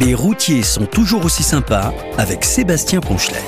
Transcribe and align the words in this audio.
Les 0.00 0.14
routiers 0.14 0.62
sont 0.62 0.86
toujours 0.86 1.24
aussi 1.24 1.42
sympas 1.42 1.92
avec 2.18 2.44
Sébastien 2.44 3.00
Ponchelet. 3.00 3.42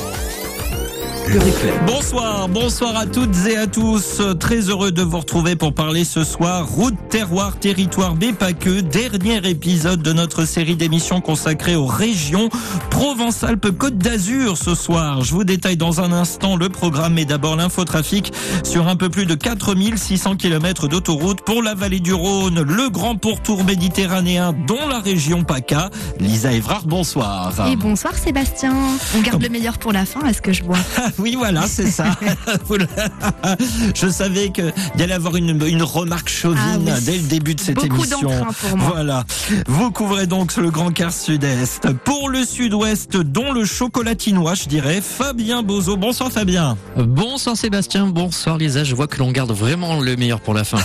Le 1.29 1.41
replay. 1.41 1.73
Bonsoir, 1.87 2.49
bonsoir 2.49 2.97
à 2.97 3.05
toutes 3.05 3.47
et 3.49 3.57
à 3.57 3.67
tous. 3.67 4.23
Très 4.39 4.61
heureux 4.69 4.93
de 4.93 5.03
vous 5.03 5.19
retrouver 5.19 5.57
pour 5.57 5.75
parler 5.75 6.05
ce 6.05 6.23
soir 6.23 6.67
route, 6.69 6.95
terroir, 7.11 7.59
territoire, 7.59 8.15
mais 8.15 8.33
pas 8.33 8.53
que. 8.53 8.81
Dernier 8.81 9.39
épisode 9.49 10.03
de 10.03 10.13
notre 10.13 10.45
série 10.45 10.77
d'émissions 10.77 11.21
consacrée 11.21 11.75
aux 11.75 11.87
régions 11.87 12.49
Provence-Alpes-Côte 12.91 13.99
d'Azur 13.99 14.57
ce 14.57 14.75
soir. 14.75 15.23
Je 15.25 15.33
vous 15.33 15.43
détaille 15.45 15.77
dans 15.77 16.01
un 16.01 16.13
instant 16.13 16.57
le 16.57 16.69
programme, 16.69 17.15
mais 17.15 17.25
d'abord 17.25 17.57
l'infotrafic 17.57 18.33
sur 18.63 18.87
un 18.87 18.97
peu 18.97 19.09
plus 19.09 19.27
de 19.27 19.35
4600 19.35 20.37
km 20.37 20.87
d'autoroute 20.87 21.41
pour 21.41 21.63
la 21.63 21.75
vallée 21.75 22.01
du 22.01 22.15
Rhône, 22.15 22.63
le 22.63 22.89
grand 22.89 23.17
pourtour 23.17 23.65
méditerranéen, 23.65 24.55
dont 24.67 24.87
la 24.89 25.01
région 25.01 25.43
PACA. 25.43 25.91
Lisa 26.21 26.53
Evrard, 26.53 26.87
bonsoir. 26.87 27.53
Et 27.71 27.75
bonsoir 27.75 28.15
Sébastien. 28.15 28.75
On 29.17 29.21
garde 29.23 29.43
le 29.43 29.49
meilleur 29.49 29.79
pour 29.79 29.93
la 29.93 30.05
fin, 30.07 30.25
est-ce 30.27 30.41
que 30.41 30.53
je 30.53 30.63
vois 30.63 30.79
Oui, 31.19 31.35
voilà, 31.37 31.67
c'est 31.67 31.91
ça. 31.91 32.05
je 33.95 34.09
savais 34.09 34.51
qu'il 34.51 34.73
y 34.99 35.03
allait 35.03 35.15
avoir 35.15 35.37
une, 35.37 35.61
une 35.67 35.83
remarque 35.83 36.29
chauvine 36.29 36.61
Ah 36.89 36.95
oui. 36.97 37.05
dès 37.05 37.17
le 37.17 37.23
début 37.23 37.55
de 37.55 37.61
cette 37.61 37.77
Beaucoup 37.77 37.97
émission. 37.97 38.23
d'entrain 38.23 38.53
pour 38.53 38.77
moi. 38.77 38.91
Voilà. 38.95 39.25
Vous 39.67 39.91
couvrez 39.91 40.27
donc 40.27 40.57
le 40.57 40.71
grand 40.71 40.91
quart 40.91 41.13
sud-est. 41.13 41.93
Pour 42.05 42.29
le 42.29 42.45
sud-ouest, 42.45 43.17
dont 43.17 43.53
le 43.53 43.65
chocolatinois, 43.65 44.55
je 44.55 44.65
dirais, 44.69 45.01
Fabien 45.01 45.63
Bozo. 45.63 45.97
Bonsoir 45.97 46.31
Fabien. 46.31 46.77
Bonsoir 46.97 47.57
Sébastien, 47.57 48.07
bonsoir 48.07 48.59
Lisa. 48.59 48.85
Je 48.85 48.95
vois 48.95 49.07
que 49.07 49.19
l'on 49.19 49.31
garde 49.33 49.53
vraiment 49.53 50.01
le 50.01 50.17
meilleur 50.17 50.41
pour 50.41 50.55
la 50.55 50.65
fin. 50.65 50.79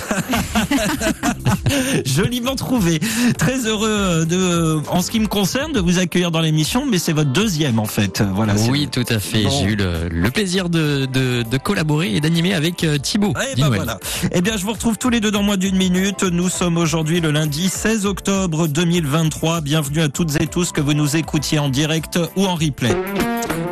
Joliment 2.05 2.55
trouvé. 2.55 2.99
Très 3.37 3.65
heureux 3.65 4.25
de, 4.25 4.79
en 4.89 5.01
ce 5.01 5.11
qui 5.11 5.19
me 5.19 5.27
concerne, 5.27 5.71
de 5.73 5.79
vous 5.79 5.99
accueillir 5.99 6.31
dans 6.31 6.41
l'émission, 6.41 6.85
mais 6.85 6.97
c'est 6.99 7.13
votre 7.13 7.31
deuxième 7.31 7.79
en 7.79 7.85
fait. 7.85 8.21
Voilà. 8.33 8.53
oui, 8.69 8.87
tout 8.91 9.05
à 9.09 9.19
fait. 9.19 9.43
Bon. 9.43 9.49
J'ai 9.49 9.65
eu 9.71 9.75
le, 9.75 10.09
le 10.09 10.20
plaisir 10.29 10.69
de, 10.69 11.05
de, 11.05 11.43
de 11.43 11.57
collaborer 11.57 12.13
et 12.15 12.21
d'animer 12.21 12.53
avec 12.53 12.83
euh, 12.83 12.97
Thibaut. 12.97 13.33
Eh 13.51 13.59
ben 13.59 13.69
voilà. 13.69 13.97
Eh 14.31 14.41
bien, 14.41 14.57
je 14.57 14.63
vous 14.63 14.73
retrouve 14.73 14.97
tous 14.97 15.09
les 15.09 15.19
deux 15.19 15.31
dans 15.31 15.43
moins 15.43 15.57
d'une 15.57 15.75
minute. 15.77 16.23
Nous 16.23 16.49
sommes 16.49 16.77
aujourd'hui 16.77 17.21
le 17.21 17.31
lundi 17.31 17.69
16 17.69 18.05
octobre 18.05 18.67
2023. 18.67 19.61
Bienvenue 19.61 20.01
à 20.01 20.09
toutes 20.09 20.39
et 20.41 20.47
tous 20.47 20.71
que 20.71 20.81
vous 20.81 20.93
nous 20.93 21.15
écoutiez 21.15 21.59
en 21.59 21.69
direct 21.69 22.19
ou 22.35 22.45
en 22.45 22.55
replay. 22.55 22.95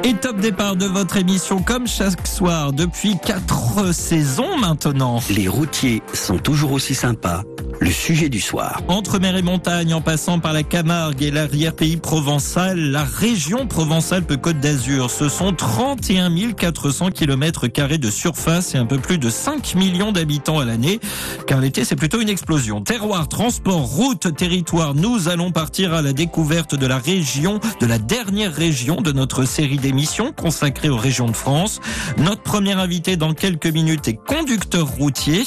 Et 0.04 0.14
top 0.14 0.38
départ 0.38 0.76
de 0.76 0.86
votre 0.86 1.18
émission 1.18 1.62
comme 1.62 1.88
chaque 1.88 2.28
soir 2.28 2.74
depuis 2.74 3.18
quatre 3.18 3.94
saisons 3.94 4.58
maintenant. 4.58 5.20
Les 5.30 5.48
routiers 5.48 6.02
sont 6.14 6.38
toujours 6.38 6.72
aussi 6.72 6.96
sympas. 6.96 7.44
Le 7.82 7.92
sujet 7.92 8.28
du 8.28 8.42
soir. 8.42 8.82
Entre 8.90 9.20
mer 9.20 9.38
et 9.38 9.42
montagne, 9.42 9.94
en 9.94 10.02
passant 10.02 10.40
par 10.40 10.52
la 10.52 10.64
Camargue 10.64 11.24
et 11.24 11.32
l'arrière-pays 11.32 11.96
provençal, 11.96 12.78
la 12.78 13.06
région 13.06 13.68
Provence-Alpes-Côte 13.68 14.60
d'Azur, 14.60 15.10
ce 15.10 15.30
sont 15.30 15.54
31 15.54 16.52
400 16.52 17.12
km 17.12 17.68
carrés 17.68 17.98
de 17.98 18.12
surface 18.12 18.76
et 18.76 18.78
un 18.78 18.86
peu 18.86 18.98
plus 18.98 19.18
de 19.18 19.30
5 19.30 19.76
millions 19.76 20.12
d'habitants 20.12 20.60
à 20.60 20.66
l'année, 20.66 21.00
car 21.48 21.62
l'été 21.62 21.86
c'est 21.86 21.96
plutôt 21.96 22.20
une 22.20 22.28
explosion. 22.28 22.82
Terroir, 22.82 23.30
transport, 23.30 23.84
route, 23.84 24.36
territoire, 24.36 24.94
nous 24.94 25.30
allons 25.30 25.52
partir 25.52 25.94
à 25.94 26.02
la 26.02 26.12
découverte 26.12 26.76
de 26.76 26.86
la 26.86 26.98
région, 26.98 27.62
de 27.80 27.86
la 27.86 27.98
dernière 27.98 28.54
région 28.54 28.98
de 28.98 29.14
notre 29.14 29.46
série 29.46 29.69
d'émissions 29.78 30.32
consacrée 30.32 30.90
aux 30.90 30.98
régions 30.98 31.28
de 31.28 31.36
France. 31.36 31.80
Notre 32.18 32.42
premier 32.42 32.74
invité 32.74 33.18
dans 33.18 33.34
quelques 33.34 33.68
minutes 33.68 34.08
est 34.08 34.16
conducteur 34.16 34.88
routier 34.88 35.44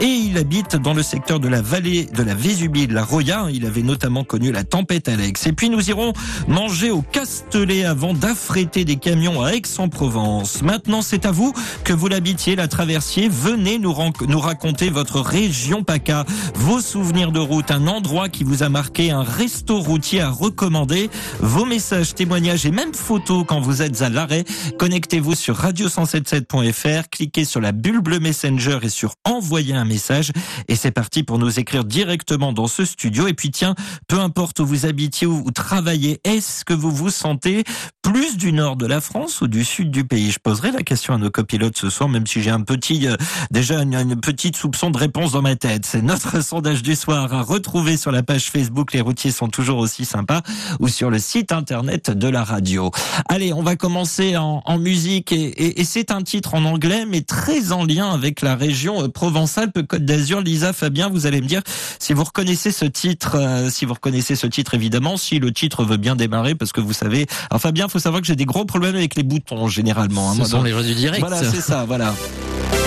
et 0.00 0.04
il 0.04 0.38
habite 0.38 0.76
dans 0.76 0.94
le 0.94 1.02
secteur 1.02 1.40
de 1.40 1.48
la 1.48 1.62
vallée 1.62 2.04
de 2.04 2.22
la 2.22 2.34
Vésubie 2.34 2.86
de 2.86 2.94
la 2.94 3.04
Roya. 3.04 3.46
Il 3.52 3.66
avait 3.66 3.82
notamment 3.82 4.24
connu 4.24 4.52
la 4.52 4.64
tempête 4.64 5.08
Alex. 5.08 5.46
Et 5.46 5.52
puis 5.52 5.70
nous 5.70 5.90
irons 5.90 6.12
manger 6.48 6.90
au 6.90 7.02
Castellet 7.02 7.84
avant 7.84 8.14
d'affréter 8.14 8.84
des 8.84 8.96
camions 8.96 9.42
à 9.42 9.52
Aix-en-Provence. 9.52 10.62
Maintenant, 10.62 11.02
c'est 11.02 11.26
à 11.26 11.30
vous 11.30 11.52
que 11.84 11.92
vous 11.92 12.08
l'habitiez, 12.08 12.56
la 12.56 12.68
traversier. 12.68 13.28
Venez 13.28 13.78
nous, 13.78 13.94
nous 14.28 14.40
raconter 14.40 14.90
votre 14.90 15.20
région 15.20 15.82
PACA, 15.82 16.24
vos 16.54 16.80
souvenirs 16.80 17.32
de 17.32 17.40
route, 17.40 17.70
un 17.70 17.86
endroit 17.86 18.28
qui 18.28 18.44
vous 18.44 18.62
a 18.62 18.68
marqué, 18.68 19.10
un 19.10 19.22
resto 19.22 19.80
routier 19.80 20.20
à 20.20 20.30
recommander, 20.30 21.10
vos 21.40 21.64
messages, 21.64 22.14
témoignages 22.14 22.66
et 22.66 22.70
même 22.70 22.94
photos 22.94 23.44
quand 23.46 23.55
vous 23.60 23.82
êtes 23.82 24.02
à 24.02 24.08
l'arrêt. 24.08 24.44
Connectez-vous 24.78 25.34
sur 25.34 25.60
radio177.fr, 25.60 27.08
cliquez 27.10 27.44
sur 27.44 27.60
la 27.60 27.72
bulle 27.72 28.00
bleue 28.00 28.20
Messenger 28.20 28.78
et 28.82 28.88
sur 28.88 29.14
envoyer 29.24 29.74
un 29.74 29.84
message. 29.84 30.32
Et 30.68 30.76
c'est 30.76 30.90
parti 30.90 31.22
pour 31.22 31.38
nous 31.38 31.58
écrire 31.58 31.84
directement 31.84 32.52
dans 32.52 32.66
ce 32.66 32.84
studio. 32.84 33.26
Et 33.26 33.34
puis 33.34 33.50
tiens, 33.50 33.74
peu 34.08 34.18
importe 34.20 34.60
où 34.60 34.66
vous 34.66 34.86
habitiez 34.86 35.26
ou 35.26 35.50
travaillez, 35.50 36.20
est-ce 36.24 36.64
que 36.64 36.74
vous 36.74 36.90
vous 36.90 37.10
sentez 37.10 37.64
plus 38.02 38.36
du 38.36 38.52
nord 38.52 38.76
de 38.76 38.86
la 38.86 39.00
France 39.00 39.40
ou 39.40 39.48
du 39.48 39.64
sud 39.64 39.90
du 39.90 40.04
pays? 40.04 40.30
Je 40.30 40.38
poserai 40.38 40.70
la 40.70 40.82
question 40.82 41.14
à 41.14 41.18
nos 41.18 41.30
copilotes 41.30 41.76
ce 41.76 41.90
soir, 41.90 42.08
même 42.08 42.26
si 42.26 42.42
j'ai 42.42 42.50
un 42.50 42.60
petit, 42.60 43.06
euh, 43.06 43.16
déjà 43.50 43.82
une, 43.82 43.94
une 43.94 44.20
petite 44.20 44.56
soupçon 44.56 44.90
de 44.90 44.98
réponse 44.98 45.32
dans 45.32 45.42
ma 45.42 45.56
tête. 45.56 45.86
C'est 45.86 46.02
notre 46.02 46.40
sondage 46.42 46.82
du 46.82 46.94
soir 46.94 47.32
à 47.32 47.42
retrouver 47.42 47.96
sur 47.96 48.12
la 48.12 48.22
page 48.22 48.50
Facebook. 48.50 48.92
Les 48.92 49.00
routiers 49.00 49.30
sont 49.30 49.48
toujours 49.48 49.78
aussi 49.78 50.04
sympas 50.04 50.42
ou 50.80 50.88
sur 50.88 51.10
le 51.10 51.18
site 51.18 51.52
internet 51.52 52.10
de 52.10 52.28
la 52.28 52.44
radio. 52.44 52.90
Allez, 53.28 53.45
on 53.52 53.62
va 53.62 53.76
commencer 53.76 54.36
en, 54.36 54.62
en 54.64 54.78
musique 54.78 55.32
et, 55.32 55.36
et- 55.44 55.80
et 55.80 55.84
c'est 55.84 56.10
un 56.10 56.22
titre 56.22 56.54
en 56.54 56.64
anglais 56.64 57.04
mais 57.08 57.22
très 57.22 57.72
en 57.72 57.84
lien 57.84 58.10
avec 58.10 58.40
la 58.42 58.56
région 58.56 59.02
euh, 59.04 59.08
Provence-Alpes-Côte 59.08 60.04
d'Azur. 60.04 60.40
Lisa, 60.40 60.72
Fabien, 60.72 61.08
vous 61.08 61.26
allez 61.26 61.40
me 61.40 61.46
dire 61.46 61.62
si 61.98 62.12
vous 62.12 62.24
reconnaissez 62.24 62.72
ce 62.72 62.84
titre, 62.84 63.36
euh, 63.36 63.70
si 63.70 63.84
vous 63.84 63.94
reconnaissez 63.94 64.36
ce 64.36 64.46
titre 64.46 64.74
évidemment, 64.74 65.16
si 65.16 65.38
le 65.38 65.52
titre 65.52 65.84
veut 65.84 65.96
bien 65.96 66.16
démarrer 66.16 66.54
parce 66.54 66.72
que 66.72 66.80
vous 66.80 66.92
savez, 66.92 67.26
alors 67.50 67.60
Fabien, 67.60 67.88
faut 67.88 67.98
savoir 67.98 68.20
que 68.20 68.26
j'ai 68.26 68.36
des 68.36 68.44
gros 68.44 68.64
problèmes 68.64 68.96
avec 68.96 69.14
les 69.16 69.22
boutons 69.22 69.68
généralement. 69.68 70.30
hein, 70.30 70.32
Ce 70.34 70.38
moi, 70.38 70.46
sont 70.48 70.56
donc- 70.58 70.66
les 70.66 70.72
joies 70.72 70.82
du 70.82 70.94
direct. 70.94 71.20
Voilà, 71.20 71.42
c'est 71.42 71.60
ça, 71.60 71.84
voilà. 71.86 72.14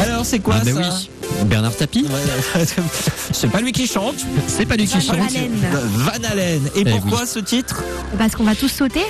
Alors 0.01 0.25
c'est 0.25 0.39
quoi 0.39 0.55
Ah 0.59 0.63
ben 0.65 0.75
ça 0.75 0.81
oui. 0.81 1.09
Bernard 1.45 1.75
Tapie, 1.75 2.03
Ouais, 2.05 2.63
C'est 3.31 3.49
pas 3.49 3.61
lui 3.61 3.71
qui 3.71 3.87
chante, 3.87 4.15
c'est 4.47 4.65
pas 4.65 4.75
lui 4.75 4.85
qui 4.85 4.95
Van 4.95 4.99
chante. 5.01 5.29
Halen. 5.29 5.51
Van 5.95 6.29
Halen. 6.31 6.61
Et 6.75 6.81
Eh 6.81 6.85
pourquoi 6.85 7.25
ce 7.25 7.39
titre 7.39 7.83
Parce 8.17 8.35
qu'on 8.35 8.43
va 8.43 8.55
tous 8.55 8.67
sauter 8.69 9.03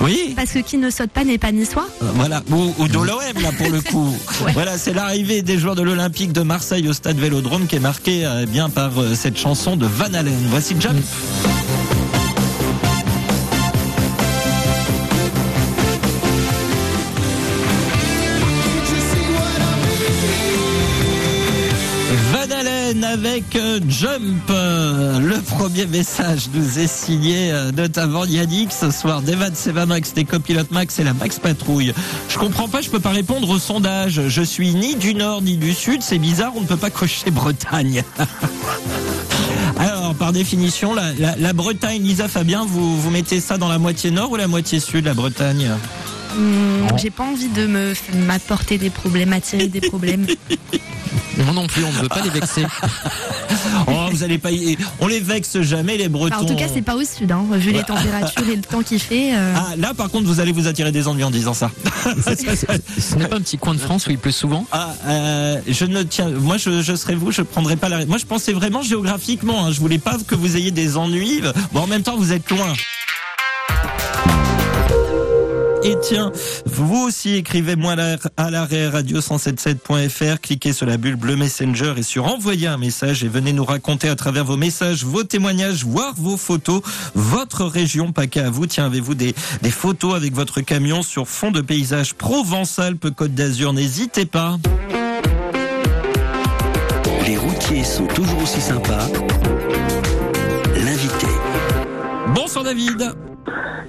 Oui. 0.00 0.32
Parce 0.36 0.50
que 0.52 0.58
qui 0.60 0.78
ne 0.78 0.90
saute 0.90 1.10
pas 1.10 1.22
n'est 1.24 1.38
pas 1.38 1.52
niçois 1.52 1.86
Euh, 2.02 2.06
Voilà, 2.14 2.42
ou, 2.50 2.72
ou 2.78 2.88
de 2.88 2.94
l'OM 2.94 3.42
là 3.42 3.50
pour 3.56 3.70
le 3.70 3.80
coup. 3.80 4.14
Ouais. 4.44 4.52
Voilà, 4.52 4.76
c'est 4.78 4.92
l'arrivée 4.92 5.42
des 5.42 5.58
joueurs 5.58 5.76
de 5.76 5.82
l'Olympique 5.82 6.32
de 6.32 6.42
Marseille 6.42 6.88
au 6.88 6.92
stade 6.92 7.18
Vélodrome 7.18 7.66
qui 7.66 7.76
est 7.76 7.80
marquée 7.80 8.28
eh 8.42 8.46
bien 8.46 8.68
par 8.68 8.98
euh, 9.00 9.14
cette 9.14 9.38
chanson 9.38 9.76
de 9.76 9.86
Van 9.86 10.12
Halen. 10.12 10.34
Voici 10.50 10.74
Jump. 10.78 10.96
Avec 23.16 23.56
euh, 23.56 23.80
Jump. 23.88 24.50
Euh, 24.50 25.18
Le 25.18 25.40
premier 25.40 25.86
message 25.86 26.48
nous 26.52 26.78
est 26.78 26.86
signé 26.86 27.50
euh, 27.50 27.72
notamment 27.72 28.26
Yannick 28.26 28.72
ce 28.72 28.90
soir. 28.90 29.22
Devan 29.22 29.54
Sevamax, 29.54 30.12
des 30.12 30.24
copilotes 30.24 30.70
Max 30.70 30.98
et 30.98 31.04
la 31.04 31.14
Max 31.14 31.38
Patrouille. 31.38 31.94
Je 32.28 32.38
comprends 32.38 32.68
pas, 32.68 32.82
je 32.82 32.90
peux 32.90 33.00
pas 33.00 33.10
répondre 33.10 33.48
au 33.48 33.58
sondage. 33.58 34.28
Je 34.28 34.42
suis 34.42 34.74
ni 34.74 34.96
du 34.96 35.14
nord 35.14 35.40
ni 35.40 35.56
du 35.56 35.72
sud. 35.72 36.02
C'est 36.02 36.18
bizarre, 36.18 36.52
on 36.56 36.60
ne 36.60 36.66
peut 36.66 36.76
pas 36.76 36.90
cocher 36.90 37.30
Bretagne. 37.30 38.04
Alors, 39.78 40.14
par 40.14 40.32
définition, 40.32 40.94
la 40.94 41.52
Bretagne, 41.54 42.02
Lisa 42.02 42.28
Fabien, 42.28 42.66
vous, 42.66 43.00
vous 43.00 43.10
mettez 43.10 43.40
ça 43.40 43.56
dans 43.56 43.68
la 43.68 43.78
moitié 43.78 44.10
nord 44.10 44.30
ou 44.32 44.36
la 44.36 44.46
moitié 44.46 44.78
sud, 44.78 45.06
la 45.06 45.14
Bretagne? 45.14 45.70
Hum, 46.36 46.86
J'ai 46.98 47.10
pas 47.10 47.24
envie 47.24 47.48
de 47.48 47.66
me 47.66 47.92
m'apporter 48.26 48.78
des 48.78 48.90
problèmes, 48.90 49.32
attirer 49.32 49.68
des 49.68 49.80
problèmes. 49.80 50.26
Moi 51.38 51.52
non 51.52 51.66
plus, 51.66 51.84
on 51.84 51.92
ne 51.92 51.98
veut 51.98 52.08
pas 52.08 52.22
les 52.22 52.30
vexer. 52.30 52.64
Oh, 53.88 54.08
vous 54.10 54.22
allez 54.24 54.38
pas 54.38 54.50
y... 54.50 54.76
On 55.00 55.06
les 55.06 55.20
vexe 55.20 55.60
jamais, 55.60 55.96
les 55.96 56.08
Bretons. 56.08 56.34
Enfin, 56.34 56.44
en 56.44 56.48
tout 56.48 56.56
cas, 56.56 56.66
c'est 56.72 56.82
pas 56.82 56.96
au 56.96 57.04
sud, 57.04 57.30
hein. 57.30 57.44
vu 57.52 57.70
les 57.72 57.82
températures 57.84 58.48
et 58.48 58.56
le 58.56 58.62
temps 58.62 58.82
qu'il 58.82 58.98
fait. 58.98 59.34
euh, 59.34 59.54
Ah, 59.56 59.74
là, 59.76 59.92
par 59.94 60.08
contre, 60.08 60.26
vous 60.26 60.40
allez 60.40 60.50
vous 60.52 60.66
attirer 60.66 60.90
des 60.92 61.06
ennuis 61.08 61.24
en 61.24 61.30
disant 61.30 61.54
ça. 61.54 61.70
Ce 62.16 63.14
n'est 63.16 63.28
pas 63.28 63.36
un 63.36 63.40
petit 63.40 63.58
coin 63.58 63.74
de 63.74 63.78
France 63.78 64.06
où 64.06 64.10
il 64.10 64.18
pleut 64.18 64.32
souvent 64.32 64.66
Ah, 64.72 64.94
euh, 65.06 65.60
je 65.68 65.84
ne 65.84 66.02
tiens. 66.02 66.30
Moi, 66.30 66.56
je, 66.56 66.82
je 66.82 66.94
serais 66.96 67.14
vous, 67.14 67.30
je 67.32 67.42
prendrais 67.42 67.76
pas 67.76 67.88
la. 67.88 68.04
Moi, 68.06 68.18
je 68.18 68.24
pensais 68.24 68.52
vraiment 68.52 68.82
géographiquement. 68.82 69.66
Hein, 69.66 69.72
je 69.72 69.78
voulais 69.80 69.98
pas 69.98 70.16
que 70.26 70.34
vous 70.34 70.56
ayez 70.56 70.70
des 70.70 70.96
ennuis. 70.96 71.40
Bon, 71.72 71.80
en 71.82 71.86
même 71.86 72.02
temps, 72.02 72.16
vous 72.16 72.32
êtes 72.32 72.48
loin. 72.50 72.72
Et 75.88 75.94
tiens, 76.02 76.32
vous 76.64 77.04
aussi 77.06 77.36
écrivez-moi 77.36 77.92
à 77.92 77.96
la- 77.96 78.16
à 78.36 78.50
l'arrêt 78.50 78.88
radio177.fr, 78.88 80.40
cliquez 80.40 80.72
sur 80.72 80.84
la 80.84 80.96
bulle 80.96 81.14
bleue 81.14 81.36
Messenger 81.36 81.94
et 81.96 82.02
sur 82.02 82.24
envoyer 82.26 82.66
un 82.66 82.76
message 82.76 83.22
et 83.22 83.28
venez 83.28 83.52
nous 83.52 83.64
raconter 83.64 84.08
à 84.08 84.16
travers 84.16 84.44
vos 84.44 84.56
messages, 84.56 85.04
vos 85.04 85.22
témoignages, 85.22 85.84
voire 85.84 86.12
vos 86.16 86.36
photos, 86.36 86.82
votre 87.14 87.64
région 87.64 88.10
PACA 88.10 88.46
à 88.46 88.50
vous. 88.50 88.66
Tiens, 88.66 88.86
avez-vous 88.86 89.14
des, 89.14 89.32
des 89.62 89.70
photos 89.70 90.16
avec 90.16 90.34
votre 90.34 90.60
camion 90.60 91.02
sur 91.02 91.28
fond 91.28 91.52
de 91.52 91.60
paysage 91.60 92.14
Provence-Alpes-Côte 92.14 93.34
d'Azur 93.34 93.72
N'hésitez 93.72 94.26
pas. 94.26 94.58
Les 97.28 97.36
routiers 97.36 97.84
sont 97.84 98.06
toujours 98.08 98.42
aussi 98.42 98.60
sympas. 98.60 99.06
L'invité. 100.74 101.26
Bonsoir 102.34 102.64
David. 102.64 103.12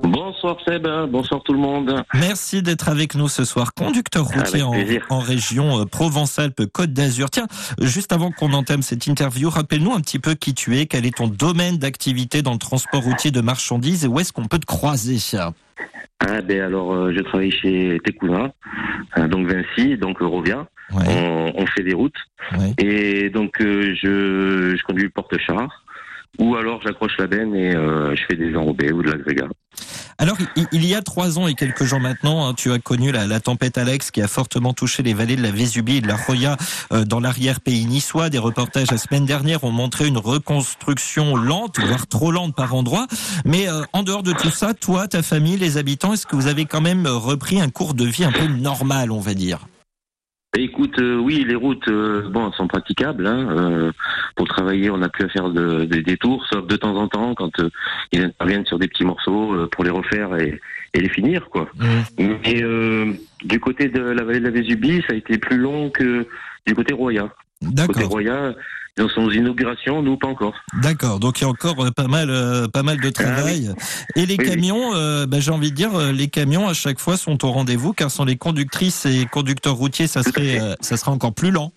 Bonsoir 0.03 0.57
Seb, 0.65 0.87
bonsoir 1.09 1.41
tout 1.43 1.53
le 1.53 1.59
monde. 1.59 2.03
Merci 2.13 2.61
d'être 2.61 2.89
avec 2.89 3.15
nous 3.15 3.27
ce 3.27 3.43
soir, 3.43 3.73
conducteur 3.73 4.25
routier 4.25 4.61
en, 4.61 4.73
en, 5.09 5.19
région 5.19 5.79
euh, 5.79 5.85
Provence-Alpes-Côte 5.85 6.93
d'Azur. 6.93 7.29
Tiens, 7.29 7.47
juste 7.81 8.13
avant 8.13 8.31
qu'on 8.31 8.53
entame 8.53 8.81
cette 8.81 9.07
interview, 9.07 9.49
rappelle-nous 9.49 9.93
un 9.93 10.01
petit 10.01 10.19
peu 10.19 10.35
qui 10.35 10.53
tu 10.53 10.77
es, 10.77 10.85
quel 10.85 11.05
est 11.05 11.17
ton 11.17 11.27
domaine 11.27 11.77
d'activité 11.77 12.41
dans 12.41 12.53
le 12.53 12.59
transport 12.59 13.03
routier 13.03 13.31
de 13.31 13.41
marchandises 13.41 14.05
et 14.05 14.07
où 14.07 14.19
est-ce 14.19 14.31
qu'on 14.31 14.45
peut 14.45 14.59
te 14.59 14.65
croiser? 14.65 15.17
Ah 16.19 16.41
ben 16.41 16.61
alors 16.61 16.93
euh, 16.93 17.13
je 17.15 17.21
travaille 17.21 17.51
chez 17.51 17.99
Tecouna, 18.03 18.51
euh, 19.17 19.27
donc 19.27 19.47
Vinci, 19.47 19.97
donc 19.97 20.19
Rovia. 20.19 20.67
On, 20.93 21.51
on, 21.53 21.65
fait 21.65 21.83
des 21.83 21.93
routes. 21.93 22.15
Et 22.77 23.29
donc 23.29 23.57
je, 23.59 24.75
je 24.77 24.83
conduis 24.83 25.03
le 25.03 25.09
porte-char 25.09 25.83
ou 26.39 26.55
alors 26.55 26.81
j'accroche 26.83 27.17
la 27.17 27.27
benne 27.27 27.55
et 27.55 27.75
euh, 27.75 28.15
je 28.15 28.23
fais 28.25 28.35
des 28.35 28.55
enrobés 28.55 28.91
ou 28.91 29.01
de 29.01 29.11
l'agrégat. 29.11 29.47
Alors, 30.19 30.37
il 30.71 30.83
y 30.83 30.95
a 30.95 31.01
trois 31.03 31.37
ans 31.37 31.47
et 31.47 31.53
quelques 31.53 31.83
jours 31.83 31.99
maintenant, 31.99 32.47
hein, 32.47 32.55
tu 32.55 32.71
as 32.71 32.79
connu 32.79 33.11
la, 33.11 33.39
tempête 33.39 33.77
Alex 33.77 34.09
qui 34.09 34.19
a 34.23 34.27
fortement 34.27 34.73
touché 34.73 35.03
les 35.03 35.13
vallées 35.13 35.35
de 35.35 35.43
la 35.43 35.51
Vésubie 35.51 35.97
et 35.97 36.01
de 36.01 36.07
la 36.07 36.15
Roya 36.15 36.57
euh, 36.91 37.05
dans 37.05 37.19
l'arrière-pays 37.19 37.85
niçois. 37.85 38.31
Des 38.31 38.39
reportages 38.39 38.89
la 38.89 38.97
semaine 38.97 39.25
dernière 39.25 39.63
ont 39.63 39.71
montré 39.71 40.07
une 40.07 40.17
reconstruction 40.17 41.35
lente, 41.35 41.79
voire 41.79 42.07
trop 42.07 42.31
lente 42.31 42.55
par 42.55 42.73
endroits. 42.73 43.05
Mais 43.45 43.69
euh, 43.69 43.83
en 43.93 44.01
dehors 44.01 44.23
de 44.23 44.33
tout 44.33 44.49
ça, 44.49 44.73
toi, 44.73 45.07
ta 45.07 45.21
famille, 45.21 45.57
les 45.57 45.77
habitants, 45.77 46.13
est-ce 46.13 46.25
que 46.25 46.35
vous 46.35 46.47
avez 46.47 46.65
quand 46.65 46.81
même 46.81 47.05
repris 47.05 47.61
un 47.61 47.69
cours 47.69 47.93
de 47.93 48.05
vie 48.05 48.23
un 48.23 48.31
peu 48.31 48.47
normal, 48.47 49.11
on 49.11 49.19
va 49.19 49.35
dire? 49.35 49.67
Écoute, 50.57 50.97
euh, 50.99 51.17
oui, 51.17 51.45
les 51.47 51.55
routes, 51.55 51.87
euh, 51.87 52.27
bon, 52.29 52.51
sont 52.53 52.67
praticables. 52.67 53.27
Hein, 53.27 53.47
euh, 53.51 53.91
pour 54.35 54.47
travailler, 54.47 54.89
on 54.89 54.97
n'a 54.97 55.09
plus 55.09 55.25
à 55.25 55.29
faire 55.29 55.49
de, 55.49 55.85
de, 55.85 56.01
des 56.01 56.17
tours, 56.17 56.45
sauf 56.51 56.65
de 56.65 56.75
temps 56.75 56.95
en 56.95 57.07
temps 57.07 57.35
quand 57.35 57.51
ils 58.11 58.23
interviennent 58.23 58.65
sur 58.65 58.79
des 58.79 58.87
petits 58.87 59.05
morceaux 59.05 59.67
pour 59.71 59.83
les 59.83 59.91
refaire 59.91 60.35
et, 60.35 60.59
et 60.93 60.99
les 60.99 61.09
finir, 61.09 61.47
quoi. 61.49 61.69
Mmh. 61.75 62.23
Mais 62.43 63.17
du 63.43 63.59
côté 63.59 63.89
de 63.89 64.01
la 64.01 64.23
vallée 64.23 64.39
de 64.39 64.45
la 64.45 64.51
Vésubie, 64.51 65.03
ça 65.07 65.13
a 65.13 65.15
été 65.15 65.37
plus 65.37 65.57
long 65.57 65.89
que 65.89 66.25
du 66.65 66.73
côté 66.73 66.93
Roya. 66.93 67.29
D'accord. 67.61 67.95
Côté 67.95 68.05
Roya, 68.05 68.55
dans 68.97 69.07
son 69.09 69.29
inauguration, 69.29 70.01
nous 70.01 70.17
pas 70.17 70.27
encore. 70.27 70.55
D'accord, 70.81 71.19
donc 71.19 71.39
il 71.39 71.43
y 71.43 71.45
a 71.45 71.49
encore 71.49 71.85
euh, 71.85 71.91
pas 71.91 72.07
mal, 72.07 72.29
euh, 72.29 72.67
pas 72.67 72.83
mal 72.83 72.99
de 72.99 73.09
travail. 73.09 73.69
Ah 73.71 74.19
et 74.19 74.25
les 74.25 74.37
camions, 74.37 74.95
euh, 74.95 75.25
bah, 75.25 75.39
j'ai 75.39 75.51
envie 75.51 75.71
de 75.71 75.75
dire, 75.75 75.91
les 76.11 76.27
camions 76.27 76.67
à 76.67 76.73
chaque 76.73 76.99
fois 76.99 77.15
sont 77.15 77.45
au 77.45 77.51
rendez-vous, 77.51 77.93
car 77.93 78.09
sans 78.11 78.25
les 78.25 78.37
conductrices 78.37 79.05
et 79.05 79.25
conducteurs 79.25 79.75
routiers, 79.75 80.07
ça 80.07 80.23
serait, 80.23 80.59
ça 80.81 80.97
serait 80.97 81.11
encore 81.11 81.33
plus 81.33 81.51
lent. 81.51 81.71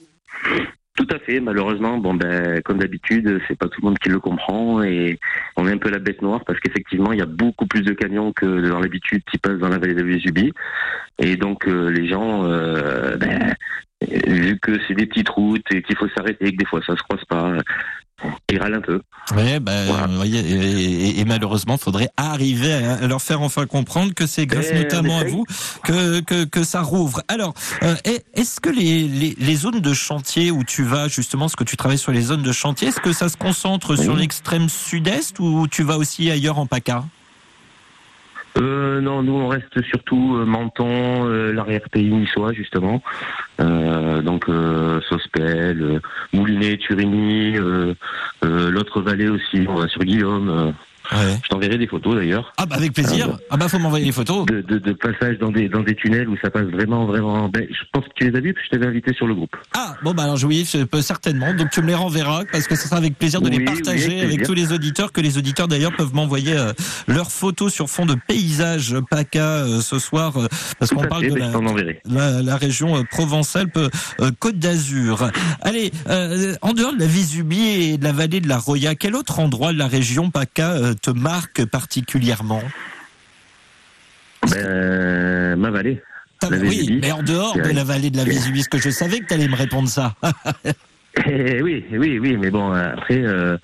Tout 0.96 1.06
à 1.10 1.18
fait. 1.18 1.40
Malheureusement, 1.40 1.96
bon 1.98 2.14
ben 2.14 2.60
comme 2.62 2.78
d'habitude, 2.78 3.40
c'est 3.48 3.56
pas 3.56 3.68
tout 3.68 3.80
le 3.80 3.88
monde 3.88 3.98
qui 3.98 4.10
le 4.10 4.20
comprend 4.20 4.82
et 4.82 5.18
on 5.56 5.66
est 5.66 5.72
un 5.72 5.78
peu 5.78 5.88
la 5.88 5.98
bête 5.98 6.20
noire 6.20 6.42
parce 6.46 6.58
qu'effectivement, 6.60 7.12
il 7.12 7.18
y 7.18 7.22
a 7.22 7.26
beaucoup 7.26 7.66
plus 7.66 7.82
de 7.82 7.92
camions 7.92 8.32
que 8.32 8.68
dans 8.68 8.80
l'habitude 8.80 9.22
qui 9.30 9.38
passent 9.38 9.58
dans 9.58 9.68
la 9.68 9.78
vallée 9.78 9.94
de 9.94 10.02
Vésubie 10.02 10.52
et 11.18 11.36
donc 11.36 11.66
les 11.66 12.06
gens, 12.06 12.42
ben, 12.42 13.54
vu 14.08 14.58
que 14.60 14.78
c'est 14.86 14.94
des 14.94 15.06
petites 15.06 15.28
routes 15.28 15.64
et 15.72 15.82
qu'il 15.82 15.96
faut 15.96 16.08
s'arrêter 16.16 16.46
et 16.46 16.52
que 16.52 16.56
des 16.56 16.66
fois 16.66 16.80
ça 16.86 16.96
se 16.96 17.02
croise 17.02 17.24
pas, 17.28 17.52
ils 18.50 18.58
râlent 18.58 18.74
un 18.74 18.80
peu. 18.80 19.00
Ouais, 19.34 19.60
ben, 19.60 20.06
voyez, 20.08 20.40
et, 20.40 21.20
et, 21.20 21.24
malheureusement, 21.24 21.78
faudrait 21.78 22.08
arriver 22.16 22.72
à 22.72 23.06
leur 23.06 23.22
faire 23.22 23.40
enfin 23.42 23.66
comprendre 23.66 24.12
que 24.14 24.26
c'est 24.26 24.46
grâce 24.46 24.68
eh, 24.70 24.78
notamment 24.78 25.18
à 25.18 25.24
vous 25.24 25.44
que, 25.84 26.20
que, 26.20 26.44
que, 26.44 26.64
ça 26.64 26.82
rouvre. 26.82 27.22
Alors, 27.28 27.54
euh, 27.82 27.94
est-ce 28.34 28.60
que 28.60 28.70
les, 28.70 29.06
les, 29.06 29.36
les, 29.38 29.54
zones 29.54 29.80
de 29.80 29.94
chantier 29.94 30.50
où 30.50 30.64
tu 30.64 30.82
vas, 30.82 31.08
justement, 31.08 31.48
ce 31.48 31.56
que 31.56 31.64
tu 31.64 31.76
travailles 31.76 31.98
sur 31.98 32.12
les 32.12 32.22
zones 32.22 32.42
de 32.42 32.52
chantier, 32.52 32.88
est-ce 32.88 33.00
que 33.00 33.12
ça 33.12 33.28
se 33.28 33.36
concentre 33.36 33.96
sur 33.96 34.16
l'extrême 34.16 34.68
sud-est 34.68 35.38
ou 35.38 35.66
tu 35.68 35.82
vas 35.82 35.96
aussi 35.96 36.30
ailleurs 36.30 36.58
en 36.58 36.66
PACA? 36.66 37.04
Euh, 38.60 39.00
non, 39.00 39.22
nous 39.22 39.32
on 39.32 39.48
reste 39.48 39.82
surtout 39.82 40.36
euh, 40.36 40.44
Menton, 40.44 41.26
euh, 41.26 41.52
l'arrière-pays 41.52 42.10
niçois 42.10 42.52
justement. 42.52 43.02
Euh, 43.60 44.22
donc 44.22 44.48
euh, 44.48 45.00
Sospel, 45.08 45.82
euh, 45.82 46.00
Moulinet, 46.32 46.76
Turigny, 46.76 47.56
l'autre 48.42 49.00
vallée 49.00 49.28
aussi, 49.28 49.66
on 49.68 49.86
sur 49.88 50.04
Guillaume. 50.04 50.74
Ouais. 51.12 51.38
Je 51.42 51.48
t'enverrai 51.48 51.76
des 51.76 51.88
photos 51.88 52.14
d'ailleurs. 52.14 52.52
Ah 52.56 52.66
bah 52.66 52.76
avec 52.76 52.92
plaisir. 52.92 53.38
Ah, 53.50 53.56
bah 53.56 53.68
faut 53.68 53.78
m'envoyer 53.78 54.04
les 54.04 54.12
photos. 54.12 54.46
De, 54.46 54.60
de, 54.60 54.78
de, 54.78 54.92
passage 54.92 55.38
dans 55.38 55.50
des 55.50 55.68
dans 55.68 55.82
des 55.82 55.96
tunnels 55.96 56.28
où 56.28 56.36
ça 56.42 56.50
passe 56.50 56.66
vraiment 56.66 57.06
vraiment. 57.06 57.48
Ben, 57.48 57.66
je 57.68 57.84
pense 57.92 58.04
que 58.04 58.10
tu 58.14 58.30
les 58.30 58.36
as 58.36 58.40
vus, 58.40 58.54
puis 58.54 58.64
je 58.66 58.70
t'avais 58.70 58.86
invité 58.86 59.12
sur 59.14 59.26
le 59.26 59.34
groupe. 59.34 59.56
Ah 59.74 59.96
bon 60.02 60.14
bah 60.14 60.24
alors 60.24 60.38
oui, 60.44 60.68
je 60.70 60.84
peux 60.84 61.02
certainement. 61.02 61.52
Donc 61.54 61.70
tu 61.70 61.82
me 61.82 61.88
les 61.88 61.94
renverras 61.94 62.44
parce 62.52 62.68
que 62.68 62.76
ce 62.76 62.86
sera 62.86 62.98
avec 62.98 63.18
plaisir 63.18 63.40
de 63.40 63.48
les 63.48 63.64
partager 63.64 64.20
avec, 64.20 64.44
tous 64.44 64.54
les 64.54 64.72
auditeurs. 64.72 65.12
Que 65.12 65.20
les 65.20 65.36
auditeurs 65.36 65.66
d'ailleurs 65.66 65.94
peuvent 65.96 66.14
m'envoyer 66.14 66.56
euh, 66.56 66.72
leurs 67.08 67.32
photos 67.32 67.72
sur 67.72 67.90
fond 67.90 68.06
de 68.06 68.14
paysage 68.28 68.94
PACA 69.10 69.40
euh, 69.40 69.80
ce 69.80 69.98
soir 69.98 70.36
euh, 70.36 70.46
parce 70.78 70.92
qu'on 70.92 71.02
parle 71.02 71.28
de 71.28 71.34
ben, 71.34 71.52
la, 72.06 72.30
la, 72.32 72.42
la, 72.42 72.56
région 72.56 73.02
Provence-Alpes-Côte 73.10 74.58
d'Azur. 74.58 75.30
Allez, 75.62 75.90
en 76.62 76.72
dehors 76.72 76.94
de 76.94 77.00
la 77.00 77.06
Vésubie 77.06 77.66
et 77.66 77.98
de 77.98 78.04
la 78.04 78.12
vallée 78.12 78.40
de 78.40 78.48
la 78.48 78.58
Roya, 78.58 78.94
quel 78.94 79.16
autre 79.16 79.40
endroit 79.40 79.72
de 79.72 79.78
la 79.78 79.88
région 79.88 80.30
PACA 80.30 80.76
te 81.00 81.10
marque 81.10 81.64
particulièrement 81.66 82.62
ben, 84.50 85.56
Ma 85.56 85.70
vallée. 85.70 86.02
oui, 86.50 86.98
mais 87.02 87.12
en 87.12 87.22
dehors 87.22 87.54
de 87.56 87.70
la 87.70 87.84
vallée 87.84 88.10
de 88.10 88.16
la 88.16 88.24
Vésubie, 88.24 88.64
que 88.64 88.78
je 88.78 88.90
savais 88.90 89.20
que 89.20 89.26
tu 89.26 89.34
allais 89.34 89.48
me 89.48 89.56
répondre 89.56 89.88
ça. 89.88 90.14
Eh 91.26 91.60
oui, 91.60 91.84
oui, 91.90 92.20
oui, 92.20 92.36
mais 92.36 92.50
bon, 92.50 92.70
après, 92.72 93.18
euh, 93.18 93.56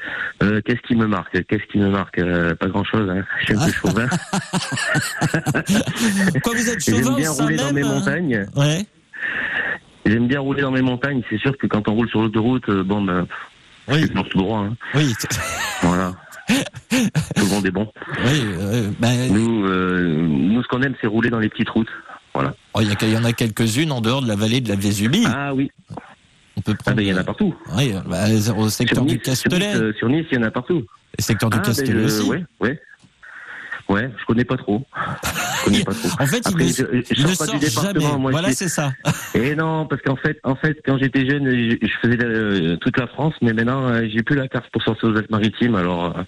euh, 0.42 0.60
qu'est-ce 0.64 0.80
qui 0.80 0.96
me 0.96 1.06
marque? 1.06 1.44
Qu'est-ce 1.46 1.62
qui 1.70 1.78
me 1.78 1.90
marque? 1.90 2.18
Euh, 2.18 2.56
Pas 2.56 2.66
grand-chose, 2.66 3.08
hein. 3.08 3.24
je 3.40 3.44
suis 3.44 3.54
un 3.54 3.66
peu 3.66 3.72
chauvin. 3.82 4.08
Quoi, 6.42 6.54
vous 6.54 6.68
êtes 6.70 6.84
chauvin 6.84 7.02
J'aime 7.04 7.14
bien 7.14 7.30
rouler 7.30 7.56
dans 7.56 7.72
mes 7.72 7.84
montagnes. 7.84 8.46
Ouais. 8.56 8.84
J'aime 10.04 10.26
bien 10.26 10.40
rouler 10.40 10.62
dans 10.62 10.72
mes 10.72 10.82
montagnes. 10.82 11.22
C'est 11.30 11.38
sûr 11.38 11.56
que 11.56 11.68
quand 11.68 11.86
on 11.88 11.94
roule 11.94 12.08
sur 12.08 12.20
l'autoroute, 12.20 12.68
bon, 12.68 13.02
ben, 13.02 13.28
oui. 13.88 14.02
c'est 14.02 14.12
tout 14.28 14.38
droit. 14.38 14.62
Hein. 14.62 14.76
Oui. 14.94 15.14
Voilà. 15.82 16.14
Tout 16.48 16.54
le 17.36 17.50
monde 17.50 17.66
est 17.66 17.70
bon. 17.70 17.92
Oui, 18.24 18.40
euh, 18.44 18.90
ben, 18.98 19.32
nous, 19.32 19.66
euh, 19.66 20.16
nous, 20.16 20.62
ce 20.62 20.68
qu'on 20.68 20.82
aime, 20.82 20.94
c'est 21.00 21.06
rouler 21.06 21.30
dans 21.30 21.38
les 21.38 21.48
petites 21.48 21.70
routes. 21.70 21.90
Voilà. 22.34 22.54
Oh, 22.74 22.80
il 22.80 22.88
y, 22.88 23.12
y, 23.12 23.16
en 23.16 23.24
a 23.24 23.32
quelques-unes 23.32 23.92
en 23.92 24.00
dehors 24.00 24.22
de 24.22 24.28
la 24.28 24.36
vallée 24.36 24.60
de 24.60 24.68
la 24.68 24.76
Vésubie. 24.76 25.24
Ah 25.26 25.54
oui. 25.54 25.70
On 26.56 26.60
peut 26.60 26.74
prendre. 26.74 26.92
Ah 26.92 26.94
ben, 26.94 27.02
il 27.02 27.08
y 27.08 27.12
en 27.12 27.16
a 27.16 27.24
partout. 27.24 27.54
Oui, 27.76 27.92
bah, 28.06 28.26
au 28.56 28.68
secteur 28.68 29.04
nice, 29.04 29.14
du 29.14 29.18
Castellet. 29.20 29.72
Sur, 29.72 29.94
sur 29.98 30.08
Nice, 30.08 30.26
il 30.30 30.36
y 30.36 30.38
en 30.38 30.44
a 30.44 30.50
partout. 30.50 30.84
Le 31.18 31.22
secteur 31.22 31.50
du 31.50 31.58
ah, 31.60 31.64
Castellet 31.64 31.94
ben, 31.94 32.04
aussi. 32.04 32.28
Ouais, 32.28 32.44
ouais. 32.60 32.80
Ouais, 33.88 34.10
je 34.18 34.24
connais 34.24 34.44
pas 34.44 34.56
trop. 34.56 34.82
Je 34.94 35.64
connais 35.64 35.84
pas 35.84 35.94
trop. 35.94 36.08
en 36.20 36.26
fait, 36.26 36.46
Après, 36.46 36.64
il 36.64 36.68
ne, 36.68 36.72
je, 36.72 37.14
je 37.14 37.20
il 37.20 37.26
ne 37.26 37.34
sort 37.34 37.46
pas 37.46 37.58
du 37.58 38.00
jamais. 38.00 38.18
Moi, 38.18 38.30
voilà, 38.32 38.52
c'est 38.52 38.68
ça. 38.68 38.92
Et 39.34 39.54
non, 39.54 39.86
parce 39.86 40.02
qu'en 40.02 40.16
fait, 40.16 40.40
en 40.42 40.56
fait, 40.56 40.78
quand 40.84 40.98
j'étais 40.98 41.28
jeune, 41.28 41.48
je, 41.48 41.76
je 41.80 41.92
faisais 42.02 42.22
euh, 42.22 42.76
toute 42.78 42.98
la 42.98 43.06
France, 43.06 43.34
mais 43.42 43.52
maintenant, 43.52 43.88
euh, 43.88 44.08
j'ai 44.12 44.22
plus 44.22 44.36
la 44.36 44.48
carte 44.48 44.68
pour 44.72 44.82
sortir 44.82 45.10
aux 45.10 45.16
Alpes-Maritimes, 45.16 45.76
alors 45.76 46.16
euh, 46.16 46.22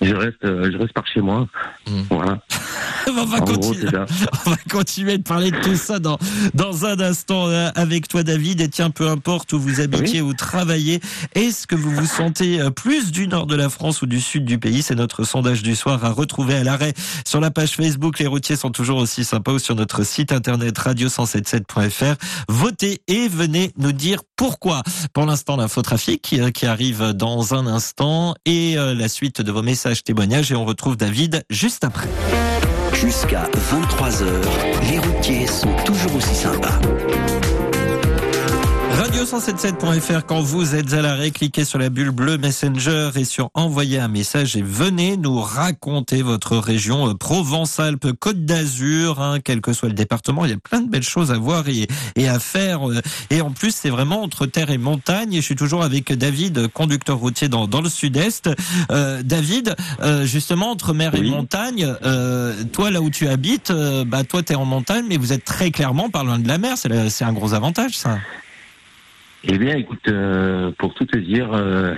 je 0.00 0.14
reste, 0.14 0.44
euh, 0.44 0.70
je 0.72 0.78
reste 0.78 0.94
par 0.94 1.06
chez 1.06 1.20
moi. 1.20 1.46
Mm. 1.86 2.02
Voilà. 2.10 2.38
on, 3.08 3.24
va 3.26 3.40
gros, 3.40 3.54
continuer, 3.54 3.90
on 4.46 4.50
va 4.50 4.56
continuer 4.70 5.18
de 5.18 5.22
parler 5.22 5.50
de 5.50 5.60
tout 5.60 5.76
ça 5.76 5.98
dans, 5.98 6.18
dans 6.54 6.86
un 6.86 6.98
instant 7.00 7.48
euh, 7.48 7.68
avec 7.74 8.08
toi, 8.08 8.22
David. 8.22 8.62
Et 8.62 8.68
tiens, 8.68 8.90
peu 8.90 9.08
importe 9.08 9.52
où 9.52 9.60
vous 9.60 9.80
habitiez 9.80 10.22
ou 10.22 10.32
travaillez, 10.32 11.00
est-ce 11.34 11.66
que 11.66 11.74
vous 11.74 11.90
vous 11.90 12.06
sentez 12.06 12.60
euh, 12.60 12.70
plus 12.70 13.12
du 13.12 13.28
nord 13.28 13.46
de 13.46 13.56
la 13.56 13.68
France 13.68 14.00
ou 14.00 14.06
du 14.06 14.20
sud 14.20 14.46
du 14.46 14.58
pays? 14.58 14.82
C'est 14.82 14.94
notre 14.94 15.24
sondage 15.24 15.62
du 15.62 15.76
soir 15.76 16.02
à 16.02 16.10
retrouver 16.10 16.54
à 16.54 16.64
l'arrêt 16.64 16.94
sur 17.26 17.40
la 17.40 17.50
page 17.50 17.72
Facebook. 17.72 18.18
Les 18.18 18.26
routiers 18.26 18.56
sont 18.56 18.70
toujours 18.70 18.98
aussi 18.98 19.24
sympas 19.24 19.52
ou 19.52 19.58
sur 19.58 19.74
notre 19.74 20.02
site 20.02 20.32
internet 20.32 20.78
radio177.fr. 20.78 22.14
Votez 22.48 23.02
et 23.06 23.28
venez 23.28 23.72
nous 23.76 23.92
dire 23.92 24.22
pourquoi. 24.36 24.82
Pour 25.12 25.26
l'instant, 25.26 25.56
l'infotrafic 25.56 26.22
qui, 26.22 26.40
qui 26.52 26.64
arrive 26.64 27.12
dans 27.12 27.54
un 27.54 27.66
instant 27.66 28.34
et 28.46 28.76
la 28.76 29.08
suite 29.08 29.42
de 29.42 29.52
vos 29.52 29.62
messages 29.62 29.89
témoignages. 29.98 30.52
Et 30.52 30.56
on 30.56 30.64
retrouve 30.64 30.96
David 30.96 31.42
juste 31.50 31.84
après. 31.84 32.08
Jusqu'à 32.94 33.48
23h, 33.70 34.24
les 34.90 34.98
routiers 34.98 35.46
sont 35.46 35.74
toujours 35.84 36.14
aussi 36.16 36.34
sympas. 36.34 36.78
Radio177.fr 39.10 40.24
quand 40.24 40.40
vous 40.40 40.76
êtes 40.76 40.92
à 40.92 41.02
l'arrêt, 41.02 41.32
cliquez 41.32 41.64
sur 41.64 41.80
la 41.80 41.88
bulle 41.90 42.12
bleue 42.12 42.38
Messenger 42.38 43.10
et 43.16 43.24
sur 43.24 43.50
envoyer 43.54 43.98
un 43.98 44.06
message 44.06 44.56
et 44.56 44.62
venez 44.62 45.16
nous 45.16 45.40
raconter 45.40 46.22
votre 46.22 46.56
région 46.56 47.08
euh, 47.10 47.14
Provence-Alpes, 47.14 48.12
Côte 48.20 48.44
d'Azur, 48.44 49.20
hein, 49.20 49.38
quel 49.42 49.60
que 49.62 49.72
soit 49.72 49.88
le 49.88 49.94
département, 49.96 50.44
il 50.44 50.52
y 50.52 50.54
a 50.54 50.58
plein 50.58 50.80
de 50.80 50.88
belles 50.88 51.02
choses 51.02 51.32
à 51.32 51.38
voir 51.38 51.68
et, 51.68 51.88
et 52.14 52.28
à 52.28 52.38
faire. 52.38 52.88
euh, 52.88 53.00
Et 53.30 53.40
en 53.40 53.50
plus, 53.50 53.74
c'est 53.74 53.90
vraiment 53.90 54.22
entre 54.22 54.46
terre 54.46 54.70
et 54.70 54.78
montagne. 54.78 55.32
Et 55.34 55.40
je 55.40 55.44
suis 55.44 55.56
toujours 55.56 55.82
avec 55.82 56.12
David, 56.12 56.68
conducteur 56.68 57.18
routier 57.18 57.48
dans, 57.48 57.66
dans 57.66 57.80
le 57.80 57.88
sud-est. 57.90 58.48
Euh, 58.92 59.22
David, 59.24 59.74
euh, 60.02 60.24
justement, 60.24 60.70
entre 60.70 60.92
mer 60.94 61.16
et 61.16 61.20
Oui. 61.20 61.30
montagne, 61.30 61.84
euh, 62.04 62.62
toi 62.72 62.92
là 62.92 63.00
où 63.02 63.10
tu 63.10 63.26
habites, 63.26 63.72
euh, 63.72 64.04
bah 64.04 64.22
toi 64.22 64.44
t'es 64.44 64.54
en 64.54 64.64
montagne, 64.64 65.04
mais 65.08 65.16
vous 65.16 65.32
êtes 65.32 65.44
très 65.44 65.72
clairement 65.72 66.10
pas 66.10 66.22
loin 66.22 66.38
de 66.38 66.46
la 66.46 66.58
mer. 66.58 66.76
C'est 66.78 67.24
un 67.24 67.32
gros 67.32 67.54
avantage, 67.54 67.96
ça. 67.98 68.18
Eh 69.44 69.58
bien, 69.58 69.76
écoute, 69.76 70.00
euh, 70.08 70.70
pour 70.78 70.94
tout 70.94 71.06
te 71.06 71.16
dire, 71.16 71.48
euh, 71.52 71.94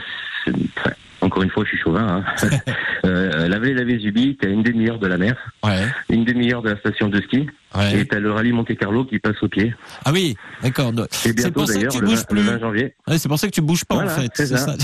enfin, 0.46 0.90
encore 1.20 1.42
une 1.42 1.50
fois, 1.50 1.64
je 1.64 1.70
suis 1.70 1.78
chauvin. 1.78 2.24
Hein. 2.24 2.48
euh, 3.04 3.48
la 3.48 3.58
vallée 3.58 3.74
de 3.74 3.78
la 3.78 3.84
Vésubie, 3.84 4.36
t'as 4.40 4.48
une 4.48 4.62
demi-heure 4.62 4.98
de 4.98 5.06
la 5.08 5.18
mer, 5.18 5.34
Ouais. 5.64 5.86
une 6.08 6.24
demi-heure 6.24 6.62
de 6.62 6.70
la 6.70 6.76
station 6.78 7.08
de 7.08 7.20
ski, 7.20 7.48
ouais. 7.76 7.98
et 8.00 8.06
t'as 8.06 8.20
le 8.20 8.30
rallye 8.32 8.52
Monte 8.52 8.76
Carlo 8.76 9.04
qui 9.04 9.18
passe 9.18 9.42
au 9.42 9.48
pied. 9.48 9.74
Ah 10.04 10.12
oui, 10.12 10.36
d'accord. 10.62 10.92
Et 10.96 11.02
C'est 11.10 11.34
bientôt 11.34 11.66
ça 11.66 11.74
d'ailleurs, 11.74 11.94
le, 12.00 12.06
bouges 12.06 12.16
20 12.18 12.20
le 12.20 12.26
plus. 12.26 12.42
20 12.42 12.58
janvier. 12.60 12.94
Ouais, 13.08 13.18
c'est 13.18 13.28
pour 13.28 13.38
ça 13.38 13.46
que 13.48 13.52
tu 13.52 13.60
bouges 13.60 13.84
pas 13.84 13.96
Voilà, 13.96 14.12
en 14.12 14.20
fait. 14.20 14.30
c'est 14.34 14.46
ça. 14.46 14.74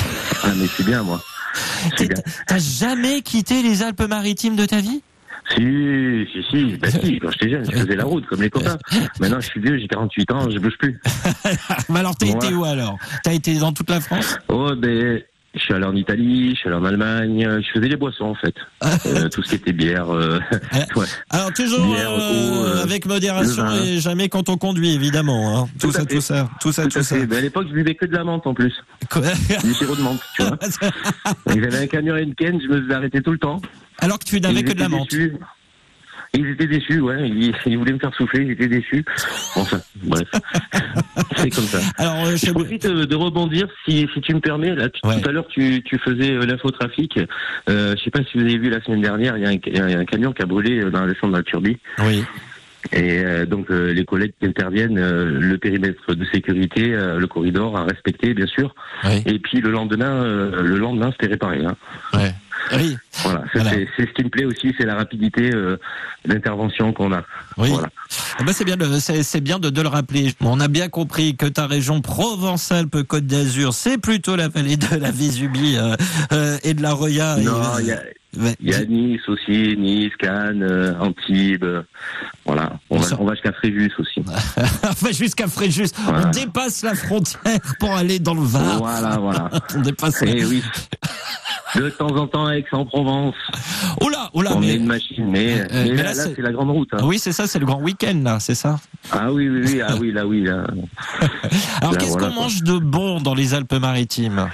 Ah, 0.42 0.48
mais 0.56 0.66
c'est 0.66 0.84
bien, 0.84 1.02
moi. 1.02 1.20
T'as 2.46 2.58
jamais 2.58 3.22
quitté 3.22 3.62
les 3.62 3.82
Alpes-Maritimes 3.82 4.56
de 4.56 4.64
ta 4.66 4.80
vie? 4.80 5.02
Si, 5.56 6.26
si, 6.32 6.42
si, 6.50 6.76
bah 6.76 6.90
si, 6.90 7.18
quand 7.18 7.30
j'étais 7.30 7.50
jeune, 7.50 7.64
je 7.64 7.76
faisais 7.78 7.96
la 7.96 8.04
route 8.04 8.26
comme 8.26 8.42
les 8.42 8.50
copains. 8.50 8.76
Maintenant, 9.20 9.40
je 9.40 9.46
suis 9.46 9.60
vieux, 9.60 9.78
j'ai 9.78 9.88
48 9.88 10.32
ans, 10.32 10.50
je 10.50 10.58
bouge 10.58 10.76
plus. 10.78 11.00
Mais 11.88 12.00
alors, 12.00 12.14
t'as 12.16 12.26
Ouais. 12.26 12.32
été 12.32 12.54
où 12.54 12.64
alors? 12.64 12.96
T'as 13.24 13.32
été 13.32 13.58
dans 13.58 13.72
toute 13.72 13.88
la 13.88 14.00
France? 14.00 14.36
Oh, 14.48 14.72
ben, 14.76 15.20
je 15.54 15.58
suis 15.60 15.72
allé 15.72 15.86
en 15.86 15.96
Italie, 15.96 16.50
je 16.50 16.56
suis 16.60 16.68
allé 16.68 16.76
en 16.76 16.84
Allemagne, 16.84 17.60
je 17.62 17.70
faisais 17.72 17.88
les 17.88 17.96
boissons, 17.96 18.24
en 18.26 18.34
fait. 18.34 18.54
Euh, 19.06 19.28
tout 19.30 19.42
ce 19.42 19.50
qui 19.50 19.54
était 19.56 19.72
bière, 19.72 20.12
euh, 20.14 20.38
ouais. 20.96 21.06
Alors 21.30 21.52
toujours 21.52 21.84
Bière, 21.86 22.10
euh, 22.10 22.16
eau, 22.60 22.64
euh, 22.66 22.82
avec 22.82 23.06
modération 23.06 23.64
et 23.84 23.98
jamais 24.00 24.28
quand 24.28 24.48
on 24.50 24.56
conduit 24.58 24.92
évidemment. 24.94 25.58
Hein. 25.62 25.68
Tout, 25.80 25.86
Tout 25.88 25.92
ça, 25.92 26.04
tout 26.04 26.20
ça, 26.20 26.48
tout 26.60 26.72
ça, 26.72 26.86
Tout 26.86 27.02
ça. 27.02 27.16
Ben, 27.26 27.38
à 27.38 27.40
l'époque, 27.40 27.66
je 27.68 27.74
buvais 27.74 27.94
que 27.94 28.04
de 28.06 28.12
la 28.12 28.24
menthe, 28.24 28.46
en 28.46 28.54
plus. 28.54 28.74
Quoi? 29.10 29.22
Du 29.64 29.72
sirop 29.74 29.96
de 29.96 30.02
menthe, 30.02 30.20
tu 30.36 30.42
vois. 30.42 30.58
Et 31.54 31.60
J'avais 31.62 31.78
un 31.78 31.86
camion 31.86 32.14
Henken, 32.16 32.60
je 32.60 32.68
me 32.68 32.82
faisais 32.82 32.94
arrêter 32.94 33.22
tout 33.22 33.32
le 33.32 33.38
temps. 33.38 33.60
Alors 33.98 34.18
que 34.18 34.24
tu 34.24 34.40
n'avais 34.40 34.62
que 34.62 34.72
de 34.72 34.80
la 34.80 34.88
menthe. 34.88 35.10
déçus. 35.10 35.34
Ils 36.34 36.46
étaient 36.50 36.66
déçus, 36.66 37.00
ouais. 37.00 37.26
Ils, 37.26 37.54
ils 37.64 37.78
voulaient 37.78 37.94
me 37.94 37.98
faire 37.98 38.14
souffler, 38.14 38.44
ils 38.44 38.50
étaient 38.50 38.68
déçus. 38.68 39.02
Enfin, 39.56 39.80
bref. 40.02 40.28
C'est 41.36 41.48
comme 41.50 41.64
ça. 41.64 41.80
Alors 41.96 42.26
euh, 42.26 42.36
Je 42.36 42.50
profite 42.52 42.84
euh, 42.84 43.06
de 43.06 43.16
rebondir, 43.16 43.66
si, 43.86 44.06
si 44.12 44.20
tu 44.20 44.34
me 44.34 44.40
permets. 44.40 44.74
Là, 44.74 44.90
tu- 44.90 45.00
Ouais. 45.04 45.20
Tout 45.22 45.28
à 45.28 45.32
l'heure, 45.32 45.46
tu, 45.48 45.82
tu 45.84 45.98
faisais 45.98 46.32
euh, 46.32 46.44
l'infotrafic. 46.44 47.18
Euh, 47.70 47.94
je 47.96 48.04
sais 48.04 48.10
pas 48.10 48.20
si 48.30 48.36
vous 48.36 48.44
avez 48.44 48.58
vu 48.58 48.68
la 48.68 48.82
semaine 48.82 49.00
dernière, 49.00 49.38
il 49.38 49.44
y, 49.44 49.46
a 49.46 49.48
un, 49.48 49.52
il 49.54 49.90
y 49.90 49.94
a 49.94 49.98
un 50.00 50.04
camion 50.04 50.32
qui 50.32 50.42
a 50.42 50.46
brûlé 50.46 50.80
dans 50.90 51.00
la 51.06 51.12
descente 51.12 51.30
de 51.32 51.36
la 51.38 51.42
Turbie. 51.42 51.78
oui. 52.00 52.22
Et 52.92 53.44
donc, 53.46 53.68
les 53.70 54.04
collègues 54.04 54.32
qui 54.40 54.46
interviennent, 54.46 54.98
le 54.98 55.58
périmètre 55.58 56.14
de 56.14 56.24
sécurité, 56.26 56.86
le 56.92 57.26
corridor 57.26 57.76
à 57.76 57.82
respecter, 57.84 58.34
bien 58.34 58.46
sûr. 58.46 58.72
Oui. 59.04 59.20
Et 59.26 59.38
puis, 59.40 59.60
le 59.60 59.70
lendemain, 59.72 60.22
le 60.24 60.76
lendemain, 60.78 61.10
c'était 61.12 61.32
réparé. 61.32 61.64
Hein. 61.66 61.76
Ouais. 62.14 62.32
Oui. 62.76 62.96
Voilà, 63.22 63.42
c'est 63.52 64.06
ce 64.06 64.12
qui 64.12 64.25
me 64.25 64.28
plaît 64.28 64.44
aussi, 64.44 64.75
c'est 64.78 64.87
la 64.87 64.94
rapidité 64.94 65.50
euh, 65.54 65.76
d'intervention 66.26 66.92
qu'on 66.92 67.12
a. 67.12 67.22
Oui. 67.56 67.70
Voilà. 67.70 67.88
Eh 68.40 68.44
ben, 68.44 68.52
c'est 68.52 68.64
bien, 68.64 68.76
de, 68.76 68.98
c'est, 68.98 69.40
bien 69.40 69.58
de, 69.58 69.70
de 69.70 69.82
le 69.82 69.88
rappeler. 69.88 70.32
On 70.40 70.60
a 70.60 70.68
bien 70.68 70.88
compris 70.88 71.37
que 71.37 71.46
ta 71.46 71.66
région 71.66 72.00
Provence-Alpes-Côte 72.00 73.26
d'Azur, 73.26 73.75
c'est 73.75 73.98
plutôt 73.98 74.37
la 74.37 74.48
vallée 74.48 74.76
de 74.76 74.96
la 74.96 75.10
Vésubie 75.10 75.76
euh, 75.76 75.94
euh, 76.32 76.58
et 76.62 76.75
de 76.75 76.82
la 76.82 76.92
Roya. 76.92 77.37
Non, 77.38 77.60
Et, 77.78 77.82
il 77.82 77.87
y 77.88 77.92
a, 77.92 78.02
ouais. 78.38 78.54
il 78.60 78.70
y 78.70 78.75
a 78.75 78.84
Nice 78.84 79.28
aussi, 79.28 79.76
Nice, 79.76 80.12
Cannes, 80.18 80.62
euh, 80.62 80.94
Antibes, 81.00 81.64
euh, 81.64 81.82
voilà. 82.46 82.78
On 82.90 82.98
va, 82.98 83.16
on 83.20 83.25
va 83.25 83.34
jusqu'à 83.34 83.52
Fréjus 83.52 83.92
aussi. 83.98 84.20
enfin, 84.84 85.12
jusqu'à 85.12 85.48
Fréjus. 85.48 85.88
Voilà. 86.04 86.28
On 86.28 86.30
dépasse 86.30 86.82
la 86.82 86.94
frontière 86.94 87.58
pour 87.80 87.92
aller 87.94 88.18
dans 88.18 88.34
le 88.34 88.42
Var. 88.42 88.78
Voilà, 88.78 89.16
voilà. 89.18 89.50
On 89.76 89.80
dépasse. 89.80 90.22
la- 90.22 90.30
Et 90.30 90.44
oui, 90.44 90.62
de 91.76 91.90
temps 91.90 92.08
en 92.16 92.26
temps, 92.26 92.50
Aix-en-Provence, 92.50 93.34
Oh 94.00 94.08
là, 94.08 94.30
oh 94.32 94.42
là, 94.42 94.50
on 94.54 94.60
mais- 94.60 94.68
est 94.70 94.76
une 94.76 94.87
machine, 94.87 95.30
mais, 95.30 95.60
Euh, 95.60 95.66
mais 95.72 95.92
mais 95.94 96.02
là, 96.02 96.14
c'est- 96.14 96.38
la 96.40 96.52
grande 96.52 96.70
route. 96.70 96.88
hein. 96.92 96.98
Oui, 97.02 97.18
c'est 97.18 97.32
ça, 97.32 97.46
c'est 97.46 97.58
le 97.58 97.66
grand 97.66 97.80
week-end 97.80 98.20
là, 98.25 98.38
c'est 98.40 98.54
ça. 98.54 98.78
Ah 99.12 99.32
oui, 99.32 99.48
oui, 99.48 99.62
oui, 99.66 99.80
ah 99.87 99.94
oui, 100.00 100.12
là, 100.12 100.26
oui, 100.26 100.42
là. 100.42 100.64
Alors, 101.80 101.96
qu'est-ce 101.98 102.12
voilà, 102.12 102.28
qu'on 102.28 102.34
mange 102.34 102.62
de 102.62 102.78
bon 102.78 103.20
dans 103.20 103.34
les 103.34 103.54
Alpes-Maritimes? 103.54 104.48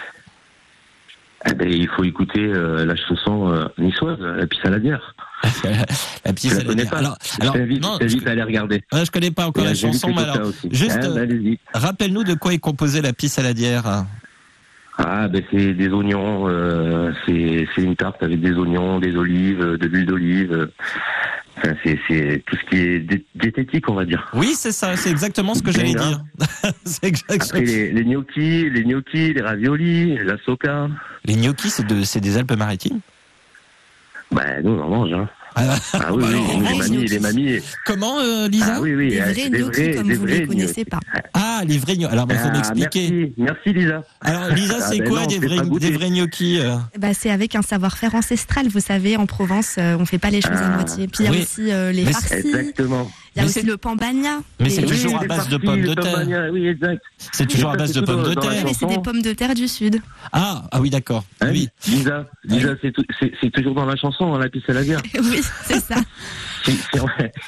Eh 1.47 1.53
ben, 1.53 1.69
il 1.71 1.87
faut 1.89 2.05
écouter 2.05 2.41
euh, 2.41 2.87
la 2.87 2.97
chanson 2.97 3.53
euh, 3.53 3.67
niçoise, 3.77 4.19
la 4.19 4.47
pisse 4.47 4.61
à 4.65 4.71
la. 4.71 4.79
La 6.25 6.33
petisse 6.33 6.53
Je 6.55 6.61
la 6.67 6.73
à 6.73 6.75
la 6.75 6.85
pas. 6.87 6.97
Alors, 6.97 7.19
Je 7.23 7.43
alors 7.43 7.55
t'invite 7.55 7.83
non, 7.83 7.99
je 8.01 8.09
je, 8.09 8.27
à 8.27 8.31
aller 8.31 8.43
regarder. 8.43 8.83
ouais, 8.95 9.05
je 9.05 9.11
connais 9.11 9.31
pas 9.31 9.47
encore 9.47 9.63
Et 9.65 9.67
la 9.67 9.75
j'invite 9.75 10.01
chanson, 10.01 10.15
mais 10.17 10.23
alors, 10.23 10.51
juste, 10.71 10.99
Ah, 11.03 11.05
euh, 11.05 11.15
bah, 11.15 11.21
allez-y. 11.21 11.59
rappelle-nous 11.75 12.25
de 12.25 12.33
quoi 12.33 12.55
est 12.55 12.59
composée 12.59 13.03
la 13.03 13.13
pisse 13.13 13.39
à 13.39 13.43
la 13.43 13.53
bière. 13.53 14.07
Ah, 14.97 15.27
ben 15.29 15.43
c'est 15.51 15.73
des 15.75 15.89
oignons, 15.89 16.49
euh, 16.49 17.13
c'est 17.27 17.67
c'est 17.75 17.83
une 17.83 17.97
tarte 17.97 18.23
avec 18.23 18.41
des 18.41 18.53
oignons, 18.53 19.01
des 19.01 19.17
olives, 19.17 19.59
de 19.59 19.87
l'huile 19.87 20.07
d'olive. 20.07 20.69
Enfin, 21.57 21.75
c'est 21.85 21.99
c'est 22.09 22.43
tout 22.47 22.57
ce 22.57 22.65
qui 22.71 22.77
est 22.77 23.25
diététique, 23.35 23.89
on 23.89 23.95
va 23.95 24.05
dire. 24.05 24.29
Oui, 24.35 24.53
c'est 24.55 24.71
ça, 24.73 24.97
c'est 24.97 25.11
exactement 25.11 25.55
ce 25.55 25.63
que 25.63 25.73
j'allais 25.73 25.95
dire. 25.95 26.21
c'est 26.85 27.05
exact- 27.05 27.43
Après 27.43 27.61
les, 27.63 27.91
les 27.93 28.05
gnocchis, 28.05 28.71
les 28.71 28.85
gnocchis, 28.85 29.35
les 29.35 29.41
raviolis, 29.43 30.17
la 30.19 30.37
soca. 30.45 30.89
Les 31.25 31.35
gnocchis, 31.35 31.71
c'est 31.71 31.87
de, 31.87 32.03
c'est 32.05 32.21
des 32.21 32.37
Alpes-Maritimes? 32.39 33.01
Ben 34.33 34.63
nous 34.65 34.73
on 34.73 34.81
en 34.83 34.89
mange. 34.89 35.13
Hein. 35.13 35.29
Ah, 35.57 35.77
Ah 35.95 36.13
oui, 36.15 36.23
Bah, 36.23 36.29
oui, 36.33 36.57
nous, 36.59 36.63
les 36.63 36.77
mamies, 36.79 37.07
les 37.07 37.19
mamies. 37.21 37.59
Comment, 37.87 38.19
euh, 38.21 38.49
Lisa 38.49 38.75
Ah 38.77 38.81
oui, 38.81 38.95
oui, 38.95 39.09
Des 39.11 39.21
euh, 39.21 39.25
vrais 39.33 39.51
gnocchis 39.51 39.91
comme 39.97 40.09
des 40.09 40.15
vous 40.15 40.27
les 40.27 40.47
connaissez 40.47 40.85
pas. 40.85 40.99
Ah, 41.33 41.63
les 41.67 41.79
vrais 41.79 41.97
gnocchis. 41.97 42.13
Alors, 42.13 42.27
il 42.31 42.37
faut 42.37 42.49
Ah, 42.49 42.53
m'expliquer. 42.57 43.11
Merci, 43.11 43.35
merci 43.39 43.73
Lisa. 43.73 44.03
Alors, 44.21 44.49
Lisa, 44.55 44.75
Ah, 44.81 44.87
c'est 44.91 44.99
ben 44.99 45.09
quoi 45.09 45.21
non, 45.21 45.27
des, 45.27 45.39
vrais, 45.39 45.79
des 45.79 45.91
vrais 45.93 46.11
gnocchis 46.11 46.59
euh 46.61 46.77
Bah, 46.99 47.09
c'est 47.15 47.31
avec 47.31 47.55
un 47.55 47.63
savoir-faire 47.63 48.15
ancestral, 48.15 48.69
vous 48.69 48.81
savez, 48.81 49.17
en 49.17 49.27
Provence, 49.27 49.77
euh, 49.79 49.97
on 49.99 50.05
fait 50.07 50.19
pas 50.19 50.31
les 50.31 50.41
choses 50.41 50.53
à 50.59 50.67
Ah. 50.73 50.75
moitié. 50.75 51.07
Puis 51.09 51.19
il 51.21 51.25
y 51.27 51.29
a 51.29 51.31
Oui. 51.31 51.43
aussi 51.43 51.71
euh, 51.73 51.93
les 51.93 52.05
farcis, 52.05 52.35
Exactement. 52.35 53.11
Il 53.35 53.39
y 53.39 53.41
a 53.41 53.43
Mais 53.43 53.49
aussi 53.51 53.61
c'est- 53.61 53.67
le 53.67 53.77
pambagna. 53.77 54.41
Mais 54.61 54.71
c'est 54.71 54.83
toujours 54.83 55.21
à 55.21 55.25
base 55.25 55.49
de 55.49 55.57
pommes 55.57 55.83
de 55.83 55.95
terre. 55.95 56.13
tomagnards, 56.13 56.51
Oui, 56.53 56.67
exact. 56.69 57.03
C'est 57.33 57.47
toujours 57.49 57.71
à 57.71 57.77
base 57.77 57.93
de 57.93 58.01
pommes 58.01 58.23
de 58.23 58.35
terre. 58.35 58.63
mais 58.65 58.75
c'est 58.75 58.87
des 58.87 58.99
pommes 59.01 59.23
de 59.23 59.33
terre 59.33 59.55
du 59.55 59.67
sud. 59.69 60.01
Ah, 60.33 60.65
ah 60.71 60.81
oui, 60.81 60.91
d'accord. 60.91 61.25
Hein, 61.41 61.49
oui. 61.51 61.69
Lisa, 61.87 62.27
Lisa, 62.45 62.69
c'est 63.41 63.51
toujours 63.51 63.75
dans 63.75 63.87
la 63.87 63.97
chanson, 63.97 64.35
hein, 64.35 64.39
la 64.39 64.49
pisse 64.49 64.63
à 64.69 64.73
la 64.73 64.83
bière. 64.83 65.01
oui, 65.21 65.41
c'est 65.65 65.81
ça. 65.81 65.97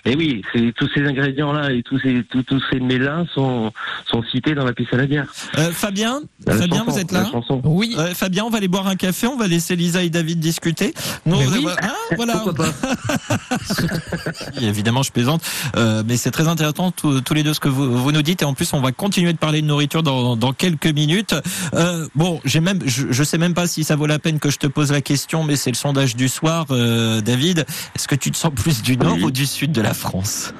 Et 0.05 0.14
oui, 0.14 0.43
tous 0.76 0.88
ces 0.95 1.00
ingrédients-là 1.07 1.73
et 1.73 1.83
tous 1.83 1.99
ces 2.00 2.23
tous, 2.31 2.43
tous 2.43 2.62
ces 2.71 2.81
mets-là 2.81 3.25
sont 3.35 3.73
sont 4.11 4.23
cités 4.25 4.55
dans 4.55 4.64
la 4.64 4.73
pisse 4.75 4.88
à 4.93 4.97
la 4.97 5.07
bière. 5.07 5.26
Euh, 5.57 5.71
Fabien, 5.73 6.21
La 6.47 6.55
Fabien, 6.57 6.78
chanson, 6.81 6.90
vous 6.90 6.99
êtes 6.99 7.12
là. 7.12 7.31
Oui. 7.64 7.95
Euh, 7.99 8.12
Fabien, 8.14 8.45
on 8.45 8.50
va 8.50 8.59
aller 8.59 8.69
boire 8.69 8.87
un 8.88 8.97
café, 8.97 9.26
on 9.26 9.37
va 9.38 9.47
laisser 9.49 9.75
Lisa 9.75 10.02
et 10.02 10.11
David 10.11 10.38
discuter. 10.40 10.93
Nous, 11.25 11.37
Mais 11.38 11.47
on 11.47 11.50
va- 11.50 11.57
oui. 11.59 11.66
hein, 11.83 11.95
voilà. 12.16 12.33
Pourquoi 12.35 12.55
pas 12.55 12.73
Oui, 14.61 14.66
Évidemment, 14.66 15.02
je 15.02 15.12
plaisante, 15.12 15.43
Euh, 15.76 16.02
mais 16.06 16.16
c'est 16.16 16.30
très 16.30 16.49
intéressant 16.49 16.90
tous 16.90 17.21
tous 17.21 17.35
les 17.35 17.42
deux 17.42 17.52
ce 17.54 17.61
que 17.61 17.68
vous, 17.68 17.97
vous 17.97 18.12
nous 18.12 18.23
dites. 18.23 18.42
Et 18.42 18.45
en 18.45 18.54
plus, 18.54 18.73
on 18.73 18.80
va 18.80 18.92
continuer 18.92 19.33
de 19.33 19.38
parler 19.38 19.61
de 19.62 19.66
nourriture 19.66 20.02
dans, 20.02 20.37
dans 20.37 20.52
quelques 20.52 20.87
minutes. 20.87 21.35
Euh, 21.75 22.06
bon, 22.14 22.40
j'ai 22.45 22.61
même, 22.61 22.80
je, 22.87 23.06
je 23.11 23.23
sais 23.23 23.38
même 23.38 23.54
pas 23.54 23.66
si 23.66 23.85
ça 23.85 23.97
vaut 23.97 24.06
la 24.06 24.18
peine 24.18 24.38
que 24.38 24.50
je 24.50 24.59
te 24.59 24.66
pose 24.66 24.90
la 24.92 25.00
question, 25.00 25.45
mais 25.45 25.56
c'est 25.56 25.71
le 25.71 25.76
sondage 25.76 26.16
du 26.16 26.28
soir, 26.28 26.66
euh, 26.71 27.21
David. 27.21 27.66
Est-ce 27.95 28.09
que 28.09 28.14
tu 28.14 28.30
te 28.30 28.37
sens 28.37 28.52
plus 28.54 28.83
du 28.83 28.97
nord 28.97 29.14
Oui. 29.16 29.25
ou 29.25 29.30
du 29.30 29.47
sud 29.47 29.73
de 29.73 29.80
la 29.83 29.95
France? 29.95 30.54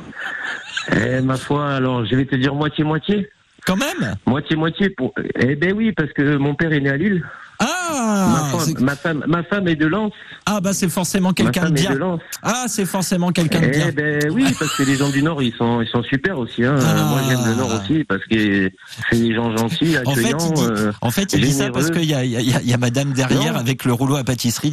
Eh 0.93 1.21
ma 1.21 1.37
foi, 1.37 1.69
alors 1.75 2.05
je 2.07 2.15
vais 2.15 2.27
te 2.27 2.37
dire 2.37 2.55
moitié 2.55 2.85
moitié, 2.85 3.29
Quand 3.67 3.77
même? 3.77 4.15
moitié 4.27 4.55
moitié 4.57 4.91
pour. 4.91 5.13
Eh 5.41 5.57
ben 5.57 5.73
oui, 5.75 5.93
parce 5.93 6.13
que 6.13 6.37
mon 6.37 6.55
père 6.55 6.73
est 6.73 6.81
né 6.81 6.91
à 6.91 6.97
Lille. 6.97 7.25
Ah, 7.59 8.51
ma, 8.53 8.59
femme, 8.59 8.75
ma 8.81 8.97
femme, 8.97 9.25
ma 9.27 9.43
femme 9.43 9.69
est 9.69 9.77
de 9.77 9.87
Lens. 9.87 10.13
ah 10.47 10.61
bah 10.61 10.73
c'est 10.73 10.89
forcément 10.91 11.33
quelqu'un 11.33 11.71
de 11.71 11.75
bien. 11.75 11.95
de. 11.95 12.01
Ah, 12.43 12.65
c'est 12.69 12.85
forcément 12.87 13.33
quelqu'un 13.33 13.61
de 13.61 13.67
bien. 13.69 13.87
Eh 13.89 13.93
ben 13.93 14.21
oui, 14.31 14.45
parce 14.59 14.77
que 14.77 14.83
les 14.83 14.97
gens 14.97 15.09
du 15.11 15.23
Nord, 15.23 15.43
ils 15.43 15.55
sont, 15.55 15.81
ils 15.81 15.89
sont 15.89 16.03
super 16.03 16.39
aussi. 16.39 16.65
Hein. 16.65 16.77
Ah. 16.81 17.05
Moi, 17.11 17.21
j'aime 17.29 17.45
le 17.47 17.55
Nord 17.55 17.81
aussi 17.83 18.05
parce 18.05 18.25
que 18.27 18.71
c'est 19.11 19.19
des 19.19 19.35
gens 19.35 19.57
gentils, 19.57 19.97
En 20.05 20.15
fait, 20.15 20.21
accueillants. 20.35 20.39
il 20.39 20.55
dit, 20.55 20.63
euh, 20.65 20.93
en 21.01 21.11
fait, 21.11 21.33
il 21.33 21.41
dit 21.41 21.53
ça 21.53 21.65
généreux. 21.67 21.73
parce 21.73 21.91
qu'il 21.91 22.05
y 22.05 22.15
a, 22.15 22.25
il 22.25 22.31
y, 22.33 22.37
a, 22.55 22.61
il 22.61 22.69
y 22.69 22.75
a 22.75 22.79
madame 22.79 23.13
derrière 23.13 23.55
Non. 23.55 23.61
avec 23.61 23.85
le 23.85 23.93
rouleau 23.93 24.17
à 24.17 24.25
pâtisserie. 24.25 24.73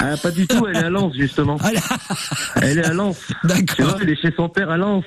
Ah, 0.00 0.16
pas 0.22 0.30
du 0.30 0.46
tout. 0.46 0.66
Elle 0.68 0.76
est 0.76 0.84
à 0.84 0.90
Lens 0.90 1.12
justement. 1.16 1.56
Ah, 1.62 1.70
Elle 2.62 2.78
est 2.78 2.86
à 2.86 2.92
Lens. 2.94 3.16
Tu 3.42 3.46
D'accord. 3.46 3.86
vois, 3.90 3.98
elle 4.02 4.10
est 4.10 4.20
chez 4.20 4.32
son 4.36 4.48
père 4.48 4.70
à 4.70 4.76
Lens. 4.76 5.04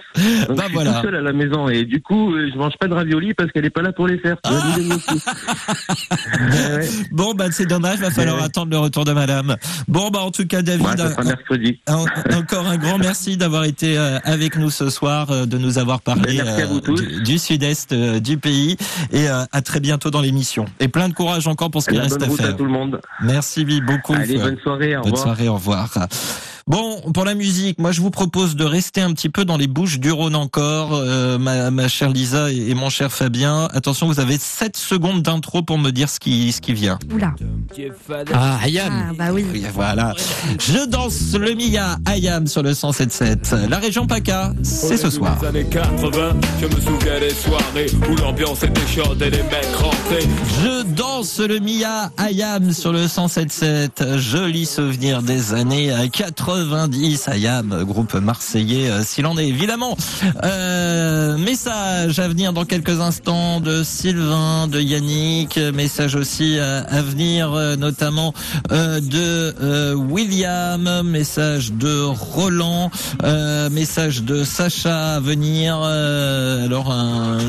Donc, 0.48 0.58
Bah 0.58 0.58
je 0.58 0.64
suis 0.66 0.74
voilà. 0.74 0.94
tout 0.94 1.02
seul 1.08 1.16
à 1.16 1.22
la 1.22 1.34
maison 1.34 1.68
et 1.70 1.84
du 1.86 2.02
coup, 2.02 2.34
euh, 2.34 2.50
je 2.54 2.58
mange 2.58 2.74
pas 2.80 2.88
de 2.88 2.94
raviolis 2.94 3.34
parce 3.34 3.52
qu'elle 3.52 3.66
est 3.66 3.70
pas 3.70 3.82
là 3.82 3.92
pour 3.92 4.08
les 4.08 4.18
faire. 4.20 4.38
Ah. 4.46 4.50
Bon, 7.12 7.34
bah 7.34 7.46
c'est 7.52 7.66
dommage, 7.66 8.00
va 8.00 8.12
falloir 8.12 8.38
Ouais. 8.38 8.44
attendre 8.44 8.72
le 8.72 8.78
retour 8.78 9.06
de 9.06 9.14
madame. 9.14 9.56
Bon, 9.88 10.10
bah 10.10 10.20
en 10.20 10.32
tout 10.32 10.46
cas, 10.48 10.62
David, 10.62 10.86
Ouais, 10.86 10.98
ça 10.98 11.10
sera 11.12 11.22
un- 11.22 11.26
mercredi. 11.26 11.80
un- 11.88 12.06
encore 12.38 12.68
un 12.68 12.78
grand 12.78 12.98
merci 12.98 13.38
d'avoir 13.38 13.64
été 13.66 13.98
euh, 13.98 14.20
avec 14.24 14.56
nous 14.58 14.70
ce 14.70 14.90
soir, 14.90 15.30
euh, 15.32 15.46
de 15.46 15.58
nous 15.58 15.78
avoir 15.78 16.02
parlé 16.02 16.38
Ben, 16.38 16.48
à 16.48 16.52
euh, 16.62 16.80
du, 16.96 17.22
du 17.24 17.38
sud-est 17.40 17.92
euh, 17.94 18.20
du 18.20 18.38
pays. 18.38 18.78
Et 19.12 19.28
euh, 19.30 19.44
à 19.52 19.62
très 19.62 19.80
bientôt 19.80 20.10
dans 20.12 20.22
l'émission. 20.22 20.66
Et 20.80 20.88
plein 20.88 21.10
de 21.10 21.14
courage 21.14 21.48
encore 21.48 21.72
pour 21.72 21.82
ce 21.84 21.90
qu'il 21.90 22.00
reste 22.00 22.20
bonne 22.20 22.24
à 22.24 22.32
route 22.32 22.40
à 22.40 22.44
faire. 22.46 22.58
tout 22.58 22.66
le 22.66 22.72
monde. 22.72 23.02
Merci 23.22 23.66
beaucoup. 23.82 24.14
Allez, 24.14 24.38
bonne 24.38 24.58
soirée. 24.60 24.96
Au 24.96 25.02
Bonne 25.02 25.12
revoir. 25.12 25.24
soirée, 25.24 25.48
au 25.50 25.54
revoir. 25.56 25.90
Bon, 26.68 27.02
pour 27.14 27.26
la 27.26 27.34
musique, 27.34 27.80
moi 27.80 27.92
je 27.92 28.02
vous 28.02 28.12
propose 28.12 28.56
de 28.56 28.64
rester 28.64 29.02
un 29.02 29.14
petit 29.14 29.30
peu 29.30 29.46
dans 29.46 29.58
les 29.58 29.68
Bouches 29.68 30.00
du 30.00 30.12
Rhône 30.12 30.36
encore, 30.36 30.94
euh, 30.94 31.38
ma, 31.38 31.72
ma, 31.72 31.88
chère 31.88 32.10
Lisa 32.10 32.52
et, 32.52 32.74
mon 32.76 32.90
cher 32.90 33.12
Fabien. 33.12 33.68
Attention, 33.74 34.08
vous 34.08 34.20
avez 34.20 34.38
7 34.38 34.78
secondes 34.78 35.24
d'intro 35.24 35.64
pour 35.64 35.78
me 35.78 35.92
dire 35.92 36.10
ce 36.10 36.20
qui, 36.20 36.52
ce 36.52 36.62
qui 36.62 36.74
vient. 36.74 37.00
Oula. 37.12 37.34
Ah, 38.34 38.60
Ayam. 38.64 38.94
Ah, 39.10 39.14
bah 39.18 39.34
oui. 39.34 39.46
Voilà. 39.74 40.14
Je 40.60 40.86
danse 40.86 41.34
le 41.34 41.54
Mia 41.56 41.98
Ayam 42.06 42.46
sur 42.48 42.62
le 42.62 42.72
107.7. 42.72 43.68
La 43.68 43.80
région 43.80 44.06
PACA, 44.06 44.54
c'est 44.62 44.98
ce 44.98 45.10
soir. 45.10 45.38
Les 45.42 45.48
années 45.48 45.66
80, 45.66 46.36
je 46.62 46.66
me 46.68 46.82
souviens 46.82 47.20
des 47.20 47.34
soirées 47.34 47.88
où 48.10 48.16
l'ambiance 48.18 48.64
était 48.64 48.88
chaude 48.88 49.22
et 49.22 49.30
les 49.30 49.44
mecs 49.44 49.76
rentraient. 49.76 50.28
Je 50.64 50.84
danse 50.84 51.40
le 51.40 51.60
Mia 51.60 52.12
Ayam 52.18 52.72
sur 52.72 52.94
le 52.94 53.06
107.7. 53.06 54.18
Joli 54.18 54.66
souvenir 54.66 55.22
des 55.24 55.54
années 55.54 55.92
90. 56.70 57.28
Ayam, 57.28 57.84
groupe 57.86 58.14
marseillais, 58.16 58.90
euh, 58.90 59.04
s'il 59.04 59.26
en 59.26 59.38
est 59.38 59.48
évidemment. 59.48 59.98
Euh, 60.44 61.38
message 61.38 62.20
à 62.20 62.28
venir 62.28 62.54
dans 62.54 62.66
quelques 62.66 63.00
instants 63.00 63.60
de 63.60 63.84
Sylvain, 63.84 64.68
de 64.68 64.80
Yannick. 64.80 65.58
Message 65.58 66.16
aussi 66.16 66.60
à, 66.60 66.80
à 66.82 67.02
venir 67.02 67.52
euh, 67.54 67.76
notamment 67.76 68.34
euh, 68.72 69.00
de 69.00 69.56
euh, 69.62 69.94
William. 69.96 71.02
Message 71.04 71.74
de 71.74 72.04
Roland. 72.04 72.92
euh, 73.24 73.70
message 73.70 74.24
de 74.24 74.44
Sacha 74.44 75.16
à 75.16 75.20
venir. 75.20 75.80
euh, 75.84 76.66
alors 76.66 76.92
un, 76.92 77.40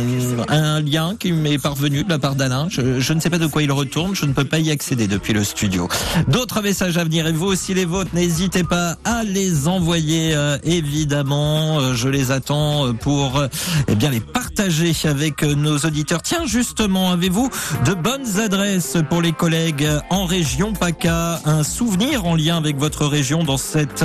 un 0.49 0.81
lien 0.81 1.15
qui 1.19 1.33
m'est 1.33 1.59
parvenu 1.59 2.05
de 2.05 2.09
la 2.09 2.19
part 2.19 2.35
d'Alain. 2.35 2.67
Je, 2.71 2.99
je 3.01 3.13
ne 3.13 3.21
sais 3.21 3.31
pas 3.31 3.39
de 3.39 3.47
quoi 3.47 3.63
il 3.63 3.73
retourne. 3.73 4.15
Je 4.15 4.25
ne 4.27 4.33
peux 4.33 4.45
pas 4.45 4.59
y 4.59 4.71
accéder 4.71 5.07
depuis 5.07 5.33
le 5.33 5.45
studio. 5.45 5.89
D'autres 6.29 6.63
messages 6.63 6.97
à 6.97 7.05
venir 7.05 7.27
et 7.27 7.33
vous 7.33 7.47
aussi 7.47 7.75
les 7.75 7.85
vôtres. 7.85 8.11
N'hésitez 8.15 8.65
pas 8.65 8.92
à 9.05 9.25
les 9.25 9.69
envoyer 9.69 10.35
euh, 10.35 10.59
évidemment. 10.65 11.79
Euh, 11.79 11.95
je 11.95 12.09
les 12.09 12.31
attends 12.31 12.87
euh, 12.87 12.93
pour 12.93 13.43
eh 13.89 13.95
bien 13.95 14.11
les 14.11 14.21
partager 14.21 14.93
avec 15.05 15.43
nos 15.43 15.79
auditeurs. 15.79 16.23
Tiens 16.23 16.47
justement, 16.47 17.11
avez-vous 17.11 17.51
de 17.85 17.95
bonnes 17.95 18.39
adresses 18.39 18.97
pour 19.09 19.23
les 19.23 19.33
collègues 19.33 19.89
en 20.11 20.27
région 20.27 20.73
PACA? 20.73 21.41
Un 21.45 21.63
souvenir 21.63 22.27
en 22.27 22.37
lien 22.37 22.57
avec 22.57 22.79
votre 22.79 23.07
région 23.07 23.43
dans 23.43 23.57
cette 23.57 24.05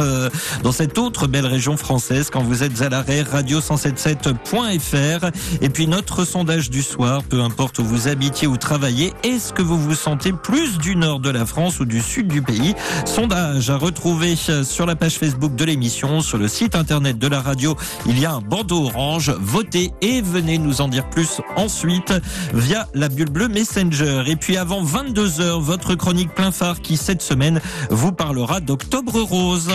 dans 0.64 0.72
cette 0.72 0.98
autre 0.98 1.28
belle 1.28 1.46
région 1.46 1.78
française 1.78 2.30
quand 2.32 2.42
vous 2.42 2.64
êtes 2.64 2.82
à 2.82 2.90
l'arrêt 2.90 3.24
radio177.fr 3.24 5.32
et 5.62 5.70
puis 5.70 5.88
notre 5.88 6.26
sondage 6.26 6.70
du 6.70 6.82
soir, 6.82 7.24
peu 7.24 7.42
importe 7.42 7.80
où 7.80 7.84
vous 7.84 8.08
habitiez 8.08 8.48
ou 8.48 8.58
travaillez, 8.58 9.14
est-ce 9.24 9.54
que 9.54 9.62
vous 9.62 9.80
vous 9.80 9.96
sentez 9.96 10.34
plus 10.34 10.78
du 10.78 10.96
nord 10.96 11.20
de 11.20 11.30
la 11.30 11.46
France 11.46 11.80
ou 11.80 11.86
du 11.86 12.02
sud 12.02 12.28
du 12.28 12.42
pays? 12.42 12.76
Sondage 13.06 13.70
à 13.70 13.78
retrouver 13.78 14.36
euh, 14.50 14.64
sur 14.78 14.86
la 14.86 14.96
page 14.96 15.18
Facebook 15.18 15.56
de 15.56 15.66
l'émission, 15.66 16.22
sur 16.22 16.38
le 16.38 16.48
site 16.48 16.76
internet 16.76 17.18
de 17.18 17.28
la 17.28 17.42
radio. 17.42 17.76
Il 18.06 18.20
y 18.20 18.28
a 18.28 18.34
un 18.34 18.42
bandeau 18.42 18.86
orange. 18.86 19.34
Votez 19.40 19.92
et 20.02 20.22
venez 20.22 20.60
nous 20.60 20.82
en 20.82 20.88
dire 20.88 21.10
plus 21.10 21.42
ensuite 21.56 22.14
via 22.54 22.88
la 22.94 23.10
bulle 23.10 23.32
bleue 23.32 23.48
Messenger. 23.48 24.26
Et 24.28 24.36
puis 24.36 24.56
avant 24.56 24.84
22h, 24.84 25.60
votre 25.62 25.96
chronique 25.96 26.32
plein 26.36 26.52
phare 26.52 26.80
qui 26.80 26.96
cette 26.96 27.24
semaine 27.24 27.60
vous 27.90 28.12
parlera 28.12 28.60
d'Octobre 28.60 29.20
Rose. 29.20 29.72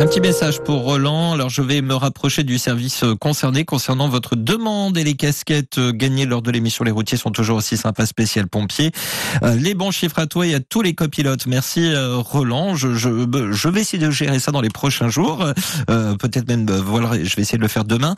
Un 0.00 0.06
petit 0.06 0.22
message 0.22 0.60
pour 0.60 0.80
Roland. 0.80 1.34
Alors, 1.34 1.50
je 1.50 1.60
vais 1.60 1.82
me 1.82 1.92
rapprocher 1.92 2.42
du 2.42 2.56
service 2.56 3.04
concerné 3.20 3.66
concernant 3.66 4.08
votre 4.08 4.34
demande 4.34 4.96
et 4.96 5.04
les 5.04 5.12
casquettes 5.12 5.78
gagnées 5.78 6.24
lors 6.24 6.40
de 6.40 6.50
l'émission 6.50 6.86
Les 6.86 6.90
routiers 6.90 7.18
sont 7.18 7.32
toujours 7.32 7.58
aussi 7.58 7.76
sympas, 7.76 8.06
spécial 8.06 8.48
pompier. 8.48 8.92
Euh, 9.42 9.56
Les 9.56 9.74
bons 9.74 9.90
chiffres 9.90 10.18
à 10.18 10.26
toi 10.26 10.46
et 10.46 10.54
à 10.54 10.60
tous 10.60 10.80
les 10.80 10.94
copilotes. 10.94 11.46
Merci 11.46 11.92
euh, 11.92 12.16
Roland. 12.16 12.76
Je, 12.76 12.94
je, 12.94 13.10
je 13.52 13.68
vais 13.68 13.82
essayer 13.82 14.02
de 14.02 14.10
gérer 14.10 14.38
ça 14.38 14.52
dans 14.52 14.62
les 14.62 14.70
prochains 14.70 15.10
jours. 15.10 15.44
Euh, 15.90 16.14
Peut-être 16.14 16.48
même, 16.48 16.66
euh, 16.70 16.80
voilà, 16.80 17.22
je 17.22 17.36
vais 17.36 17.42
essayer 17.42 17.58
de 17.58 17.62
le 17.62 17.68
faire 17.68 17.84
demain. 17.84 18.14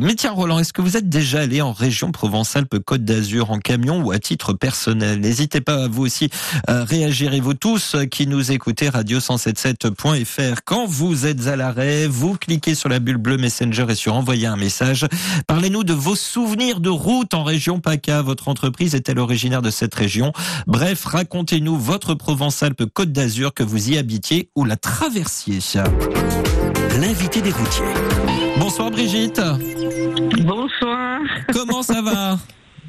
Mais 0.00 0.14
tiens, 0.14 0.32
Roland, 0.32 0.58
est-ce 0.58 0.72
que 0.72 0.80
vous 0.80 0.96
êtes 0.96 1.10
déjà 1.10 1.40
allé 1.40 1.60
en 1.60 1.72
région 1.72 2.12
Provence-Alpes-Côte 2.12 3.04
d'Azur 3.04 3.50
en 3.50 3.58
camion 3.58 4.00
ou 4.02 4.10
à 4.12 4.18
titre 4.18 4.54
personnel? 4.54 5.20
N'hésitez 5.20 5.60
pas 5.60 5.84
à 5.84 5.88
vous 5.88 6.06
aussi 6.06 6.30
réagir 6.66 7.34
et 7.34 7.40
vous 7.40 7.52
tous 7.52 7.94
qui 8.10 8.26
nous 8.26 8.52
écoutez 8.52 8.88
radio 8.88 9.20
177.fr 9.98 10.60
quand 10.64 10.86
vous 10.86 11.26
êtes 11.26 11.46
à 11.46 11.56
l'arrêt, 11.56 12.06
vous 12.06 12.36
cliquez 12.36 12.74
sur 12.74 12.88
la 12.88 12.98
bulle 12.98 13.16
bleue 13.16 13.36
Messenger 13.36 13.86
et 13.88 13.94
sur 13.94 14.14
envoyer 14.14 14.46
un 14.46 14.56
message. 14.56 15.06
Parlez-nous 15.46 15.84
de 15.84 15.92
vos 15.92 16.14
souvenirs 16.14 16.80
de 16.80 16.88
route 16.88 17.34
en 17.34 17.42
région 17.44 17.80
PACA. 17.80 18.22
Votre 18.22 18.48
entreprise 18.48 18.94
est-elle 18.94 19.18
originaire 19.18 19.62
de 19.62 19.70
cette 19.70 19.94
région? 19.94 20.32
Bref, 20.66 21.04
racontez-nous 21.04 21.76
votre 21.76 22.14
Provence-Alpes-Côte 22.14 23.12
d'Azur 23.12 23.54
que 23.54 23.62
vous 23.62 23.90
y 23.90 23.98
habitiez 23.98 24.50
ou 24.54 24.64
la 24.64 24.76
traversiez. 24.76 25.58
L'invité 27.00 27.40
des 27.40 27.50
routiers. 27.50 27.84
Bonsoir 28.58 28.90
Brigitte. 28.90 29.40
Bonsoir, 30.40 31.20
Comment 31.52 31.82
ça 31.82 32.02
va? 32.02 32.38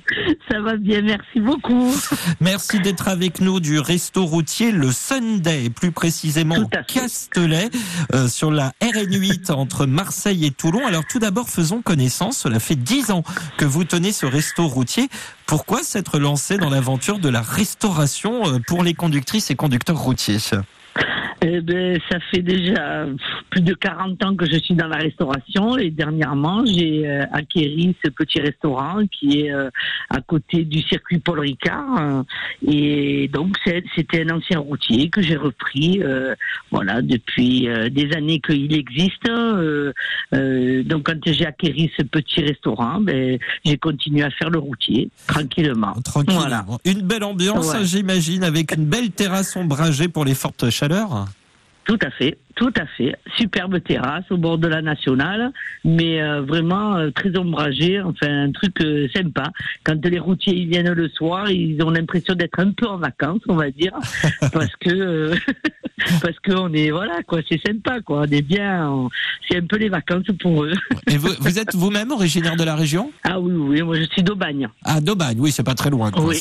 ça 0.52 0.60
va 0.62 0.76
bien, 0.76 1.02
merci 1.02 1.40
beaucoup. 1.40 1.94
Merci 2.40 2.80
d'être 2.80 3.08
avec 3.08 3.42
nous 3.42 3.60
du 3.60 3.80
resto 3.80 4.26
routier 4.26 4.72
Le 4.72 4.92
Sunday, 4.92 5.70
plus 5.70 5.92
précisément 5.92 6.56
au. 6.56 6.68
Castelet, 6.88 7.70
euh, 8.14 8.28
sur 8.28 8.52
la 8.52 8.72
RN8 8.82 9.52
entre 9.52 9.86
Marseille 9.86 10.46
et 10.46 10.52
Toulon. 10.52 10.86
Alors 10.86 11.04
tout 11.06 11.20
d'abord, 11.20 11.50
faisons 11.50 11.82
connaissance. 11.82 12.38
Cela 12.38 12.60
fait 12.60 12.76
dix 12.76 13.12
ans 13.12 13.24
que 13.58 13.66
vous 13.66 13.84
tenez 13.84 14.12
ce 14.12 14.26
resto 14.26 14.68
routier. 14.68 15.10
Pourquoi 15.46 15.84
s'être 15.84 16.20
lancé 16.20 16.58
dans 16.58 16.70
l'aventure 16.70 17.20
de 17.20 17.30
la 17.30 17.42
restauration 17.42 18.48
euh, 18.48 18.60
pour 18.66 18.84
les 18.84 18.94
conductrices 18.94 19.52
et 19.52 19.56
conducteurs 19.56 20.00
routiers? 20.00 20.38
Eh 21.42 21.62
ben, 21.62 21.98
ça 22.12 22.20
fait 22.32 22.42
déjà 22.42 23.06
plus 23.50 23.62
de 23.62 23.74
40 23.74 24.22
ans 24.26 24.36
que 24.36 24.46
je 24.46 24.58
suis 24.60 24.74
dans 24.76 24.88
la 24.88 24.98
restauration 24.98 25.78
et 25.78 25.90
dernièrement, 25.90 26.66
j'ai 26.66 27.08
euh, 27.08 27.24
acquéri 27.32 27.96
ce 28.04 28.10
petit 28.10 28.42
restaurant 28.42 29.00
qui 29.10 29.42
est 29.44 29.54
euh, 29.54 29.70
à 30.10 30.20
côté 30.20 30.66
du 30.66 30.82
circuit 30.82 31.20
Paul 31.20 31.40
Ricard. 31.40 31.98
euh, 31.98 32.24
et 32.68 33.30
donc, 33.30 33.56
c'est- 33.64 33.86
c'était 33.96 34.30
un 34.30 34.36
ancien 34.36 34.60
routier 34.60 35.10
que 35.10 35.22
j'ai 35.22 35.38
repris 35.38 36.02
euh, 36.04 36.36
voilà, 36.72 37.02
depuis 37.02 37.70
euh, 37.70 37.88
des 37.90 38.12
années 38.18 38.42
qu'il 38.42 38.74
existe. 38.74 39.30
euh, 39.30 39.94
euh, 40.34 40.84
donc, 40.84 41.04
quand 41.06 41.20
j'ai 41.26 41.46
acquéri 41.46 41.90
ce 41.98 42.04
petit 42.04 42.42
restaurant, 42.42 43.00
ben, 43.00 43.40
j'ai 43.64 43.78
continué 43.78 44.24
à 44.24 44.30
faire 44.32 44.50
le 44.50 44.60
routier 44.60 45.10
tranquillement. 45.26 45.94
Tranquille. 46.04 46.34
Voilà. 46.38 46.66
Une 46.84 47.02
belle 47.04 47.24
ambiance, 47.24 47.74
Ouais. 47.74 47.86
j'imagine, 47.86 48.44
avec 48.44 48.74
une 48.76 48.86
belle 48.86 49.12
terrasse 49.12 49.56
ombragée 49.56 50.10
pour 50.10 50.26
les 50.26 50.36
fortes 50.36 50.70
chaleurs. 50.70 51.28
Tout 51.90 51.98
à 52.06 52.12
fait, 52.12 52.38
tout 52.56 52.72
à 52.80 52.86
fait. 52.86 53.16
Superbe 53.36 53.82
terrasse 53.82 54.30
au 54.30 54.38
bord 54.38 54.60
de 54.60 54.68
la 54.68 54.84
nationale, 54.84 55.52
mais 55.84 56.22
euh, 56.22 56.42
vraiment 56.42 56.96
euh, 56.98 57.10
très 57.10 57.36
ombragée, 57.36 58.00
enfin 58.00 58.28
un 58.44 58.52
truc 58.52 58.80
euh, 58.82 59.08
sympa. 59.12 59.46
Quand 59.84 60.06
les 60.06 60.20
routiers 60.20 60.54
ils 60.54 60.70
viennent 60.70 60.94
le 60.94 61.10
soir, 61.10 61.50
ils 61.50 61.82
ont 61.82 61.90
l'impression 61.90 62.36
d'être 62.36 62.60
un 62.60 62.74
peu 62.74 62.86
en 62.86 62.98
vacances, 62.98 63.42
on 63.48 63.56
va 63.56 63.72
dire, 63.72 63.94
parce 64.54 64.76
que 64.76 64.92
euh, 64.92 65.36
parce 66.22 66.40
que 66.40 66.54
on 66.54 66.72
est 66.74 66.92
voilà 66.92 67.22
quoi, 67.28 67.40
c'est 67.50 67.60
sympa 67.66 68.02
quoi, 68.02 68.22
on 68.28 68.32
est 68.32 68.42
bien, 68.42 68.90
on- 68.90 69.10
c'est 69.50 69.58
un 69.58 69.66
peu 69.66 69.78
les 69.78 69.90
vacances 69.90 70.26
pour 70.42 70.64
eux. 70.64 70.74
Et 71.10 71.18
vous, 71.18 71.30
vous 71.40 71.60
êtes 71.60 71.76
vous-même 71.76 72.12
originaire 72.12 72.56
de 72.56 72.64
la 72.64 72.76
région? 72.76 73.12
Ah 73.24 73.40
oui 73.40 73.54
oui, 73.54 73.82
moi 73.82 73.98
je 73.98 74.04
suis 74.12 74.24
d'Aubagne. 74.24 74.68
Ah, 74.84 75.02
d'Aubagne, 75.02 75.38
oui, 75.40 75.52
c'est 75.52 75.64
pas 75.64 75.76
très 75.76 75.90
loin. 75.90 76.12
quoi. 76.12 76.24
Oui. 76.26 76.38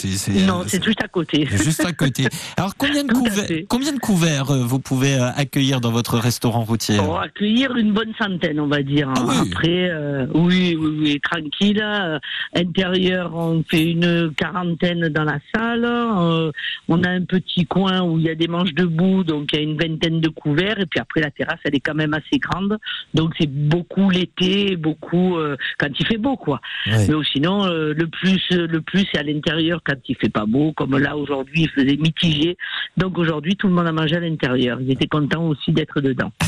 Non, 0.47 0.63
c'est 0.67 0.83
juste 0.85 1.03
à 1.03 1.09
côté. 1.09 1.47
juste 1.51 1.85
à 1.85 1.93
côté. 1.93 2.25
Alors, 2.57 2.75
combien 2.77 3.05
de 3.05 3.65
combien 3.69 3.93
de 3.93 3.99
couverts 3.99 4.51
euh, 4.51 4.63
vous 4.65 4.79
pouvez 4.79 5.15
euh, 5.15 5.31
accueillir 5.37 5.81
dans 5.81 5.91
votre 5.91 6.19
restaurant 6.19 6.65
routier? 6.65 6.97
Pour 6.99 7.21
accueillir 7.21 7.75
une 7.77 7.93
bonne 7.93 8.13
centaine, 8.19 8.61
on 8.61 8.67
va 8.67 8.83
dire. 8.83 9.13
Ah 9.17 9.23
oui. 9.27 9.35
Après, 9.51 9.91
euh, 9.91 10.27
oui, 10.35 10.77
oui, 10.79 10.97
oui, 11.01 11.21
tranquille. 11.21 11.81
Euh, 11.83 12.19
intérieur, 12.55 13.35
on 13.35 13.63
fait 13.69 13.91
une 13.93 14.33
quarantaine 14.37 15.09
dans 15.09 15.25
la 15.25 15.39
salle. 15.55 15.85
Euh, 15.85 16.53
on 16.89 17.03
a 17.05 17.09
un 17.11 17.23
petit 17.25 17.67
coin 17.67 18.03
où 18.03 18.19
il 18.19 18.25
y 18.27 18.31
a 18.31 18.35
des 18.35 18.49
manches 18.49 18.75
debout, 18.75 19.25
donc 19.25 19.48
il 19.53 19.57
y 19.57 19.59
a 19.59 19.63
une 19.63 19.79
vingtaine 19.79 20.21
de 20.21 20.29
couverts. 20.29 20.79
Et 20.81 20.87
puis 20.87 21.01
après, 21.01 21.21
la 21.21 21.31
terrasse, 21.31 21.59
elle 21.65 21.75
est 21.75 21.81
quand 21.81 21.95
même 21.95 22.15
assez 22.15 22.39
grande. 22.39 22.79
Donc 23.15 23.33
c'est 23.39 23.51
beaucoup 23.51 24.11
l'été, 24.11 24.77
beaucoup 24.77 25.37
euh, 25.37 25.57
quand 25.79 25.89
il 25.99 26.07
fait 26.07 26.19
beau, 26.19 26.37
quoi. 26.37 26.61
Mais 26.87 27.07
sinon, 27.33 27.67
euh, 27.67 27.95
le 27.95 28.07
plus, 28.07 28.41
le 28.51 28.81
plus, 28.81 29.07
c'est 29.13 29.19
à 29.19 29.23
l'intérieur 29.23 29.81
quand 29.85 29.97
il 30.09 30.17
fait 30.17 30.29
pas 30.29 30.47
beau. 30.47 30.73
Comme 30.73 30.99
là 30.99 31.17
aujourd'hui, 31.17 31.63
il 31.63 31.71
faisait 31.71 31.97
mitigé. 31.97 32.57
Donc 32.97 33.19
aujourd'hui, 33.19 33.57
tout 33.57 33.69
le 33.69 33.75
monde 33.75 33.87
a 33.87 33.93
mangé 33.93 34.17
à 34.17 34.21
l'intérieur. 34.21 34.81
Ils 34.81 34.91
étaient 34.91 35.07
contents 35.07 35.47
aussi 35.47 35.73
d'être 35.73 36.01
dedans. 36.01 36.33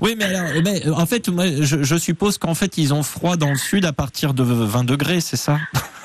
Oui, 0.00 0.14
mais 0.18 0.24
alors, 0.24 0.62
mais, 0.64 0.86
euh, 0.86 0.92
en 0.92 1.06
fait, 1.06 1.28
moi, 1.28 1.46
je, 1.60 1.82
je 1.82 1.96
suppose 1.96 2.38
qu'en 2.38 2.54
fait, 2.54 2.78
ils 2.78 2.92
ont 2.92 3.02
froid 3.02 3.36
dans 3.36 3.50
le 3.50 3.56
sud 3.56 3.84
à 3.84 3.92
partir 3.92 4.34
de 4.34 4.42
20 4.42 4.84
degrés, 4.84 5.20
c'est 5.20 5.36
ça? 5.36 5.58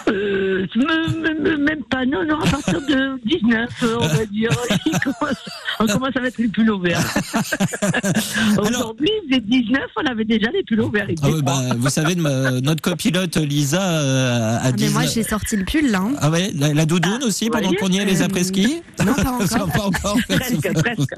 Euh, 0.09 0.65
me- 0.75 1.21
me- 1.21 1.39
me- 1.51 1.57
même 1.57 1.83
pas, 1.83 2.05
non, 2.05 2.25
non, 2.25 2.39
à 2.39 2.47
partir 2.47 2.81
de 2.81 3.19
19, 3.25 3.69
euh, 3.83 3.95
on 3.99 4.07
va 4.07 4.25
dire. 4.25 4.49
Commence- 5.03 5.35
on 5.79 5.85
commence 5.87 6.15
à 6.15 6.19
mettre 6.21 6.41
les 6.41 6.47
pulls 6.47 6.71
verts. 6.81 6.99
Aujourd'hui, 8.57 9.09
faisait 9.29 9.41
19, 9.41 9.81
on 9.97 10.05
avait 10.05 10.25
déjà 10.25 10.49
les 10.51 10.63
pulls 10.63 10.83
verts. 10.91 11.05
Il 11.09 11.15
Ah 11.21 11.29
ouais, 11.29 11.41
bah, 11.41 11.61
vous 11.77 11.89
savez, 11.89 12.15
notre 12.15 12.81
copilote 12.81 13.37
Lisa 13.37 13.81
euh, 13.81 14.57
a 14.57 14.59
Ah, 14.63 14.71
mais 14.77 14.89
moi, 14.89 15.01
19 15.03 15.13
j'ai 15.13 15.23
sorti 15.23 15.55
le 15.57 15.65
pull, 15.65 15.89
là. 15.91 15.99
hein. 15.99 16.13
Ah 16.19 16.29
ouais, 16.29 16.51
la, 16.57 16.73
la 16.73 16.85
doudoune 16.85 17.23
aussi 17.23 17.45
vous 17.45 17.51
pendant 17.51 17.71
qu'on 17.73 17.87
y 17.89 17.97
est 17.97 18.05
les 18.05 18.21
après-ski 18.21 18.81
Non, 19.05 19.13
pas 19.13 19.45
Ça, 19.47 19.63
encore. 19.63 19.91
pas 19.91 20.09
encore. 20.09 20.17
Presque, 20.27 20.73
presque. 20.73 21.13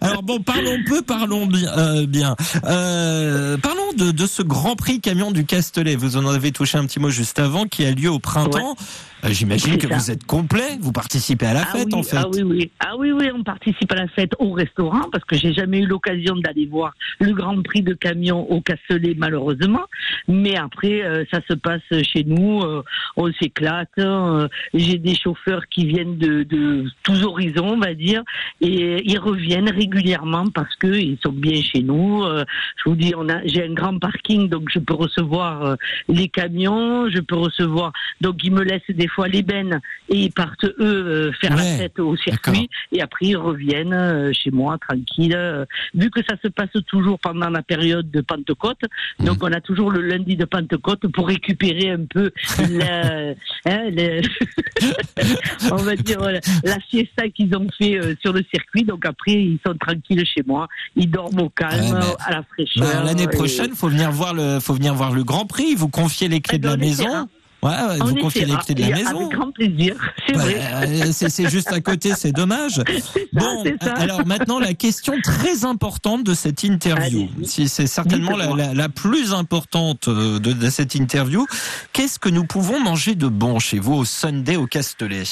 Alors 0.00 0.22
bon, 0.22 0.40
parlons 0.40 0.78
peu, 0.86 1.02
parlons 1.02 1.46
bien. 1.46 1.76
euh, 1.78 2.06
bien. 2.06 2.36
Euh, 2.64 3.56
parlons 3.58 3.92
de, 3.96 4.10
de 4.10 4.26
ce 4.26 4.42
Grand 4.42 4.76
Prix 4.76 5.00
camion 5.00 5.30
du 5.30 5.44
Castellet. 5.44 5.96
Vous 5.96 6.16
en 6.16 6.26
avez 6.26 6.52
touché 6.52 6.78
un 6.78 6.86
petit 6.86 7.00
mot 7.00 7.10
juste 7.10 7.31
avant, 7.38 7.66
qui 7.66 7.84
a 7.84 7.90
lieu 7.90 8.10
au 8.10 8.18
printemps. 8.18 8.76
J'imagine 9.24 9.72
C'est 9.72 9.78
que 9.78 9.88
ça. 9.88 9.96
vous 9.96 10.10
êtes 10.10 10.24
complet. 10.24 10.76
Vous 10.80 10.90
participez 10.92 11.46
à 11.46 11.54
la 11.54 11.62
Ah 11.62 11.66
fête 11.76 11.86
oui, 11.86 11.94
en 11.94 12.02
fait. 12.02 12.16
Ah 12.16 12.26
oui, 12.32 12.42
oui. 12.42 12.70
Ah 12.80 12.96
oui, 12.98 13.12
oui, 13.12 13.30
on 13.32 13.44
participe 13.44 13.92
à 13.92 13.94
la 13.94 14.08
fête 14.08 14.32
au 14.40 14.50
restaurant 14.52 15.08
parce 15.12 15.24
que 15.24 15.36
j'ai 15.36 15.52
jamais 15.52 15.78
eu 15.80 15.86
l'occasion 15.86 16.34
d'aller 16.36 16.66
voir 16.66 16.92
le 17.20 17.32
Grand 17.32 17.60
Prix 17.62 17.82
de 17.82 17.94
camion 17.94 18.50
au 18.50 18.60
Castellet, 18.60 19.14
malheureusement. 19.16 19.82
Mais 20.26 20.56
après, 20.56 21.02
euh, 21.04 21.24
ça 21.32 21.40
se 21.48 21.54
passe 21.54 21.82
chez 22.02 22.24
nous, 22.24 22.62
euh, 22.62 22.82
on 23.16 23.32
s'éclate. 23.34 23.88
euh, 23.98 24.48
j'ai 24.74 24.98
des 24.98 25.14
chauffeurs 25.14 25.68
qui 25.68 25.86
viennent 25.86 26.18
de, 26.18 26.42
de 26.42 26.84
tous 27.04 27.22
horizons, 27.22 27.74
on 27.74 27.78
va 27.78 27.94
dire, 27.94 28.22
et 28.60 29.02
ils 29.08 29.18
reviennent 29.18 29.70
régulièrement 29.70 30.46
parce 30.52 30.74
que 30.76 30.88
ils 30.88 31.18
sont 31.24 31.32
bien 31.32 31.60
chez 31.62 31.82
nous. 31.82 32.24
Euh, 32.24 32.44
je 32.84 32.90
vous 32.90 32.96
dis, 32.96 33.12
on 33.16 33.28
a, 33.28 33.44
j'ai 33.46 33.64
un 33.64 33.72
grand 33.74 33.98
parking, 33.98 34.48
donc 34.48 34.68
je 34.72 34.78
peux 34.80 34.94
recevoir 34.94 35.62
euh, 35.62 35.74
les 36.08 36.28
camions, 36.28 37.08
je 37.08 37.20
peux 37.20 37.36
recevoir. 37.36 37.92
Donc 38.20 38.42
ils 38.42 38.52
me 38.52 38.62
laissent 38.62 38.82
des 38.88 39.08
fois 39.14 39.28
les 39.28 39.42
bennes 39.42 39.80
et 40.08 40.16
ils 40.24 40.32
partent 40.32 40.64
eux 40.64 40.74
euh, 40.80 41.32
faire 41.40 41.52
Ouais, 41.52 41.56
la 41.56 41.76
fête 41.78 41.98
au 42.00 42.16
circuit 42.16 42.68
et 42.92 43.00
après 43.02 43.26
ils 43.26 43.36
reviennent 43.36 43.92
euh, 43.94 44.32
chez 44.32 44.50
moi 44.50 44.78
tranquille. 44.78 45.34
Euh, 45.36 45.64
Vu 45.94 46.10
que 46.10 46.20
ça 46.28 46.34
se 46.42 46.48
passe 46.48 46.70
toujours 46.86 47.18
pendant 47.18 47.50
la 47.50 47.62
période 47.62 48.10
de 48.10 48.20
Pentecôte, 48.20 48.80
Mhm. 49.18 49.26
donc 49.26 49.38
on 49.42 49.52
a 49.52 49.60
toujours 49.60 49.90
le 49.90 50.00
lundi 50.00 50.36
de 50.36 50.44
Pentecôte 50.44 51.06
pour 51.08 51.28
récupérer 51.28 51.90
un 51.90 52.04
peu 52.08 52.30
la, 52.70 53.30
hein, 53.66 53.90
on 55.70 55.76
va 55.76 55.96
dire 55.96 56.20
la 56.64 56.76
siesta 56.88 57.28
qu'ils 57.28 57.54
ont 57.56 57.66
fait 57.78 57.98
sur 58.20 58.32
le 58.32 58.42
circuit. 58.52 58.84
Donc 58.84 59.04
après 59.06 59.32
ils 59.32 59.58
sont 59.66 59.74
tranquilles 59.74 60.24
chez 60.26 60.42
moi, 60.46 60.68
ils 60.96 61.10
dorment 61.10 61.40
au 61.42 61.48
calme, 61.48 61.98
à 62.26 62.30
la 62.30 62.42
fraîcheur. 62.42 62.82
Bah, 62.84 63.02
L'année 63.04 63.24
et- 63.24 63.28
prochaine, 63.28 63.72
faut 63.74 63.88
venir 63.88 64.10
voir 64.10 64.34
le, 64.34 64.60
faut 64.60 64.74
venir 64.74 64.94
voir 64.94 65.12
le 65.12 65.24
Grand 65.24 65.46
Prix. 65.46 65.74
Vous 65.74 65.88
confiez 65.88 66.28
les 66.28 66.40
clés 66.40 66.56
Eh 66.56 66.58
de 66.60 66.66
la 66.68 66.76
ben, 66.76 66.82
on 66.82 66.86
maison. 66.88 67.28
Ouais, 67.62 67.70
On 68.00 68.06
vous 68.06 68.16
confiez 68.16 68.44
les 68.44 68.56
clés 68.56 68.74
de 68.74 68.80
la 68.80 68.88
Et 68.88 68.92
maison. 69.04 69.18
Avec 69.26 69.38
grand 69.38 69.52
plaisir, 69.52 69.94
c'est 70.26 70.36
Ouais, 70.36 70.42
vrai. 70.54 70.60
euh, 71.06 71.12
c'est 71.12 71.28
c'est 71.28 71.48
juste 71.48 71.72
à 71.72 71.80
côté, 71.80 72.12
c'est 72.16 72.32
dommage. 72.32 72.80
Bon, 73.32 73.64
alors 73.96 74.26
maintenant 74.26 74.58
la 74.58 74.74
question 74.74 75.14
très 75.22 75.64
importante 75.64 76.22
de 76.24 76.34
cette 76.34 76.64
interview, 76.64 77.28
si 77.44 77.68
c'est 77.68 77.86
certainement 77.86 78.36
la, 78.36 78.46
Dites-moi. 78.48 78.66
la- 78.66 78.74
la 78.74 78.88
plus 78.88 79.32
importante 79.32 80.08
euh, 80.08 80.38
de, 80.38 80.52
de 80.52 80.70
cette 80.70 80.94
interview, 80.94 81.46
qu'est-ce 81.92 82.18
que 82.18 82.28
nous 82.28 82.44
pouvons 82.44 82.78
manger 82.80 83.14
de 83.14 83.28
bon 83.28 83.58
chez 83.58 83.78
vous 83.78 83.94
au 83.94 84.04
Sunday 84.04 84.56
au 84.56 84.66
Castellet? 84.66 85.22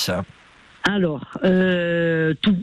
Alors, 0.84 1.26
euh, 1.44 2.32
tout. 2.40 2.56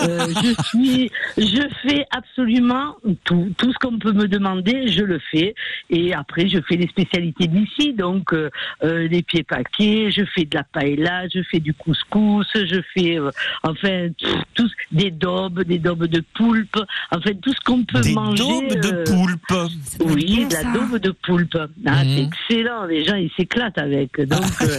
Euh, 0.00 0.26
je 0.42 0.62
suis, 0.68 1.10
je 1.36 1.62
fais 1.82 2.04
absolument 2.10 2.96
tout, 3.24 3.52
tout 3.58 3.72
ce 3.72 3.78
qu'on 3.78 3.98
peut 3.98 4.12
me 4.12 4.26
demander, 4.28 4.88
je 4.88 5.02
le 5.02 5.18
fais. 5.30 5.54
Et 5.90 6.14
après, 6.14 6.48
je 6.48 6.58
fais 6.68 6.76
les 6.76 6.88
spécialités 6.88 7.46
d'ici, 7.46 7.92
donc 7.92 8.32
euh, 8.32 8.50
euh, 8.84 9.06
les 9.08 9.22
pieds 9.22 9.42
paquets, 9.42 10.10
je 10.10 10.22
fais 10.34 10.44
de 10.44 10.54
la 10.56 10.64
paella, 10.64 11.28
je 11.28 11.40
fais 11.50 11.60
du 11.60 11.74
couscous, 11.74 12.46
je 12.54 12.80
fais, 12.94 13.18
euh, 13.18 13.30
enfin, 13.62 14.08
tous 14.54 14.70
des 14.92 15.10
daubes, 15.10 15.62
des 15.64 15.78
daubes 15.78 16.06
de 16.06 16.22
poulpe, 16.34 16.78
enfin 17.10 17.30
tout 17.42 17.52
ce 17.52 17.60
qu'on 17.64 17.84
peut 17.84 18.00
Des 18.00 18.12
manger. 18.14 18.42
daubes 18.42 18.80
de 18.80 19.04
poulpe. 19.04 19.70
Oui, 20.00 20.46
de 20.46 20.54
la 20.54 20.64
daube 20.72 20.98
de 20.98 21.10
poulpe. 21.10 21.56
Ah, 21.86 22.04
Mhm. 22.04 22.10
c'est 22.16 22.22
excellent. 22.56 22.84
Les 22.86 23.04
gens, 23.04 23.16
ils 23.16 23.30
s'éclatent 23.36 23.78
avec. 23.78 24.20
Donc, 24.20 24.40
euh, 24.62 24.78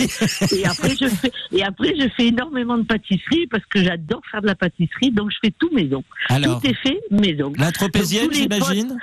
et 0.56 0.66
après, 0.66 0.90
je 1.00 1.08
fais, 1.08 1.32
et 1.52 1.64
après, 1.64 1.94
je 2.00 2.08
fais 2.16 2.28
énormément 2.28 2.78
de 2.78 2.84
pâtisserie 2.84 3.48
parce 3.48 3.66
que 3.66 3.84
j'adore 3.84 4.22
faire 4.32 4.42
de 4.42 4.48
la 4.48 4.56
pâtisserie. 4.56 4.87
Donc, 5.12 5.32
je 5.32 5.38
fais 5.43 5.54
tout 5.58 5.69
maison. 5.73 6.04
Alors, 6.30 6.62
Tout 6.62 6.67
est 6.67 6.73
fait 6.76 7.00
maison. 7.12 7.54
la 7.58 7.71
les 8.30 8.41
j'imagine 8.41 8.97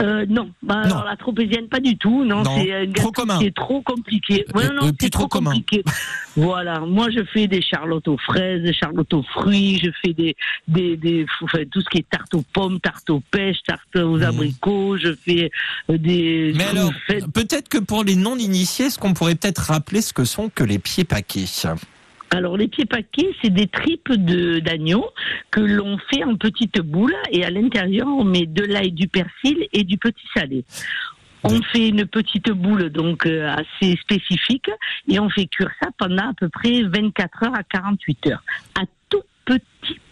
Euh, 0.00 0.24
non, 0.28 0.52
bah, 0.62 0.76
Non. 0.86 0.94
alors 0.94 1.04
la 1.06 1.16
tropézienne, 1.16 1.66
pas 1.68 1.80
du 1.80 1.96
tout. 1.98 2.22
Non, 2.24 2.44
Non. 2.44 2.56
c'est 2.56 2.72
un 2.72 2.92
Trop 2.92 3.10
commun. 3.10 3.40
trop 3.52 3.82
compliqué. 3.82 4.44
Ouais, 4.54 4.66
Euh, 4.66 4.68
non, 4.72 4.82
euh, 4.82 4.86
c'est 4.86 4.96
plus 4.96 5.10
trop 5.10 5.22
trop, 5.22 5.28
commun. 5.28 5.50
compliqué. 5.50 5.82
voilà, 6.36 6.78
moi 6.78 7.08
je 7.10 7.24
fais 7.32 7.48
des 7.48 7.60
charlottes 7.60 8.06
aux 8.06 8.16
fraises, 8.16 8.62
des 8.62 8.72
charlottes 8.72 9.12
aux 9.12 9.24
fruits, 9.24 9.80
je 9.82 9.90
fais 10.00 10.12
des, 10.12 10.36
des, 10.68 10.96
des 10.96 11.26
enfin, 11.42 11.64
tout 11.72 11.80
ce 11.80 11.88
qui 11.90 11.98
est 11.98 12.08
tarte 12.08 12.32
aux 12.34 12.44
pommes, 12.52 12.78
tarte 12.78 13.10
aux 13.10 13.18
pêches, 13.32 13.58
tarte 13.66 13.96
aux 13.96 14.18
Mhm. 14.18 14.22
abricots, 14.22 14.96
je 14.98 15.14
fais 15.14 15.50
euh, 15.90 15.98
des. 15.98 16.52
Mais 16.56 16.66
alors, 16.66 16.92
fais- 17.08 17.18
peut-être 17.34 17.68
que 17.68 17.78
pour 17.78 18.04
les 18.04 18.14
non-initiés, 18.14 18.86
est-ce 18.86 19.00
qu'on 19.00 19.14
pourrait 19.14 19.34
peut-être 19.34 19.62
rappeler 19.72 20.00
ce 20.00 20.12
que 20.12 20.24
sont 20.24 20.48
que 20.48 20.62
les 20.62 20.78
pieds 20.78 21.02
paquets? 21.02 21.46
Alors 22.30 22.56
les 22.56 22.68
pieds 22.68 22.84
paquets, 22.84 23.34
c'est 23.42 23.50
des 23.50 23.66
tripes 23.66 24.12
de 24.12 24.58
d'agneau 24.58 25.06
que 25.50 25.60
l'on 25.60 25.98
fait 26.10 26.24
en 26.24 26.36
petites 26.36 26.80
boules 26.80 27.14
et 27.30 27.44
à 27.44 27.50
l'intérieur 27.50 28.06
on 28.06 28.24
met 28.24 28.46
de 28.46 28.64
l'ail, 28.64 28.92
du 28.92 29.08
persil 29.08 29.66
et 29.72 29.84
du 29.84 29.96
petit 29.96 30.26
salé. 30.34 30.64
On 31.44 31.62
fait 31.62 31.88
une 31.88 32.04
petite 32.04 32.50
boule 32.50 32.90
donc 32.90 33.24
euh, 33.24 33.48
assez 33.48 33.96
spécifique 33.96 34.70
et 35.08 35.18
on 35.20 35.30
fait 35.30 35.46
cuire 35.46 35.70
ça 35.80 35.88
pendant 35.96 36.30
à 36.30 36.34
peu 36.34 36.48
près 36.48 36.82
24 36.82 37.44
heures 37.44 37.54
à 37.54 37.62
48 37.62 38.26
heures 38.26 38.42
à 38.74 38.82
tout 39.08 39.22
petit 39.44 39.64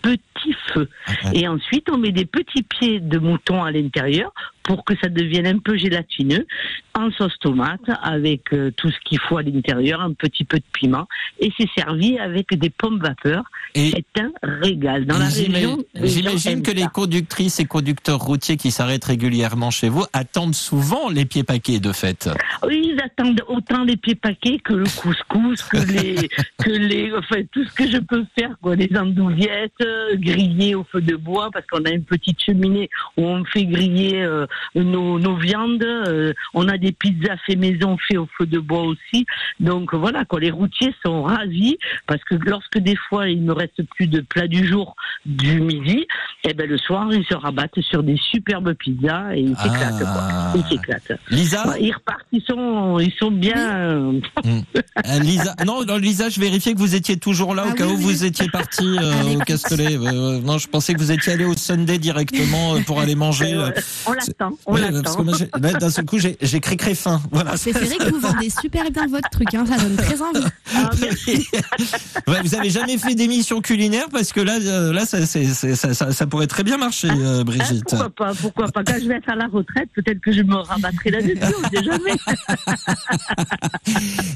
petit 0.03 0.55
feu. 0.73 0.89
Et 1.33 1.49
ensuite 1.49 1.89
on 1.91 1.99
met 1.99 2.13
des 2.13 2.27
petits 2.27 2.63
pieds 2.63 3.01
de 3.01 3.19
mouton 3.19 3.63
à 3.63 3.71
l'intérieur 3.71 4.33
pour 4.63 4.85
que 4.85 4.95
ça 5.01 5.09
devienne 5.09 5.47
un 5.47 5.59
peu 5.59 5.77
gélatineux 5.77 6.47
en 6.95 7.11
sauce 7.13 7.39
tomate 7.41 7.81
avec 8.03 8.53
euh, 8.53 8.73
tout 8.77 8.91
ce 8.91 8.97
qu'il 9.05 9.21
faut 9.21 9.39
à 9.39 9.43
l'intérieur, 9.43 10.01
un 10.01 10.13
petit 10.13 10.45
peu 10.45 10.59
de 10.59 10.65
piment 10.73 11.07
et 11.39 11.53
c'est 11.59 11.69
servi 11.77 12.19
avec 12.19 12.53
des 12.55 12.71
pommes 12.71 12.99
vapeur. 12.99 13.45
C'est 13.75 14.05
un 14.19 14.33
régal. 14.43 15.07
Dans 15.07 15.19
la 15.19 15.27
région, 15.27 15.85
j'imagine 15.95 16.63
que 16.63 16.71
les 16.71 16.87
conductrices 16.87 17.61
et 17.61 17.67
conducteurs 17.67 18.21
routiers 18.21 18.57
qui 18.57 18.71
s'arrêtent 18.71 19.05
régulièrement 19.05 19.71
chez 19.71 19.89
vous 19.89 20.05
attendent 20.13 20.55
souvent 20.55 21.09
les 21.11 21.27
pieds 21.27 21.45
paquets 21.45 21.79
de 21.79 21.93
fait. 21.93 22.29
Oui, 22.67 22.95
ils 22.95 23.01
attendent 23.01 23.43
autant 23.49 23.85
les 23.85 23.97
pieds 23.97 24.15
paquets 24.15 24.59
que 24.59 24.73
le 24.73 24.85
couscous, 24.85 25.63
que 25.63 25.77
les, 25.77 26.29
que 26.59 26.71
les, 26.71 27.13
enfin 27.15 27.43
tout 27.53 27.65
ce 27.65 27.73
que 27.75 27.89
je 27.89 27.99
peux 27.99 28.25
faire, 28.39 28.57
quoi, 28.63 28.75
les 28.77 28.91
andouillettes 28.97 29.66
euh, 29.81 30.15
grillées 30.17 30.75
au 30.75 30.85
feu 30.85 31.01
de 31.01 31.17
bois, 31.17 31.51
parce 31.53 31.67
qu'on 31.67 31.85
a 31.85 31.91
une 31.91 32.05
petite 32.05 32.41
cheminée 32.41 32.89
où 33.17 33.25
on 33.25 33.45
fait 33.45 33.65
griller 33.65 34.23
euh, 34.23 34.47
nos, 34.75 35.19
nos 35.19 35.37
viandes. 35.37 35.83
euh, 35.83 36.33
on 36.55 36.69
a 36.69 36.77
des 36.79 36.93
pizzas 36.93 37.37
fait 37.47 37.57
maison, 37.57 37.97
fait 38.09 38.17
au 38.17 38.29
feu 38.39 38.47
de 38.47 38.59
bois 38.59 38.83
aussi. 38.83 39.27
Donc 39.61 39.95
voilà, 39.95 40.25
quoi, 40.25 40.41
les 40.41 40.51
routiers 40.51 40.95
sont 41.05 41.23
ravis 41.23 41.77
parce 42.07 42.23
que 42.25 42.35
lorsque 42.37 42.79
des 42.79 42.97
fois 43.09 43.29
il 43.29 43.45
ne 43.45 43.53
reste 43.53 43.83
plus 43.97 44.07
de 44.07 44.21
plat 44.21 44.47
du 44.47 44.67
jour 44.67 44.95
du 45.25 45.61
midi, 45.61 46.07
et 46.45 46.55
ben 46.55 46.69
le 46.69 46.79
soir 46.79 47.09
ils 47.13 47.25
se 47.27 47.35
rabattent 47.35 47.81
sur 47.81 48.03
des 48.03 48.17
superbes 48.17 48.75
pizzas 48.75 49.35
et 49.35 49.41
ils 49.41 49.57
s'éclatent, 49.57 50.03
Ah. 50.07 50.51
quoi. 50.53 50.61
Ils 50.63 50.69
s'éclatent. 50.71 51.13
Lisa, 51.31 51.69
Ouais, 51.69 51.79
Ils 51.83 51.93
repartent, 51.93 52.27
ils 52.33 52.43
sont, 52.43 52.99
ils 52.99 53.13
sont 53.19 53.31
bien. 53.31 54.13
Euh, 55.07 55.19
Lisa, 55.21 55.55
non, 55.67 55.85
non, 55.85 55.99
Lisa, 55.99 56.29
je 56.31 56.41
vérifiais 56.41 56.73
que 56.73 56.79
vous 56.79 56.95
étiez 56.95 57.19
toujours 57.19 57.55
là 57.55 57.65
Ah 57.67 57.71
au 57.71 57.75
cas 57.75 57.85
oui, 57.87 57.93
où 57.93 57.97
oui. 57.97 58.03
vous 58.03 58.25
étiez 58.25 58.49
parti 58.49 58.85
euh, 59.03 59.35
au 59.35 59.39
Euh, 60.07 60.41
non, 60.41 60.59
je 60.59 60.69
pensais 60.69 60.95
que 60.95 60.99
vous 60.99 61.11
étiez 61.13 61.33
allé 61.33 61.45
au 61.45 61.57
Sunday 61.57 61.99
directement 61.99 62.77
euh, 62.77 62.81
pour 62.81 63.01
aller 63.01 63.15
manger. 63.15 63.55
euh, 63.55 63.71
on 64.07 64.13
l'attend, 64.13 64.53
on 64.67 64.75
ouais, 64.75 64.81
l'attend. 64.91 65.25
d'un 65.79 65.91
seul 65.91 66.05
coup, 66.05 66.19
j'ai 66.19 66.61
cricré 66.61 66.95
faim. 66.95 67.21
Voilà. 67.33 67.57
C'est 67.57 67.73
vrai 67.73 67.97
que 67.97 68.11
vous 68.11 68.21
vendez 68.21 68.51
super 68.51 68.91
bien 68.91 69.07
votre 69.09 69.29
truc, 69.31 69.53
hein, 69.55 69.65
ça 69.67 69.77
donne 69.79 69.97
très 69.97 70.21
envie. 70.23 70.45
Ah, 70.75 70.91
merci. 71.01 71.47
Ouais, 72.27 72.41
vous 72.43 72.55
avez 72.57 72.71
jamais 72.71 72.99
fait 72.99 73.15
d'émission 73.15 73.61
culinaire 73.61 74.07
parce 74.11 74.33
que 74.33 74.41
là, 74.41 74.59
euh, 74.61 74.93
là, 74.93 75.07
ça, 75.07 75.25
c'est- 75.27 75.55
c'est- 75.55 75.77
ça, 75.77 75.95
ça, 75.95 76.11
ça 76.13 76.27
pourrait 76.27 76.47
très 76.49 76.65
bien 76.65 76.77
marcher, 76.77 77.09
euh, 77.11 77.41
Hein, 77.41 77.45
Brigitte. 77.45 77.85
pourquoi 77.89 78.11
pas, 78.11 78.35
pourquoi 78.35 78.69
pas. 78.69 78.83
Quand 78.85 78.99
je 79.01 79.07
vais 79.09 79.17
être 79.17 79.29
à 79.29 79.37
la 79.37 79.47
retraite, 79.47 79.89
peut-être 79.95 80.21
que 80.21 80.33
je 80.33 80.43
me 80.43 80.57
rabattrai 80.57 81.11
là-dessus, 81.11 81.39
on 81.65 81.69
sait 81.69 81.85
jamais. 81.85 82.13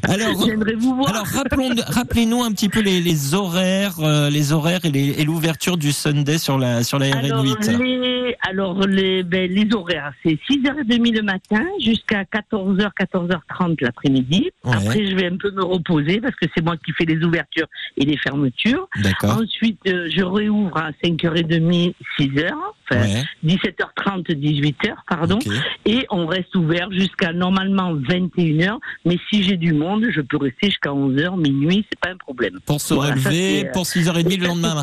Alors, 0.04 0.44
J'aimerais 0.46 0.74
vous 0.74 0.94
voir. 0.96 1.10
alors 1.10 1.26
rappelons, 1.26 1.70
rappelez-nous 1.88 2.42
un 2.42 2.52
petit 2.52 2.68
peu 2.68 2.80
les, 2.80 3.00
les 3.00 3.34
horaires, 3.34 3.96
euh, 4.00 4.30
les 4.30 4.52
horaires 4.52 4.80
et 4.84 4.90
les- 4.90 4.99
et 5.08 5.24
l'ouverture 5.24 5.76
du 5.76 5.92
Sunday 5.92 6.38
sur 6.38 6.58
la 6.58 6.82
sur 6.82 6.98
la 6.98 7.06
Alors 7.16 7.44
RN8. 7.44 7.78
les, 7.82 8.36
alors 8.48 8.80
les, 8.86 9.22
ben, 9.22 9.50
les 9.50 9.68
horaires. 9.74 10.12
c'est 10.22 10.38
6h30 10.48 11.12
le 11.14 11.22
matin 11.22 11.64
jusqu'à 11.84 12.22
14h, 12.24 12.90
14h30 13.00 13.76
l'après-midi. 13.80 14.50
Ouais. 14.64 14.72
Après, 14.76 15.06
je 15.06 15.14
vais 15.16 15.26
un 15.26 15.36
peu 15.36 15.50
me 15.50 15.62
reposer 15.64 16.20
parce 16.20 16.34
que 16.36 16.46
c'est 16.54 16.64
moi 16.64 16.76
qui 16.76 16.92
fais 16.92 17.04
les 17.04 17.22
ouvertures 17.24 17.66
et 17.96 18.04
les 18.04 18.16
fermetures. 18.16 18.88
D'accord. 19.02 19.40
Ensuite, 19.42 19.78
euh, 19.88 20.08
je 20.14 20.22
réouvre 20.22 20.76
à 20.76 20.90
5h30, 21.02 21.94
6h, 22.18 22.50
enfin 22.90 23.00
Ouais. 23.00 23.22
17h30, 23.44 24.34
18h, 24.34 24.94
pardon. 25.08 25.36
ok. 25.36 25.46
Et 25.86 26.06
on 26.10 26.26
reste 26.26 26.54
ouvert 26.56 26.90
jusqu'à 26.90 27.32
normalement 27.32 27.94
21h. 27.94 28.78
Mais 29.04 29.16
si 29.30 29.42
j'ai 29.44 29.56
du 29.56 29.72
monde, 29.72 30.06
je 30.10 30.20
peux 30.20 30.36
rester 30.38 30.66
jusqu'à 30.68 30.90
11h, 30.90 31.36
minuit, 31.40 31.84
c'est 31.90 31.98
pas 32.00 32.10
un 32.10 32.16
problème. 32.16 32.58
Pour 32.66 32.80
se 32.80 32.94
Voilà, 32.94 33.16
ça, 33.16 33.28
relever 33.30 33.60
c'est, 33.60 33.68
euh, 33.68 33.72
pour 33.72 33.84
6h30 33.84 34.36
le 34.38 34.42
Ça, 34.42 34.48
lendemain. 34.48 34.82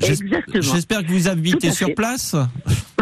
J'espère 0.00 1.02
que 1.04 1.12
vous 1.12 1.28
habitez 1.28 1.70
sur 1.70 1.94
place. 1.94 2.34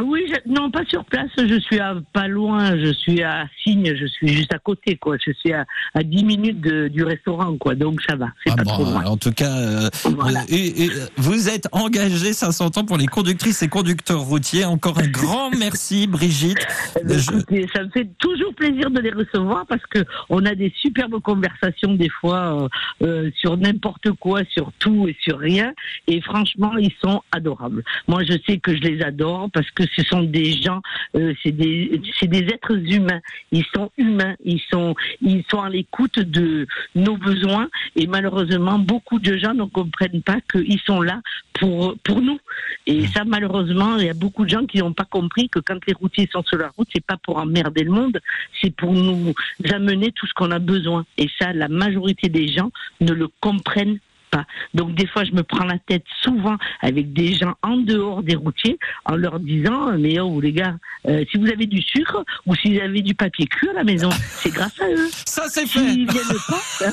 Oui, 0.05 0.25
je- 0.29 0.51
non, 0.53 0.71
pas 0.71 0.85
sur 0.89 1.05
place. 1.05 1.29
Je 1.37 1.59
suis 1.61 1.81
à 1.81 1.95
pas 2.13 2.29
loin. 2.29 2.77
Je 2.79 2.93
suis 2.93 3.23
à 3.23 3.47
Signe. 3.63 3.95
Je 3.97 4.07
suis 4.07 4.29
juste 4.29 4.55
à 4.55 4.59
côté, 4.59 4.97
quoi. 4.97 5.17
Je 5.25 5.33
suis 5.33 5.53
à, 5.53 5.65
à 5.95 6.03
10 6.03 6.25
minutes 6.25 6.61
de- 6.61 6.89
du 6.89 7.03
restaurant, 7.03 7.57
quoi. 7.59 7.75
Donc 7.75 8.01
ça 8.09 8.15
va. 8.17 8.29
C'est 8.45 8.53
Ah 8.53 8.57
pas 8.57 8.63
bon, 8.63 8.71
trop 8.71 8.85
loin. 8.85 9.05
en 9.05 9.17
tout 9.17 9.33
cas, 9.33 9.57
euh, 9.59 9.89
Voilà. 10.17 10.45
et- 10.49 10.85
et, 10.85 10.91
vous 11.17 11.49
êtes 11.49 11.69
engagé, 11.73 12.33
ça 12.33 12.53
s'entend 12.53 12.85
pour 12.85 12.97
les 12.97 13.07
conductrices 13.07 13.63
et 13.63 13.69
conducteurs 13.69 14.21
routiers. 14.21 14.65
Encore 14.65 14.99
un 14.99 15.07
grand 15.09 15.51
merci, 15.59 16.07
Brigitte. 16.07 16.65
Ben, 17.05 17.19
Je- 17.19 17.31
écoutez, 17.33 17.67
ça 17.75 17.83
me 17.83 17.91
fait 17.91 18.09
toujours 18.19 18.55
plaisir 18.55 18.91
de 18.91 19.01
les 19.01 19.11
recevoir 19.11 19.67
parce 19.67 19.85
que 19.91 19.99
on 20.31 20.45
a 20.47 20.55
des 20.55 20.73
superbes 20.81 21.21
conversations 21.21 21.95
des 21.95 22.09
fois 22.09 22.69
euh, 23.03 23.07
euh, 23.07 23.31
sur 23.41 23.57
n'importe 23.57 24.13
quoi, 24.13 24.41
sur 24.51 24.71
tout 24.79 25.09
et 25.09 25.17
sur 25.21 25.39
rien. 25.39 25.73
Et 26.07 26.21
franchement, 26.21 26.73
ils 26.79 26.88
sont 27.03 27.23
adorables. 27.33 27.85
Moi, 28.07 28.25
je 28.25 28.35
sais 28.47 28.59
que 28.59 28.75
je 28.75 28.81
les 28.81 29.03
adore 29.03 29.51
parce 29.53 29.71
que 29.71 29.85
ce 29.95 30.03
sont 30.05 30.23
des 30.23 30.53
gens, 30.53 30.81
euh, 31.17 31.35
c'est 31.43 31.53
des, 31.53 32.01
des 32.23 32.39
êtres 32.39 32.77
humains. 32.77 33.21
Ils 33.53 33.65
sont 33.75 33.91
humains. 33.99 34.35
Ils 34.45 34.61
sont, 34.71 34.95
ils 35.23 35.45
sont 35.51 35.61
à 35.61 35.69
l'écoute 35.69 36.19
de 36.19 36.67
nos 36.95 37.17
besoins. 37.17 37.69
Et 37.97 38.07
malheureusement, 38.07 38.79
beaucoup 38.79 39.19
de 39.19 39.37
gens 39.37 39.55
ne 39.55 39.65
comprennent 39.65 40.23
pas 40.23 40.39
qu'ils 40.53 40.81
sont 40.81 41.01
là 41.01 41.21
pour 41.55 41.97
pour 42.05 42.21
nous. 42.21 42.39
Et 42.87 43.07
ça, 43.07 43.25
malheureusement, 43.25 43.99
il 43.99 44.07
y 44.07 44.11
a 44.11 44.15
beaucoup 44.15 44.45
de 44.45 44.51
gens 44.51 44.67
qui 44.67 44.79
n'ont 44.79 44.93
pas 44.93 45.05
compris 45.05 45.49
que 45.49 45.59
quand 45.59 45.79
les 45.87 45.95
routiers 45.95 46.29
sont 46.33 46.43
sur 46.45 46.59
la 46.59 46.71
route, 46.77 46.89
c'est 46.93 47.05
pas 47.05 47.17
pour 47.17 47.39
emmerder 47.39 47.85
le 47.85 47.91
monde, 47.91 48.19
c'est 48.61 48.75
pour 48.75 48.93
nous 48.93 49.35
amener 49.71 50.13
tout 50.13 50.27
ce 50.27 50.35
qu'on 50.35 50.51
a 50.51 50.59
besoin. 50.59 51.05
Et 51.17 51.29
ça, 51.39 51.53
la 51.53 51.69
majorité 51.69 52.29
des 52.29 52.49
gens 52.49 52.71
ne 53.01 53.13
le 53.13 53.29
comprennent 53.41 53.99
pas. 54.31 54.45
Donc 54.75 54.95
des 54.95 55.07
fois, 55.07 55.25
je 55.25 55.33
me 55.33 55.43
prends 55.43 55.65
la 55.65 55.79
tête 55.79 56.05
souvent 56.23 56.57
avec 56.81 57.13
des 57.13 57.35
gens 57.35 57.55
en 57.63 57.77
dehors 57.77 58.23
des 58.23 58.35
routiers 58.37 58.79
en 59.05 59.17
leur 59.17 59.41
disant 59.41 59.97
mais 59.99 60.19
oh 60.21 60.41
les 60.41 60.53
gars, 60.53 60.77
euh, 61.09 61.25
si 61.31 61.39
vous 61.39 61.47
avez 61.49 61.67
du 61.67 61.83
sucre 61.83 62.25
ou 62.47 62.55
si 62.55 62.75
vous 62.77 62.81
avez 62.83 63.03
du 63.03 63.15
papier 63.15 63.47
cru 63.47 63.69
à 63.71 63.73
la 63.75 63.85
maison, 63.85 64.11
c'est 64.11 64.51
grâce 64.51 64.81
à 64.81 64.89
eux. 64.89 65.09
Ça, 65.27 65.45
c'est 65.49 65.67
fait. 65.67 65.81
S'ils 65.81 66.11
viennent 66.11 66.25
pas, 66.49 66.63
hein, 66.87 66.93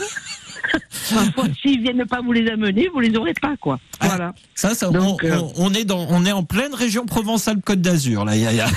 parfois, 1.13 1.45
s'ils 1.61 1.81
viennent 1.81 2.05
pas 2.05 2.21
vous 2.21 2.31
les 2.31 2.49
amener, 2.49 2.87
vous 2.93 2.99
les 2.99 3.15
aurez 3.17 3.33
pas 3.33 3.55
quoi. 3.57 3.79
Ah. 3.99 4.07
Voilà. 4.07 4.33
Ça, 4.55 4.73
ça, 4.73 4.89
Donc, 4.89 5.21
on, 5.23 5.27
euh, 5.27 5.39
on- 5.57 5.73
est 5.73 5.85
dans, 5.85 6.07
on 6.09 6.25
est 6.25 6.31
en 6.31 6.43
pleine 6.43 6.73
région 6.73 7.05
Provençale-Côte 7.05 7.81
d'Azur, 7.81 8.25
là. 8.25 8.35
y 8.35 8.45
a- 8.47 8.53
y 8.53 8.61
a- 8.61 8.67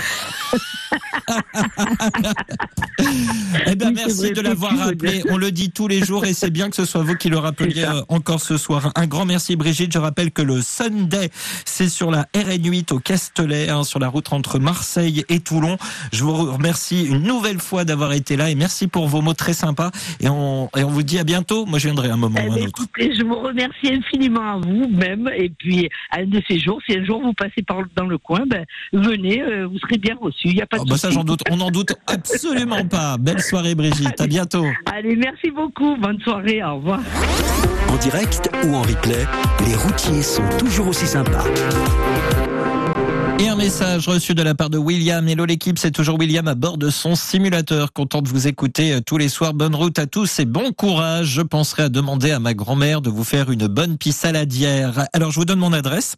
eh 3.66 3.70
Oui, 3.70 3.76
c'est 3.76 3.77
merci 4.06 4.32
de 4.32 4.40
l'avoir 4.40 4.76
rappelé. 4.76 5.22
On 5.30 5.36
le 5.36 5.50
dit 5.50 5.70
tous 5.70 5.88
les 5.88 6.00
jours 6.04 6.24
et 6.24 6.32
c'est 6.32 6.50
bien 6.50 6.70
que 6.70 6.76
ce 6.76 6.84
soit 6.84 7.02
vous 7.02 7.16
qui 7.16 7.28
le 7.28 7.38
rappeliez 7.38 7.84
euh, 7.84 8.02
encore 8.08 8.40
ce 8.40 8.56
soir. 8.56 8.92
Un 8.94 9.06
grand 9.06 9.24
merci, 9.24 9.56
Brigitte. 9.56 9.92
Je 9.92 9.98
rappelle 9.98 10.30
que 10.30 10.42
le 10.42 10.60
Sunday, 10.62 11.30
c'est 11.64 11.88
sur 11.88 12.10
la 12.10 12.24
RN8 12.34 12.92
au 12.94 12.98
Castellet, 12.98 13.68
hein, 13.68 13.84
sur 13.84 13.98
la 13.98 14.08
route 14.08 14.32
entre 14.32 14.58
Marseille 14.58 15.24
et 15.28 15.40
Toulon. 15.40 15.76
Je 16.12 16.24
vous 16.24 16.52
remercie 16.52 17.04
une 17.06 17.22
nouvelle 17.22 17.60
fois 17.60 17.84
d'avoir 17.84 18.12
été 18.12 18.36
là 18.36 18.50
et 18.50 18.54
merci 18.54 18.86
pour 18.86 19.08
vos 19.08 19.20
mots 19.20 19.34
très 19.34 19.52
sympas. 19.54 19.90
Et 20.20 20.28
on, 20.28 20.68
et 20.76 20.84
on 20.84 20.90
vous 20.90 21.02
dit 21.02 21.18
à 21.18 21.24
bientôt. 21.24 21.66
Moi, 21.66 21.78
je 21.78 21.86
viendrai 21.86 22.10
un 22.10 22.16
moment 22.16 22.38
Eh 22.42 22.48
ou 22.48 22.52
un 22.52 22.56
ben, 22.56 22.66
autre. 22.68 22.82
écoutez, 22.84 23.14
je 23.16 23.22
vous 23.24 23.38
remercie 23.40 23.92
infiniment 23.92 24.54
à 24.54 24.56
vous 24.58 24.88
même. 24.88 25.30
Et 25.36 25.50
puis, 25.50 25.88
à 26.10 26.20
un 26.20 26.26
de 26.26 26.40
ces 26.48 26.58
jours, 26.58 26.80
si 26.88 26.96
un 26.96 27.04
jour 27.04 27.20
vous 27.22 27.32
passez 27.32 27.62
par 27.66 27.78
dans 27.96 28.06
le 28.06 28.18
coin, 28.18 28.44
ben, 28.46 28.64
venez, 28.92 29.40
euh, 29.42 29.66
vous 29.66 29.78
serez 29.78 29.98
bien 29.98 30.16
reçus. 30.20 30.48
Il 30.48 30.54
n'y 30.54 30.62
a 30.62 30.66
pas 30.66 30.76
de 30.78 30.82
Oh, 30.82 30.86
bah 30.86 30.96
ça, 30.96 31.10
j'en 31.10 31.24
doute. 31.24 31.40
On 31.50 31.56
n'en 31.56 31.70
doute 31.70 31.92
absolument 32.06 32.84
pas. 32.84 33.16
Belle 33.18 33.40
soirée, 33.42 33.74
Brigitte. 33.74 33.87
À 34.18 34.26
bientôt. 34.26 34.66
Allez, 34.86 35.16
merci 35.16 35.50
beaucoup. 35.50 35.96
Bonne 35.96 36.20
soirée. 36.20 36.62
Au 36.62 36.76
revoir. 36.76 37.00
En 37.88 37.96
direct 37.96 38.50
ou 38.64 38.74
en 38.74 38.82
replay, 38.82 39.26
les 39.66 39.74
routiers 39.74 40.22
sont 40.22 40.48
toujours 40.58 40.88
aussi 40.88 41.06
sympas. 41.06 41.44
Et 43.38 43.48
un 43.48 43.57
message 43.58 44.06
reçu 44.06 44.34
de 44.34 44.42
la 44.44 44.54
part 44.54 44.70
de 44.70 44.78
William. 44.78 45.26
Hello 45.26 45.44
l'équipe, 45.44 45.80
c'est 45.80 45.90
toujours 45.90 46.16
William 46.16 46.46
à 46.46 46.54
bord 46.54 46.78
de 46.78 46.90
son 46.90 47.16
simulateur. 47.16 47.92
Content 47.92 48.22
de 48.22 48.28
vous 48.28 48.46
écouter 48.46 48.92
euh, 48.92 49.00
tous 49.04 49.18
les 49.18 49.28
soirs. 49.28 49.52
Bonne 49.52 49.74
route 49.74 49.98
à 49.98 50.06
tous 50.06 50.38
et 50.38 50.44
bon 50.44 50.72
courage. 50.72 51.26
Je 51.26 51.42
penserai 51.42 51.82
à 51.82 51.88
demander 51.88 52.30
à 52.30 52.38
ma 52.38 52.54
grand-mère 52.54 53.00
de 53.00 53.10
vous 53.10 53.24
faire 53.24 53.50
une 53.50 53.66
bonne 53.66 53.98
pisse 53.98 54.18
saladière. 54.18 55.06
Alors 55.12 55.32
je 55.32 55.40
vous 55.40 55.44
donne 55.44 55.58
mon 55.58 55.72
adresse. 55.72 56.14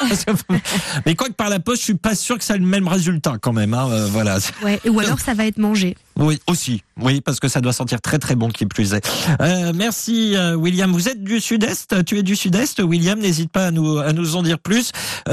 Mais 1.06 1.14
quoi 1.14 1.28
que 1.28 1.34
par 1.34 1.50
la 1.50 1.60
poste, 1.60 1.82
je 1.82 1.84
suis 1.84 1.94
pas 1.94 2.16
sûr 2.16 2.36
que 2.36 2.42
ça 2.42 2.56
ait 2.56 2.58
le 2.58 2.66
même 2.66 2.88
résultat 2.88 3.36
quand 3.40 3.52
même. 3.52 3.74
Hein. 3.74 3.88
Euh, 3.88 4.08
voilà. 4.10 4.38
Ouais, 4.64 4.80
ou 4.88 4.98
alors 4.98 5.20
ça 5.20 5.34
va 5.34 5.46
être 5.46 5.58
mangé. 5.58 5.96
Oui, 6.16 6.40
aussi. 6.48 6.82
Oui, 7.00 7.20
parce 7.20 7.40
que 7.40 7.48
ça 7.48 7.60
doit 7.60 7.72
sentir 7.72 8.00
très 8.00 8.18
très 8.18 8.34
bon 8.34 8.48
qui 8.48 8.66
plus 8.66 8.92
est. 8.92 9.08
Euh, 9.40 9.72
merci 9.74 10.36
euh, 10.36 10.56
William. 10.56 10.92
Vous 10.92 11.08
êtes 11.08 11.22
du 11.22 11.40
sud-est? 11.40 12.04
Tu 12.04 12.18
es 12.18 12.22
du 12.22 12.36
sud-est 12.36 12.80
William, 12.80 13.18
n'hésite 13.18 13.50
pas 13.50 13.66
à 13.66 13.70
nous, 13.70 13.98
à 13.98 14.12
nous 14.12 14.36
en 14.36 14.42
dire 14.42 14.58
plus. 14.58 14.92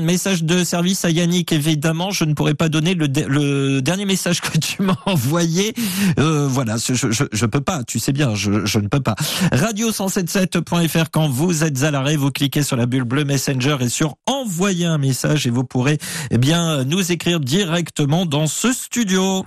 Message 0.00 0.44
de 0.44 0.51
service 0.64 1.04
à 1.04 1.10
Yannick, 1.10 1.52
évidemment. 1.52 2.10
Je 2.10 2.24
ne 2.24 2.34
pourrais 2.34 2.54
pas 2.54 2.68
donner 2.68 2.94
le, 2.94 3.08
de- 3.08 3.80
dernier 3.80 4.04
message 4.04 4.40
que 4.40 4.58
tu 4.58 4.82
m'as 4.82 4.96
envoyé. 5.06 5.74
Euh, 6.18 6.46
voilà, 6.48 6.76
je, 6.76 6.94
je, 7.32 7.46
peux 7.46 7.60
pas, 7.60 7.84
tu 7.84 7.98
sais 7.98 8.12
bien, 8.12 8.34
je, 8.34 8.64
je 8.64 8.78
ne 8.78 8.88
peux 8.88 9.00
pas. 9.00 9.14
Radio177.fr, 9.52 11.10
quand 11.10 11.28
vous 11.28 11.64
êtes 11.64 11.82
à 11.82 11.90
l'arrêt, 11.90 12.16
vous 12.16 12.30
cliquez 12.30 12.62
sur 12.62 12.76
la 12.76 12.86
bulle 12.86 13.04
bleue 13.04 13.24
Messenger 13.24 13.76
et 13.80 13.88
sur 13.88 14.16
envoyer 14.26 14.86
un 14.86 14.98
message 14.98 15.46
et 15.46 15.50
vous 15.50 15.64
pourrez 15.64 15.98
eh 16.30 16.38
bien 16.38 16.84
nous 16.84 17.12
écrire 17.12 17.40
directement 17.40 18.26
dans 18.26 18.46
ce 18.46 18.72
studio. 18.72 19.44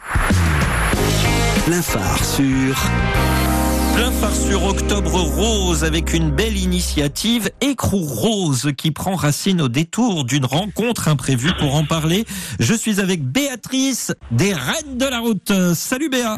Plein 1.65 1.81
phare 1.81 2.23
sur 2.23 2.75
Plein 3.95 4.11
phare 4.11 4.35
sur 4.35 4.63
Octobre 4.65 5.21
Rose 5.21 5.85
avec 5.85 6.13
une 6.13 6.29
belle 6.29 6.57
initiative 6.57 7.49
Écrou 7.61 7.99
Rose 7.99 8.71
qui 8.77 8.91
prend 8.91 9.15
racine 9.15 9.61
au 9.61 9.69
détour 9.69 10.25
d'une 10.25 10.45
rencontre 10.45 11.07
imprévue. 11.07 11.51
Pour 11.59 11.75
en 11.75 11.85
parler, 11.85 12.25
je 12.59 12.73
suis 12.73 12.99
avec 12.99 13.23
Béatrice 13.23 14.13
des 14.31 14.53
Reines 14.53 14.97
de 14.97 15.05
la 15.05 15.19
Route. 15.19 15.53
Salut 15.73 16.09
Béa, 16.09 16.37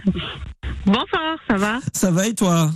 Bonsoir, 0.86 1.38
ça 1.50 1.58
va? 1.58 1.80
Ça 1.94 2.12
va 2.12 2.28
et 2.28 2.36
toi? 2.36 2.70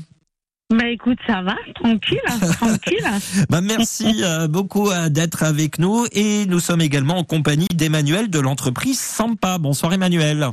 Bah 0.71 0.87
écoute, 0.87 1.19
ça 1.27 1.41
va, 1.41 1.55
tranquille, 1.75 2.21
tranquille. 2.53 3.05
bah 3.49 3.61
Merci 3.61 4.23
euh, 4.23 4.47
beaucoup 4.47 4.89
euh, 4.89 5.09
d'être 5.09 5.43
avec 5.43 5.79
nous 5.79 6.05
et 6.13 6.45
nous 6.47 6.59
sommes 6.59 6.81
également 6.81 7.17
en 7.17 7.23
compagnie 7.23 7.67
d'Emmanuel 7.67 8.29
de 8.29 8.39
l'entreprise 8.39 8.99
Sampa. 8.99 9.57
Bonsoir 9.57 9.93
Emmanuel. 9.93 10.49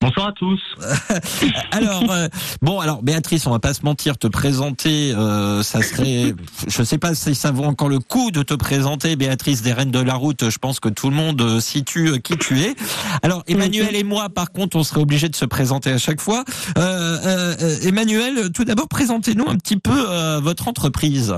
Bonsoir 0.00 0.28
à 0.28 0.32
tous. 0.32 0.60
Alors 1.72 2.08
euh, 2.08 2.28
bon 2.62 2.78
alors 2.78 3.02
Béatrice 3.02 3.48
on 3.48 3.50
va 3.50 3.58
pas 3.58 3.74
se 3.74 3.82
mentir 3.82 4.16
te 4.16 4.28
présenter 4.28 5.12
euh, 5.12 5.64
ça 5.64 5.82
serait 5.82 6.34
je 6.68 6.82
sais 6.84 6.98
pas 6.98 7.16
si 7.16 7.34
ça 7.34 7.50
vaut 7.50 7.64
encore 7.64 7.88
le 7.88 7.98
coup 7.98 8.30
de 8.30 8.44
te 8.44 8.54
présenter 8.54 9.16
Béatrice 9.16 9.62
des 9.62 9.72
Reines 9.72 9.90
de 9.90 9.98
la 9.98 10.14
Route. 10.14 10.50
Je 10.50 10.58
pense 10.58 10.78
que 10.78 10.88
tout 10.88 11.10
le 11.10 11.16
monde 11.16 11.42
euh, 11.42 11.58
situe 11.58 12.10
euh, 12.10 12.18
qui 12.18 12.36
tu 12.36 12.60
es. 12.60 12.76
Alors 13.24 13.42
Emmanuel 13.48 13.96
et 13.96 14.04
moi 14.04 14.28
par 14.28 14.52
contre 14.52 14.76
on 14.76 14.84
serait 14.84 15.00
obligé 15.00 15.28
de 15.28 15.34
se 15.34 15.44
présenter 15.44 15.90
à 15.90 15.98
chaque 15.98 16.20
fois. 16.20 16.44
Euh, 16.78 16.80
euh, 16.80 17.56
euh, 17.60 17.76
Emmanuel 17.82 18.52
tout 18.52 18.64
d'abord 18.64 18.86
présentez-nous 18.86 19.48
un 19.48 19.56
petit 19.56 19.78
peu 19.78 20.06
euh, 20.08 20.38
votre 20.40 20.68
entreprise 20.68 21.34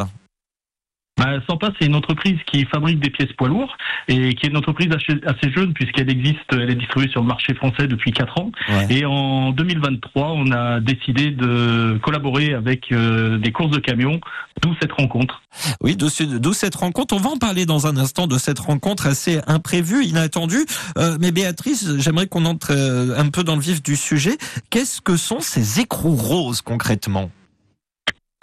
Bah, 1.20 1.38
Sampa, 1.46 1.70
c'est 1.78 1.87
une 1.87 1.94
entreprise 1.94 2.38
qui 2.46 2.64
fabrique 2.64 2.98
des 2.98 3.11
pièces 3.11 3.33
poids 3.35 3.48
lourds 3.48 3.76
et 4.09 4.35
qui 4.35 4.46
est 4.46 4.48
une 4.48 4.56
entreprise 4.56 4.88
assez, 4.90 5.52
jeune 5.52 5.74
puisqu'elle 5.74 6.11
existe, 6.11 6.40
elle 6.52 6.70
est 6.70 6.74
distribuée 6.74 7.11
sur 7.11 7.20
le 7.20 7.26
marché 7.26 7.52
français 7.54 7.87
depuis 7.87 8.11
4 8.11 8.38
ans. 8.38 8.50
Ouais. 8.70 8.87
Et 8.90 9.04
en 9.04 9.50
2023, 9.52 10.33
on 10.33 10.50
a 10.50 10.80
décidé 10.80 11.30
de 11.30 11.98
collaborer 12.02 12.54
avec 12.54 12.90
euh, 12.90 13.37
des 13.37 13.52
courses 13.52 13.70
de 13.70 13.80
camions, 13.80 14.18
d'où 14.62 14.74
cette 14.80 14.92
rencontre. 14.92 15.42
Oui, 15.83 15.94
d'où 15.96 16.52
cette 16.54 16.74
rencontre. 16.74 17.14
On 17.14 17.20
va 17.20 17.30
en 17.30 17.37
parler 17.37 17.66
dans 17.66 17.87
un 17.87 17.98
instant 17.98 18.26
de 18.26 18.38
cette 18.38 18.59
rencontre 18.59 19.06
assez 19.06 19.40
imprévue, 19.46 20.04
inattendue. 20.04 20.64
Euh, 20.96 21.18
mais 21.20 21.33
Béatrice, 21.33 21.98
j'aimerais 21.98 22.28
qu'on 22.28 22.46
entre 22.46 22.72
euh, 22.72 23.18
un 23.18 23.28
peu 23.28 23.44
dans 23.44 23.56
le 23.56 23.62
vif 23.62 23.83
du 23.83 23.96
sujet. 23.96 24.38
Qu'est-ce 24.70 25.02
que 25.02 25.18
sont 25.18 25.40
ces 25.40 25.80
écrous 25.80 26.16
roses 26.16 26.62
concrètement? 26.62 27.30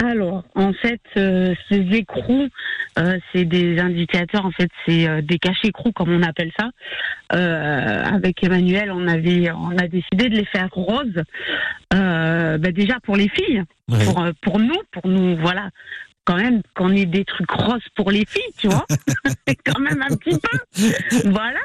Alors, 0.03 0.43
en 0.53 0.73
fait, 0.73 1.01
euh, 1.17 1.55
ces 1.69 1.77
écrous, 1.93 2.47
euh, 2.99 3.17
c'est 3.33 3.45
des 3.45 3.79
indicateurs, 3.79 4.45
en 4.45 4.51
fait, 4.51 4.69
c'est 4.85 5.07
euh, 5.07 5.21
des 5.23 5.39
cachets-écrous, 5.39 5.91
comme 5.91 6.11
on 6.13 6.21
appelle 6.21 6.51
ça. 6.59 6.69
Euh, 7.33 8.03
avec 8.03 8.43
Emmanuel, 8.43 8.91
on 8.91 9.07
avait, 9.07 9.49
on 9.51 9.75
a 9.75 9.87
décidé 9.87 10.29
de 10.29 10.35
les 10.35 10.45
faire 10.45 10.69
roses. 10.71 11.23
Euh, 11.95 12.59
bah, 12.59 12.71
déjà 12.71 12.99
pour 13.01 13.15
les 13.15 13.29
filles, 13.29 13.63
Ouais. 13.89 14.03
pour, 14.03 14.21
pour 14.41 14.59
nous, 14.59 14.75
pour 14.91 15.07
nous, 15.07 15.37
voilà. 15.37 15.69
Quand 16.27 16.35
même, 16.35 16.61
qu'on 16.75 16.91
ait 16.91 17.05
des 17.05 17.23
trucs 17.23 17.49
roses 17.49 17.87
pour 17.95 18.11
les 18.11 18.25
filles, 18.25 18.53
tu 18.57 18.67
vois. 18.67 18.85
C'est 19.47 19.55
quand 19.55 19.79
même 19.79 20.01
un 20.01 20.13
petit 20.17 20.37
peu. 20.37 21.29
Voilà. 21.29 21.61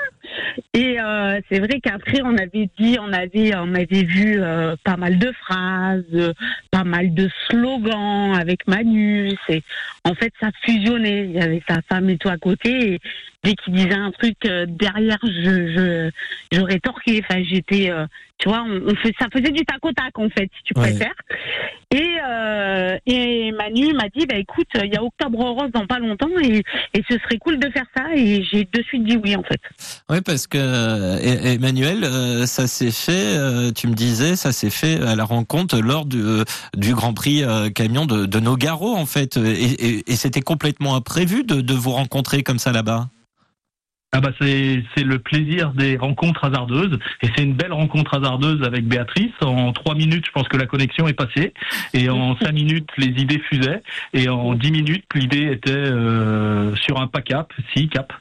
Et 0.72 1.00
euh, 1.00 1.40
c'est 1.50 1.58
vrai 1.58 1.80
qu'après, 1.82 2.22
on 2.22 2.36
avait 2.38 2.70
dit, 2.78 2.96
on 3.00 3.12
avait, 3.12 3.54
on 3.56 3.74
avait 3.74 4.04
vu 4.04 4.40
euh, 4.40 4.76
pas 4.84 4.96
mal 4.96 5.18
de 5.18 5.32
phrases, 5.32 6.04
euh, 6.14 6.32
pas 6.70 6.84
mal 6.84 7.12
de 7.12 7.28
slogans 7.48 8.34
avec 8.34 8.68
Manu. 8.68 9.32
C'est, 9.48 9.62
en 10.04 10.14
fait, 10.14 10.32
ça 10.40 10.50
fusionnait. 10.62 11.24
Il 11.24 11.32
y 11.32 11.40
avait 11.40 11.62
sa 11.68 11.82
femme 11.82 12.08
et 12.08 12.16
toi 12.16 12.32
à 12.32 12.38
côté. 12.38 12.94
Et 12.94 13.00
dès 13.44 13.54
qu'il 13.54 13.74
disait 13.74 13.94
un 13.94 14.10
truc 14.12 14.36
euh, 14.46 14.66
derrière, 14.68 15.18
je, 15.22 15.30
je, 15.74 16.10
j'aurais 16.52 16.78
torqué. 16.78 17.22
Enfin, 17.28 17.42
j'étais, 17.42 17.90
euh, 17.90 18.06
tu 18.38 18.48
vois, 18.48 18.64
on, 18.66 18.80
on 18.88 18.94
fait, 18.96 19.12
ça 19.18 19.26
faisait 19.32 19.50
du 19.50 19.64
tac 19.64 19.84
au 19.84 19.92
tac 19.92 20.16
en 20.18 20.28
fait, 20.30 20.48
si 20.56 20.62
tu 20.64 20.72
Ouais. 20.78 20.90
préfères. 20.90 21.14
Et, 21.92 22.16
euh, 22.26 22.96
et 23.06 23.52
Manu 23.52 23.92
m'a 23.94 24.08
dit, 24.08 24.26
bah 24.26 24.36
écoute, 24.36 24.66
il 24.82 24.92
y 24.92 24.96
a 24.96 25.02
Octobre 25.02 25.38
Rose 25.40 25.70
dans 25.74 25.86
pas 25.86 25.98
longtemps 25.98 26.28
et, 26.42 26.62
et 26.94 27.02
ce 27.10 27.18
serait 27.18 27.36
cool 27.38 27.58
de 27.58 27.68
faire 27.70 27.84
ça. 27.96 28.04
Et 28.14 28.42
j'ai 28.44 28.64
de 28.72 28.82
suite 28.84 29.04
dit 29.04 29.18
oui 29.22 29.36
en 29.36 29.42
fait. 29.42 29.60
Oui, 30.08 30.20
parce 30.24 30.46
que 30.46 30.58
Emmanuel, 31.54 32.46
ça 32.46 32.66
s'est 32.66 32.90
fait. 32.92 33.72
tu 33.74 33.88
me 33.88 33.94
disais, 33.94 34.36
ça 34.36 34.52
s'est 34.52 34.70
fait 34.70 35.00
à 35.02 35.16
la 35.16 35.24
rencontre 35.24 35.78
lors 35.80 36.06
du, 36.06 36.22
du 36.76 36.94
Grand 36.94 37.12
Prix 37.12 37.42
camion 37.74 38.06
de, 38.06 38.24
de 38.26 38.40
Nogaro, 38.40 38.94
en 38.96 39.06
fait, 39.06 39.36
et, 39.36 39.40
et- 39.98 40.12
et 40.12 40.16
c'était 40.16 40.40
complètement 40.40 40.94
imprévu 40.94 41.44
de, 41.44 41.60
de 41.60 41.74
vous 41.74 41.90
rencontrer 41.90 42.42
comme 42.42 42.58
ça 42.58 42.72
là-bas? 42.72 43.08
Ah 44.14 44.20
bah 44.20 44.30
c'est 44.38 44.84
c'est 44.94 45.04
le 45.04 45.18
plaisir 45.18 45.72
des 45.72 45.96
rencontres 45.96 46.44
hasardeuses 46.44 46.98
et 47.22 47.28
c'est 47.34 47.44
une 47.44 47.54
belle 47.54 47.72
rencontre 47.72 48.12
hasardeuse 48.12 48.62
avec 48.62 48.84
Béatrice. 48.86 49.32
En 49.40 49.72
trois 49.72 49.94
minutes, 49.94 50.26
je 50.26 50.32
pense 50.32 50.46
que 50.48 50.58
la 50.58 50.66
connexion 50.66 51.08
est 51.08 51.14
passée 51.14 51.54
et 51.94 52.10
en 52.10 52.36
cinq 52.42 52.52
minutes, 52.52 52.90
les 52.98 53.06
idées 53.06 53.40
fusaient 53.48 53.82
et 54.12 54.28
en 54.28 54.52
dix 54.52 54.70
minutes, 54.70 55.06
l'idée 55.14 55.50
était 55.52 55.70
euh, 55.70 56.76
sur 56.76 57.00
un 57.00 57.06
pas 57.06 57.22
cap, 57.22 57.54
si 57.74 57.88
cap. 57.88 58.12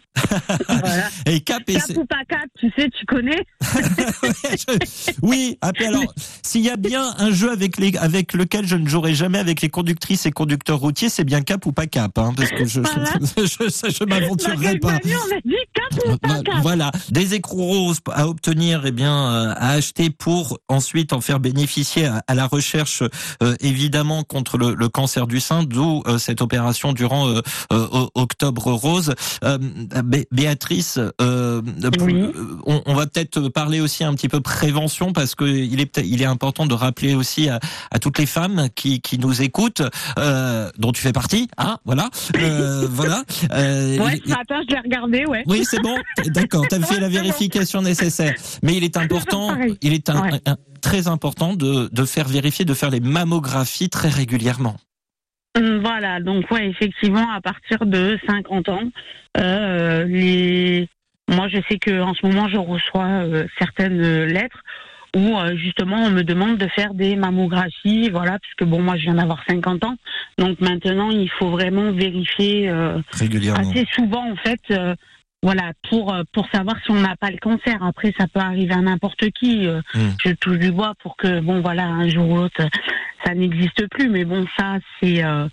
Voilà. 0.67 1.09
Et 1.25 1.41
Cap, 1.41 1.63
et 1.67 1.75
Cap 1.75 1.97
ou 1.97 2.05
pas 2.05 2.23
cap, 2.27 2.47
tu 2.59 2.71
sais, 2.77 2.89
tu 2.89 3.05
connais. 3.05 3.45
Oui. 5.21 5.57
après, 5.61 5.85
alors, 5.85 6.13
s'il 6.43 6.61
y 6.61 6.69
a 6.69 6.77
bien 6.77 7.13
un 7.17 7.31
jeu 7.31 7.51
avec 7.51 7.77
les, 7.77 7.95
avec 7.97 8.33
lequel 8.33 8.65
je 8.65 8.75
ne 8.75 8.87
jouerai 8.87 9.13
jamais 9.13 9.39
avec 9.39 9.61
les 9.61 9.69
conductrices 9.69 10.25
et 10.25 10.31
conducteurs 10.31 10.79
routiers, 10.79 11.09
c'est 11.09 11.23
bien 11.23 11.41
Cap 11.41 11.65
ou 11.65 11.71
pas 11.71 11.87
Cap, 11.87 12.17
hein, 12.17 12.33
parce 12.35 12.49
que 12.49 12.65
je, 12.65 12.81
Voilà. 12.81 13.11
je, 13.37 13.89
je, 13.89 14.03
m'aventurerai 14.05 14.79
pas. 14.79 14.93
Manu, 14.93 15.15
on 15.15 15.35
a 15.35 15.39
dit 15.43 15.55
cap 15.73 16.05
ou 16.05 16.17
pas 16.17 16.41
cap. 16.41 16.55
Voilà, 16.61 16.91
des 17.09 17.33
écrous 17.33 17.65
roses 17.65 17.99
à 18.11 18.27
obtenir, 18.27 18.83
eh 18.85 18.91
bien, 18.91 19.13
euh, 19.13 19.53
à 19.57 19.71
acheter 19.71 20.09
pour 20.09 20.59
ensuite 20.67 21.13
en 21.13 21.21
faire 21.21 21.39
bénéficier 21.39 22.05
à, 22.05 22.23
à 22.27 22.35
la 22.35 22.47
recherche, 22.47 23.03
euh, 23.43 23.55
évidemment, 23.59 24.23
contre 24.23 24.57
le, 24.57 24.73
le 24.73 24.89
cancer 24.89 25.27
du 25.27 25.39
sein, 25.39 25.63
d'où 25.63 26.03
euh, 26.07 26.17
cette 26.17 26.41
opération 26.41 26.93
durant 26.93 27.27
euh, 27.27 27.41
Octobre 28.15 28.71
Rose. 28.71 29.13
Euh, 30.01 30.03
Bé- 30.03 30.27
Béatrice, 30.31 30.99
euh, 31.21 31.61
Oui. 32.01 32.13
euh, 32.15 32.31
on, 32.65 32.81
on 32.85 32.93
va 32.93 33.05
peut-être 33.07 33.47
parler 33.49 33.79
aussi 33.81 34.03
un 34.03 34.13
petit 34.13 34.27
peu 34.29 34.41
prévention 34.41 35.13
parce 35.13 35.35
que 35.35 35.45
il 35.45 35.79
est 35.79 35.97
il 36.03 36.21
est 36.21 36.25
important 36.25 36.65
de 36.65 36.73
rappeler 36.73 37.13
aussi 37.15 37.49
à, 37.49 37.59
à 37.91 37.99
toutes 37.99 38.17
les 38.19 38.25
femmes 38.25 38.67
qui, 38.75 38.99
qui 39.01 39.17
nous 39.17 39.41
écoutent, 39.41 39.83
euh, 40.17 40.69
dont 40.77 40.91
tu 40.91 41.01
fais 41.01 41.11
partie, 41.13 41.47
hein, 41.57 41.77
voilà, 41.85 42.09
euh, 42.37 42.87
voilà. 42.89 43.23
Euh, 43.51 43.97
Ouais, 43.99 44.19
ce 44.23 44.29
matin, 44.29 44.61
je 44.67 44.73
l'ai 44.73 44.79
regardé, 44.79 45.25
ouais. 45.25 45.43
oui, 45.47 45.63
c'est 45.69 45.81
bon. 45.81 45.95
D'accord, 46.27 46.65
tu 46.67 46.75
as 46.75 46.81
fait 46.81 46.99
la 46.99 47.09
vérification 47.09 47.81
nécessaire. 47.81 48.33
Mais 48.63 48.75
il 48.77 48.83
est 48.83 48.97
important, 48.97 49.55
il 49.81 49.93
est 49.93 50.09
un- 50.09 50.21
Ouais. 50.21 50.41
un- 50.45 50.57
très 50.81 51.07
important 51.07 51.53
de, 51.55 51.89
de 51.91 52.05
faire 52.05 52.27
vérifier, 52.27 52.65
de 52.65 52.73
faire 52.73 52.89
les 52.89 52.99
mammographies 52.99 53.89
très 53.89 54.09
régulièrement. 54.09 54.77
Hum, 55.57 55.79
Voilà, 55.79 56.19
donc 56.21 56.49
ouais, 56.51 56.67
effectivement, 56.69 57.29
à 57.31 57.41
partir 57.41 57.85
de 57.85 58.17
50 58.25 58.69
ans, 58.69 58.83
euh, 59.37 60.05
les... 60.05 60.87
moi 61.27 61.47
je 61.49 61.57
sais 61.69 61.77
que 61.77 62.01
en 62.01 62.13
ce 62.13 62.25
moment 62.25 62.47
je 62.47 62.57
reçois 62.57 63.05
euh, 63.25 63.45
certaines 63.59 64.01
euh, 64.01 64.25
lettres 64.25 64.61
où 65.15 65.37
euh, 65.37 65.57
justement 65.57 65.97
on 66.05 66.09
me 66.09 66.23
demande 66.23 66.57
de 66.57 66.67
faire 66.67 66.93
des 66.93 67.17
mammographies, 67.17 68.09
voilà, 68.09 68.31
parce 68.39 68.53
que 68.57 68.63
bon 68.63 68.81
moi 68.81 68.95
je 68.95 69.03
viens 69.03 69.15
d'avoir 69.15 69.43
50 69.45 69.83
ans, 69.83 69.95
donc 70.37 70.61
maintenant 70.61 71.09
il 71.11 71.29
faut 71.29 71.49
vraiment 71.49 71.91
vérifier 71.91 72.69
euh, 72.69 72.97
Régulièrement. 73.11 73.59
assez 73.59 73.85
souvent 73.93 74.31
en 74.31 74.35
fait. 74.37 74.61
Voilà, 75.43 75.73
pour 75.89 76.13
euh, 76.13 76.23
pour 76.33 76.47
savoir 76.51 76.75
si 76.83 76.91
on 76.91 76.99
n'a 77.01 77.15
pas 77.15 77.31
le 77.31 77.37
cancer. 77.37 77.81
Après, 77.83 78.13
ça 78.17 78.27
peut 78.27 78.39
arriver 78.39 78.73
à 78.73 78.81
n'importe 78.81 79.29
qui. 79.31 79.65
euh, 79.67 79.81
Mm. 79.95 80.09
Je 80.23 80.31
touche 80.33 80.59
du 80.59 80.71
bois 80.71 80.93
pour 81.01 81.17
que, 81.17 81.39
bon, 81.39 81.61
voilà, 81.61 81.85
un 81.85 82.07
jour 82.09 82.29
ou 82.29 82.35
l'autre, 82.37 82.61
ça 83.25 83.33
n'existe 83.33 83.87
plus. 83.89 84.09
Mais 84.09 84.23
bon, 84.25 84.45
ça, 84.57 84.77
c'est. 85.01 85.23
euh, 85.23 85.47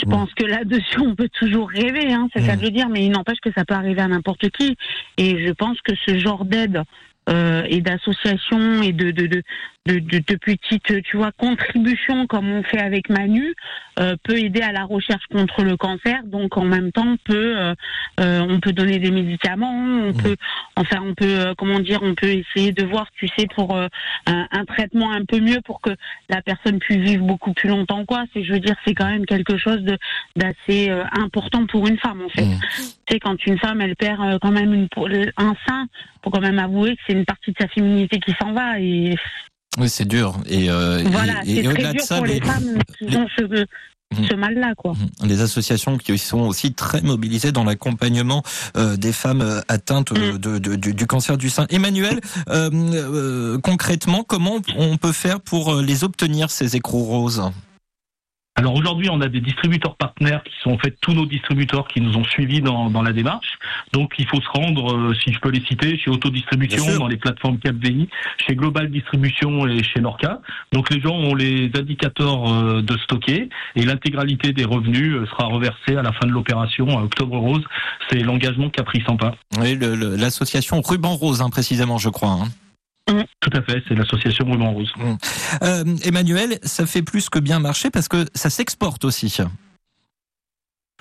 je 0.00 0.06
Mm. 0.06 0.10
pense 0.10 0.32
que 0.34 0.44
là-dessus, 0.44 1.00
on 1.00 1.14
peut 1.14 1.28
toujours 1.28 1.68
rêver, 1.68 2.12
hein, 2.12 2.28
c'est 2.32 2.42
ça 2.42 2.54
Mm. 2.54 2.58
de 2.58 2.62
le 2.62 2.70
dire, 2.70 2.88
mais 2.88 3.04
il 3.04 3.10
n'empêche 3.10 3.40
que 3.40 3.52
ça 3.52 3.64
peut 3.64 3.74
arriver 3.74 4.00
à 4.00 4.08
n'importe 4.08 4.48
qui. 4.50 4.76
Et 5.18 5.44
je 5.46 5.52
pense 5.52 5.80
que 5.82 5.94
ce 6.06 6.18
genre 6.18 6.44
d'aide 6.44 6.82
euh, 7.28 7.62
et 7.68 7.80
d'associations 7.80 8.82
et 8.82 8.92
de 8.92 9.10
de, 9.12 9.26
de, 9.26 9.42
de, 9.86 9.98
de, 9.98 10.18
de 10.18 10.36
petites, 10.36 11.02
tu 11.02 11.16
vois, 11.16 11.32
contributions 11.32 12.26
comme 12.28 12.48
on 12.48 12.62
fait 12.62 12.78
avec 12.80 13.08
Manu, 13.08 13.54
euh, 13.98 14.14
peut 14.22 14.38
aider 14.38 14.60
à 14.60 14.70
la 14.70 14.84
recherche 14.84 15.24
contre 15.30 15.64
le 15.64 15.76
cancer. 15.76 16.22
Donc 16.24 16.56
en 16.56 16.64
même 16.64 16.92
temps, 16.92 17.16
peut 17.24 17.58
euh, 17.58 17.74
euh, 18.20 18.46
on 18.48 18.60
peut 18.60 18.72
donner 18.72 18.98
des 18.98 19.10
médicaments, 19.10 19.72
on 19.72 20.12
Mhm. 20.12 20.22
peut, 20.22 20.36
enfin 20.76 20.98
on 21.04 21.14
peut, 21.14 21.24
euh, 21.40 21.54
comment 21.58 21.80
dire, 21.80 22.00
on 22.02 22.14
peut 22.14 22.28
essayer 22.28 22.70
de 22.72 22.84
voir, 22.84 23.06
tu 23.18 23.26
sais, 23.36 23.46
pour 23.54 23.76
euh, 23.76 23.88
un, 24.26 24.46
un 24.52 24.64
traitement 24.64 25.10
un 25.10 25.24
peu 25.24 25.40
mieux 25.40 25.60
pour 25.64 25.80
que 25.80 25.90
la 26.28 26.42
personne 26.42 26.78
puisse 26.78 26.98
vivre 26.98 27.24
beaucoup 27.24 27.52
plus 27.52 27.68
longtemps, 27.68 28.04
quoi. 28.04 28.24
C'est, 28.32 28.44
je 28.44 28.52
veux 28.52 28.60
dire, 28.60 28.76
c'est 28.86 28.94
quand 28.94 29.08
même 29.10 29.26
quelque 29.26 29.56
chose 29.56 29.82
de 29.82 29.98
d'assez 30.36 30.90
euh, 30.90 31.04
important 31.12 31.66
pour 31.66 31.88
une 31.88 31.98
femme, 31.98 32.22
en 32.24 32.28
fait. 32.28 32.44
Mhm. 32.44 32.58
Tu 33.06 33.14
sais, 33.14 33.18
quand 33.20 33.44
une 33.46 33.58
femme, 33.58 33.80
elle 33.80 33.96
perd 33.96 34.20
euh, 34.20 34.38
quand 34.40 34.52
même 34.52 34.72
une, 34.72 34.88
un 35.36 35.54
sein, 35.66 35.86
faut 36.22 36.30
quand 36.30 36.40
même 36.40 36.60
avouer 36.60 36.94
que 36.94 37.02
c'est 37.06 37.14
une 37.14 37.24
partie 37.24 37.50
de 37.50 37.56
sa 37.60 37.66
féminité 37.66 38.20
qui 38.20 38.32
s'en 38.40 38.52
va 38.52 38.78
et 38.78 39.16
Oui, 39.78 39.88
c'est 39.88 40.04
dur. 40.06 40.38
Et, 40.46 40.70
euh, 40.70 41.02
voilà, 41.10 41.34
et, 41.46 41.60
et 41.64 41.68
au-delà 41.68 41.92
de 41.94 42.00
ça, 42.00 42.16
pour 42.16 42.26
les, 42.26 42.34
les, 42.34 42.40
femmes 42.46 42.78
qui 42.98 43.16
ont 43.16 43.26
ce, 43.38 43.66
ce 44.28 44.34
mal-là, 44.34 44.74
quoi. 44.76 44.92
les 45.24 45.40
associations 45.40 45.96
qui 45.96 46.18
sont 46.18 46.40
aussi 46.40 46.74
très 46.74 47.00
mobilisées 47.00 47.52
dans 47.52 47.64
l'accompagnement 47.64 48.42
euh, 48.76 48.96
des 48.98 49.12
femmes 49.12 49.40
euh, 49.40 49.60
atteintes 49.68 50.12
euh, 50.12 50.34
Mm. 50.34 50.38
de, 50.38 50.58
de- 50.58 50.76
du, 50.76 50.92
du 50.92 51.06
cancer 51.06 51.38
du 51.38 51.48
sein. 51.48 51.66
Emmanuel, 51.70 52.20
concrètement, 53.62 54.24
comment 54.24 54.58
on 54.76 54.96
peut 54.98 55.12
faire 55.12 55.40
pour 55.40 55.76
les 55.76 56.04
obtenir, 56.04 56.50
ces 56.50 56.76
écrous 56.76 57.04
roses? 57.04 57.42
Alors 58.54 58.74
aujourd'hui, 58.74 59.08
on 59.10 59.20
a 59.22 59.28
des 59.28 59.40
distributeurs 59.40 59.96
partenaires 59.96 60.42
qui 60.44 60.52
sont 60.62 60.72
en 60.72 60.78
fait 60.78 60.94
tous 61.00 61.14
nos 61.14 61.24
distributeurs 61.24 61.88
qui 61.88 62.02
nous 62.02 62.16
ont 62.18 62.24
suivis 62.24 62.60
dans, 62.60 62.90
dans 62.90 63.00
la 63.00 63.12
démarche. 63.14 63.46
Donc 63.94 64.12
il 64.18 64.26
faut 64.28 64.40
se 64.42 64.48
rendre, 64.48 64.94
euh, 64.94 65.14
si 65.24 65.32
je 65.32 65.38
peux 65.40 65.48
les 65.48 65.62
citer, 65.64 65.96
chez 65.96 66.10
Autodistribution, 66.10 66.84
dans 66.98 67.08
les 67.08 67.16
plateformes 67.16 67.58
CapVI, 67.58 68.08
chez 68.46 68.54
Global 68.54 68.90
Distribution 68.90 69.66
et 69.66 69.82
chez 69.82 70.00
Norca. 70.00 70.40
Donc 70.72 70.90
les 70.90 71.00
gens 71.00 71.14
ont 71.14 71.34
les 71.34 71.70
indicateurs 71.74 72.52
euh, 72.52 72.82
de 72.82 72.96
stocker 72.98 73.48
et 73.74 73.82
l'intégralité 73.84 74.52
des 74.52 74.64
revenus 74.66 75.14
euh, 75.14 75.26
sera 75.26 75.46
reversée 75.46 75.96
à 75.96 76.02
la 76.02 76.12
fin 76.12 76.26
de 76.26 76.32
l'opération 76.32 76.98
à 76.98 77.02
Octobre 77.02 77.38
Rose. 77.38 77.64
C'est 78.10 78.18
l'engagement 78.18 78.68
qu'a 78.68 78.82
pris 78.82 79.02
Sampa. 79.06 79.34
Oui, 79.60 79.78
l'association 79.80 80.82
Ruban 80.82 81.14
Rose, 81.16 81.40
hein, 81.40 81.48
précisément, 81.48 81.96
je 81.96 82.10
crois. 82.10 82.32
hein. 82.32 82.48
Tout 83.42 83.50
à 83.58 83.62
fait, 83.62 83.82
c'est 83.88 83.94
l'association 83.94 84.44
Ruban 84.48 84.72
Rose. 84.72 84.92
Euh, 85.62 85.84
Emmanuel, 86.04 86.58
ça 86.62 86.86
fait 86.86 87.02
plus 87.02 87.28
que 87.28 87.40
bien 87.40 87.58
marcher 87.58 87.90
parce 87.90 88.06
que 88.06 88.24
ça 88.34 88.50
s'exporte 88.50 89.04
aussi. 89.04 89.36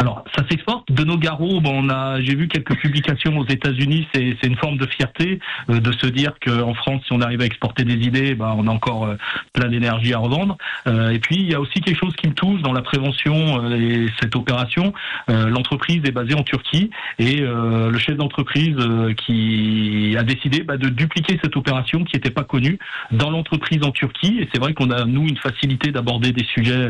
Alors, 0.01 0.25
ça 0.35 0.43
s'exporte. 0.49 0.91
De 0.91 1.03
nos 1.03 1.15
garrots, 1.15 1.61
bon, 1.61 1.85
on 1.85 1.89
a, 1.89 2.19
j'ai 2.21 2.33
vu 2.33 2.47
quelques 2.47 2.75
publications 2.75 3.37
aux 3.37 3.45
États-Unis. 3.45 4.07
C'est, 4.11 4.35
une 4.43 4.55
forme 4.55 4.79
de 4.79 4.87
fierté 4.87 5.39
euh, 5.69 5.79
de 5.79 5.91
se 5.91 6.07
dire 6.07 6.33
qu'en 6.43 6.73
France, 6.73 7.03
si 7.05 7.13
on 7.13 7.21
arrive 7.21 7.41
à 7.41 7.45
exporter 7.45 7.83
des 7.83 7.93
idées, 7.93 8.33
ben, 8.33 8.55
on 8.57 8.65
a 8.65 8.71
encore 8.71 9.05
euh, 9.05 9.15
plein 9.53 9.69
d'énergie 9.69 10.15
à 10.15 10.17
revendre. 10.17 10.57
Euh, 10.87 11.11
et 11.11 11.19
puis, 11.19 11.35
il 11.35 11.51
y 11.51 11.53
a 11.53 11.59
aussi 11.59 11.81
quelque 11.81 11.99
chose 11.99 12.15
qui 12.15 12.27
me 12.27 12.33
touche 12.33 12.63
dans 12.63 12.73
la 12.73 12.81
prévention 12.81 13.63
euh, 13.63 13.75
et 13.75 14.07
cette 14.19 14.35
opération. 14.35 14.91
L'entreprise 15.27 16.01
est 16.03 16.11
basée 16.11 16.33
en 16.33 16.43
Turquie 16.43 16.89
et 17.19 17.41
le 17.41 17.97
chef 17.97 18.17
d'entreprise 18.17 18.75
qui 19.25 20.15
a 20.17 20.23
décidé 20.23 20.63
bah, 20.63 20.77
de 20.77 20.89
dupliquer 20.89 21.39
cette 21.41 21.55
opération 21.55 22.03
qui 22.03 22.15
n'était 22.15 22.31
pas 22.31 22.43
connue 22.43 22.79
dans 23.11 23.29
l'entreprise 23.29 23.83
en 23.83 23.91
Turquie. 23.91 24.39
Et 24.39 24.49
c'est 24.51 24.59
vrai 24.59 24.73
qu'on 24.73 24.89
a 24.89 25.05
nous 25.05 25.27
une 25.27 25.37
facilité 25.37 25.91
d'aborder 25.91 26.31
des 26.31 26.43
sujets 26.43 26.89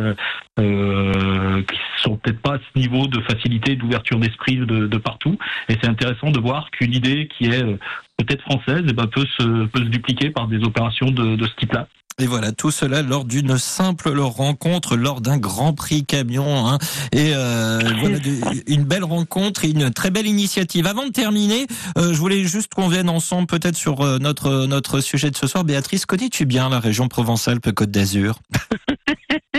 qui 0.58 1.80
sont 1.98 2.18
peut-être 2.18 2.42
pas 2.42 2.56
à 2.56 2.60
ce 2.60 2.80
niveau 2.80 3.01
de 3.08 3.22
facilité 3.22 3.76
d'ouverture 3.76 4.20
d'esprit 4.20 4.58
de, 4.58 4.88
de 4.88 4.98
partout. 4.98 5.38
Et 5.70 5.78
c'est 5.82 5.88
intéressant 5.88 6.32
de 6.32 6.40
voir 6.40 6.70
qu'une 6.72 6.94
idée 6.94 7.28
qui 7.38 7.46
est 7.46 7.64
euh, 7.64 7.78
peut-être 8.18 8.42
française 8.42 8.84
eh 8.88 8.94
ben, 8.94 9.08
peut, 9.08 9.26
se, 9.38 9.66
peut 9.68 9.80
se 9.80 9.90
dupliquer 9.90 10.30
par 10.30 10.48
des 10.48 10.64
opérations 10.64 11.12
de, 11.12 11.36
de 11.36 11.48
ce 11.48 11.56
type-là. 11.56 11.88
Et 12.22 12.28
voilà, 12.28 12.52
tout 12.52 12.70
cela 12.70 13.02
lors 13.02 13.26
d'une 13.26 13.58
simple 13.58 14.10
rencontre, 14.20 14.96
lors 14.96 15.22
d'un 15.22 15.38
Grand 15.38 15.74
Prix 15.74 16.06
camion. 16.06 16.68
Hein. 16.68 16.78
Et 17.12 17.32
euh, 17.34 17.80
voilà, 18.00 18.20
une 18.68 18.84
belle 18.84 19.04
rencontre 19.04 19.66
et 19.66 19.70
une 19.70 19.92
très 19.92 20.12
belle 20.12 20.28
initiative. 20.28 20.86
Avant 20.86 21.06
de 21.06 21.12
terminer, 21.12 21.66
euh, 21.98 22.14
je 22.14 22.18
voulais 22.20 22.44
juste 22.44 22.74
qu'on 22.74 22.90
vienne 22.90 23.10
ensemble 23.10 23.48
peut-être 23.48 23.76
sur 23.76 24.02
euh, 24.02 24.20
notre 24.20 24.68
notre 24.68 25.00
sujet 25.00 25.32
de 25.32 25.36
ce 25.36 25.48
soir. 25.48 25.64
Béatrice, 25.64 26.06
connais-tu 26.06 26.46
bien 26.46 26.70
la 26.70 26.80
région 26.80 27.08
Provence-Alpes-Côte 27.08 27.90
d'Azur? 27.90 28.40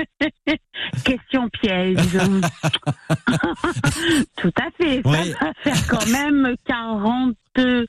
Question 1.05 1.49
piège. 1.61 1.97
Tout 4.37 4.51
à 4.61 4.69
fait. 4.77 5.03
Ça 5.03 5.11
Oui. 5.11 5.35
va 5.41 5.53
faire 5.63 5.87
quand 5.89 6.07
même 6.09 6.55
40 6.67 7.35
euh, 7.59 7.85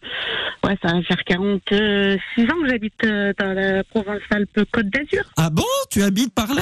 ouais, 0.66 0.78
ça 0.84 0.92
va 0.92 1.02
faire 1.04 1.24
46 1.26 2.44
ans 2.44 2.48
que 2.62 2.70
j'habite 2.70 2.94
euh, 3.06 3.32
dans 3.40 3.54
la 3.54 3.82
Provence-Alpes-Côte 3.86 4.88
d'Azur. 4.90 5.24
Ah 5.38 5.50
bon? 5.50 5.64
Tu 5.90 6.04
habites 6.04 6.34
par 6.34 6.54
là? 6.54 6.62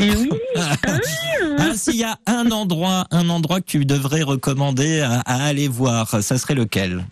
Et 0.00 0.10
oui, 0.16 0.30
Ah, 1.58 1.74
s'il 1.74 1.96
y 1.96 2.04
a 2.04 2.16
un 2.26 2.50
endroit, 2.52 3.06
un 3.10 3.28
endroit 3.28 3.60
que 3.60 3.66
tu 3.66 3.84
devrais 3.84 4.22
recommander 4.22 5.00
à, 5.00 5.20
à 5.26 5.46
aller 5.46 5.66
voir, 5.66 6.08
ça 6.22 6.38
serait 6.38 6.54
lequel? 6.54 7.04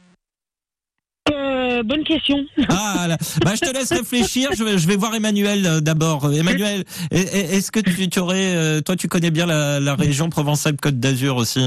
Euh, 1.75 1.83
bonne 1.83 2.05
question. 2.05 2.45
Ah, 2.69 3.07
là. 3.09 3.17
bah, 3.45 3.53
je 3.55 3.61
te 3.61 3.73
laisse 3.77 3.93
réfléchir. 3.93 4.51
Je 4.57 4.65
vais, 4.65 4.79
je 4.79 4.87
vais 4.89 4.97
voir 4.97 5.15
Emmanuel 5.15 5.67
euh, 5.67 5.81
d'abord. 5.81 6.33
Emmanuel, 6.33 6.85
est- 7.11 7.35
est- 7.35 7.57
est-ce 7.57 7.71
que 7.71 7.81
tu, 7.81 8.09
tu 8.09 8.19
aurais, 8.19 8.55
euh, 8.57 8.81
toi, 8.81 8.97
tu 8.97 9.09
connais 9.09 9.31
bien 9.31 9.47
la, 9.47 9.81
la 9.81 9.95
région 9.95 10.31
Provence-Alpes-Côte 10.31 10.99
d'Azur 11.01 11.37
aussi? 11.37 11.67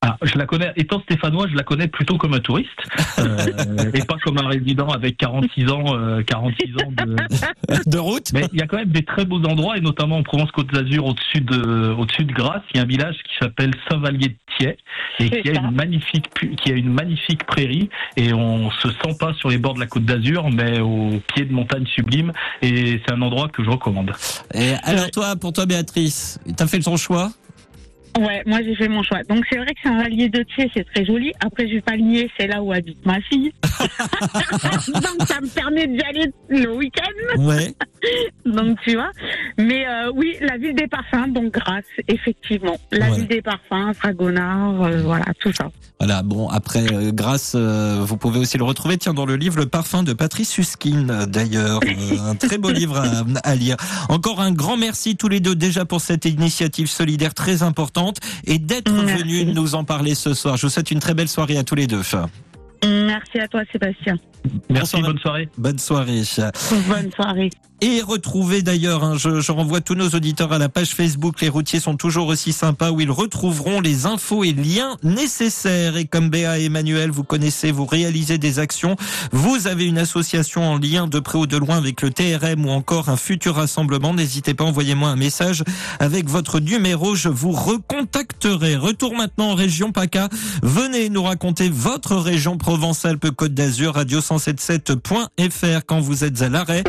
Ah, 0.00 0.16
je 0.22 0.38
la 0.38 0.46
connais, 0.46 0.72
étant 0.76 1.00
stéphanois, 1.00 1.48
je 1.50 1.56
la 1.56 1.64
connais 1.64 1.88
plutôt 1.88 2.18
comme 2.18 2.32
un 2.32 2.38
touriste 2.38 2.68
euh, 3.18 3.90
et 3.94 4.04
pas 4.04 4.14
comme 4.22 4.38
un 4.38 4.46
résident 4.46 4.86
avec 4.86 5.16
46 5.16 5.72
ans, 5.72 5.84
euh, 5.88 6.22
46 6.22 6.72
ans 6.84 6.92
de. 6.92 7.16
de 7.90 7.98
route. 7.98 8.32
Mais 8.32 8.46
il 8.52 8.60
y 8.60 8.62
a 8.62 8.68
quand 8.68 8.76
même 8.76 8.90
des 8.90 9.02
très 9.02 9.24
beaux 9.24 9.42
endroits 9.44 9.76
et 9.76 9.80
notamment 9.80 10.18
en 10.18 10.22
Provence-Côte 10.22 10.72
d'Azur, 10.72 11.04
au-dessus 11.04 11.40
de, 11.40 11.92
au-dessus 11.98 12.24
de 12.24 12.32
Grasse, 12.32 12.62
il 12.72 12.76
y 12.76 12.80
a 12.80 12.84
un 12.84 12.86
village 12.86 13.16
qui 13.24 13.34
s'appelle 13.40 13.72
Saint-Vallier 13.90 14.28
de 14.28 14.36
Thiais 14.56 14.76
et 15.18 15.42
qui 15.42 15.48
a 15.50 15.54
une 15.54 15.72
magnifique, 15.72 16.30
qui 16.62 16.70
a 16.70 16.76
une 16.76 16.92
magnifique 16.92 17.44
prairie 17.44 17.90
et 18.16 18.32
on 18.32 18.70
se 18.70 18.88
sent 18.88 19.16
pas 19.18 19.34
sur 19.34 19.48
les 19.48 19.58
bords 19.58 19.74
de 19.74 19.80
la 19.80 19.86
Côte 19.86 20.04
d'Azur, 20.04 20.48
mais 20.48 20.78
au 20.78 21.20
pied 21.34 21.44
de 21.44 21.52
montagnes 21.52 21.86
sublimes 21.86 22.32
et 22.62 23.00
c'est 23.04 23.12
un 23.12 23.20
endroit 23.20 23.48
que 23.48 23.64
je 23.64 23.70
recommande. 23.70 24.12
Et 24.54 24.74
alors 24.84 25.10
toi, 25.10 25.34
pour 25.34 25.52
toi, 25.52 25.66
Béatrice, 25.66 26.38
t'as 26.56 26.68
fait 26.68 26.78
ton 26.78 26.96
choix? 26.96 27.32
Ouais, 28.18 28.42
moi 28.46 28.60
j'ai 28.62 28.74
fait 28.74 28.88
mon 28.88 29.02
choix. 29.02 29.22
Donc 29.24 29.44
c'est 29.50 29.58
vrai 29.58 29.66
que 29.66 29.80
c'est 29.82 29.88
un 29.88 30.02
valier 30.02 30.28
de 30.28 30.42
Thiers, 30.42 30.70
c'est 30.74 30.84
très 30.92 31.04
joli. 31.04 31.32
Après, 31.40 31.68
je 31.68 31.74
vais 31.74 31.80
pas 31.80 31.96
nier, 31.96 32.30
c'est 32.38 32.46
là 32.46 32.62
où 32.62 32.72
habite 32.72 33.04
ma 33.04 33.20
fille. 33.20 33.52
Donc 34.88 35.26
ça 35.26 35.40
me 35.40 35.54
permet 35.54 35.86
d'y 35.86 36.02
aller 36.02 36.32
le 36.48 36.74
week-end. 36.74 37.42
Ouais. 37.42 37.74
Donc 38.46 38.78
tu 38.82 38.94
vois. 38.94 39.10
Mais 39.60 39.86
euh, 39.88 40.12
oui, 40.14 40.36
la 40.40 40.56
ville 40.56 40.74
des 40.74 40.86
parfums, 40.86 41.32
donc 41.32 41.52
Grasse, 41.52 41.84
effectivement. 42.06 42.76
La 42.92 43.10
Ouais. 43.10 43.16
ville 43.18 43.26
des 43.28 43.42
parfums, 43.42 43.92
Fragonard, 43.92 44.82
euh, 44.82 45.02
voilà, 45.02 45.24
tout 45.40 45.52
ça. 45.52 45.68
Voilà, 45.98 46.22
bon, 46.22 46.48
après, 46.48 46.84
euh, 46.92 47.10
grâce, 47.12 47.54
euh, 47.56 48.00
vous 48.00 48.16
pouvez 48.16 48.38
aussi 48.38 48.56
le 48.56 48.62
retrouver, 48.62 48.98
tiens, 48.98 49.14
dans 49.14 49.26
le 49.26 49.34
livre 49.34 49.56
Le 49.58 49.66
parfum 49.66 50.04
de 50.04 50.12
Patrice 50.12 50.48
Suskin, 50.50 51.26
d'ailleurs. 51.26 51.80
Euh, 51.84 52.18
un 52.30 52.36
très 52.36 52.56
beau 52.58 52.70
livre 52.70 52.98
à, 52.98 53.24
à 53.48 53.54
lire. 53.56 53.76
Encore 54.08 54.40
un 54.40 54.52
grand 54.52 54.76
merci 54.76 55.16
tous 55.16 55.28
les 55.28 55.40
deux 55.40 55.56
déjà 55.56 55.84
pour 55.84 56.00
cette 56.00 56.24
initiative 56.24 56.86
solidaire 56.86 57.34
très 57.34 57.64
importante 57.64 58.18
et 58.46 58.58
d'être 58.60 58.92
venus 58.92 59.46
nous 59.54 59.74
en 59.74 59.82
parler 59.82 60.14
ce 60.14 60.34
soir. 60.34 60.56
Je 60.56 60.66
vous 60.66 60.70
souhaite 60.70 60.92
une 60.92 61.00
très 61.00 61.14
belle 61.14 61.28
soirée 61.28 61.58
à 61.58 61.64
tous 61.64 61.74
les 61.74 61.88
deux. 61.88 62.02
Merci 62.84 63.40
à 63.40 63.48
toi, 63.48 63.62
Sébastien. 63.72 64.14
Merci, 64.70 65.02
bonne 65.02 65.18
soirée. 65.18 65.48
Bonne 65.58 65.78
soirée. 65.80 66.22
Bonne 66.88 67.10
soirée. 67.12 67.50
Et 67.80 68.02
retrouvez 68.02 68.62
d'ailleurs, 68.62 69.04
hein, 69.04 69.16
je, 69.16 69.40
je 69.40 69.52
renvoie 69.52 69.80
tous 69.80 69.94
nos 69.94 70.08
auditeurs 70.08 70.52
à 70.52 70.58
la 70.58 70.68
page 70.68 70.94
Facebook 70.94 71.40
Les 71.40 71.48
routiers 71.48 71.78
sont 71.78 71.96
toujours 71.96 72.26
aussi 72.26 72.52
sympas 72.52 72.90
où 72.90 73.00
ils 73.00 73.10
retrouveront 73.10 73.80
les 73.80 74.04
infos 74.04 74.42
et 74.42 74.52
liens 74.52 74.96
nécessaires. 75.04 75.96
Et 75.96 76.04
comme 76.04 76.28
Béa 76.28 76.58
et 76.58 76.64
Emmanuel, 76.64 77.10
vous 77.10 77.22
connaissez, 77.22 77.70
vous 77.70 77.86
réalisez 77.86 78.36
des 78.38 78.58
actions, 78.58 78.96
vous 79.32 79.68
avez 79.68 79.84
une 79.86 79.98
association 79.98 80.64
en 80.64 80.76
lien 80.76 81.06
de 81.06 81.20
près 81.20 81.38
ou 81.38 81.46
de 81.46 81.56
loin 81.56 81.76
avec 81.76 82.02
le 82.02 82.10
TRM 82.10 82.66
ou 82.66 82.70
encore 82.70 83.08
un 83.10 83.16
futur 83.16 83.54
rassemblement, 83.54 84.12
n'hésitez 84.12 84.54
pas, 84.54 84.64
envoyez-moi 84.64 85.08
un 85.08 85.16
message 85.16 85.62
avec 86.00 86.28
votre 86.28 86.58
numéro, 86.58 87.14
je 87.14 87.28
vous 87.28 87.52
recontacterai. 87.52 88.74
Retour 88.76 89.14
maintenant 89.14 89.50
en 89.50 89.54
région 89.54 89.92
PACA. 89.92 90.28
Venez 90.62 91.10
nous 91.10 91.22
raconter 91.22 91.68
votre 91.68 92.16
région 92.16 92.58
Provence-Alpes-Côte 92.58 93.54
d'Azur, 93.54 93.94
radio177.fr 93.96 95.84
quand 95.86 96.00
vous 96.00 96.24
êtes 96.24 96.42
à 96.42 96.48
l'arrêt. 96.48 96.82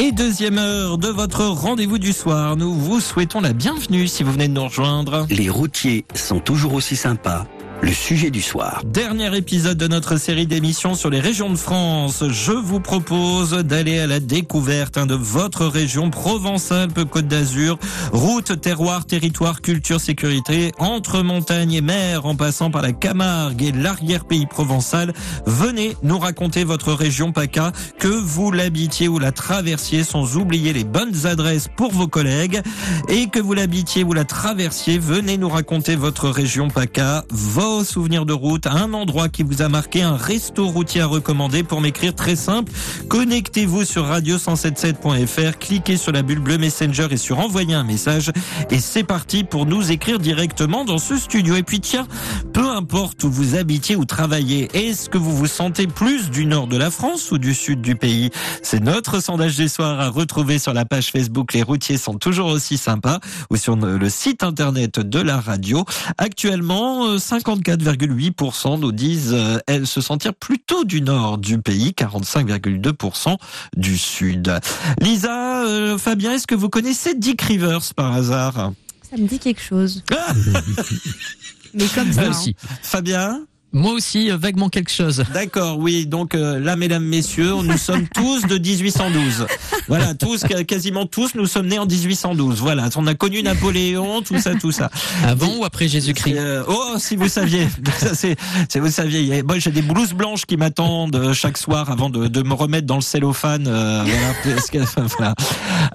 Et 0.00 0.10
deuxième 0.10 0.58
heure 0.58 0.98
de 0.98 1.08
votre 1.08 1.44
rendez-vous 1.44 1.98
du 1.98 2.12
soir, 2.12 2.56
nous 2.56 2.74
vous 2.74 3.00
souhaitons 3.00 3.40
la 3.40 3.52
bienvenue 3.52 4.08
si 4.08 4.24
vous 4.24 4.32
venez 4.32 4.48
de 4.48 4.52
nous 4.52 4.64
rejoindre. 4.64 5.26
Les 5.30 5.48
routiers 5.48 6.04
sont 6.14 6.40
toujours 6.40 6.74
aussi 6.74 6.96
sympas. 6.96 7.46
Le 7.82 7.92
sujet 7.92 8.30
du 8.30 8.40
soir. 8.40 8.80
Dernier 8.84 9.36
épisode 9.36 9.76
de 9.76 9.88
notre 9.88 10.16
série 10.16 10.46
d'émissions 10.46 10.94
sur 10.94 11.10
les 11.10 11.18
régions 11.18 11.50
de 11.50 11.56
France. 11.56 12.22
Je 12.28 12.52
vous 12.52 12.78
propose 12.78 13.50
d'aller 13.50 13.98
à 13.98 14.06
la 14.06 14.20
découverte 14.20 14.96
hein, 14.98 15.06
de 15.06 15.16
votre 15.16 15.66
région 15.66 16.08
Provence-Alpes-Côte 16.08 17.26
d'Azur. 17.26 17.80
Route, 18.12 18.60
terroir, 18.60 19.04
territoire, 19.04 19.62
culture, 19.62 20.00
sécurité, 20.00 20.70
entre 20.78 21.22
montagne 21.22 21.72
et 21.72 21.80
mer, 21.80 22.24
en 22.24 22.36
passant 22.36 22.70
par 22.70 22.82
la 22.82 22.92
Camargue 22.92 23.64
et 23.64 23.72
l'arrière-pays 23.72 24.46
provençal. 24.46 25.12
Venez 25.46 25.96
nous 26.04 26.20
raconter 26.20 26.62
votre 26.62 26.92
région 26.92 27.32
PACA, 27.32 27.72
que 27.98 28.06
vous 28.06 28.52
l'habitiez 28.52 29.08
ou 29.08 29.18
la 29.18 29.32
traversiez, 29.32 30.04
sans 30.04 30.36
oublier 30.36 30.72
les 30.72 30.84
bonnes 30.84 31.26
adresses 31.26 31.66
pour 31.76 31.90
vos 31.90 32.06
collègues. 32.06 32.62
Et 33.08 33.26
que 33.26 33.40
vous 33.40 33.54
l'habitiez 33.54 34.04
ou 34.04 34.12
la 34.12 34.24
traversiez, 34.24 35.00
venez 35.00 35.36
nous 35.36 35.48
raconter 35.48 35.96
votre 35.96 36.28
région 36.28 36.68
PACA, 36.68 37.24
vos 37.72 37.84
souvenirs 37.84 38.26
de 38.26 38.34
route, 38.34 38.66
un 38.66 38.92
endroit 38.92 39.30
qui 39.30 39.42
vous 39.42 39.62
a 39.62 39.68
marqué, 39.68 40.02
un 40.02 40.16
resto 40.16 40.66
routier 40.66 41.00
à 41.00 41.06
recommander 41.06 41.62
pour 41.62 41.80
m'écrire 41.80 42.14
très 42.14 42.36
simple. 42.36 42.70
Connectez-vous 43.08 43.84
sur 43.84 44.04
radio177.fr, 44.04 45.58
cliquez 45.58 45.96
sur 45.96 46.12
la 46.12 46.22
bulle 46.22 46.40
bleue 46.40 46.58
Messenger 46.58 47.06
et 47.10 47.16
sur 47.16 47.38
envoyer 47.38 47.74
un 47.74 47.84
message. 47.84 48.30
Et 48.70 48.78
c'est 48.78 49.04
parti 49.04 49.42
pour 49.42 49.64
nous 49.64 49.90
écrire 49.90 50.18
directement 50.18 50.84
dans 50.84 50.98
ce 50.98 51.16
studio. 51.16 51.56
Et 51.56 51.62
puis 51.62 51.80
tiens, 51.80 52.06
peu 52.52 52.68
importe 52.68 53.24
où 53.24 53.30
vous 53.30 53.54
habitiez 53.54 53.96
ou 53.96 54.04
travaillez, 54.04 54.68
est-ce 54.74 55.08
que 55.08 55.16
vous 55.16 55.34
vous 55.34 55.46
sentez 55.46 55.86
plus 55.86 56.30
du 56.30 56.44
nord 56.44 56.66
de 56.66 56.76
la 56.76 56.90
France 56.90 57.30
ou 57.32 57.38
du 57.38 57.54
sud 57.54 57.80
du 57.80 57.96
pays? 57.96 58.30
C'est 58.62 58.80
notre 58.80 59.22
sondage 59.22 59.56
des 59.56 59.68
soirs 59.68 59.98
à 59.98 60.08
retrouver 60.10 60.58
sur 60.58 60.74
la 60.74 60.84
page 60.84 61.10
Facebook. 61.10 61.54
Les 61.54 61.62
routiers 61.62 61.96
sont 61.96 62.18
toujours 62.18 62.48
aussi 62.48 62.76
sympas 62.76 63.18
ou 63.50 63.56
sur 63.56 63.76
le 63.76 64.10
site 64.10 64.42
internet 64.42 65.00
de 65.00 65.20
la 65.20 65.40
radio. 65.40 65.86
Actuellement, 66.18 67.06
euh, 67.06 67.18
50 67.18 67.61
44,8% 67.62 68.80
nous 68.80 68.92
disent 68.92 69.32
euh, 69.32 69.58
elles 69.66 69.86
se 69.86 70.00
sentir 70.00 70.34
plutôt 70.34 70.84
du 70.84 71.00
nord 71.00 71.38
du 71.38 71.58
pays, 71.58 71.94
45,2% 71.96 73.36
du 73.76 73.96
sud. 73.96 74.52
Lisa, 75.00 75.64
euh, 75.64 75.98
Fabien, 75.98 76.32
est-ce 76.32 76.46
que 76.46 76.54
vous 76.54 76.68
connaissez 76.68 77.14
Dick 77.14 77.42
Rivers 77.42 77.94
par 77.94 78.12
hasard? 78.12 78.72
Ça 79.08 79.16
me 79.16 79.26
dit 79.26 79.38
quelque 79.38 79.62
chose. 79.62 80.02
Ah 80.12 80.32
Mais 81.74 81.86
comme 81.94 82.12
ça. 82.12 82.30
Hein. 82.30 82.52
Fabien? 82.82 83.46
Moi 83.74 83.92
aussi, 83.92 84.30
euh, 84.30 84.36
vaguement 84.36 84.68
quelque 84.68 84.90
chose. 84.90 85.24
D'accord, 85.32 85.78
oui. 85.78 86.04
Donc 86.06 86.34
euh, 86.34 86.58
là, 86.60 86.76
mesdames, 86.76 87.04
messieurs, 87.04 87.54
nous 87.62 87.76
sommes 87.78 88.06
tous 88.08 88.42
de 88.46 88.58
1812. 88.58 89.46
Voilà, 89.88 90.14
tous, 90.14 90.44
ca- 90.46 90.62
quasiment 90.64 91.06
tous, 91.06 91.34
nous 91.34 91.46
sommes 91.46 91.66
nés 91.68 91.78
en 91.78 91.86
1812. 91.86 92.60
Voilà, 92.60 92.88
on 92.96 93.06
a 93.06 93.14
connu 93.14 93.42
Napoléon, 93.42 94.20
tout 94.22 94.38
ça, 94.38 94.54
tout 94.54 94.72
ça. 94.72 94.90
Avant 95.24 95.56
ou 95.56 95.64
après 95.64 95.88
Jésus-Christ 95.88 96.34
Euh, 96.36 96.62
oh, 96.68 96.94
si 96.98 97.16
vous 97.16 97.28
saviez, 97.28 97.66
ça 97.98 98.14
c'est, 98.14 98.36
si 98.70 98.78
vous 98.78 98.90
saviez. 98.90 99.42
Moi, 99.42 99.58
j'ai 99.58 99.70
des 99.70 99.82
blouses 99.82 100.12
blanches 100.12 100.44
qui 100.44 100.56
m'attendent 100.56 101.16
euh, 101.16 101.32
chaque 101.32 101.56
soir 101.56 101.90
avant 101.90 102.10
de, 102.10 102.28
de 102.28 102.42
me 102.42 102.52
remettre 102.54 102.86
dans 102.86 102.96
le 102.96 103.00
cellophane. 103.02 103.66
euh, 103.66 104.04
voilà, 104.04 104.84
voilà. 105.18 105.34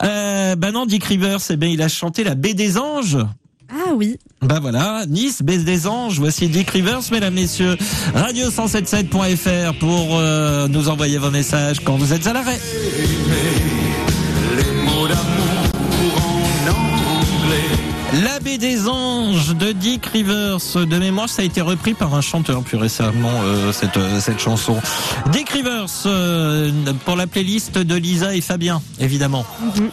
Euh, 0.04 0.56
bah 0.56 0.72
non, 0.72 0.86
Dick 0.86 1.04
Rivers, 1.06 1.40
eh 1.52 1.58
bien, 1.58 1.70
il 1.70 1.82
a 1.82 1.88
chanté 1.90 2.24
la 2.24 2.34
baie 2.36 2.54
des 2.56 2.78
anges. 2.78 3.18
Ah 3.70 3.94
oui. 3.96 4.18
Bah 4.42 4.60
voilà, 4.62 5.06
Nice, 5.08 5.42
baisse 5.42 5.66
des 5.66 5.88
anges, 5.88 6.20
voici 6.20 6.48
Dick 6.48 6.70
Rivers, 6.70 7.02
mesdames, 7.12 7.34
messieurs. 7.34 7.76
Radio177.fr 8.16 9.78
pour 9.80 10.18
euh, 10.18 10.68
nous 10.68 10.90
envoyer 10.90 11.18
vos 11.18 11.32
messages 11.32 11.80
quand 11.84 11.98
vous 11.98 12.14
êtes 12.14 12.28
à 12.28 12.34
l'arrêt. 12.34 12.60
La 18.24 18.40
baie 18.40 18.58
des 18.58 18.88
anges 18.88 19.56
de 19.56 19.72
Dick 19.72 20.06
Rivers. 20.08 20.58
De 20.76 20.98
mémoire, 20.98 21.30
ça 21.30 21.42
a 21.42 21.46
été 21.46 21.62
repris 21.62 21.94
par 21.94 22.16
un 22.16 22.22
chanteur 22.22 22.64
plus 22.64 22.78
récemment, 22.78 23.30
euh, 23.44 23.72
cette, 23.72 23.98
euh, 23.98 24.20
cette 24.20 24.40
chanson. 24.40 24.78
Dick 25.32 25.50
Rivers, 25.50 25.86
euh, 26.06 26.72
pour 27.06 27.16
la 27.16 27.28
playlist 27.28 27.78
de 27.78 27.96
Lisa 27.96 28.36
et 28.36 28.42
Fabien, 28.42 28.82
évidemment. 29.00 29.46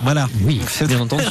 Voilà. 0.02 0.28
Oui, 0.44 0.60
bien 0.86 1.00
entendu. 1.00 1.24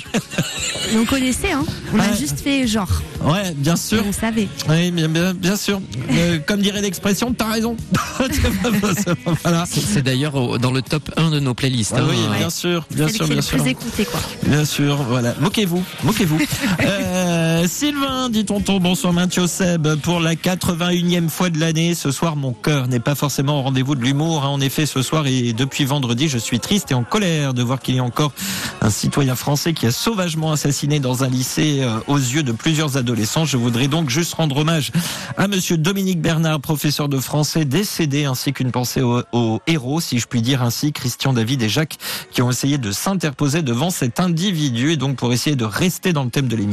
On 0.96 1.06
connaissait, 1.06 1.52
hein? 1.54 1.64
On 1.94 2.00
a 2.00 2.14
juste 2.14 2.42
fait 2.42 2.68
genre. 2.68 2.90
Ouais, 3.24 3.54
bien 3.56 3.76
sûr. 3.76 4.04
Vous 4.04 4.14
savez. 4.14 4.48
Oui, 4.70 4.92
bien, 4.92 5.08
bien, 5.08 5.34
bien 5.34 5.56
sûr. 5.56 5.82
Euh, 6.12 6.40
comme 6.46 6.62
dirait 6.62 6.82
l'expression, 6.82 7.34
t'as 7.34 7.50
raison. 7.50 7.76
voilà. 9.44 9.66
C'est 9.66 10.04
d'ailleurs 10.04 10.60
dans 10.60 10.72
le 10.72 10.82
top 10.82 11.10
1 11.18 11.32
de 11.32 11.40
nos 11.40 11.54
playlists. 11.54 11.94
Ah 11.96 12.02
hein. 12.02 12.08
oui, 12.10 12.18
Ouais. 12.30 12.38
bien 12.38 12.50
sûr, 12.50 12.86
bien 12.92 13.08
sûr, 13.08 13.26
bien 13.26 13.38
le 13.38 13.42
sûr. 13.42 13.58
plus 13.58 13.72
écouté, 13.72 14.06
quoi. 14.06 14.20
Bien 14.44 14.66
sûr, 14.66 14.98
voilà. 15.04 15.34
Moquez-vous, 15.40 15.84
moquez-vous. 16.04 16.40
Euh, 16.86 17.66
Sylvain, 17.68 18.30
dit 18.30 18.44
tonton, 18.44 18.80
bonsoir 18.80 19.14
Mathieu 19.14 19.48
Seb. 19.48 19.96
Pour 20.02 20.20
la 20.20 20.36
81e 20.36 21.30
fois 21.30 21.50
de 21.50 21.58
l'année, 21.60 21.96
ce 21.96 22.12
soir, 22.12 22.36
mon 22.36 22.52
cœur 22.52 22.88
n'est 22.88 23.00
pas 23.00 23.16
forcément 23.16 23.60
au 23.60 23.62
rendez-vous 23.62 23.96
de 23.96 24.02
l'humour. 24.02 24.44
hein. 24.44 24.50
En 24.50 24.60
effet, 24.60 24.86
ce 24.86 25.02
soir 25.02 25.26
et 25.28 25.54
depuis 25.54 25.86
vendredi, 25.86 26.28
je 26.28 26.38
suis 26.38 26.60
triste 26.60 26.92
et 26.92 26.94
en 26.94 27.04
colère 27.04 27.54
de 27.54 27.64
voir 27.64 27.80
qu'il 27.80 27.96
y 27.96 28.00
a 28.00 28.04
encore 28.04 28.34
un 28.82 28.90
citoyen 28.90 29.36
français 29.36 29.74
qui 29.74 29.86
a 29.86 29.92
sauvagement 29.92 30.52
assassiné 30.52 31.00
dans 31.00 31.24
un 31.24 31.30
lycée 31.30 31.80
euh, 31.82 32.00
aux 32.08 32.18
yeux 32.18 32.44
de 32.44 32.52
plusieurs 32.52 32.98
adolescents. 32.98 33.46
Je 33.46 33.56
voudrais 33.56 33.88
donc 33.88 34.10
juste 34.10 34.34
rendre 34.34 34.58
hommage 34.58 34.92
à 35.38 35.48
monsieur 35.48 35.78
Dominique 35.78 36.22
Bernard, 36.22 36.60
professeur 36.60 37.08
de 37.08 37.18
français 37.18 37.64
décédé, 37.64 38.26
ainsi 38.26 38.52
qu'une 38.52 38.72
pensée 38.72 39.02
aux, 39.02 39.22
aux 39.32 39.62
héros, 39.68 40.02
si 40.02 40.20
je 40.20 40.28
puis 40.28 40.42
dire 40.42 40.62
ainsi, 40.64 40.92
Christian, 40.92 41.32
David 41.32 41.62
et 41.62 41.70
Jacques, 41.70 41.98
qui 42.32 42.42
ont 42.42 42.50
essayé 42.52 42.78
de 42.78 42.92
s'interposer 42.92 43.62
devant 43.62 43.90
cet 43.90 44.20
individu. 44.20 44.92
Et 44.92 44.98
donc, 44.98 45.16
pour 45.16 45.32
essayer 45.32 45.56
de 45.56 45.66
rester 45.66 46.12
dans 46.12 46.26
le 46.26 46.30
thème 46.30 46.48
de 46.48 46.56
l'émission, 46.58 46.73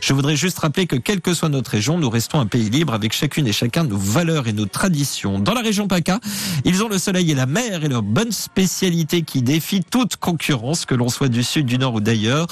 je 0.00 0.12
voudrais 0.12 0.36
juste 0.36 0.58
rappeler 0.58 0.86
que 0.86 0.96
quelle 0.96 1.20
que 1.20 1.34
soit 1.34 1.48
notre 1.48 1.70
région, 1.70 1.98
nous 1.98 2.10
restons 2.10 2.40
un 2.40 2.46
pays 2.46 2.70
libre 2.70 2.92
avec 2.94 3.12
chacune 3.12 3.46
et 3.46 3.52
chacun 3.52 3.84
nos 3.84 3.96
valeurs 3.96 4.48
et 4.48 4.52
nos 4.52 4.66
traditions. 4.66 5.38
Dans 5.38 5.54
la 5.54 5.60
région 5.60 5.88
PACA, 5.88 6.20
ils 6.64 6.82
ont 6.82 6.88
le 6.88 6.98
soleil 6.98 7.30
et 7.30 7.34
la 7.34 7.46
mer 7.46 7.84
et 7.84 7.88
leur 7.88 8.02
bonne 8.02 8.32
spécialité 8.32 9.22
qui 9.22 9.42
défie 9.42 9.82
toute 9.82 10.16
concurrence, 10.16 10.84
que 10.84 10.94
l'on 10.94 11.08
soit 11.08 11.28
du 11.28 11.42
sud, 11.42 11.66
du 11.66 11.78
nord 11.78 11.94
ou 11.94 12.00
d'ailleurs. 12.00 12.46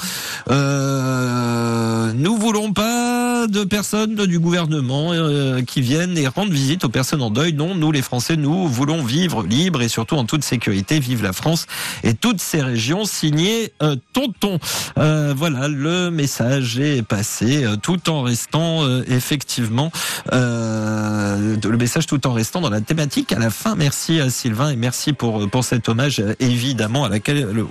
Euh, 0.49 2.13
nous 2.13 2.37
voulons 2.37 2.73
pas 2.73 3.47
de 3.47 3.63
personnes 3.63 4.15
du 4.15 4.39
gouvernement 4.39 5.11
euh, 5.13 5.61
qui 5.61 5.81
viennent 5.81 6.17
et 6.17 6.27
rendent 6.27 6.51
visite 6.51 6.83
aux 6.83 6.89
personnes 6.89 7.21
en 7.21 7.29
deuil. 7.29 7.53
Non, 7.53 7.75
nous 7.75 7.91
les 7.91 8.01
Français, 8.01 8.35
nous 8.37 8.67
voulons 8.67 9.03
vivre 9.03 9.43
libre 9.43 9.81
et 9.81 9.87
surtout 9.87 10.15
en 10.15 10.25
toute 10.25 10.43
sécurité. 10.43 10.99
Vive 10.99 11.23
la 11.23 11.33
France 11.33 11.65
et 12.03 12.13
toutes 12.13 12.41
ces 12.41 12.61
régions. 12.61 13.05
Signé 13.05 13.73
euh, 13.81 13.95
Tonton. 14.13 14.59
Euh, 14.97 15.33
voilà, 15.35 15.67
le 15.67 16.09
message 16.09 16.76
est 16.81 17.01
passé 17.01 17.63
euh, 17.63 17.75
tout 17.75 18.09
en 18.09 18.21
restant 18.21 18.83
euh, 18.83 19.03
effectivement 19.07 19.91
euh, 20.33 21.55
le 21.63 21.77
message 21.77 22.05
tout 22.05 22.25
en 22.27 22.33
restant 22.33 22.61
dans 22.61 22.69
la 22.69 22.81
thématique 22.81 23.31
à 23.31 23.39
la 23.39 23.49
fin. 23.49 23.75
Merci 23.75 24.19
à 24.19 24.29
Sylvain 24.29 24.69
et 24.69 24.75
merci 24.75 25.13
pour 25.13 25.49
pour 25.49 25.63
cet 25.63 25.89
hommage 25.89 26.23
évidemment 26.39 27.07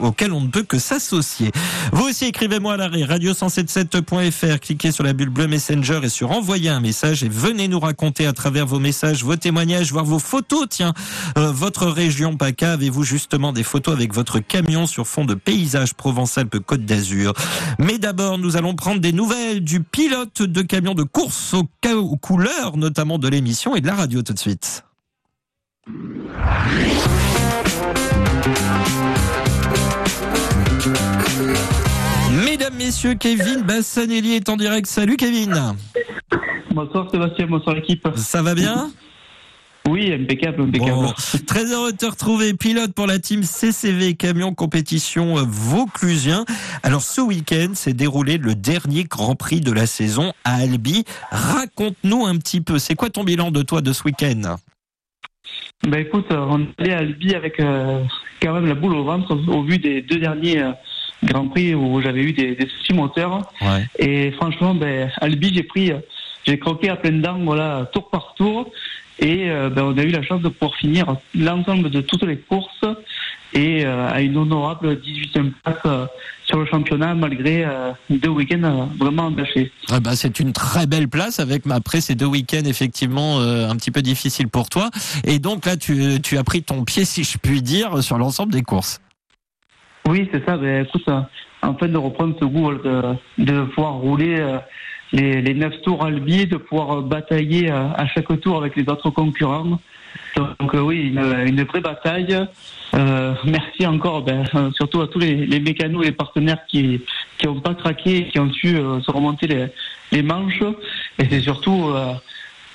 auquel 0.01 0.33
on 0.33 0.41
ne 0.41 0.49
peut 0.49 0.63
que 0.63 0.79
s'associer. 0.79 1.51
Vous 1.93 2.05
aussi 2.05 2.27
écrivez-moi 2.27 2.75
à 2.75 2.77
l'arrêt 2.77 3.03
radio177.fr, 3.03 4.61
cliquez 4.61 4.93
sur 4.93 5.05
la 5.05 5.13
bulle 5.13 5.31
bleue 5.31 5.49
Messenger 5.49 6.01
et 6.03 6.09
sur 6.09 6.31
envoyer 6.31 6.71
un 6.71 6.81
message 6.81 7.23
et 7.23 7.29
venez 7.29 7.69
nous 7.69 7.81
raconter 7.81 8.27
à 8.27 8.33
travers 8.33 8.67
vos 8.67 8.79
messages, 8.79 9.25
vos 9.25 9.37
témoignages, 9.37 9.93
voire 9.93 10.05
vos 10.05 10.19
photos. 10.19 10.67
Tiens, 10.69 10.95
votre 11.37 11.87
région 11.87 12.37
PACA, 12.37 12.73
avez-vous 12.73 13.05
justement 13.05 13.53
des 13.53 13.63
photos 13.63 13.95
avec 13.95 14.13
votre 14.13 14.41
camion 14.41 14.87
sur 14.87 15.07
fond 15.07 15.25
de 15.25 15.35
paysage 15.35 15.95
Provence-Alpes-Côte 15.95 16.85
d'Azur? 16.85 17.33
Mais 17.79 17.99
d'abord, 17.99 18.39
nous 18.39 18.57
allons 18.57 18.75
prendre 18.75 18.96
des 19.01 19.13
nouvelles 19.13 19.63
du 19.63 19.83
pilote 19.83 20.43
de 20.43 20.63
camion 20.63 20.95
de 20.95 21.03
course 21.03 21.55
aux, 21.55 21.69
aux 21.95 22.17
couleurs, 22.17 22.77
notamment 22.77 23.19
de 23.19 23.29
l'émission 23.29 23.77
et 23.77 23.81
de 23.81 23.87
la 23.87 23.95
radio 23.95 24.23
tout 24.23 24.33
de 24.33 24.39
suite. 24.39 24.85
Mesdames, 32.45 32.75
Messieurs, 32.77 33.15
Kevin 33.15 33.63
Bassanelli 33.63 34.35
est 34.35 34.49
en 34.49 34.57
direct. 34.57 34.87
Salut 34.87 35.17
Kevin. 35.17 35.77
Bonsoir 36.73 37.11
Sébastien, 37.11 37.47
bonsoir 37.47 37.77
l'équipe. 37.77 38.07
Ça 38.17 38.43
va 38.43 38.55
bien? 38.55 38.91
Oui, 39.89 40.13
impeccable, 40.13 40.63
impeccable. 40.63 40.93
Bon, 40.93 41.13
très 41.47 41.73
heureux 41.73 41.93
de 41.93 41.97
te 41.97 42.07
retrouver, 42.07 42.55
pilote 42.55 42.93
pour 42.93 43.07
la 43.07 43.19
team 43.19 43.43
CCV 43.43 44.15
Camion 44.15 44.55
Compétition 44.55 45.35
Vauclusien. 45.47 46.45
Alors 46.83 47.03
ce 47.03 47.21
week-end 47.21 47.75
s'est 47.75 47.93
déroulé 47.93 48.39
le 48.39 48.55
dernier 48.55 49.05
Grand 49.05 49.37
Prix 49.37 49.61
de 49.61 49.73
la 49.73 49.87
saison 49.87 50.33
à 50.45 50.57
Albi. 50.57 51.05
Raconte-nous 51.31 52.27
un 52.27 52.37
petit 52.37 52.61
peu, 52.61 52.79
c'est 52.79 52.95
quoi 52.95 53.11
ton 53.11 53.25
bilan 53.25 53.51
de 53.51 53.63
toi 53.63 53.81
de 53.81 53.93
ce 53.93 54.03
week-end? 54.05 54.57
Ben 55.87 56.01
écoute, 56.01 56.27
euh, 56.33 56.47
on 56.49 56.63
est 56.63 56.69
allé 56.79 56.93
à 56.93 56.99
Albi 56.99 57.35
avec 57.35 57.61
euh, 57.61 58.03
quand 58.43 58.55
même 58.55 58.67
la 58.67 58.75
boule 58.75 58.95
au 58.95 59.05
ventre 59.05 59.37
au 59.49 59.63
vu 59.63 59.79
des 59.79 60.03
deux 60.03 60.19
derniers 60.19 60.63
euh, 60.63 60.73
Grands 61.23 61.49
Prix 61.49 61.75
où 61.75 62.01
j'avais 62.01 62.23
eu 62.23 62.33
des, 62.33 62.55
des 62.55 62.69
soucis 62.69 62.93
moteurs. 62.93 63.53
Ouais. 63.61 63.87
Et 63.99 64.33
franchement, 64.33 64.75
ben, 64.75 65.11
Albi, 65.21 65.53
j'ai 65.55 65.63
pris, 65.63 65.93
euh, 65.93 65.99
j'ai 66.45 66.59
croqué 66.59 66.89
à 66.89 66.97
pleines 66.97 67.23
dents, 67.23 67.39
voilà, 67.39 67.89
tour 67.93 68.11
par 68.11 68.35
tour. 68.37 68.71
Et 69.19 69.51
euh, 69.51 69.71
ben, 69.71 69.83
on 69.85 69.97
a 69.97 70.03
eu 70.03 70.11
la 70.11 70.23
chance 70.23 70.43
de 70.43 70.49
pouvoir 70.49 70.77
finir 70.77 71.17
l'ensemble 71.35 71.91
de 71.91 72.01
toutes 72.01 72.23
les 72.25 72.37
courses 72.37 72.85
et 73.55 73.87
euh, 73.87 74.09
à 74.11 74.21
une 74.21 74.37
honorable 74.37 74.95
18e 74.95 75.53
place 75.63 75.77
euh, 75.87 76.07
sur 76.45 76.59
le 76.59 76.67
championnat 76.67 77.15
malgré 77.15 77.67
deux 78.11 78.29
week-ends 78.29 78.89
vraiment 78.99 79.25
entachés. 79.25 79.73
Ah 79.91 80.01
bah, 80.01 80.15
C'est 80.15 80.39
une 80.39 80.53
très 80.53 80.87
belle 80.87 81.09
place 81.09 81.41
avec 81.41 81.63
après 81.71 82.01
ces 82.01 82.15
deux 82.15 82.27
week-ends 82.27 82.65
effectivement 82.67 83.41
un 83.41 83.75
petit 83.77 83.91
peu 83.91 84.01
difficiles 84.01 84.49
pour 84.49 84.69
toi. 84.69 84.91
Et 85.25 85.41
donc 85.41 85.67
là, 85.67 85.77
tu, 85.77 86.21
tu 86.23 86.39
as 86.39 86.45
pris 86.45 86.63
ton 86.63 86.85
pied, 86.85 87.05
si 87.05 87.25
je 87.25 87.39
puis 87.39 87.63
dire, 87.63 88.01
sur 88.03 88.17
l'ensemble 88.19 88.53
des 88.53 88.63
courses. 88.63 89.01
Oui, 90.07 90.29
c'est 90.33 90.45
ça. 90.47 90.57
Ben, 90.57 90.85
écoute, 90.85 91.09
en 91.63 91.75
fait, 91.75 91.89
de 91.89 91.99
reprendre 91.99 92.37
ce 92.39 92.45
goût 92.45 92.73
de, 92.75 93.03
de 93.39 93.63
pouvoir 93.63 93.95
rouler 93.95 94.59
les, 95.13 95.41
les 95.43 95.55
neuf 95.55 95.81
tours 95.83 96.03
à 96.05 96.09
Albi, 96.09 96.47
de 96.47 96.57
pouvoir 96.57 96.99
euh, 96.99 97.03
batailler 97.03 97.71
euh, 97.71 97.89
à 97.95 98.07
chaque 98.07 98.41
tour 98.41 98.59
avec 98.59 98.77
les 98.77 98.89
autres 98.89 99.11
concurrents. 99.11 99.79
Donc 100.37 100.75
euh, 100.75 100.81
oui, 100.81 101.09
une, 101.09 101.19
une 101.47 101.63
vraie 101.65 101.81
bataille. 101.81 102.37
Euh, 102.95 103.35
merci 103.45 103.87
encore, 103.87 104.23
ben, 104.23 104.45
surtout 104.75 105.01
à 105.03 105.09
tous 105.09 105.19
les, 105.19 105.47
les 105.47 105.61
mécanos 105.61 106.03
et 106.05 106.07
les 106.07 106.13
partenaires 106.13 106.59
qui 106.69 107.01
qui 107.39 107.49
ont 107.49 107.61
pas 107.61 107.75
craqué 107.75 108.29
qui 108.29 108.39
ont 108.39 108.51
su 108.53 108.77
euh, 108.77 109.01
se 109.03 109.11
remonter 109.11 109.47
les, 109.47 109.67
les 110.13 110.23
manches. 110.23 110.63
Et 111.19 111.25
c'est 111.31 111.41
surtout 111.41 111.89
euh, 111.91 112.13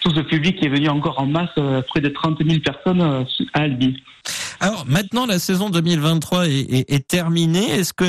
tout 0.01 0.11
ce 0.13 0.19
public 0.21 0.57
qui 0.59 0.65
est 0.65 0.69
venu 0.69 0.89
encore 0.89 1.19
en 1.19 1.25
masse, 1.27 1.49
près 1.87 2.01
de 2.01 2.09
30 2.09 2.43
000 2.43 2.59
personnes 2.59 3.01
à 3.01 3.59
Albi. 3.59 4.01
Alors 4.59 4.85
maintenant, 4.87 5.25
la 5.25 5.39
saison 5.39 5.69
2023 5.69 6.47
est, 6.47 6.51
est- 6.71 6.91
est 6.91 7.07
terminée. 7.07 7.69
Est-ce 7.71 7.93
que 7.93 8.03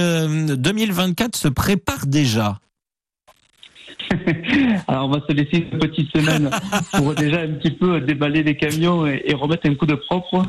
euh, 0.53 0.57
2024 0.57 1.37
se 1.37 1.49
prépare 1.49 2.07
déjà? 2.07 2.59
Alors 4.89 5.07
on 5.07 5.09
va 5.09 5.21
se 5.27 5.33
laisser 5.33 5.67
une 5.73 5.79
petite 5.79 6.11
semaine 6.17 6.51
pour 6.93 7.15
déjà 7.15 7.41
un 7.41 7.49
petit 7.49 7.71
peu 7.71 8.01
déballer 8.01 8.43
les 8.43 8.57
camions 8.57 9.07
et, 9.07 9.23
et 9.27 9.35
remettre 9.35 9.69
un 9.69 9.75
coup 9.75 9.87
de 9.87 9.95
propre. 9.95 10.45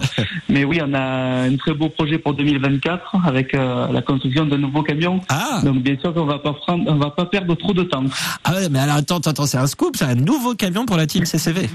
Mais 0.50 0.64
oui, 0.64 0.80
on 0.84 0.94
a 0.94 1.44
un 1.46 1.56
très 1.58 1.74
beau 1.74 1.90
projet 1.90 2.18
pour 2.18 2.34
2024 2.34 3.16
avec 3.26 3.54
euh, 3.54 3.88
la 3.92 4.02
construction 4.02 4.46
de 4.46 4.58
nouveaux 4.58 4.84
camions. 4.84 5.20
Ah, 5.30 5.62
Donc 5.64 5.84
bien 5.84 5.98
sûr 6.00 6.14
qu'on 6.14 6.26
va 6.26 6.40
pas 6.40 6.54
prendre, 6.54 6.90
on 6.92 6.96
va 6.96 7.12
pas 7.12 7.26
perdre 7.26 7.56
trop 7.56 7.74
de 7.74 7.84
temps. 7.84 8.04
ah 8.44 8.54
ouais, 8.54 8.70
mais 8.70 8.80
alors 8.80 8.98
attends, 8.98 9.18
attends, 9.18 9.32
attends, 9.32 9.46
c'est 9.46 9.58
un 9.58 9.68
scoop, 9.68 9.96
c'est 9.96 10.06
un 10.06 10.16
nouveau 10.16 10.56
camion 10.56 10.86
pour 10.86 10.98
la 10.98 11.08
team 11.08 11.26
CCV. 11.26 11.70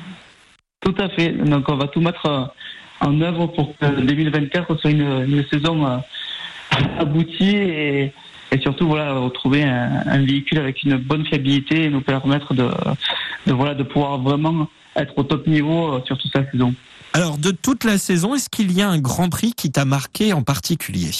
Tout 0.81 0.95
à 0.99 1.09
fait. 1.11 1.33
Donc 1.33 1.69
on 1.69 1.77
va 1.77 1.89
tout 1.89 2.01
mettre 2.01 2.27
euh, 2.27 2.45
en 3.01 3.21
œuvre 3.21 3.47
pour 3.49 3.77
que 3.79 4.01
2024 4.01 4.79
soit 4.79 4.91
une, 4.91 5.25
une 5.29 5.45
saison 5.51 5.87
euh, 5.87 5.97
aboutie 6.99 7.57
et, 7.57 8.13
et 8.53 8.59
surtout 8.61 8.87
voilà 8.87 9.13
retrouver 9.15 9.63
un, 9.65 10.03
un 10.07 10.19
véhicule 10.25 10.59
avec 10.59 10.83
une 10.83 10.97
bonne 10.97 11.25
fiabilité 11.27 11.85
et 11.85 11.91
nous 11.91 12.01
permettre 12.01 12.55
de, 12.55 12.69
de 13.47 13.53
voilà 13.53 13.75
de 13.75 13.83
pouvoir 13.83 14.19
vraiment 14.19 14.69
être 14.97 15.17
au 15.17 15.23
top 15.23 15.47
niveau 15.47 15.93
euh, 15.95 16.01
sur 16.07 16.17
toute 16.19 16.35
la 16.35 16.51
saison. 16.51 16.75
Alors 17.13 17.39
de 17.39 17.51
toute 17.51 17.85
la 17.85 17.99
saison, 17.99 18.35
est-ce 18.35 18.49
qu'il 18.49 18.73
y 18.73 18.83
a 18.83 18.89
un 18.89 18.99
Grand 18.99 19.29
Prix 19.29 19.53
qui 19.57 19.71
t'a 19.71 19.85
marqué 19.85 20.33
en 20.33 20.43
particulier? 20.43 21.11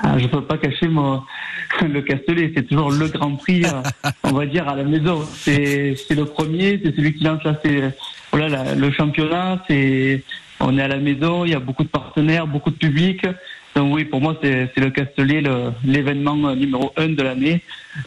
Ah, 0.00 0.18
je 0.18 0.26
peux 0.26 0.42
pas 0.42 0.58
cacher 0.58 0.88
mon, 0.88 1.22
le 1.82 2.02
Castellet, 2.02 2.52
c'est 2.56 2.64
toujours 2.66 2.90
le 2.90 3.06
Grand 3.08 3.36
Prix, 3.36 3.64
euh, 3.64 3.82
on 4.24 4.32
va 4.32 4.46
dire 4.46 4.68
à 4.68 4.74
la 4.74 4.84
maison. 4.84 5.22
C'est 5.24 5.94
c'est 5.96 6.14
le 6.14 6.24
premier, 6.24 6.80
c'est 6.82 6.94
celui 6.96 7.14
qui 7.14 7.24
lance 7.24 7.42
là, 7.44 7.58
c'est 7.64 7.96
voilà 8.32 8.48
la- 8.48 8.74
le 8.74 8.90
championnat. 8.90 9.62
C'est 9.68 10.24
on 10.60 10.76
est 10.78 10.82
à 10.82 10.88
la 10.88 10.96
maison, 10.98 11.44
il 11.44 11.50
y 11.52 11.54
a 11.54 11.60
beaucoup 11.60 11.84
de 11.84 11.88
partenaires, 11.88 12.46
beaucoup 12.46 12.70
de 12.70 12.76
public. 12.76 13.24
Donc 13.74 13.92
oui, 13.94 14.04
pour 14.04 14.20
moi 14.20 14.36
c'est 14.42 14.70
le 14.76 14.90
Castellet 14.90 15.40
le- 15.40 15.72
l'événement 15.84 16.36
euh, 16.48 16.54
numéro 16.54 16.92
un 16.96 17.08
de 17.08 17.22
l'année, 17.22 17.60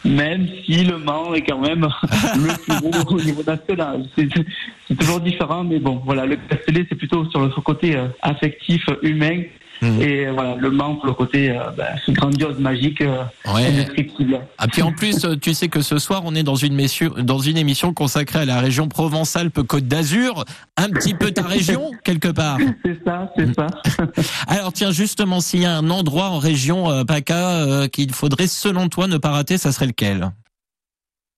même 0.04 0.46
si 0.64 0.84
le 0.84 0.98
Mans 0.98 1.34
est 1.34 1.42
quand 1.42 1.58
même 1.60 1.86
le 2.36 2.56
plus 2.64 2.90
gros 2.90 3.16
au 3.16 3.20
niveau 3.20 3.42
national. 3.46 4.06
C'est 4.16 4.28
c'est 4.88 4.96
toujours 4.98 5.20
différent, 5.20 5.64
mais 5.64 5.78
bon 5.78 6.00
voilà, 6.04 6.24
le 6.24 6.36
Castellet 6.36 6.86
c'est 6.88 6.94
plutôt 6.94 7.28
sur 7.30 7.40
le 7.40 7.48
côté 7.60 7.96
euh, 7.96 8.08
affectif, 8.22 8.82
humain. 9.02 9.42
Mhm. 9.80 10.02
Et 10.02 10.30
voilà, 10.30 10.56
le 10.56 10.70
Mans 10.70 10.96
pour 10.96 11.06
le 11.06 11.12
côté 11.14 11.50
euh, 11.50 11.70
ben, 11.76 11.86
grandiose, 12.14 12.58
magique, 12.58 13.00
euh, 13.00 13.22
Ouais. 13.52 13.66
indescriptible. 13.66 14.40
Ah 14.58 14.66
puis 14.68 14.82
en 14.82 14.92
plus, 14.92 15.24
euh, 15.24 15.36
tu 15.36 15.54
sais 15.54 15.68
que 15.68 15.82
ce 15.82 15.98
soir, 15.98 16.22
on 16.24 16.34
est 16.34 16.42
dans 16.42 16.56
une, 16.56 16.74
messu- 16.74 17.10
dans 17.22 17.38
une 17.38 17.56
émission 17.56 17.92
consacrée 17.94 18.40
à 18.40 18.44
la 18.44 18.60
région 18.60 18.88
Provence-Alpes-Côte 18.88 19.86
d'Azur, 19.86 20.44
un 20.76 20.88
petit 20.90 21.14
peu 21.14 21.30
ta 21.30 21.42
région 21.42 21.90
quelque 22.04 22.28
part. 22.28 22.58
C'est 22.84 22.98
ça, 23.04 23.32
c'est 23.36 23.54
ça. 23.54 23.66
Alors 24.48 24.72
tiens, 24.72 24.90
justement, 24.90 25.40
s'il 25.40 25.60
y 25.62 25.66
a 25.66 25.76
un 25.76 25.90
endroit 25.90 26.30
en 26.30 26.38
région 26.38 26.90
euh, 26.90 27.04
PACA 27.04 27.50
euh, 27.50 27.88
qu'il 27.88 28.12
faudrait, 28.12 28.46
selon 28.46 28.88
toi, 28.88 29.06
ne 29.06 29.16
pas 29.16 29.30
rater, 29.30 29.58
ça 29.58 29.72
serait 29.72 29.86
lequel? 29.86 30.30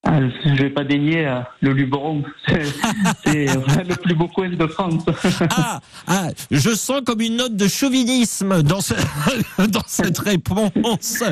Ah, 0.03 0.19
je 0.47 0.55
vais 0.63 0.71
pas 0.71 0.83
dénier 0.83 1.27
euh, 1.27 1.41
le 1.61 1.75
Luberon. 1.75 2.23
C'est 2.47 3.45
le 3.85 3.95
plus 3.97 4.15
beau 4.15 4.29
coin 4.29 4.49
de 4.49 4.67
France. 4.67 5.05
Ah, 5.51 5.81
ah, 6.07 6.29
je 6.51 6.71
sens 6.71 7.03
comme 7.05 7.21
une 7.21 7.37
note 7.37 7.55
de 7.55 7.69
chauvinisme 7.69 8.63
dans, 8.63 8.81
ce- 8.81 8.95
dans 9.69 9.83
cette 9.87 10.19
réponse. 10.19 11.23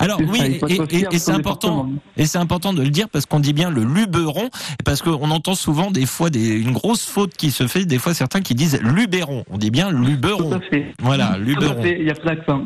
Alors 0.00 0.20
oui, 0.28 0.58
et, 0.68 1.18
c'est 1.18 1.30
important, 1.30 1.88
et 2.16 2.26
c'est 2.26 2.38
important 2.38 2.72
de 2.72 2.82
le 2.82 2.90
dire 2.90 3.08
parce 3.08 3.24
qu'on 3.24 3.38
dit 3.38 3.52
bien 3.52 3.70
le 3.70 3.84
Luberon, 3.84 4.50
parce 4.84 5.00
qu'on 5.00 5.30
entend 5.30 5.54
souvent 5.54 5.92
des 5.92 6.06
fois 6.06 6.28
des, 6.28 6.48
une 6.58 6.72
grosse 6.72 7.06
faute 7.06 7.34
qui 7.36 7.52
se 7.52 7.68
fait, 7.68 7.84
des 7.84 7.98
fois 7.98 8.14
certains 8.14 8.40
qui 8.40 8.56
disent 8.56 8.80
Luberon. 8.82 9.44
On 9.48 9.58
dit 9.58 9.70
bien 9.70 9.90
Tout 9.90 9.98
Luberon. 9.98 10.52
à 10.54 10.60
fait. 10.60 10.92
Voilà, 11.00 11.34
Tout 11.36 11.40
Luberon. 11.42 11.82
il 11.84 12.02
y 12.04 12.10
a 12.10 12.14
pas 12.14 12.34
d'accent. 12.34 12.62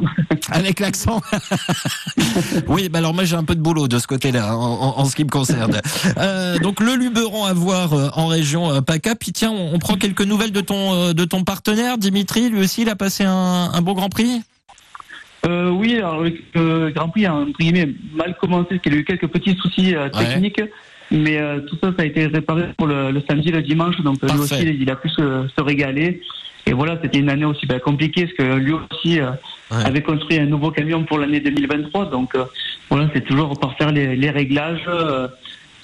Avec 0.51 0.81
l'accent. 0.81 1.21
oui, 2.69 2.89
bah 2.89 2.99
alors 3.01 3.13
moi 3.13 3.25
j'ai 3.25 3.37
un 3.37 3.45
peu 3.45 3.55
de 3.55 3.61
boulot 3.61 3.87
de 3.87 3.99
ce 3.99 4.07
côté-là 4.07 4.57
en, 4.57 4.61
en- 4.63 4.99
en 5.01 5.10
ce 5.11 5.17
qui 5.17 5.25
me 5.25 5.29
concerne. 5.31 5.81
Euh, 6.17 6.59
donc 6.59 6.81
le 6.81 6.95
Luberon 6.95 7.45
à 7.45 7.53
voir 7.53 7.93
euh, 7.93 8.09
en 8.15 8.27
région 8.27 8.73
euh, 8.73 8.81
PACA. 8.81 9.15
Puis 9.17 9.33
tiens, 9.33 9.51
on, 9.51 9.75
on 9.75 9.79
prend 9.79 9.95
quelques 9.97 10.23
nouvelles 10.23 10.53
de 10.53 10.61
ton 10.61 11.13
de 11.13 11.25
ton 11.25 11.45
partenaire 11.45 11.99
Dimitri. 11.99 12.49
Lui 12.49 12.61
aussi, 12.61 12.83
il 12.83 12.89
a 12.89 12.97
passé 12.97 13.25
un, 13.25 13.71
un 13.73 13.83
bon 13.83 13.93
Grand 13.93 14.09
Prix? 14.09 14.41
Oui, 15.47 15.97
alors 15.97 16.23
le 16.23 16.91
Grand 16.91 17.09
Prix 17.09 17.27
a 17.27 17.35
entre 17.35 17.59
guillemets 17.59 17.89
mal 18.15 18.37
commencé, 18.41 18.67
parce 18.71 18.83
qu'il 18.83 18.93
a 18.95 18.97
eu 18.97 19.05
quelques 19.05 19.27
petits 19.29 19.57
soucis 19.61 19.97
Ouais. 19.97 20.11
techniques, 20.11 20.61
mais 21.11 21.39
tout 21.67 21.77
ça, 21.83 21.93
ça 21.97 22.03
a 22.03 22.05
été 22.05 22.27
réparé 22.27 22.65
pour 22.77 22.87
le, 22.87 23.11
le 23.11 23.23
samedi, 23.29 23.51
le 23.51 23.63
dimanche, 23.63 23.99
donc 24.03 24.23
lui 24.23 24.39
aussi, 24.39 24.63
il 24.63 24.91
a 24.91 24.97
pu 24.97 25.09
se, 25.09 25.49
se 25.57 25.63
régaler. 25.63 26.21
Et 26.67 26.73
voilà, 26.75 26.99
c'était 27.03 27.19
une 27.19 27.31
année 27.31 27.47
aussi 27.47 27.67
ben, 27.67 27.81
compliquée, 27.81 28.27
parce 28.27 28.37
que 28.37 28.57
lui 28.57 28.73
aussi 28.75 29.19
Ouais. 29.73 29.85
avait 29.85 30.03
construit 30.03 30.37
un 30.37 30.47
nouveau 30.47 30.73
camion 30.73 31.05
pour 31.05 31.19
l'année 31.19 31.39
2023, 31.39 32.11
donc 32.11 32.35
voilà, 32.91 33.09
c'est 33.15 33.25
toujours 33.25 33.59
par 33.59 33.77
faire 33.77 33.93
les, 33.93 34.17
les 34.17 34.31
réglages. 34.31 34.85
euh, 34.89 35.29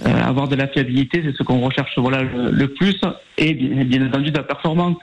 euh, 0.04 0.22
avoir 0.22 0.46
de 0.46 0.56
la 0.56 0.68
fiabilité, 0.68 1.22
c'est 1.24 1.34
ce 1.34 1.42
qu'on 1.42 1.60
recherche 1.60 1.98
voilà 1.98 2.22
le, 2.22 2.68
plus, 2.68 3.00
et 3.38 3.54
bien, 3.54 3.82
bien 3.84 4.06
entendu 4.06 4.30
de 4.30 4.36
la 4.36 4.42
performance. 4.42 4.98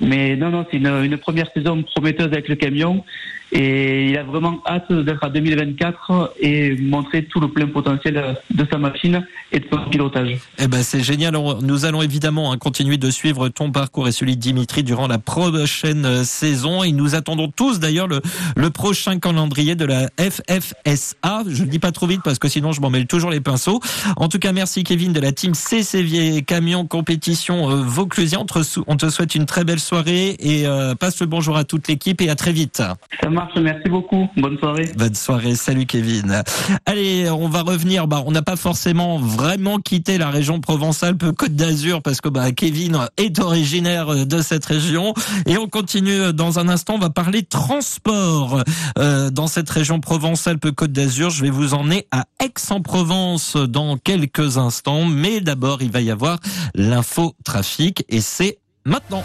Mais 0.00 0.34
non, 0.34 0.48
non, 0.48 0.64
c'est 0.70 0.78
une, 0.78 0.86
une 0.86 1.18
première 1.18 1.50
saison 1.52 1.82
prometteuse 1.82 2.28
avec 2.28 2.48
le 2.48 2.54
camion, 2.54 3.04
et 3.52 4.10
il 4.10 4.18
a 4.18 4.22
vraiment 4.22 4.62
hâte 4.66 4.92
d'être 4.92 5.24
à 5.24 5.30
2024 5.30 6.34
et 6.40 6.76
montrer 6.76 7.24
tout 7.24 7.40
le 7.40 7.48
plein 7.48 7.66
potentiel 7.66 8.36
de 8.50 8.66
sa 8.70 8.78
machine 8.78 9.26
et 9.52 9.60
de 9.60 9.66
son 9.72 9.88
pilotage. 9.90 10.38
Eh 10.58 10.68
ben 10.68 10.82
c'est 10.82 11.02
génial. 11.02 11.36
Nous 11.62 11.84
allons 11.84 12.02
évidemment 12.02 12.52
hein, 12.52 12.58
continuer 12.58 12.96
de 12.96 13.10
suivre 13.10 13.48
ton 13.48 13.72
parcours 13.72 14.08
et 14.08 14.12
celui 14.12 14.36
de 14.36 14.40
Dimitri 14.40 14.82
durant 14.82 15.08
la 15.08 15.18
prochaine 15.18 16.04
euh, 16.04 16.24
saison. 16.24 16.82
Et 16.84 16.92
nous 16.92 17.14
attendons 17.14 17.48
tous 17.48 17.80
d'ailleurs 17.80 18.06
le, 18.06 18.20
le 18.56 18.70
prochain 18.70 19.18
calendrier 19.18 19.74
de 19.74 19.84
la 19.84 20.08
FFSA. 20.18 21.42
Je 21.48 21.64
ne 21.64 21.68
dis 21.68 21.78
pas 21.78 21.92
trop 21.92 22.06
vite 22.06 22.20
parce 22.22 22.38
que 22.38 22.48
sinon 22.48 22.72
je 22.72 22.80
m'en 22.80 22.90
mêle 22.90 23.06
toujours 23.06 23.30
les 23.30 23.40
pinceaux. 23.40 23.80
En 24.16 24.28
tout 24.28 24.38
cas, 24.38 24.52
merci 24.52 24.84
Kevin 24.84 25.12
de 25.12 25.20
la 25.20 25.32
team 25.32 25.54
CCV 25.54 26.42
Camion 26.42 26.86
Compétition 26.86 27.70
euh, 27.70 27.82
Vauclusien. 27.82 28.44
On 28.86 28.96
te 28.96 29.08
souhaite 29.08 29.34
une 29.34 29.46
très 29.46 29.64
belle 29.64 29.80
soirée 29.80 30.36
et 30.38 30.66
euh, 30.66 30.94
passe 30.94 31.20
le 31.20 31.26
bonjour 31.26 31.56
à 31.56 31.64
toute 31.64 31.88
l'équipe 31.88 32.20
et 32.20 32.30
à 32.30 32.36
très 32.36 32.52
vite. 32.52 32.82
Ça 33.22 33.30
merci 33.60 33.88
beaucoup, 33.88 34.28
bonne 34.36 34.58
soirée. 34.58 34.90
Bonne 34.96 35.14
soirée, 35.14 35.54
salut 35.54 35.86
Kevin. 35.86 36.42
Allez, 36.86 37.28
on 37.30 37.48
va 37.48 37.62
revenir. 37.62 38.06
Bah, 38.06 38.22
on 38.26 38.32
n'a 38.32 38.42
pas 38.42 38.56
forcément 38.56 39.18
vraiment 39.18 39.78
quitté 39.78 40.18
la 40.18 40.30
région 40.30 40.60
Provence-Alpes-Côte 40.60 41.54
d'Azur 41.54 42.02
parce 42.02 42.20
que 42.20 42.28
bah, 42.28 42.52
Kevin 42.52 42.98
est 43.16 43.38
originaire 43.38 44.26
de 44.26 44.42
cette 44.42 44.64
région. 44.64 45.14
Et 45.46 45.56
on 45.56 45.68
continue 45.68 46.32
dans 46.32 46.58
un 46.58 46.68
instant. 46.68 46.94
On 46.94 46.98
va 46.98 47.10
parler 47.10 47.42
transport 47.42 48.62
euh, 48.98 49.30
dans 49.30 49.46
cette 49.46 49.70
région 49.70 50.00
Provence-Alpes-Côte 50.00 50.92
d'Azur. 50.92 51.30
Je 51.30 51.42
vais 51.42 51.50
vous 51.50 51.74
emmener 51.74 52.06
à 52.10 52.24
Aix-en-Provence 52.42 53.56
dans 53.56 53.96
quelques 53.96 54.58
instants. 54.58 55.04
Mais 55.04 55.40
d'abord, 55.40 55.82
il 55.82 55.90
va 55.90 56.00
y 56.00 56.10
avoir 56.10 56.38
l'info 56.74 57.34
trafic 57.44 58.04
et 58.08 58.20
c'est 58.20 58.58
maintenant. 58.84 59.22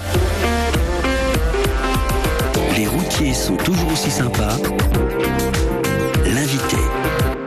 Les 2.76 2.88
routiers 2.88 3.34
sont 3.34 3.56
toujours 3.58 3.92
aussi 3.92 4.12
sympas. 4.12 4.58
L'invité. 6.26 6.78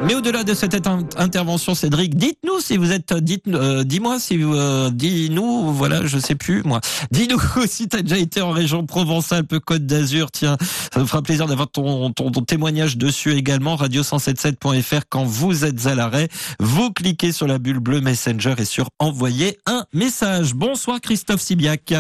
Mais 0.05 0.15
au-delà 0.15 0.45
de 0.45 0.55
cette 0.55 0.87
in- 0.87 1.01
intervention, 1.17 1.75
Cédric, 1.75 2.15
dites-nous 2.17 2.61
si 2.61 2.77
vous 2.77 2.93
êtes, 2.93 3.13
dites, 3.13 3.47
euh, 3.49 3.85
dis-moi 3.85 4.19
si 4.21 4.39
vous, 4.39 4.55
euh, 4.55 4.91
dis-nous, 4.91 5.73
voilà, 5.73 6.07
je 6.07 6.19
sais 6.19 6.35
plus 6.37 6.63
moi. 6.63 6.81
Dis-nous 7.11 7.39
si 7.67 7.89
t'as 7.89 8.03
déjà 8.03 8.17
été 8.17 8.41
en 8.41 8.51
région 8.53 8.87
Provence-Alpes-Côte 8.87 9.85
d'Azur. 9.87 10.31
Tiens, 10.31 10.57
ça 10.95 11.01
me 11.01 11.05
fera 11.05 11.21
plaisir 11.21 11.47
d'avoir 11.47 11.69
ton, 11.69 12.11
ton, 12.13 12.31
ton 12.31 12.43
témoignage 12.43 12.97
dessus 12.97 13.35
également. 13.35 13.77
Radio177.fr 13.77 15.03
quand 15.11 15.25
vous 15.25 15.65
êtes 15.65 15.87
à 15.87 15.95
l'arrêt, 15.95 16.29
vous 16.61 16.91
cliquez 16.93 17.33
sur 17.33 17.47
la 17.47 17.59
bulle 17.59 17.81
bleue 17.81 18.01
Messenger 18.01 18.55
et 18.59 18.65
sur 18.65 18.89
envoyer 18.99 19.59
un 19.67 19.85
message. 19.93 20.55
Bonsoir 20.55 21.01
Christophe 21.01 21.43
Sibiac. 21.43 21.93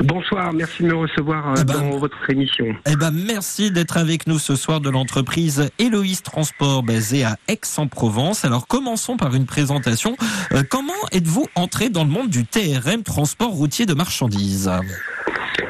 Bonsoir, 0.00 0.52
merci 0.52 0.82
de 0.82 0.88
me 0.88 0.94
recevoir 0.94 1.48
euh, 1.52 1.54
Eh 1.60 1.64
ben, 1.64 1.74
dans 1.90 1.98
votre 1.98 2.28
émission. 2.28 2.66
Eh 2.90 2.96
ben, 2.96 3.10
merci 3.10 3.70
d'être 3.70 3.96
avec 3.96 4.26
nous 4.26 4.38
ce 4.38 4.54
soir 4.54 4.80
de 4.80 4.90
l'entreprise 4.90 5.70
Héloïse 5.78 6.22
Transport 6.22 6.82
basée 6.82 7.24
à 7.24 7.36
Aix-en-Provence. 7.48 8.44
Alors, 8.44 8.66
commençons 8.66 9.16
par 9.16 9.34
une 9.34 9.46
présentation. 9.46 10.16
Euh, 10.52 10.62
comment 10.68 10.92
êtes-vous 11.12 11.46
entré 11.54 11.88
dans 11.88 12.04
le 12.04 12.10
monde 12.10 12.28
du 12.28 12.44
TRM, 12.44 13.02
transport 13.04 13.50
routier 13.50 13.86
de 13.86 13.94
marchandises? 13.94 14.70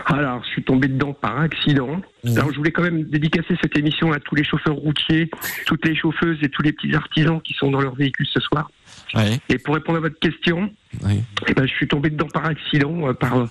Alors, 0.07 0.43
je 0.45 0.49
suis 0.51 0.65
tombé 0.65 0.89
dedans 0.89 1.13
par 1.13 1.39
accident. 1.39 2.01
Alors, 2.27 2.51
je 2.51 2.57
voulais 2.57 2.73
quand 2.73 2.83
même 2.83 3.05
dédicacer 3.05 3.57
cette 3.63 3.77
émission 3.79 4.13
à 4.13 4.19
tous 4.19 4.35
les 4.35 4.45
chauffeurs 4.45 4.75
routiers, 4.75 5.31
toutes 5.67 5.85
les 5.87 5.95
chauffeuses 5.95 6.39
et 6.43 6.49
tous 6.49 6.63
les 6.63 6.73
petits 6.73 6.95
artisans 6.97 7.41
qui 7.41 7.55
sont 7.55 7.71
dans 7.71 7.81
leur 7.81 7.95
véhicule 7.95 8.27
ce 8.33 8.41
soir. 8.41 8.71
Ouais. 9.15 9.39
Et 9.49 9.59
pour 9.59 9.75
répondre 9.75 9.99
à 9.99 10.01
votre 10.01 10.19
question, 10.19 10.71
Oui. 11.05 11.23
eh 11.47 11.55
ben, 11.55 11.65
je 11.67 11.73
suis 11.73 11.87
tombé 11.87 12.11
dedans 12.11 12.27
par 12.33 12.47
accident, 12.47 13.09
euh, 13.09 13.13
par 13.15 13.47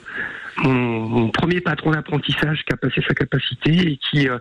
mon, 0.57 0.73
mon 1.07 1.29
premier 1.29 1.61
patron 1.61 1.91
d'apprentissage 1.91 2.63
qui 2.65 2.73
a 2.73 2.77
passé 2.77 3.01
sa 3.07 3.13
capacité 3.13 3.71
et 3.71 3.97
qui 3.97 4.27
euh, 4.29 4.37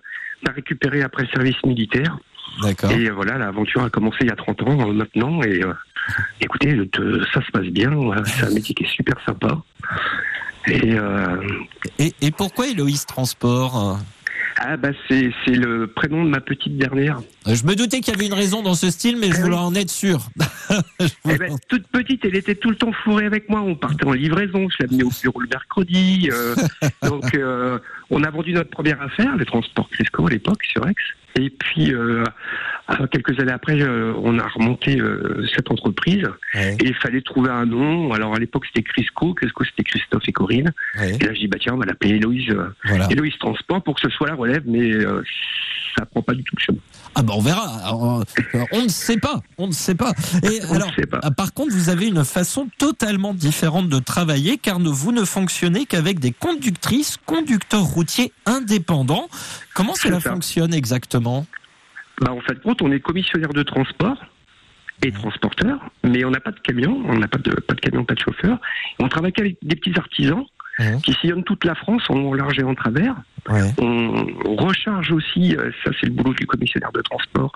m'a 0.47 0.53
récupéré 0.53 1.03
après 1.03 1.23
le 1.25 1.29
service 1.29 1.57
militaire. 1.65 2.19
D'accord. 2.62 2.91
Et 2.93 3.09
euh, 3.09 3.12
voilà, 3.12 3.39
l'aventure 3.39 3.83
a 3.83 3.91
commencé 3.91 4.19
il 4.21 4.29
y 4.29 4.31
a 4.31 4.37
30 4.37 4.62
ans 4.62 4.89
euh, 4.89 4.93
maintenant. 4.93 5.43
Et 5.43 5.62
euh, 5.65 5.73
écoutez, 6.41 6.79
ça 7.33 7.43
se 7.45 7.51
passe 7.51 7.67
bien. 7.67 7.93
euh, 7.93 8.23
C'est 8.25 8.47
un 8.47 8.51
métier 8.51 8.75
qui 8.75 8.85
est 8.85 8.89
super 8.95 9.15
sympa. 9.25 9.62
Et 10.69 10.95
euh, 10.95 11.37
Et, 11.99 12.15
et 12.21 12.31
pourquoi 12.31 12.69
Héloïse 12.69 13.07
Transport 13.07 13.99
ah 14.59 14.76
bah 14.76 14.90
c'est 15.09 15.30
c'est 15.44 15.55
le 15.55 15.86
prénom 15.86 16.24
de 16.24 16.28
ma 16.30 16.40
petite 16.40 16.76
dernière. 16.78 17.20
Euh, 17.46 17.55
Je 17.55 17.64
me 17.66 17.74
doutais 17.74 18.00
qu'il 18.00 18.14
y 18.14 18.16
avait 18.16 18.26
une 18.26 18.34
raison 18.34 18.62
dans 18.62 18.74
ce 18.74 18.90
style, 18.90 19.16
mais 19.18 19.30
je 19.30 19.40
voulais 19.40 19.57
en 19.57 19.74
être 19.74 19.90
sûr. 19.90 20.28
Eh 21.28 21.36
ben, 21.38 21.57
toute 21.68 21.86
petite, 21.88 22.24
elle 22.24 22.36
était 22.36 22.55
tout 22.55 22.70
le 22.70 22.76
temps 22.76 22.92
fourrée 23.05 23.26
avec 23.26 23.48
moi. 23.48 23.61
On 23.61 23.74
partait 23.74 24.07
en 24.07 24.12
livraison, 24.12 24.68
je 24.70 24.76
l'amenais 24.80 25.02
au 25.05 25.11
bureau 25.22 25.40
le 25.40 25.48
mercredi. 25.48 26.28
euh, 26.32 26.55
donc, 27.02 27.34
euh, 27.34 27.78
on 28.15 28.23
a 28.23 28.31
vendu 28.31 28.53
notre 28.53 28.71
première 28.71 29.01
affaire, 29.03 29.37
les 29.37 29.45
transports 29.45 29.89
Crisco 29.91 30.27
à 30.27 30.31
l'époque 30.31 30.62
sur 30.65 30.87
Aix. 30.87 30.95
Et 31.37 31.51
puis, 31.51 31.93
euh, 31.93 32.23
quelques 33.11 33.41
années 33.41 33.51
après, 33.51 33.81
euh, 33.83 34.12
on 34.23 34.39
a 34.39 34.47
remonté 34.47 35.01
euh, 35.01 35.45
cette 35.53 35.69
entreprise. 35.71 36.25
Ouais, 36.55 36.77
Et 36.81 36.87
il 36.87 36.95
fallait 36.95 37.23
trouver 37.23 37.51
un 37.51 37.67
nom. 37.67 38.12
Alors, 38.12 38.37
à 38.37 38.39
l'époque, 38.39 38.67
c'était 38.67 38.85
Crisco. 38.85 39.35
Crisco, 39.35 39.65
c'était 39.65 39.83
Christophe 39.83 40.29
et 40.29 40.33
Corinne. 40.33 40.73
ouais, 41.01 41.17
Et 41.17 41.25
là, 41.25 41.35
j'ai 41.35 41.41
dit, 41.41 41.49
bah 41.49 41.59
tiens, 41.61 41.75
on 41.75 41.79
va 41.79 41.87
l'appeler 41.87 42.15
Héloïse, 42.15 42.55
voilà. 42.85 43.09
Héloïse 43.11 43.37
Transport 43.39 43.83
pour 43.83 43.97
que 43.97 44.03
ce 44.03 44.11
soit 44.11 44.29
la 44.29 44.37
relève, 44.37 44.62
mais 44.65 44.93
euh, 44.93 45.25
ça 45.97 46.07
prend 46.07 46.22
pas 46.22 46.34
du 46.34 46.42
tout 46.45 46.55
le 46.57 46.62
chemin. 46.62 46.78
Ah 47.14 47.22
bah 47.22 47.34
on 47.36 47.40
verra. 47.40 47.95
On 48.72 48.82
ne 48.82 48.88
sait 48.88 49.18
pas. 49.18 49.40
On 49.59 49.66
ne 49.68 49.72
sait 49.72 49.95
pas. 49.95 50.12
Et 50.42 50.61
On 50.68 50.74
ne 50.74 50.76
alors, 50.76 50.95
sait 50.95 51.07
pas. 51.07 51.20
par 51.30 51.53
contre, 51.53 51.72
vous 51.72 51.88
avez 51.88 52.09
une 52.09 52.24
façon 52.24 52.68
totalement 52.78 53.34
différente 53.34 53.88
de 53.88 53.99
travailler, 53.99 54.59
car 54.59 54.78
vous 54.80 55.12
ne 55.12 55.24
fonctionnez 55.24 55.86
qu'avec 55.86 56.18
des 56.18 56.32
conductrices, 56.32 57.18
conducteurs 57.24 57.84
routiers 57.84 58.32
indépendants. 58.47 59.28
Comment 59.74 59.95
cela 59.95 60.20
ça. 60.20 60.30
fonctionne 60.30 60.74
exactement? 60.74 61.47
Bah, 62.20 62.32
en 62.32 62.40
fait, 62.40 62.61
compte, 62.62 62.82
on 62.82 62.92
est 62.92 63.01
commissionnaire 63.01 63.53
de 63.53 63.62
transport 63.62 64.16
et 65.03 65.11
transporteur, 65.12 65.78
mais 66.05 66.24
on 66.24 66.30
n'a 66.30 66.40
pas 66.40 66.53
de 66.53 66.61
camion, 66.61 67.03
on 67.07 67.18
n'a 67.18 67.28
pas 67.28 67.38
de, 67.38 67.51
pas 67.53 67.74
de 67.74 67.80
camion, 67.80 68.05
pas 68.05 68.14
de 68.14 68.20
chauffeur. 68.20 68.59
On 69.01 69.09
travaille 69.09 69.32
qu'avec 69.32 69.57
des 69.62 69.76
petits 69.76 69.99
artisans 69.99 70.45
Mhm. 70.79 71.01
qui 71.03 71.12
sillonnent 71.14 71.45
toute 71.45 71.64
la 71.64 71.75
France 71.77 72.03
en 72.09 72.14
long, 72.16 72.33
large 72.35 72.59
et 72.59 72.64
en 72.64 72.75
travers. 72.75 73.14
Ouais. 73.49 73.61
On 73.81 74.27
recharge 74.57 75.12
aussi, 75.12 75.55
euh, 75.57 75.70
ça 75.85 75.91
c'est 76.01 76.07
le 76.07 76.12
boulot 76.12 76.33
du 76.35 76.47
commissionnaire 76.47 76.91
de 76.93 77.03
transport, 77.03 77.53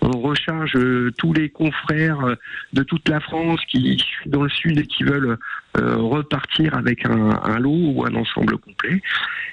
on 0.00 0.10
recharge 0.20 0.76
euh, 0.76 1.12
tous 1.18 1.32
les 1.32 1.48
confrères 1.50 2.20
euh, 2.24 2.34
de 2.72 2.82
toute 2.82 3.08
la 3.08 3.20
France 3.20 3.60
qui 3.68 3.98
sont 4.24 4.30
dans 4.30 4.42
le 4.44 4.48
sud 4.48 4.78
et 4.78 4.86
qui 4.86 5.02
veulent 5.02 5.36
euh, 5.78 5.96
repartir 5.96 6.74
avec 6.76 7.04
un, 7.04 7.30
un 7.42 7.58
lot 7.58 7.72
ou 7.74 8.04
un 8.06 8.14
ensemble 8.14 8.56
complet. 8.58 9.02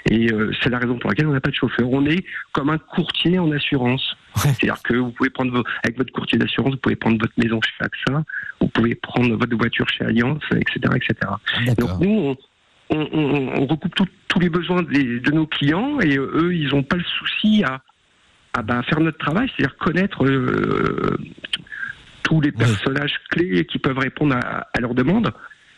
Et 0.10 0.32
euh, 0.32 0.52
c'est 0.62 0.70
la 0.70 0.80
raison 0.80 0.98
pour 0.98 1.10
laquelle 1.10 1.28
on 1.28 1.34
n'a 1.34 1.42
pas 1.42 1.50
de 1.50 1.56
chauffeur. 1.56 1.88
On 1.92 2.06
est 2.06 2.24
comme 2.54 2.70
un 2.70 2.78
courtier 2.78 3.38
en 3.40 3.52
assurance. 3.52 4.16
Ouais. 4.38 4.42
C'est-à-dire 4.54 4.82
que 4.84 4.94
vous 4.96 5.12
pouvez 5.12 5.30
prendre 5.30 5.52
vos- 5.52 5.64
avec 5.84 5.98
votre 5.98 6.12
courtier 6.14 6.38
d'assurance, 6.38 6.72
vous 6.74 6.80
pouvez 6.80 6.96
prendre 6.96 7.18
votre 7.20 7.34
maison 7.38 7.60
chez 7.62 7.84
AXA, 7.84 8.24
vous 8.62 8.68
pouvez 8.70 8.96
prendre 8.96 9.36
votre 9.36 9.58
voiture 9.58 9.88
chez 9.90 10.06
Allianz, 10.06 10.40
etc., 10.56 10.80
etc. 10.96 11.16
Donc 11.78 12.00
nous, 12.00 12.10
on, 12.10 12.38
on, 12.90 13.08
on- 13.12 13.62
on 13.62 13.66
recoupe 13.66 13.96
tout- 13.96 14.08
tous 14.28 14.40
les 14.40 14.50
besoins 14.50 14.82
des- 14.84 15.20
de 15.20 15.32
nos 15.32 15.46
clients 15.48 16.00
et 16.00 16.18
euh, 16.18 16.32
eux, 16.36 16.54
ils 16.56 16.70
n'ont 16.70 16.84
pas 16.84 16.98
le 16.98 17.04
souci 17.04 17.64
à, 17.64 17.82
à 18.54 18.62
bah, 18.62 18.82
faire 18.84 19.00
notre 19.00 19.18
travail, 19.18 19.50
c'est-à-dire 19.56 19.78
connaître 19.78 20.26
euh, 20.26 21.18
tous 22.24 22.42
les 22.42 22.52
personnages 22.52 23.14
clés 23.30 23.66
qui 23.66 23.80
peuvent 23.80 23.98
répondre 23.98 24.36
à, 24.36 24.68
à 24.74 24.80
leurs 24.80 24.94
demandes. 24.96 25.32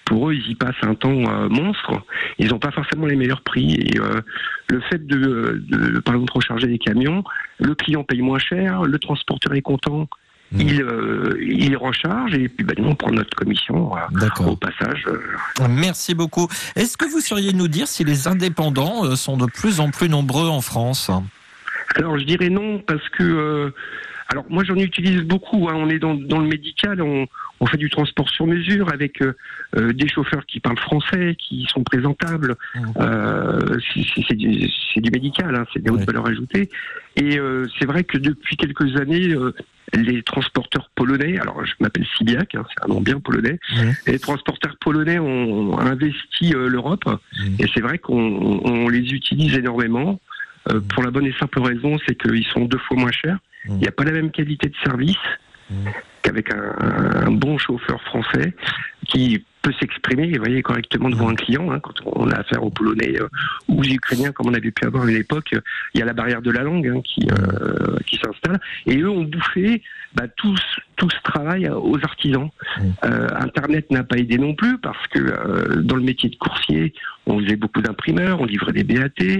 Pour 0.05 0.29
eux, 0.29 0.33
ils 0.33 0.51
y 0.51 0.55
passent 0.55 0.75
un 0.83 0.95
temps 0.95 1.23
euh, 1.29 1.47
monstre. 1.47 2.01
Ils 2.37 2.49
n'ont 2.49 2.59
pas 2.59 2.71
forcément 2.71 3.05
les 3.05 3.15
meilleurs 3.15 3.41
prix. 3.43 3.75
Et 3.75 3.99
euh, 3.99 4.19
le 4.69 4.81
fait 4.81 5.05
de, 5.05 5.63
de, 5.69 5.99
par 5.99 6.15
exemple, 6.15 6.33
recharger 6.33 6.67
les 6.67 6.79
camions, 6.79 7.23
le 7.59 7.75
client 7.75 8.03
paye 8.03 8.21
moins 8.21 8.39
cher, 8.39 8.83
le 8.83 8.99
transporteur 8.99 9.53
est 9.53 9.61
content, 9.61 10.09
il, 10.53 10.81
euh, 10.81 11.37
il 11.41 11.77
recharge 11.77 12.33
et 12.33 12.49
puis 12.49 12.65
bah, 12.65 12.73
nous, 12.77 12.89
on 12.89 12.95
prend 12.95 13.11
notre 13.11 13.35
commission 13.35 13.91
euh, 13.95 14.45
au 14.45 14.55
passage. 14.55 15.05
euh. 15.07 15.67
Merci 15.69 16.13
beaucoup. 16.13 16.47
Est-ce 16.75 16.97
que 16.97 17.05
vous 17.05 17.21
sauriez 17.21 17.53
nous 17.53 17.67
dire 17.67 17.87
si 17.87 18.03
les 18.03 18.27
indépendants 18.27 19.15
sont 19.15 19.37
de 19.37 19.45
plus 19.45 19.79
en 19.79 19.91
plus 19.91 20.09
nombreux 20.09 20.47
en 20.49 20.61
France? 20.61 21.09
Alors 21.95 22.17
je 22.17 22.23
dirais 22.25 22.49
non 22.49 22.79
parce 22.79 23.07
que 23.09 23.73
alors 24.31 24.45
moi 24.49 24.63
j'en 24.63 24.75
utilise 24.75 25.21
beaucoup. 25.21 25.67
hein. 25.69 25.73
On 25.75 25.89
est 25.89 25.99
dans, 25.99 26.15
dans 26.15 26.39
le 26.39 26.47
médical, 26.47 27.01
on, 27.01 27.27
on 27.59 27.65
fait 27.65 27.77
du 27.77 27.89
transport 27.89 28.29
sur 28.29 28.47
mesure 28.47 28.91
avec 28.91 29.21
euh, 29.21 29.33
euh, 29.75 29.91
des 29.93 30.07
chauffeurs 30.07 30.45
qui 30.45 30.59
parlent 30.59 30.77
français, 30.79 31.35
qui 31.37 31.65
sont 31.69 31.83
présentables. 31.83 32.55
Euh, 32.97 33.77
c'est- 33.93 34.35
du, 34.35 35.09
médical, 35.11 35.55
hein, 35.55 35.65
c'est 35.73 35.81
des 35.83 35.89
hautes 35.89 36.05
valeurs 36.05 36.27
ajoutées. 36.27 36.69
Et 37.17 37.37
euh, 37.39 37.65
c'est 37.77 37.85
vrai 37.85 38.03
que 38.03 38.17
depuis 38.17 38.55
quelques 38.57 38.95
années, 38.99 39.29
euh, 39.33 39.53
les 39.93 40.23
transporteurs 40.23 40.89
polonais, 40.95 41.37
alors 41.39 41.65
je 41.65 41.73
m'appelle 41.81 42.05
Sibiak, 42.17 42.55
hein, 42.55 42.63
c'est 42.69 42.85
un 42.85 42.87
nom 42.87 43.01
bien 43.01 43.19
polonais, 43.19 43.59
les 44.07 44.19
transporteurs 44.19 44.77
polonais 44.79 45.19
ont, 45.19 45.77
investi 45.79 46.51
l'Europe. 46.51 47.03
Et 47.59 47.65
c'est 47.73 47.81
vrai 47.81 47.97
qu'on 47.97 48.61
on 48.63 48.87
les 48.89 49.13
utilise 49.13 49.55
énormément. 49.57 50.19
euh, 50.69 50.79
pour 50.79 51.03
la 51.03 51.09
bonne 51.11 51.25
et 51.25 51.33
simple 51.39 51.59
raison, 51.59 51.97
c'est 52.07 52.15
qu'ils 52.15 52.45
sont 52.45 52.65
deux 52.65 52.77
fois 52.77 52.95
moins 52.97 53.11
chers. 53.11 53.39
Il 53.65 53.75
n'y 53.75 53.87
a 53.87 53.91
pas 53.91 54.03
la 54.03 54.11
même 54.11 54.31
qualité 54.31 54.69
de 54.69 54.75
service 54.83 55.17
qu'avec 56.21 56.53
un, 56.53 57.27
un 57.27 57.31
bon 57.31 57.57
chauffeur 57.57 58.01
français 58.03 58.53
qui 59.07 59.45
peut 59.61 59.71
s'exprimer, 59.79 60.31
vous 60.31 60.43
voyez, 60.43 60.61
correctement 60.61 61.09
devant 61.09 61.29
un 61.29 61.35
client. 61.35 61.71
hein, 61.71 61.79
quand 61.79 61.93
on 62.05 62.29
a 62.29 62.37
affaire 62.37 62.63
aux 62.63 62.69
Polonais 62.71 63.13
euh, 63.19 63.27
ou 63.67 63.81
aux 63.81 63.83
Ukrainiens, 63.83 64.31
comme 64.31 64.47
on 64.47 64.53
avait 64.53 64.71
pu 64.71 64.85
avoir 64.85 65.05
à 65.05 65.09
une 65.11 65.17
époque, 65.17 65.53
euh, 65.53 65.61
il 65.93 65.99
y 65.99 66.03
a 66.03 66.05
la 66.05 66.13
barrière 66.13 66.41
de 66.41 66.51
la 66.51 66.63
langue 66.63 66.87
hein, 66.87 67.01
qui, 67.03 67.27
euh, 67.31 67.97
qui 68.07 68.17
s'installe. 68.17 68.59
Et 68.87 68.97
eux 68.97 69.09
ont 69.09 69.23
bouffé 69.23 69.83
bah, 70.15 70.27
tout, 70.35 70.57
ce- 70.57 70.81
tout 70.95 71.09
ce 71.09 71.21
travail 71.23 71.69
aux 71.69 71.97
artisans. 72.03 72.49
Euh, 73.05 73.27
Internet 73.39 73.89
n'a 73.91 74.03
pas 74.03 74.17
aidé 74.17 74.37
non 74.37 74.55
plus 74.55 74.77
parce 74.79 75.05
que 75.07 75.19
euh, 75.19 75.81
dans 75.83 75.95
le 75.95 76.03
métier 76.03 76.29
de 76.29 76.35
coursier, 76.35 76.93
on 77.27 77.39
faisait 77.39 77.55
beaucoup 77.55 77.81
d'imprimeurs, 77.81 78.41
on 78.41 78.45
livrait 78.45 78.73
des 78.73 78.83
BAT, 78.83 79.09
euh, 79.21 79.33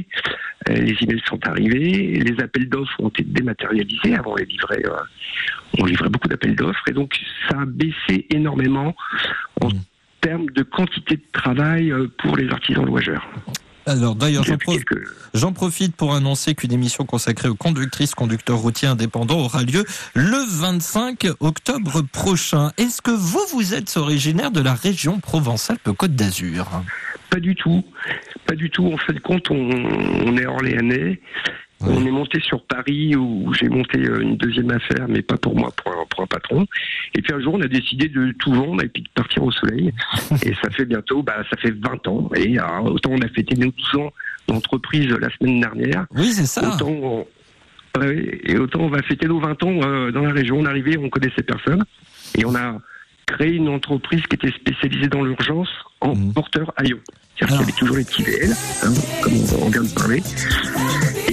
les 0.69 0.95
emails 1.01 1.22
sont 1.26 1.39
arrivés, 1.47 2.19
les 2.24 2.39
appels 2.43 2.69
d'offres 2.69 2.99
ont 3.01 3.09
été 3.09 3.24
dématérialisés. 3.24 4.15
Avant, 4.15 4.34
on 4.34 4.36
les 4.36 4.45
livrait, 4.45 4.84
euh, 4.86 4.91
on 5.80 5.86
livrait 5.86 6.09
beaucoup 6.09 6.28
d'appels 6.28 6.55
d'offres 6.55 6.84
et 6.88 6.93
donc 6.93 7.15
ça 7.49 7.61
a 7.61 7.65
baissé 7.65 8.28
énormément 8.30 8.95
en 9.61 9.69
termes 10.22 10.45
de 10.51 10.63
quantité 10.63 11.17
de 11.17 11.24
travail 11.34 11.91
euh, 11.91 12.07
pour 12.19 12.38
les 12.38 12.49
artisans 12.49 12.86
louageurs. 12.86 13.28
Alors 13.88 14.15
d'ailleurs, 14.15 14.43
j'en 14.43 14.57
prof- 14.57 15.53
profite 15.55 15.95
pour 15.95 16.13
annoncer 16.13 16.53
qu'une 16.53 16.72
émission 16.72 17.03
consacrée 17.05 17.49
aux 17.49 17.55
conductrices, 17.55 18.13
conducteurs 18.13 18.57
routiers 18.59 18.88
indépendants 18.88 19.39
aura 19.39 19.63
lieu 19.63 19.84
le 20.13 20.45
25 20.59 21.26
octobre 21.39 22.01
prochain. 22.03 22.72
Est-ce 22.78 23.01
que 23.01 23.09
vous, 23.11 23.41
vous 23.51 23.74
êtes 23.74 23.97
originaire 23.97 24.51
de 24.51 24.61
la 24.61 24.76
région 24.76 25.19
Provence-Alpes-Côte 25.19 26.15
d'Azur? 26.15 26.67
Pas 27.32 27.39
du 27.39 27.55
tout, 27.55 27.84
pas 28.45 28.55
du 28.55 28.69
tout. 28.69 28.86
En 28.93 28.97
fin 28.97 29.13
de 29.13 29.19
compte, 29.19 29.49
on, 29.49 29.55
on 29.55 30.38
est 30.38 30.45
orléanais. 30.45 31.19
On 31.84 32.05
est 32.05 32.11
monté 32.11 32.39
sur 32.41 32.63
Paris 32.63 33.15
où 33.15 33.53
j'ai 33.53 33.69
monté 33.69 33.99
euh, 33.99 34.21
une 34.21 34.38
deuxième 34.38 34.71
affaire, 34.71 35.07
mais 35.07 35.21
pas 35.21 35.38
pour 35.38 35.55
moi, 35.55 35.71
pour 35.71 35.91
un, 35.91 36.05
pour 36.09 36.23
un 36.23 36.27
patron. 36.27 36.65
Et 37.15 37.21
puis 37.21 37.34
un 37.34 37.39
jour, 37.39 37.55
on 37.55 37.61
a 37.61 37.67
décidé 37.67 38.07
de 38.07 38.32
tout 38.39 38.53
vendre 38.53 38.84
et 38.84 38.88
puis 38.88 39.03
de 39.03 39.09
partir 39.13 39.43
au 39.43 39.51
soleil. 39.51 39.91
Et 40.43 40.53
ça 40.61 40.69
fait 40.69 40.86
bientôt, 40.86 41.23
bah, 41.23 41.43
ça 41.49 41.57
fait 41.57 41.71
20 41.71 42.07
ans. 42.07 42.29
Et 42.36 42.59
euh, 42.59 42.82
autant 42.84 43.11
on 43.11 43.21
a 43.21 43.27
fêté 43.29 43.55
nos 43.55 43.71
12 43.71 43.95
ans 44.01 44.13
d'entreprise 44.47 45.09
la 45.09 45.29
semaine 45.38 45.61
dernière. 45.61 46.05
Oui, 46.15 46.27
c'est 46.32 46.45
ça. 46.45 46.75
Autant 46.75 46.89
on, 46.89 47.27
ouais, 47.99 48.41
et 48.43 48.57
autant 48.57 48.82
on 48.82 48.89
va 48.89 49.01
fêter 49.03 49.27
nos 49.27 49.39
20 49.39 49.63
ans 49.63 49.79
euh, 49.84 50.11
dans 50.11 50.21
la 50.21 50.32
région. 50.34 50.59
On 50.59 50.65
est 50.65 50.69
arrivé, 50.69 50.97
on 50.97 51.09
connaissait 51.09 51.43
personne. 51.43 51.84
Et 52.38 52.45
on 52.45 52.55
a 52.55 52.77
créé 53.25 53.53
une 53.53 53.69
entreprise 53.69 54.21
qui 54.23 54.36
était 54.36 54.51
spécialisée 54.51 55.07
dans 55.07 55.23
l'urgence 55.23 55.69
en 56.01 56.13
porteur 56.32 56.71
à. 56.77 56.84
C'est-à-dire 56.84 57.57
qu'il 57.57 57.59
y 57.59 57.63
avait 57.63 57.79
toujours 57.79 57.97
les 57.97 58.03
petits 58.03 58.23
VL, 58.23 58.51
hein, 58.84 58.93
comme 59.23 59.34
on 59.63 59.69
vient 59.69 59.84
de 59.84 59.95
parler. 59.95 60.21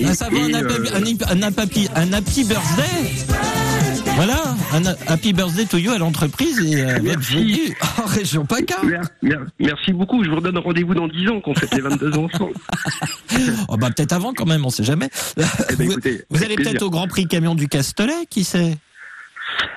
Ah, 0.06 0.14
ça 0.14 0.28
va, 0.30 0.38
un, 0.38 0.52
euh, 0.54 0.84
un, 1.28 1.42
happy- 1.42 1.88
un 1.94 2.12
happy 2.12 2.44
birthday 2.44 4.04
Voilà, 4.16 4.56
un 4.72 4.82
happy 5.06 5.32
birthday 5.32 5.66
to 5.66 5.78
you 5.78 5.90
à 5.92 5.98
l'entreprise 5.98 6.58
et 6.60 6.80
euh, 6.82 6.98
bienvenue 7.00 7.76
en 7.98 8.06
région 8.06 8.44
PACA. 8.46 8.82
mer- 8.84 9.02
mer- 9.22 9.46
Merci 9.58 9.92
beaucoup. 9.92 10.22
Je 10.24 10.30
vous 10.30 10.36
redonne 10.36 10.58
rendez-vous 10.58 10.94
dans 10.94 11.08
10 11.08 11.28
ans 11.28 11.40
qu'on 11.40 11.54
fête 11.54 11.74
les 11.74 11.80
22 11.82 12.12
ans 12.16 12.28
ensemble. 12.32 12.54
Oh, 13.68 13.76
bah, 13.76 13.90
peut-être 13.94 14.12
avant 14.14 14.32
quand 14.32 14.46
même, 14.46 14.64
on 14.66 14.70
sait 14.70 14.82
jamais. 14.84 15.08
Eh 15.36 15.76
ben, 15.76 15.86
vous, 15.86 15.92
écoutez, 15.92 16.24
vous 16.30 16.36
avec 16.38 16.46
allez 16.46 16.56
peut-être 16.56 16.82
au 16.82 16.90
Grand 16.90 17.06
Prix 17.06 17.26
camion 17.28 17.54
du 17.54 17.68
Castellet, 17.68 18.26
qui 18.28 18.42
sait? 18.42 18.76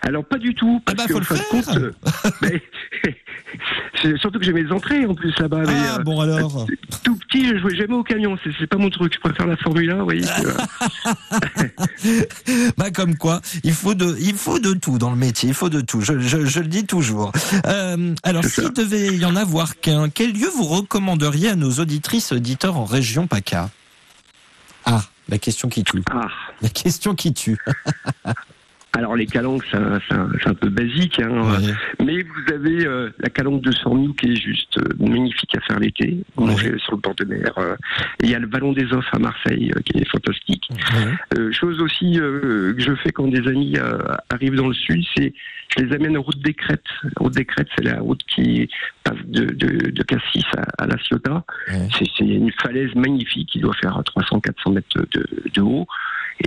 Alors 0.02 0.26
pas 0.26 0.38
du 0.38 0.56
tout, 0.56 0.82
parce 0.86 0.98
bah, 0.98 1.06
que, 1.08 1.14
faut 1.14 1.20
le 1.20 1.26
faire. 1.26 1.48
compte, 1.50 1.68
euh, 1.78 1.92
mais- 2.42 2.62
c'est 3.04 3.16
surtout 4.20 4.40
que 4.40 4.46
j'ai 4.46 4.54
mes 4.54 4.72
entrées 4.72 5.06
en 5.06 5.14
plus 5.14 5.38
là-bas. 5.40 5.64
mais, 5.68 5.74
Ah 5.74 5.98
euh, 6.00 6.04
bon 6.04 6.20
alors 6.20 6.66
Tout 7.04 7.16
petit, 7.16 7.48
je 7.48 7.58
jouais 7.58 7.76
jamais 7.76 7.94
au 7.94 8.04
camion, 8.04 8.38
c'est 8.60 8.68
pas 8.68 8.78
mon 8.78 8.90
truc. 8.90 9.14
Je 9.14 9.20
préfère 9.20 9.48
la 9.48 9.58
Formule 9.58 9.92
1, 9.92 9.96
vous 9.98 10.04
voyez. 10.04 10.26
Bah 12.78 12.92
comme 12.92 13.16
quoi, 13.16 13.42
il 13.64 13.74
faut 13.74 13.94
de, 13.94 14.16
il 14.20 14.36
faut 14.36 14.60
de 14.60 14.74
tout 14.74 14.98
dans 14.98 15.10
le 15.12 15.16
métier, 15.16 15.50
il 15.50 15.56
faut 15.56 15.70
de 15.70 15.82
tout. 15.82 16.02
Je, 16.02 16.20
je, 16.20 16.46
je 16.46 16.60
le 16.60 16.68
dis 16.68 16.86
toujours. 16.86 17.32
Euh, 17.66 18.16
alors, 18.24 18.44
s'il 18.44 18.72
devait 18.74 19.16
y 19.16 19.26
en 19.26 19.36
avoir 19.36 19.80
qu'un, 19.80 20.10
quel 20.10 20.34
lieu 20.34 20.48
vous 20.56 20.64
recommanderiez 20.66 21.50
à 21.50 21.56
nos 21.56 21.72
auditrices 21.74 22.32
auditeurs 22.32 22.78
en 22.78 22.86
région 22.86 23.28
PACA? 23.28 23.70
Ah, 24.86 25.02
la 25.30 25.38
question 25.38 25.70
qui 25.70 25.84
tue. 25.84 26.04
Ah. 26.12 26.28
La 26.62 26.70
question 26.70 27.16
qui 27.16 27.34
tue. 27.34 27.58
Alors 28.94 29.16
les 29.16 29.26
calanques, 29.26 29.64
c'est 29.72 29.78
un, 29.78 30.00
un- 30.46 30.54
peu 30.54 30.68
basique, 30.70 31.20
hein, 31.22 31.30
mais 32.04 32.22
vous 32.24 32.54
avez 32.54 32.86
euh, 32.86 33.10
la 33.20 33.30
calanque 33.30 33.62
de 33.62 33.72
Sormiou 33.72 34.14
qui 34.14 34.34
est 34.34 34.36
juste 34.36 34.78
euh, 34.80 34.84
magnifique 35.00 35.56
à 35.56 35.62
faire 35.62 35.80
l'été, 35.80 36.18
manger 36.36 36.78
sur 36.80 36.92
le 36.94 36.98
bord 36.98 37.16
de 37.16 37.24
mer. 37.24 37.54
euh, 37.58 37.76
et 38.22 38.26
il 38.26 38.30
y 38.32 38.36
a 38.36 38.40
le 38.40 38.48
Vallon 38.48 38.74
des 38.74 38.92
Offres 38.92 39.16
à 39.16 39.20
Marseille 39.20 39.72
euh, 39.76 39.80
qui 39.82 39.98
est 39.98 40.08
fantastique. 40.10 40.68
Euh, 41.38 41.52
chose 41.54 41.80
aussi 41.82 42.20
euh, 42.20 42.74
que 42.74 42.82
je 42.82 42.94
fais 42.96 43.12
quand 43.12 43.28
des 43.30 43.48
amis 43.48 43.78
euh, 43.78 43.98
arrivent 44.30 44.56
dans 44.56 44.68
le 44.68 44.74
sud, 44.74 45.04
c'est 45.16 45.34
je 45.78 45.86
les 45.86 45.96
amène 45.96 46.18
à 46.18 46.20
Route 46.20 46.40
des 46.42 46.54
Crêtes. 46.54 46.84
Route 47.18 47.34
des 47.34 47.46
Crêtes, 47.46 47.70
c'est 47.78 47.86
la 47.86 48.02
route 48.02 48.22
qui 48.28 48.70
passe 49.06 49.16
de, 49.26 49.46
de, 49.46 49.90
de 49.90 50.04
Cassis 50.04 50.44
à, 50.58 50.84
à 50.84 50.86
La 50.88 50.98
Ciotat. 50.98 51.46
C'est 51.98 52.06
c'est 52.18 52.26
une 52.26 52.52
falaise 52.62 52.94
magnifique 52.96 53.48
qui 53.50 53.60
doit 53.62 53.74
faire 53.82 53.98
300-400 54.18 54.74
mètres 54.74 54.88
de, 55.14 55.26
de 55.54 55.62
haut. 55.62 55.88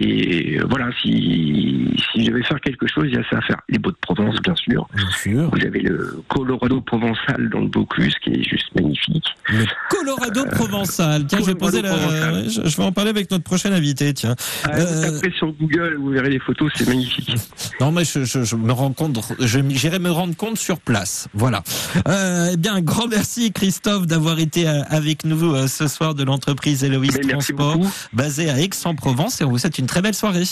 Et 0.00 0.58
euh, 0.58 0.64
voilà, 0.68 0.88
si, 1.02 1.88
si 2.12 2.24
je 2.24 2.30
devais 2.30 2.42
faire 2.42 2.60
quelque 2.60 2.86
chose, 2.86 3.04
il 3.08 3.14
y 3.14 3.18
a 3.18 3.22
ça 3.30 3.38
à 3.38 3.42
faire. 3.42 3.60
Les 3.68 3.78
Beaux 3.78 3.90
de 3.90 3.96
Provence, 4.00 4.36
bien 4.42 4.54
sûr. 4.56 4.88
Vous 5.24 5.64
avez 5.66 5.80
le 5.80 6.22
Colorado 6.28 6.80
provençal 6.80 7.48
dans 7.50 7.60
le 7.60 7.70
Vaucluse 7.72 8.14
qui 8.22 8.30
est 8.30 8.42
juste 8.42 8.74
magnifique. 8.74 9.24
Le 9.48 9.64
Colorado 9.90 10.44
provençal. 10.50 11.26
Tiens, 11.26 11.38
je 11.40 11.44
vais 11.46 11.54
poser 11.54 11.82
la, 11.82 12.42
je, 12.48 12.60
je 12.68 12.76
vais 12.76 12.82
en 12.82 12.92
parler 12.92 13.10
avec 13.10 13.30
notre 13.30 13.44
prochain 13.44 13.72
invité. 13.72 14.12
Tiens. 14.14 14.34
Ah, 14.64 14.70
taperez 14.70 15.32
sur 15.36 15.52
Google, 15.52 15.96
vous 15.98 16.10
verrez 16.10 16.30
les 16.30 16.38
photos, 16.40 16.70
c'est 16.74 16.88
magnifique. 16.88 17.34
Non, 17.80 17.90
mais 17.90 18.04
je, 18.04 18.24
je, 18.24 18.44
je 18.44 18.56
me 18.56 18.72
rends 18.72 18.92
compte, 18.92 19.18
je- 19.40 19.58
j'irai 19.70 19.98
me 19.98 20.10
rendre 20.10 20.36
compte 20.36 20.56
sur 20.58 20.78
place. 20.78 21.28
Voilà. 21.34 21.62
Euh, 22.08 22.50
eh 22.52 22.56
bien, 22.56 22.74
un 22.76 22.80
grand 22.80 23.08
merci 23.08 23.52
Christophe 23.52 24.06
d'avoir 24.06 24.38
été 24.38 24.68
euh, 24.68 24.82
avec 24.88 25.24
nous 25.24 25.54
euh, 25.54 25.66
ce 25.66 25.88
soir 25.88 26.14
de 26.14 26.22
l'entreprise 26.24 26.84
Eloïse 26.84 27.18
Mais 27.20 27.26
merci 27.34 27.52
Transport, 27.52 27.84
basée 28.12 28.48
à 28.50 28.60
Aix-en-Provence, 28.60 29.40
et 29.40 29.44
on 29.44 29.50
vous 29.50 29.58
souhaite 29.58 29.78
une 29.78 29.83
très 29.86 30.02
belle 30.02 30.14
soirée. 30.14 30.44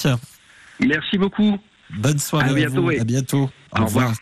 Merci 0.80 1.18
beaucoup. 1.18 1.58
Bonne 1.90 2.18
soirée. 2.18 2.50
À 2.50 2.54
bientôt, 2.54 2.82
vous. 2.82 2.88
oui. 2.88 2.98
À 3.00 3.04
bientôt. 3.04 3.50
Au, 3.76 3.80
Au 3.80 3.84
revoir. 3.84 4.12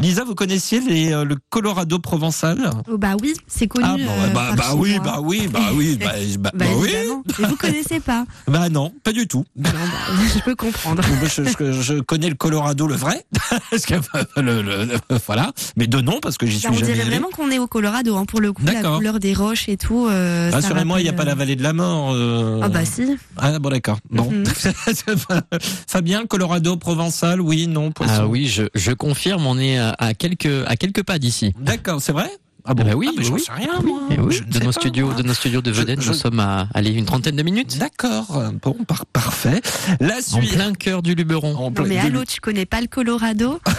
Lisa, 0.00 0.24
vous 0.24 0.34
connaissiez 0.34 0.80
les, 0.80 1.12
euh, 1.12 1.24
le 1.24 1.36
Colorado 1.50 1.98
provençal 1.98 2.70
Oh, 2.90 2.96
bah 2.96 3.16
oui, 3.22 3.34
c'est 3.46 3.66
connu. 3.66 3.84
Ah 3.86 3.96
bon, 3.96 4.02
euh, 4.22 4.26
bah, 4.34 4.52
par 4.56 4.56
bah 4.56 4.74
oui, 4.76 4.98
bah 5.04 5.18
oui, 5.22 5.46
bah 5.46 5.60
oui, 5.74 5.96
bah, 6.00 6.12
bah, 6.38 6.50
Bah, 6.54 6.64
bah 6.66 6.72
oui. 6.78 6.90
Mais 7.38 7.46
vous 7.46 7.56
connaissez 7.56 8.00
pas. 8.00 8.24
Bah 8.48 8.68
non, 8.68 8.92
pas 9.04 9.12
du 9.12 9.28
tout. 9.28 9.44
Je 9.56 10.40
peux 10.42 10.54
comprendre. 10.56 11.02
Je, 11.24 11.44
je- 11.44 11.72
je 11.82 12.00
connais 12.00 12.28
le 12.28 12.34
Colorado, 12.34 12.86
le 12.86 12.94
vrai, 12.94 13.24
Parce 13.70 13.84
que, 13.84 13.94
le- 14.40 14.62
le- 14.62 14.84
le- 14.84 14.98
voilà, 15.26 15.52
mais 15.76 15.86
de 15.86 16.00
nom 16.00 16.18
parce 16.20 16.36
que 16.38 16.46
j'y 16.46 16.54
Bah, 16.54 16.58
suis 16.60 16.68
on 16.68 16.72
jamais 16.72 16.86
dirait 16.86 17.00
allé. 17.02 17.10
vraiment 17.10 17.28
qu'on 17.30 17.50
est 17.50 17.58
au 17.58 17.66
Colorado, 17.66 18.16
hein, 18.16 18.24
pour 18.24 18.40
le 18.40 18.52
coup, 18.52 18.62
la 18.64 18.82
couleur 18.82 19.18
des 19.20 19.34
roches 19.34 19.68
et 19.68 19.76
tout. 19.76 20.06
euh, 20.08 20.50
Rassurez-moi, 20.52 21.00
il 21.00 21.04
n'y 21.04 21.08
a 21.10 21.12
pas 21.12 21.24
la 21.24 21.34
vallée 21.34 21.56
de 21.56 21.62
la 21.62 21.72
mort. 21.72 22.12
euh. 22.14 22.60
Ah 22.62 22.68
bah 22.68 22.84
si. 22.84 23.16
Ah 23.36 23.58
bon 23.58 23.68
d'accord. 23.70 23.98
Bon. 24.10 24.30
Mhm. 24.30 24.44
Fabien, 25.86 26.26
Colorado, 26.26 26.76
Provençal, 26.76 27.40
oui, 27.40 27.66
non. 27.66 27.90
poisson. 27.92 28.12
Ah 28.16 28.26
oui, 28.26 28.46
je, 28.46 28.64
je 28.74 28.92
confirme, 28.92 29.46
on 29.46 29.58
est 29.58 29.78
à, 29.78 29.89
à 29.98 30.14
quelques, 30.14 30.66
à 30.66 30.76
quelques 30.76 31.02
pas 31.02 31.18
d'ici. 31.18 31.54
D'accord, 31.58 32.00
c'est 32.00 32.12
vrai? 32.12 32.30
Ah 32.64 32.74
bon 32.74 32.84
bah 32.84 32.92
oui, 32.94 33.06
Ah, 33.08 33.12
mais 33.16 33.22
bah 33.22 33.28
j'en 33.28 33.34
oui. 33.34 33.40
sais 33.40 33.52
rien, 33.52 33.80
moi. 33.82 34.00
Eh 34.10 34.20
oui, 34.20 34.34
Je 34.34 34.42
ne 34.42 34.48
de 34.48 34.52
sais 34.52 34.58
nos 34.60 34.66
pas, 34.66 34.72
studios, 34.72 35.06
moi. 35.06 35.14
de 35.14 35.22
nos 35.22 35.34
studios 35.34 35.62
de 35.62 35.72
Je- 35.72 35.82
je- 35.82 36.08
nous 36.08 36.14
sommes 36.14 36.40
à 36.40 36.68
aller 36.74 36.90
une 36.90 37.04
trentaine 37.06 37.36
de 37.36 37.42
minutes. 37.42 37.78
D'accord. 37.78 38.42
Bon, 38.62 38.74
par- 38.86 39.06
parfait. 39.06 39.60
La 40.00 40.18
En 40.18 40.20
suite. 40.20 40.52
plein 40.54 40.72
cœur 40.72 41.02
du 41.02 41.14
Luberon. 41.14 41.56
En 41.56 41.62
Non 41.64 41.70
plein- 41.72 41.84
mais 41.86 42.00
du- 42.00 42.06
allô, 42.06 42.24
tu 42.24 42.40
connais 42.40 42.66
pas 42.66 42.80
le 42.80 42.86
Colorado 42.86 43.60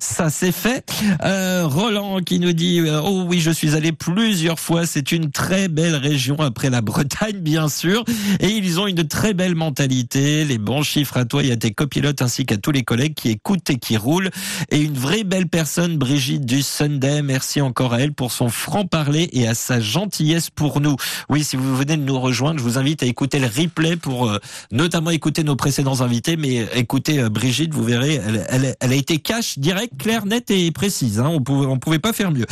Ça 0.00 0.30
c'est 0.30 0.52
fait. 0.52 0.84
Euh, 1.24 1.66
Roland 1.66 2.20
qui 2.20 2.38
nous 2.38 2.52
dit 2.52 2.80
euh, 2.80 3.00
oh 3.02 3.24
oui 3.26 3.40
je 3.40 3.50
suis 3.50 3.74
allé 3.74 3.92
plusieurs 3.92 4.58
fois. 4.60 4.86
C'est 4.86 5.12
une 5.12 5.30
très 5.30 5.68
belle 5.68 5.96
région 5.96 6.36
après 6.40 6.70
la 6.70 6.80
Bretagne 6.80 7.38
bien 7.38 7.68
sûr 7.68 8.04
et 8.40 8.48
ils 8.48 8.78
ont 8.80 8.86
une 8.86 9.06
très 9.06 9.34
belle 9.34 9.54
mentalité. 9.54 10.44
Les 10.44 10.58
bons 10.58 10.82
chiffres 10.82 11.16
à 11.16 11.24
toi 11.24 11.42
et 11.42 11.52
à 11.52 11.56
tes 11.56 11.72
copilotes 11.72 12.22
ainsi 12.22 12.46
qu'à 12.46 12.56
tous 12.56 12.70
les 12.72 12.82
collègues 12.82 13.14
qui 13.14 13.30
écoutent 13.30 13.68
et 13.70 13.78
qui 13.78 13.96
roulent 13.96 14.30
et 14.70 14.80
une 14.80 14.94
vraie 14.96 15.24
belle 15.24 15.37
personne 15.46 15.96
Brigitte 15.96 16.44
du 16.44 16.62
Sunday. 16.62 17.22
Merci 17.22 17.60
encore 17.60 17.94
à 17.94 18.00
elle 18.00 18.12
pour 18.12 18.32
son 18.32 18.48
franc 18.48 18.84
parler 18.84 19.28
et 19.32 19.46
à 19.46 19.54
sa 19.54 19.78
gentillesse 19.78 20.50
pour 20.50 20.80
nous. 20.80 20.96
Oui 21.28 21.44
si 21.44 21.56
vous 21.56 21.76
venez 21.76 21.96
de 21.96 22.02
nous 22.02 22.18
rejoindre 22.18 22.58
je 22.58 22.64
vous 22.64 22.78
invite 22.78 23.02
à 23.02 23.06
écouter 23.06 23.38
le 23.38 23.46
replay 23.46 23.96
pour 23.96 24.28
euh, 24.28 24.38
notamment 24.72 25.10
écouter 25.10 25.44
nos 25.44 25.54
précédents 25.54 26.00
invités. 26.00 26.36
Mais 26.36 26.66
écoutez 26.74 27.20
euh, 27.20 27.28
Brigitte 27.28 27.72
vous 27.72 27.84
verrez 27.84 28.20
elle, 28.48 28.74
a 28.80 28.94
été 28.94 29.18
cash 29.18 29.58
direct 29.58 29.92
claire 29.98 30.26
nette 30.26 30.50
et 30.50 30.70
précise 30.72 31.20
hein, 31.20 31.28
on 31.28 31.40
pouvait 31.40 31.78
pouvait 31.78 31.98
pas 31.98 32.12
faire 32.12 32.32
mieux. 32.32 32.46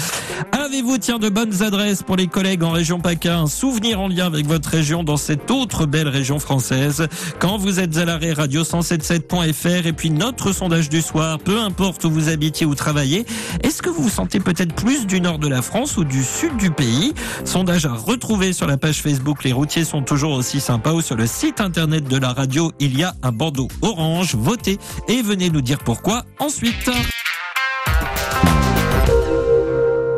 Avez-vous 0.52 0.98
tiens 0.98 1.18
de 1.18 1.28
bonnes 1.28 1.62
adresses 1.62 2.02
pour 2.02 2.16
les 2.16 2.26
collègues 2.26 2.62
en 2.62 2.70
région 2.70 3.00
PACA? 3.00 3.38
Un 3.38 3.46
souvenir 3.46 4.00
en 4.00 4.08
lien 4.08 4.26
avec 4.26 4.46
votre 4.46 4.68
région 4.68 5.02
dans 5.02 5.16
cette 5.16 5.50
autre 5.50 5.86
belle 5.86 6.08
région 6.08 6.38
française. 6.38 7.06
Quand 7.38 7.56
vous 7.56 7.80
êtes 7.80 7.96
à 7.96 8.04
l'arrêt 8.04 8.32
radio 8.32 8.62
177.fr 8.62 9.86
et 9.86 9.92
puis 9.92 10.10
notre 10.10 10.52
sondage 10.52 10.88
du 10.88 11.02
soir 11.02 11.38
peu 11.38 11.60
importe 11.60 12.04
où 12.04 12.10
vous 12.10 12.28
habitiez 12.28 12.66
ou 12.66 12.74
travaillez 12.76 13.26
est-ce 13.62 13.82
que 13.82 13.90
vous 13.90 14.04
vous 14.04 14.10
sentez 14.10 14.40
peut-être 14.40 14.74
plus 14.74 15.06
du 15.06 15.20
nord 15.20 15.38
de 15.38 15.48
la 15.48 15.62
France 15.62 15.96
ou 15.96 16.04
du 16.04 16.22
sud 16.22 16.56
du 16.56 16.70
pays? 16.70 17.14
Sondage 17.44 17.86
à 17.86 17.92
retrouver 17.92 18.52
sur 18.52 18.66
la 18.66 18.76
page 18.76 19.02
Facebook. 19.02 19.44
Les 19.44 19.52
routiers 19.52 19.84
sont 19.84 20.02
toujours 20.02 20.32
aussi 20.32 20.60
sympas 20.60 20.92
ou 20.92 21.00
sur 21.00 21.16
le 21.16 21.26
site 21.26 21.60
internet 21.60 22.04
de 22.04 22.16
la 22.16 22.32
radio. 22.32 22.72
Il 22.78 22.98
y 22.98 23.02
a 23.02 23.14
un 23.22 23.32
bandeau 23.32 23.68
orange. 23.82 24.34
Votez 24.34 24.78
et 25.08 25.22
venez 25.22 25.50
nous 25.50 25.62
dire 25.62 25.78
pourquoi 25.78 26.24
ensuite 26.38 26.90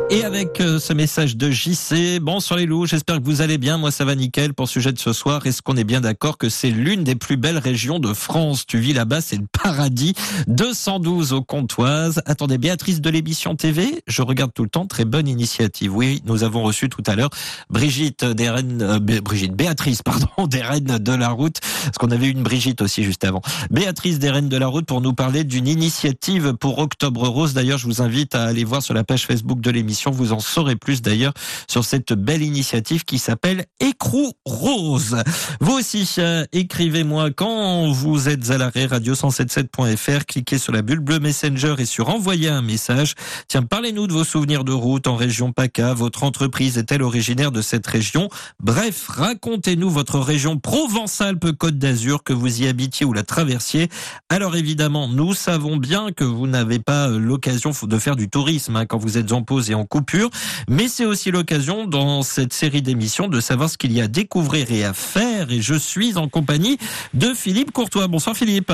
et 0.09 0.23
avec 0.23 0.59
euh, 0.59 0.79
ce 0.79 0.93
message 0.93 1.37
de 1.37 1.51
JC, 1.51 2.19
bonsoir 2.19 2.59
les 2.59 2.65
loups, 2.65 2.87
j'espère 2.87 3.19
que 3.19 3.23
vous 3.23 3.41
allez 3.41 3.57
bien, 3.57 3.77
moi 3.77 3.91
ça 3.91 4.05
va 4.05 4.15
nickel 4.15 4.53
pour 4.53 4.65
le 4.65 4.69
sujet 4.69 4.91
de 4.91 4.97
ce 4.97 5.13
soir, 5.13 5.45
est-ce 5.45 5.61
qu'on 5.61 5.77
est 5.77 5.83
bien 5.83 6.01
d'accord 6.01 6.37
que 6.37 6.49
c'est 6.49 6.71
l'une 6.71 7.03
des 7.03 7.15
plus 7.15 7.37
belles 7.37 7.57
régions 7.59 7.99
de 7.99 8.13
France? 8.13 8.65
Tu 8.65 8.79
vis 8.79 8.93
là-bas, 8.93 9.21
c'est 9.21 9.35
le 9.35 9.45
paradis, 9.51 10.15
212 10.47 11.33
au 11.33 11.43
Comtoise. 11.43 12.21
Attendez, 12.25 12.57
Béatrice 12.57 13.01
de 13.01 13.09
l'émission 13.09 13.55
TV, 13.55 14.01
je 14.07 14.21
regarde 14.21 14.51
tout 14.53 14.63
le 14.63 14.69
temps, 14.69 14.87
très 14.87 15.05
bonne 15.05 15.27
initiative. 15.27 15.95
Oui, 15.95 16.23
nous 16.25 16.43
avons 16.43 16.63
reçu 16.63 16.89
tout 16.89 17.03
à 17.05 17.15
l'heure 17.15 17.29
Brigitte 17.69 18.25
des 18.25 18.47
euh, 18.47 18.99
Brigitte, 18.99 19.53
Béatrice, 19.53 20.01
pardon, 20.01 20.47
des 20.47 20.63
de 20.79 21.13
la 21.13 21.29
Route, 21.29 21.59
parce 21.83 21.97
qu'on 21.97 22.11
avait 22.11 22.29
une 22.29 22.41
Brigitte 22.41 22.81
aussi 22.81 23.03
juste 23.03 23.25
avant. 23.25 23.41
Béatrice 23.69 24.17
des 24.17 24.31
Reines 24.31 24.49
de 24.49 24.57
la 24.57 24.67
Route 24.67 24.85
pour 24.85 25.01
nous 25.01 25.13
parler 25.13 25.43
d'une 25.43 25.67
initiative 25.67 26.53
pour 26.53 26.79
Octobre 26.79 27.27
Rose. 27.27 27.53
D'ailleurs, 27.53 27.77
je 27.77 27.85
vous 27.85 28.01
invite 28.01 28.33
à 28.33 28.43
aller 28.43 28.63
voir 28.63 28.81
sur 28.81 28.93
la 28.93 29.03
page 29.03 29.25
Facebook 29.25 29.61
de 29.61 29.69
l'émission. 29.69 29.98
Vous 30.07 30.31
en 30.31 30.39
saurez 30.39 30.75
plus 30.75 31.01
d'ailleurs 31.01 31.33
sur 31.67 31.83
cette 31.83 32.13
belle 32.13 32.41
initiative 32.41 33.03
qui 33.03 33.19
s'appelle 33.19 33.65
Écrou 33.79 34.31
Rose. 34.45 35.17
Vous 35.59 35.73
aussi, 35.73 36.09
euh, 36.17 36.45
écrivez-moi 36.53 37.31
quand 37.31 37.91
vous 37.91 38.29
êtes 38.29 38.49
à 38.49 38.57
l'arrêt 38.57 38.85
radio177.fr. 38.85 40.25
Cliquez 40.25 40.57
sur 40.57 40.71
la 40.71 40.81
bulle 40.81 40.99
bleue 40.99 41.19
Messenger 41.19 41.75
et 41.79 41.85
sur 41.85 42.09
envoyer 42.09 42.49
un 42.49 42.61
message. 42.61 43.15
Tiens, 43.47 43.63
parlez-nous 43.63 44.07
de 44.07 44.13
vos 44.13 44.23
souvenirs 44.23 44.63
de 44.63 44.71
route 44.71 45.07
en 45.07 45.15
région 45.15 45.51
PACA. 45.51 45.93
Votre 45.93 46.23
entreprise 46.23 46.77
est-elle 46.77 47.03
originaire 47.03 47.51
de 47.51 47.61
cette 47.61 47.85
région? 47.85 48.29
Bref, 48.61 49.07
racontez-nous 49.09 49.89
votre 49.89 50.19
région 50.19 50.57
Provence-Alpes-Côte 50.57 51.77
d'Azur, 51.77 52.23
que 52.23 52.33
vous 52.33 52.61
y 52.61 52.67
habitiez 52.67 53.05
ou 53.05 53.13
la 53.13 53.23
traversiez. 53.23 53.89
Alors 54.29 54.55
évidemment, 54.55 55.07
nous 55.07 55.33
savons 55.33 55.77
bien 55.77 56.11
que 56.11 56.23
vous 56.23 56.47
n'avez 56.47 56.79
pas 56.79 57.09
euh, 57.09 57.19
l'occasion 57.19 57.71
de 57.83 57.99
faire 57.99 58.15
du 58.15 58.29
tourisme 58.29 58.75
hein, 58.75 58.85
quand 58.85 58.97
vous 58.97 59.17
êtes 59.17 59.31
en 59.31 59.43
pause 59.43 59.69
et 59.69 59.73
en 59.73 59.85
coupure, 59.89 60.29
mais 60.69 60.87
c'est 60.87 61.05
aussi 61.05 61.31
l'occasion 61.31 61.85
dans 61.85 62.21
cette 62.21 62.53
série 62.53 62.81
d'émissions 62.81 63.27
de 63.27 63.39
savoir 63.41 63.69
ce 63.69 63.77
qu'il 63.77 63.91
y 63.91 64.01
a 64.01 64.05
à 64.05 64.07
découvrir 64.07 64.71
et 64.71 64.85
à 64.85 64.93
faire. 64.93 65.51
Et 65.51 65.61
je 65.61 65.75
suis 65.75 66.17
en 66.17 66.29
compagnie 66.29 66.77
de 67.13 67.33
Philippe 67.33 67.71
Courtois. 67.71 68.07
Bonsoir 68.07 68.35
Philippe. 68.35 68.71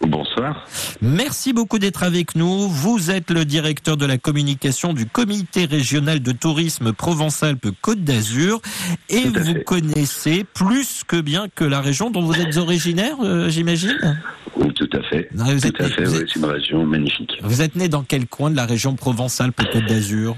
Bonsoir. 0.00 0.66
Merci 1.02 1.52
beaucoup 1.52 1.78
d'être 1.78 2.02
avec 2.02 2.34
nous. 2.34 2.68
Vous 2.68 3.10
êtes 3.10 3.30
le 3.30 3.44
directeur 3.44 3.98
de 3.98 4.06
la 4.06 4.16
communication 4.16 4.94
du 4.94 5.04
comité 5.06 5.66
régional 5.66 6.20
de 6.20 6.32
tourisme 6.32 6.92
Provence-Alpes-Côte 6.94 8.02
d'Azur 8.02 8.60
et 9.10 9.24
à 9.26 9.28
vous 9.40 9.52
fait. 9.54 9.64
connaissez 9.64 10.44
plus 10.54 11.02
que 11.06 11.20
bien 11.20 11.48
que 11.54 11.64
la 11.64 11.82
région 11.82 12.10
dont 12.10 12.22
vous 12.22 12.40
êtes 12.40 12.56
originaire, 12.56 13.16
euh, 13.22 13.50
j'imagine? 13.50 14.18
Oui, 14.56 14.72
tout 14.74 14.88
à 14.94 15.02
fait. 15.02 15.28
Non, 15.34 15.44
vous 15.44 15.66
êtes 15.66 15.74
tout 15.76 15.82
à 15.82 15.88
né- 15.88 15.92
fait, 15.94 16.08
oui, 16.08 16.16
êtes- 16.16 16.28
c'est 16.32 16.38
une 16.38 16.46
région 16.46 16.86
magnifique. 16.86 17.32
Vous 17.42 17.60
êtes 17.60 17.76
né 17.76 17.88
dans 17.88 18.02
quel 18.02 18.26
coin 18.26 18.50
de 18.50 18.56
la 18.56 18.64
région 18.66 18.94
Provence-Alpes-Côte 18.96 19.84
d'Azur? 19.86 20.34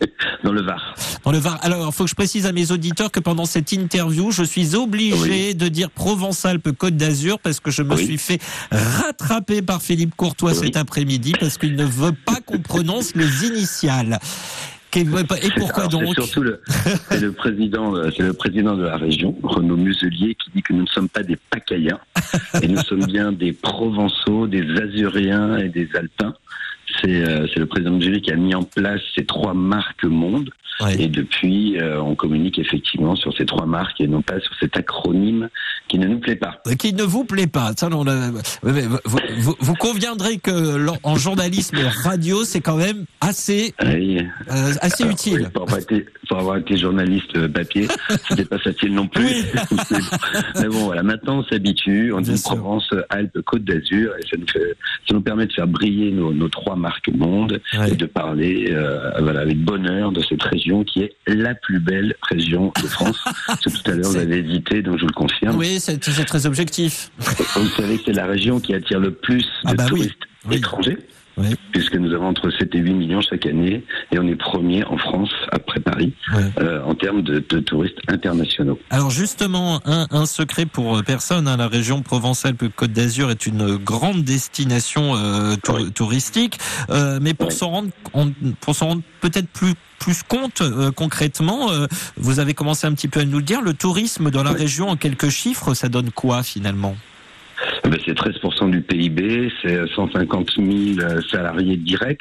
Dans 0.44 0.52
le 0.52 0.60
Var. 0.62 0.94
Dans 1.24 1.32
le 1.32 1.38
Var. 1.38 1.58
Alors, 1.62 1.86
il 1.88 1.92
faut 1.94 2.04
que 2.04 2.10
je 2.10 2.14
précise 2.14 2.44
à 2.44 2.52
mes 2.52 2.70
auditeurs 2.70 3.10
que 3.10 3.18
pendant 3.18 3.46
cette 3.46 3.72
interview, 3.72 4.30
je 4.30 4.42
suis 4.44 4.76
obligé 4.76 5.54
de 5.54 5.68
dire 5.68 5.90
Provence-Alpes-Côte 5.90 6.96
d'Azur 6.98 7.38
parce 7.38 7.60
que 7.60 7.70
je 7.70 7.82
me 7.82 7.94
Oui. 7.94 8.04
suis 8.04 8.18
fait 8.18 8.40
rattraper 8.70 9.62
par 9.62 9.80
Philippe 9.80 10.14
Courtois 10.14 10.52
Oui. 10.52 10.58
cet 10.66 10.76
après-midi 10.76 11.32
parce 11.40 11.56
qu'il 11.56 11.76
ne 11.76 11.84
veut 11.84 12.12
pas 12.26 12.40
qu'on 12.44 12.58
prononce 12.58 13.14
les 13.16 13.46
initiales. 13.46 14.18
Et 14.96 15.04
pourquoi 15.56 15.84
Alors, 15.86 15.88
donc 15.88 16.02
C'est 16.14 16.22
surtout 16.22 16.42
le, 16.42 16.60
c'est 17.10 17.18
le 17.20 17.32
président, 17.32 17.96
euh, 17.96 18.10
c'est 18.16 18.22
le 18.22 18.32
président 18.32 18.76
de 18.76 18.84
la 18.84 18.96
région, 18.96 19.34
Renaud 19.42 19.76
Muselier, 19.76 20.36
qui 20.36 20.50
dit 20.54 20.62
que 20.62 20.72
nous 20.72 20.82
ne 20.82 20.86
sommes 20.86 21.08
pas 21.08 21.24
des 21.24 21.36
Pacayens, 21.50 21.98
et 22.62 22.68
nous 22.68 22.80
sommes 22.82 23.04
bien 23.06 23.32
des 23.32 23.52
Provençaux, 23.52 24.46
des 24.46 24.62
Azuriens 24.80 25.56
et 25.56 25.68
des 25.68 25.88
Alpins. 25.96 26.34
C'est 27.00 27.08
euh, 27.28 27.46
c'est 27.52 27.60
le 27.60 27.66
président 27.66 27.92
Muselier 27.92 28.20
qui 28.20 28.30
a 28.32 28.36
mis 28.36 28.54
en 28.54 28.62
place 28.62 29.00
ces 29.14 29.24
trois 29.24 29.54
marques 29.54 30.04
monde. 30.04 30.50
Ouais. 30.80 31.00
Et 31.02 31.06
depuis, 31.06 31.78
euh, 31.78 32.00
on 32.02 32.16
communique 32.16 32.58
effectivement 32.58 33.14
sur 33.14 33.32
ces 33.36 33.46
trois 33.46 33.64
marques 33.64 34.00
et 34.00 34.08
non 34.08 34.22
pas 34.22 34.40
sur 34.40 34.52
cet 34.58 34.76
acronyme 34.76 35.48
qui 35.86 35.98
ne 36.00 36.08
nous 36.08 36.18
plaît 36.18 36.34
pas. 36.34 36.60
qui 36.80 36.92
ne 36.92 37.04
vous 37.04 37.24
plaît 37.24 37.46
pas. 37.46 37.70
Ça, 37.76 37.88
vous, 37.88 38.04
vous- 39.38 39.56
vous 39.60 39.74
conviendrez 39.74 40.38
que 40.38 40.84
en 41.04 41.14
journalisme 41.14 41.76
et 41.76 41.86
radio, 41.86 42.42
c'est 42.42 42.60
quand 42.60 42.76
même 42.76 43.04
assez, 43.20 43.72
Oui. 43.84 44.18
euh, 44.50 44.72
assez 44.80 45.04
Alors, 45.04 45.12
utile. 45.14 45.42
oui, 45.42 45.46
pour, 45.52 45.62
avoir 45.62 45.78
été, 45.78 46.06
pour 46.28 46.38
avoir 46.38 46.56
été 46.56 46.76
journaliste 46.76 47.36
euh, 47.36 47.48
papier, 47.48 47.86
c'était 48.28 48.44
pas 48.44 48.58
facile 48.58 48.94
non 48.94 49.06
plus. 49.06 49.24
Oui. 49.26 49.44
Mais 49.70 49.78
bon. 49.78 50.60
Mais 50.60 50.68
bon, 50.68 50.84
voilà, 50.86 51.02
maintenant 51.04 51.38
on 51.38 51.44
s'habitue, 51.44 52.12
on 52.12 52.20
dit. 52.20 52.40
Provence, 52.44 52.90
Alpes, 53.10 53.40
Côte 53.46 53.62
d'Azur, 53.64 54.12
et 54.18 54.22
ça 54.28 54.36
nous, 54.36 54.46
fait, 54.48 54.76
ça 55.08 55.14
nous 55.14 55.20
permet 55.20 55.46
de 55.46 55.52
faire 55.52 55.68
briller 55.68 56.10
nos, 56.10 56.32
nos 56.32 56.48
trois 56.48 56.73
marques 56.76 57.08
monde 57.08 57.60
Ouais. 57.78 57.92
et 57.92 57.96
de 57.96 58.06
parler 58.06 58.68
euh, 58.70 59.10
voilà, 59.20 59.40
avec 59.40 59.58
bonheur 59.58 60.12
de 60.12 60.20
cette 60.22 60.42
région 60.42 60.84
qui 60.84 61.02
est 61.02 61.14
la 61.26 61.54
plus 61.54 61.80
belle 61.80 62.14
région 62.30 62.72
de 62.82 62.86
France. 62.88 63.18
Que 63.64 63.70
tout 63.70 63.90
à 63.90 63.94
l'heure, 63.94 64.10
vous 64.10 64.16
avez 64.16 64.38
hésité, 64.38 64.82
donc 64.82 64.96
je 64.96 65.02
vous 65.02 65.08
le 65.08 65.12
confirme. 65.14 65.56
Oui, 65.56 65.78
c'est 65.80 65.98
très 65.98 66.46
objectif. 66.46 67.10
Vous 67.18 67.68
savez 67.68 67.96
que 67.98 68.04
c'est 68.06 68.12
la 68.12 68.26
région 68.26 68.60
qui 68.60 68.74
attire 68.74 69.00
le 69.00 69.12
plus 69.12 69.42
de 69.42 69.48
Ah 69.64 69.74
bah 69.74 69.84
oui. 69.84 69.88
touristes 69.90 70.18
Oui. 70.48 70.56
étrangers. 70.56 70.98
Oui. 71.36 71.54
Puisque 71.72 71.94
nous 71.96 72.12
avons 72.14 72.28
entre 72.28 72.50
7 72.50 72.74
et 72.74 72.78
8 72.78 72.94
millions 72.94 73.20
chaque 73.20 73.46
année, 73.46 73.84
et 74.12 74.18
on 74.18 74.26
est 74.28 74.36
premier 74.36 74.84
en 74.84 74.96
France, 74.98 75.30
après 75.50 75.80
Paris, 75.80 76.12
euh, 76.60 76.82
en 76.84 76.94
termes 76.94 77.22
de, 77.22 77.40
de 77.48 77.58
touristes 77.60 77.98
internationaux. 78.08 78.78
Alors 78.90 79.10
justement, 79.10 79.80
un, 79.84 80.06
un 80.10 80.26
secret 80.26 80.66
pour 80.66 81.02
personne, 81.02 81.48
hein, 81.48 81.56
la 81.56 81.66
région 81.68 82.02
Provence-Alpes-Côte 82.02 82.92
d'Azur 82.92 83.30
est 83.30 83.46
une 83.46 83.76
grande 83.76 84.22
destination 84.22 85.16
euh, 85.16 85.56
tour- 85.62 85.76
Oui. 85.76 85.92
touristique, 85.92 86.58
Euh, 86.90 87.18
mais 87.20 87.34
pour 87.34 87.50
s'en 87.52 87.70
rendre, 87.70 87.88
on- 88.12 88.32
pour 88.60 88.74
s'en 88.74 88.86
rendre 88.88 89.02
peut-être 89.20 89.48
plus 89.48 89.74
plus 90.00 90.22
compte 90.22 90.60
euh, 90.60 90.90
concrètement, 90.90 91.70
euh, 91.70 91.86
vous 92.18 92.38
avez 92.38 92.52
commencé 92.52 92.86
un 92.86 92.92
petit 92.92 93.08
peu 93.08 93.20
à 93.20 93.24
nous 93.24 93.38
le 93.38 93.42
dire, 93.42 93.62
le 93.62 93.72
tourisme 93.72 94.30
dans 94.30 94.42
la 94.42 94.52
Oui. 94.52 94.58
région 94.58 94.88
en 94.90 94.96
quelques 94.96 95.30
chiffres, 95.30 95.72
ça 95.72 95.88
donne 95.88 96.10
quoi 96.10 96.42
finalement? 96.42 96.94
C'est 98.04 98.12
13% 98.12 98.70
du 98.70 98.80
PIB, 98.80 99.50
c'est 99.62 99.86
150 99.94 100.50
000 100.56 101.20
salariés 101.30 101.76
directs, 101.76 102.20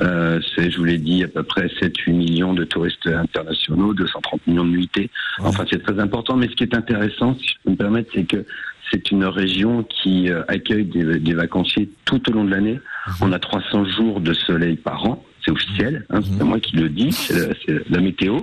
euh, 0.00 0.40
c'est, 0.54 0.70
je 0.70 0.78
vous 0.78 0.84
l'ai 0.84 0.98
dit, 0.98 1.22
à 1.22 1.28
peu 1.28 1.42
près 1.42 1.66
7-8 1.66 2.12
millions 2.12 2.54
de 2.54 2.64
touristes 2.64 3.06
internationaux, 3.06 3.92
230 3.94 4.46
millions 4.46 4.64
de 4.64 4.70
nuitées. 4.70 5.10
Enfin, 5.40 5.64
c'est 5.70 5.82
très 5.82 5.98
important, 6.00 6.36
mais 6.36 6.48
ce 6.48 6.54
qui 6.54 6.64
est 6.64 6.74
intéressant, 6.74 7.36
si 7.38 7.48
je 7.48 7.54
peux 7.64 7.70
me 7.70 7.76
permettre, 7.76 8.10
c'est 8.14 8.24
que 8.24 8.44
c'est 8.90 9.10
une 9.10 9.24
région 9.24 9.84
qui 9.84 10.30
euh, 10.30 10.42
accueille 10.48 10.84
des, 10.84 11.18
des 11.18 11.34
vacanciers 11.34 11.88
tout 12.04 12.28
au 12.30 12.32
long 12.32 12.44
de 12.44 12.50
l'année. 12.50 12.78
On 13.20 13.32
a 13.32 13.38
300 13.38 13.86
jours 13.86 14.20
de 14.20 14.32
soleil 14.32 14.76
par 14.76 15.04
an. 15.06 15.24
C'est 15.44 15.50
officiel, 15.50 16.06
hein, 16.10 16.20
c'est 16.22 16.38
pas 16.38 16.44
moi 16.44 16.60
qui 16.60 16.76
le 16.76 16.88
dis, 16.88 17.10
c'est 17.10 17.34
c'est 17.66 17.90
la 17.90 18.00
météo, 18.00 18.42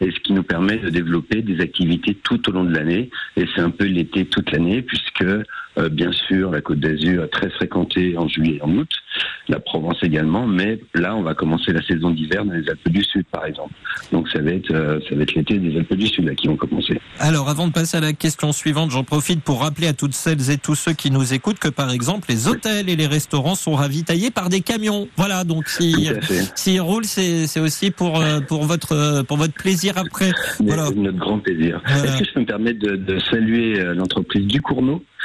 et 0.00 0.10
ce 0.10 0.18
qui 0.18 0.32
nous 0.32 0.42
permet 0.42 0.78
de 0.78 0.88
développer 0.88 1.42
des 1.42 1.60
activités 1.60 2.16
tout 2.24 2.48
au 2.48 2.52
long 2.52 2.64
de 2.64 2.74
l'année. 2.74 3.08
Et 3.36 3.44
c'est 3.54 3.60
un 3.60 3.70
peu 3.70 3.84
l'été 3.84 4.24
toute 4.24 4.50
l'année, 4.50 4.82
puisque 4.82 5.24
euh, 5.78 5.88
bien 5.88 6.12
sûr 6.12 6.50
la 6.50 6.60
Côte 6.60 6.80
d'Azur 6.80 7.24
est 7.24 7.28
très 7.28 7.50
fréquentée 7.50 8.16
en 8.16 8.28
juillet 8.28 8.56
et 8.56 8.62
en 8.62 8.70
août, 8.70 8.90
la 9.48 9.60
Provence 9.60 9.98
également, 10.02 10.46
mais 10.46 10.80
là, 10.94 11.16
on 11.16 11.22
va 11.22 11.34
commencer 11.34 11.72
la 11.72 11.82
saison 11.82 12.10
d'hiver 12.10 12.44
dans 12.44 12.52
les 12.52 12.68
Alpes 12.68 12.88
du 12.88 13.02
Sud, 13.02 13.24
par 13.30 13.44
exemple. 13.44 13.74
Donc 14.12 14.28
ça 14.28 14.40
va 14.40 14.52
être, 14.52 14.70
euh, 14.72 15.00
ça 15.08 15.14
va 15.14 15.22
être 15.22 15.34
l'été 15.34 15.58
des 15.58 15.76
Alpes 15.76 15.94
du 15.94 16.06
Sud 16.06 16.24
là 16.26 16.34
qui 16.34 16.46
vont 16.46 16.56
commencer. 16.56 17.00
Alors, 17.18 17.48
avant 17.48 17.66
de 17.66 17.72
passer 17.72 17.96
à 17.96 18.00
la 18.00 18.12
question 18.12 18.52
suivante, 18.52 18.90
j'en 18.90 19.04
profite 19.04 19.42
pour 19.42 19.60
rappeler 19.62 19.88
à 19.88 19.92
toutes 19.92 20.14
celles 20.14 20.50
et 20.50 20.58
tous 20.58 20.74
ceux 20.74 20.92
qui 20.92 21.10
nous 21.10 21.34
écoutent 21.34 21.58
que, 21.58 21.68
par 21.68 21.90
exemple, 21.90 22.28
les 22.28 22.48
hôtels 22.48 22.88
et 22.88 22.96
les 22.96 23.06
restaurants 23.06 23.54
sont 23.54 23.74
ravitaillés 23.74 24.30
par 24.30 24.48
des 24.48 24.60
camions. 24.60 25.08
Voilà, 25.16 25.44
donc 25.44 25.68
s'ils 25.68 26.20
fait. 26.22 26.52
s'ils 26.54 26.80
roulent, 26.80 27.04
c'est 27.04 27.46
c'est 27.46 27.60
aussi 27.60 27.90
pour 27.90 28.20
euh, 28.20 28.40
pour 28.40 28.64
votre 28.64 29.22
pour 29.22 29.36
votre 29.36 29.54
plaisir 29.54 29.98
après. 29.98 30.32
Voilà. 30.60 30.90
notre 30.94 31.18
grand 31.18 31.38
plaisir. 31.38 31.80
Voilà. 31.84 32.04
Est-ce 32.04 32.18
que 32.18 32.24
je 32.24 32.32
peux 32.34 32.40
me 32.40 32.46
permettre 32.46 32.78
de, 32.78 32.96
de 32.96 33.18
saluer 33.18 33.82
l'entreprise 33.94 34.46
du 34.46 34.60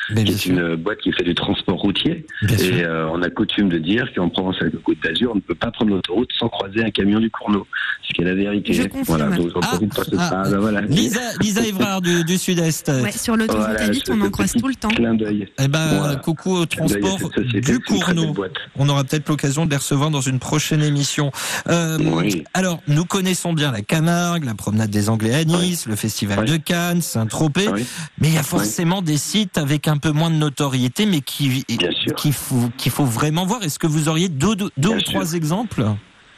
Qui 0.07 0.13
bien 0.13 0.25
est 0.25 0.37
sûr. 0.37 0.53
une 0.57 0.75
boîte 0.75 0.99
qui 0.99 1.11
fait 1.11 1.23
du 1.23 1.33
transport 1.35 1.77
routier. 1.79 2.25
Bien. 2.43 2.57
Et 2.57 2.83
euh, 2.83 3.09
on 3.09 3.21
a 3.21 3.29
coutume 3.29 3.69
de 3.69 3.77
dire 3.79 4.07
qu'en 4.15 4.29
Provence 4.29 4.55
avec 4.61 4.73
le 4.73 4.79
Côte 4.79 4.97
d'Azur, 5.03 5.31
on 5.31 5.35
ne 5.35 5.41
peut 5.41 5.55
pas 5.55 5.71
prendre 5.71 5.91
l'autoroute 5.91 6.29
sans 6.37 6.49
croiser 6.49 6.83
un 6.83 6.91
camion 6.91 7.19
du 7.19 7.29
Courneau. 7.31 7.65
Ce 8.07 8.13
qui 8.13 8.21
est 8.21 8.25
la 8.25 8.35
vérité. 8.35 8.73
Je 8.73 8.83
confirme. 8.83 9.03
Voilà, 9.05 9.35
donc 9.35 9.49
j'en 9.53 9.59
Ah, 9.63 9.77
ce 9.79 10.15
ah, 10.17 10.29
ah, 10.45 10.49
ben 10.49 10.59
voilà. 10.59 10.81
Lisa, 10.81 11.19
Lisa 11.41 11.65
Évrard 11.65 12.01
du, 12.01 12.23
du 12.23 12.37
Sud-Est. 12.37 12.89
Ouais, 12.89 13.11
sur 13.11 13.35
l'autoroute 13.35 13.63
Voilà, 13.63 13.87
A8, 13.87 14.05
ce 14.05 14.11
on 14.11 14.21
en 14.21 14.29
croise 14.29 14.53
tout 14.53 14.67
le 14.67 14.75
temps. 14.75 14.89
Clin 14.89 15.15
d'œil. 15.15 15.47
Eh 15.59 15.67
ben, 15.67 15.97
Voilà. 15.97 16.15
coucou 16.17 16.51
au 16.55 16.65
transport 16.65 17.17
du 17.17 17.61
c'est 17.63 18.33
boîte. 18.33 18.51
On 18.77 18.87
aura 18.89 19.03
peut-être 19.03 19.27
l'occasion 19.29 19.65
de 19.65 19.71
les 19.71 19.77
recevoir 19.77 20.11
dans 20.11 20.21
une 20.21 20.39
prochaine 20.39 20.83
émission. 20.83 21.31
Euh, 21.67 21.97
Oui. 21.99 22.43
Alors, 22.53 22.81
nous 22.87 23.05
connaissons 23.05 23.53
bien 23.53 23.71
la 23.71 23.81
Camargue, 23.81 24.45
la 24.45 24.53
promenade 24.55 24.89
des 24.89 25.09
Anglais 25.09 25.33
à 25.33 25.43
Nice, 25.43 25.87
le 25.87 25.95
festival 25.95 26.39
Oui. 26.41 26.51
de 26.51 26.57
Cannes, 26.57 27.01
Saint-Tropez. 27.01 27.69
Oui. 27.69 27.85
Mais 28.19 28.27
il 28.29 28.33
y 28.33 28.37
a 28.37 28.43
forcément 28.43 29.01
des 29.01 29.17
sites 29.17 29.57
avec 29.57 29.87
un 29.87 29.94
peu 29.97 30.11
moins 30.11 30.29
de 30.29 30.35
notoriété, 30.35 31.05
mais 31.05 31.21
qui 31.21 31.63
qu'il 32.15 32.33
faut 32.33 32.69
qu'il 32.77 32.91
faut 32.91 33.05
vraiment 33.05 33.45
voir. 33.45 33.63
Est-ce 33.63 33.79
que 33.79 33.87
vous 33.87 34.09
auriez 34.09 34.29
deux, 34.29 34.55
deux, 34.55 34.69
deux 34.77 34.89
ou 34.89 34.99
sûr. 34.99 35.11
trois 35.13 35.33
exemples? 35.33 35.85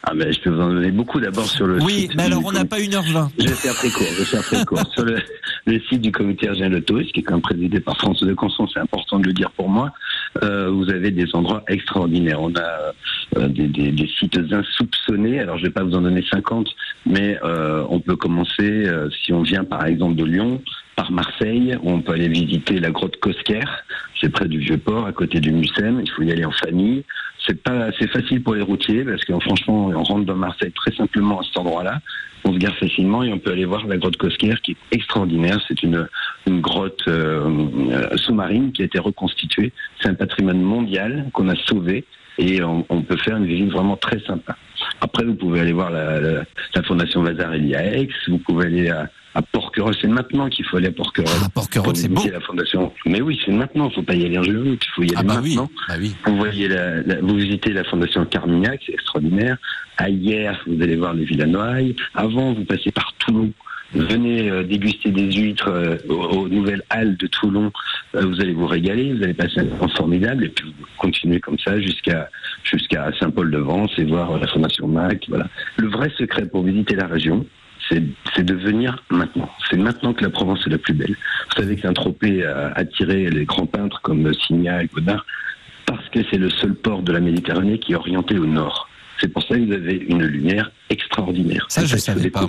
Ah 0.09 0.13
ben, 0.15 0.31
je 0.31 0.39
peux 0.39 0.49
vous 0.51 0.61
en 0.61 0.69
donner 0.69 0.91
beaucoup 0.91 1.19
d'abord 1.19 1.45
sur 1.45 1.67
le 1.67 1.81
Oui, 1.81 2.01
site 2.03 2.15
mais 2.15 2.27
du 2.27 2.31
alors 2.31 2.45
on 2.45 2.51
n'a 2.53 2.63
pas 2.63 2.79
une 2.79 2.93
heure 2.93 3.03
vingt. 3.03 3.29
Je 3.37 3.45
vais 3.47 3.53
faire 3.53 3.73
très 3.73 3.89
court, 3.89 4.07
je 4.13 4.19
vais 4.19 4.25
faire 4.25 4.41
très 4.43 4.63
court. 4.63 4.79
Sur 4.93 5.03
le, 5.03 5.19
le 5.65 5.79
site 5.81 6.01
du 6.01 6.13
comité 6.13 6.47
régional 6.47 6.71
de 6.71 6.79
tourisme, 6.79 7.11
qui 7.11 7.19
est 7.19 7.23
quand 7.23 7.33
même 7.33 7.41
présidé 7.41 7.81
par 7.81 7.97
François 7.97 8.25
de 8.25 8.33
Constance, 8.33 8.71
c'est 8.73 8.79
important 8.79 9.19
de 9.19 9.25
le 9.25 9.33
dire 9.33 9.51
pour 9.51 9.67
moi, 9.67 9.91
euh, 10.43 10.69
vous 10.69 10.89
avez 10.89 11.11
des 11.11 11.33
endroits 11.35 11.63
extraordinaires. 11.67 12.41
On 12.41 12.53
a 12.55 12.93
euh, 13.37 13.47
des, 13.47 13.67
des- 13.67 13.91
des 13.91 14.07
sites 14.07 14.37
insoupçonnés, 14.51 15.39
alors 15.39 15.57
je 15.57 15.63
vais 15.63 15.69
pas 15.71 15.83
vous 15.83 15.95
en 15.95 16.01
donner 16.01 16.23
50, 16.31 16.67
mais 17.05 17.37
euh, 17.43 17.83
on 17.89 17.99
peut 17.99 18.15
commencer, 18.15 18.87
euh, 18.87 19.09
si 19.23 19.33
on 19.33 19.41
vient 19.41 19.63
par 19.63 19.85
exemple 19.85 20.15
de 20.15 20.23
Lyon, 20.25 20.61
par 20.95 21.11
Marseille, 21.11 21.77
où 21.83 21.91
on 21.91 22.01
peut 22.01 22.13
aller 22.13 22.27
visiter 22.27 22.79
la 22.79 22.89
grotte 22.91 23.17
Cosquer, 23.17 23.61
c'est 24.19 24.29
près 24.29 24.47
du 24.47 24.59
Vieux-Port, 24.59 25.05
à 25.05 25.11
côté 25.11 25.39
du 25.39 25.51
Mucem, 25.51 26.01
il 26.03 26.09
faut 26.09 26.23
y 26.23 26.31
aller 26.31 26.45
en 26.45 26.51
famille. 26.51 27.03
C'est 27.45 27.61
pas 27.61 27.91
c'est 27.99 28.09
facile 28.09 28.41
pour 28.43 28.55
les 28.55 28.63
routiers 28.63 29.05
parce 29.05 29.23
que 29.23 29.31
franchement 29.39 29.85
on 29.87 30.03
rentre 30.03 30.25
dans 30.25 30.35
Marseille 30.35 30.71
très 30.73 30.91
simplement 30.95 31.39
à 31.39 31.43
cet 31.43 31.57
endroit-là. 31.57 31.99
On 32.43 32.51
se 32.53 32.57
gare 32.57 32.75
facilement 32.77 33.23
et 33.23 33.31
on 33.31 33.37
peut 33.39 33.51
aller 33.51 33.65
voir 33.65 33.85
la 33.87 33.97
grotte 33.97 34.17
Cosquer 34.17 34.55
qui 34.63 34.71
est 34.71 34.95
extraordinaire. 34.95 35.59
C'est 35.67 35.81
une, 35.83 36.07
une 36.47 36.61
grotte 36.61 37.01
euh, 37.07 37.47
euh, 37.91 38.17
sous-marine 38.17 38.71
qui 38.71 38.81
a 38.81 38.85
été 38.85 38.99
reconstituée. 38.99 39.71
C'est 40.01 40.09
un 40.09 40.13
patrimoine 40.15 40.61
mondial 40.61 41.29
qu'on 41.33 41.47
a 41.49 41.55
sauvé 41.55 42.05
et 42.39 42.61
on, 42.63 42.85
on 42.89 43.01
peut 43.01 43.17
faire 43.17 43.37
une 43.37 43.45
visite 43.45 43.71
vraiment 43.71 43.97
très 43.97 44.19
sympa. 44.21 44.55
Après, 45.01 45.23
vous 45.25 45.35
pouvez 45.35 45.59
aller 45.59 45.73
voir 45.73 45.89
la, 45.91 46.19
la, 46.19 46.43
la 46.75 46.83
Fondation 46.83 47.21
Vasarely 47.23 47.75
à 47.75 47.85
Aix. 47.85 48.07
Vous 48.27 48.37
pouvez 48.39 48.65
aller 48.67 48.89
à, 48.89 49.09
à 49.33 49.41
Porquerolles. 49.41 49.95
C'est 49.99 50.07
maintenant 50.07 50.47
qu'il 50.49 50.63
faut 50.65 50.77
aller 50.77 50.87
à 50.87 50.91
Porquerolles. 50.91 51.31
Ah, 51.43 51.49
Porquerolles, 51.49 51.95
c'est 51.95 52.07
beau. 52.09 52.21
la 52.31 52.39
Fondation. 52.39 52.93
Mais 53.05 53.21
oui, 53.21 53.39
c'est 53.43 53.51
maintenant. 53.51 53.89
Il 53.89 53.95
faut 53.95 54.03
pas 54.03 54.13
y 54.15 54.25
aller 54.25 54.37
en 54.37 54.43
juillet. 54.43 54.77
Il 54.81 54.87
faut 54.95 55.03
y 55.03 55.07
aller 55.07 55.15
Ah 55.17 55.23
bah 55.23 55.39
oui, 55.43 55.55
maintenant. 55.55 55.69
bah 55.87 55.95
oui. 55.99 56.15
Vous 56.25 56.37
voyez 56.37 56.67
la, 56.67 57.01
la- 57.01 57.21
vous 57.21 57.35
visitez 57.35 57.73
la 57.73 57.83
fondation 57.83 58.23
Carmignac, 58.25 58.81
c'est 58.85 58.93
extraordinaire. 58.93 59.57
À 59.97 60.09
hier, 60.09 60.63
vous 60.67 60.81
allez 60.81 60.95
voir 60.95 61.13
les 61.15 61.25
Villanois. 61.25 61.73
Avant, 62.13 62.53
vous 62.53 62.65
passez 62.65 62.91
par 62.91 63.13
Toulon. 63.17 63.51
Venez 63.93 64.49
euh, 64.49 64.63
déguster 64.63 65.11
des 65.11 65.31
huîtres 65.31 65.69
euh, 65.69 65.97
aux, 66.09 66.13
aux 66.13 66.49
nouvelles 66.49 66.83
halles 66.89 67.15
de 67.17 67.27
Toulon. 67.27 67.71
Euh, 68.15 68.25
vous 68.25 68.41
allez 68.41 68.53
vous 68.53 68.67
régaler. 68.67 69.13
Vous 69.13 69.23
allez 69.23 69.33
passer 69.33 69.61
un 69.61 69.65
temps 69.65 69.87
formidable 69.89 70.45
et 70.45 70.49
puis 70.49 70.73
vous 70.77 70.85
continuez 70.97 71.39
comme 71.39 71.57
ça 71.59 71.79
jusqu'à 71.79 72.29
jusqu'à 72.63 73.11
Saint-Paul-de-Vence 73.19 73.91
et 73.97 74.03
voir 74.03 74.31
euh, 74.31 74.39
la 74.39 74.47
fondation 74.47 74.87
Mac. 74.87 75.25
Voilà. 75.29 75.47
Le 75.77 75.87
vrai 75.87 76.11
secret 76.17 76.45
pour 76.47 76.63
visiter 76.63 76.95
la 76.95 77.07
région, 77.07 77.45
c'est 77.89 78.43
de 78.43 78.53
venir 78.53 79.01
maintenant. 79.09 79.49
C'est 79.69 79.77
maintenant 79.77 80.13
que 80.13 80.23
la 80.23 80.29
Provence 80.29 80.67
est 80.67 80.69
la 80.69 80.77
plus 80.77 80.93
belle. 80.93 81.15
Vous 81.49 81.61
savez 81.61 81.75
que 81.77 81.81
Saint-Tropez 81.83 82.45
a 82.45 82.73
attiré 82.75 83.29
les 83.29 83.45
grands 83.45 83.65
peintres 83.65 84.01
comme 84.01 84.33
Signa 84.33 84.83
et 84.83 84.87
Godard 84.87 85.25
parce 85.85 86.07
que 86.09 86.19
c'est 86.29 86.37
le 86.37 86.49
seul 86.49 86.75
port 86.75 87.01
de 87.01 87.13
la 87.13 87.21
Méditerranée 87.21 87.79
qui 87.79 87.93
est 87.93 87.95
orienté 87.95 88.37
au 88.37 88.45
nord. 88.45 88.89
C'est 89.19 89.29
pour 89.29 89.41
ça 89.43 89.55
que 89.55 89.61
vous 89.61 89.71
avez 89.71 90.05
une 90.09 90.23
lumière 90.25 90.69
extraordinaire. 90.89 91.65
Ça, 91.69 91.85
je 91.85 91.95
faut 91.95 91.97
savais 91.97 92.29
pas. 92.29 92.45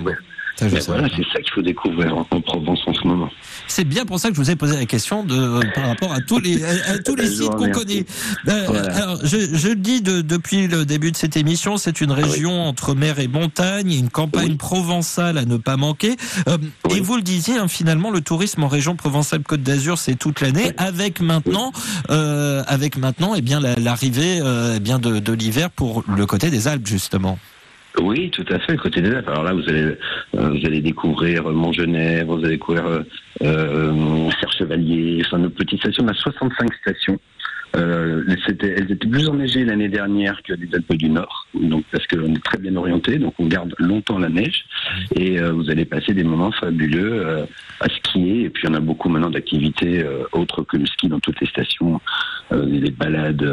Ça, 0.59 0.67
je 0.67 0.75
voilà, 0.87 1.07
c'est 1.15 1.23
ça 1.31 1.41
qu'il 1.41 1.53
faut 1.53 1.61
découvrir 1.61 2.17
en, 2.17 2.27
en 2.31 2.41
Provence 2.41 2.79
en 2.85 2.93
ce 2.93 3.07
moment. 3.07 3.29
C'est 3.67 3.85
bien 3.85 4.05
pour 4.05 4.19
ça 4.19 4.29
que 4.29 4.35
je 4.35 4.41
vous 4.41 4.51
ai 4.51 4.55
posé 4.55 4.75
la 4.75 4.85
question 4.85 5.23
de 5.23 5.59
par 5.73 5.87
rapport 5.87 6.11
à 6.11 6.19
tous 6.19 6.39
les 6.39 6.63
à, 6.63 6.69
à 6.93 6.97
tous 6.97 7.15
les 7.15 7.25
Je 7.27 7.31
vous 7.31 7.41
sites 7.43 7.51
qu'on 7.55 7.69
connaît. 7.71 8.05
Euh, 8.47 8.63
Voilà. 8.67 8.95
Alors, 8.97 9.19
je, 9.23 9.37
je 9.55 9.67
le 9.69 9.75
dis 9.75 10.01
de- 10.01 10.21
depuis 10.21 10.67
le 10.67 10.85
début 10.85 11.11
de 11.11 11.17
cette 11.17 11.37
émission, 11.37 11.77
c'est 11.77 12.01
une 12.01 12.11
région 12.11 12.63
entre 12.63 12.93
mer 12.95 13.19
et 13.19 13.27
montagne, 13.27 13.93
une 13.93 14.09
campagne 14.09 14.47
Ah 14.47 14.51
Oui. 14.51 14.57
provençale 14.57 15.37
à 15.37 15.45
ne 15.45 15.57
pas 15.57 15.77
manquer. 15.77 16.15
Euh, 16.47 16.57
Oui. 16.89 16.97
Et 16.97 16.99
vous 16.99 17.15
le 17.15 17.21
disiez, 17.21 17.57
hein, 17.57 17.67
finalement, 17.67 18.09
le 18.11 18.21
tourisme 18.21 18.63
en 18.63 18.67
région 18.67 18.95
Provence-Alpes-Côte 18.95 19.61
d'Azur, 19.63 19.97
c'est 19.97 20.15
toute 20.15 20.41
l'année, 20.41 20.71
avec 20.77 21.21
maintenant, 21.21 21.71
euh, 22.09 22.63
avec 22.67 22.97
maintenant, 22.97 23.33
eh 23.35 23.41
bien 23.41 23.59
la- 23.59 23.75
l'arrivée, 23.75 24.39
euh, 24.41 24.73
eh 24.77 24.79
bien 24.79 24.99
de, 24.99 25.19
de 25.19 25.33
l'hiver 25.33 25.69
pour 25.69 26.03
le 26.07 26.25
côté 26.25 26.49
des 26.49 26.67
Alpes 26.67 26.87
justement. 26.87 27.37
Oui, 27.97 28.29
tout 28.29 28.45
à 28.49 28.59
fait, 28.59 28.77
côté 28.77 29.01
des 29.01 29.11
Alpes. 29.11 29.27
Alors 29.27 29.43
là, 29.43 29.53
vous 29.53 29.67
allez, 29.67 29.81
euh, 29.81 29.95
vous 30.33 30.65
allez 30.65 30.81
découvrir 30.81 31.43
Mont-Genève, 31.49 32.27
vous 32.27 32.37
allez 32.39 32.57
découvrir 32.57 32.85
euh, 32.85 33.01
euh, 33.43 34.29
Serre-Chevalier, 34.39 35.23
enfin 35.25 35.39
nos 35.39 35.49
petites 35.49 35.79
stations. 35.79 36.03
On 36.05 36.07
a 36.07 36.13
65 36.13 36.73
stations. 36.75 37.19
Euh, 37.75 38.23
c'était- 38.47 38.75
elles 38.77 38.91
étaient 38.91 39.07
plus 39.07 39.27
enneigées 39.27 39.63
l'année 39.63 39.89
dernière 39.89 40.41
que 40.43 40.53
les 40.53 40.67
Alpes 40.73 40.93
du 40.95 41.09
Nord, 41.09 41.47
donc 41.53 41.83
parce 41.91 42.05
qu'on 42.07 42.33
est 42.33 42.43
très 42.43 42.57
bien 42.57 42.75
orienté, 42.75 43.17
donc 43.19 43.35
on 43.39 43.45
garde 43.47 43.75
longtemps 43.77 44.17
la 44.17 44.29
neige 44.29 44.65
et 45.15 45.39
euh, 45.39 45.51
vous 45.51 45.69
allez 45.69 45.85
passer 45.85 46.13
des 46.13 46.23
moments 46.23 46.51
fabuleux 46.51 47.25
euh, 47.27 47.45
à 47.79 47.87
skier. 47.89 48.45
Et 48.45 48.49
puis 48.49 48.67
on 48.67 48.73
a 48.73 48.79
beaucoup 48.79 49.09
maintenant 49.09 49.29
d'activités 49.29 50.03
autres 50.31 50.63
que 50.63 50.77
le 50.77 50.85
ski 50.85 51.07
dans 51.07 51.19
toutes 51.19 51.39
les 51.41 51.47
stations, 51.47 52.01
des 52.51 52.91
balades 52.91 53.43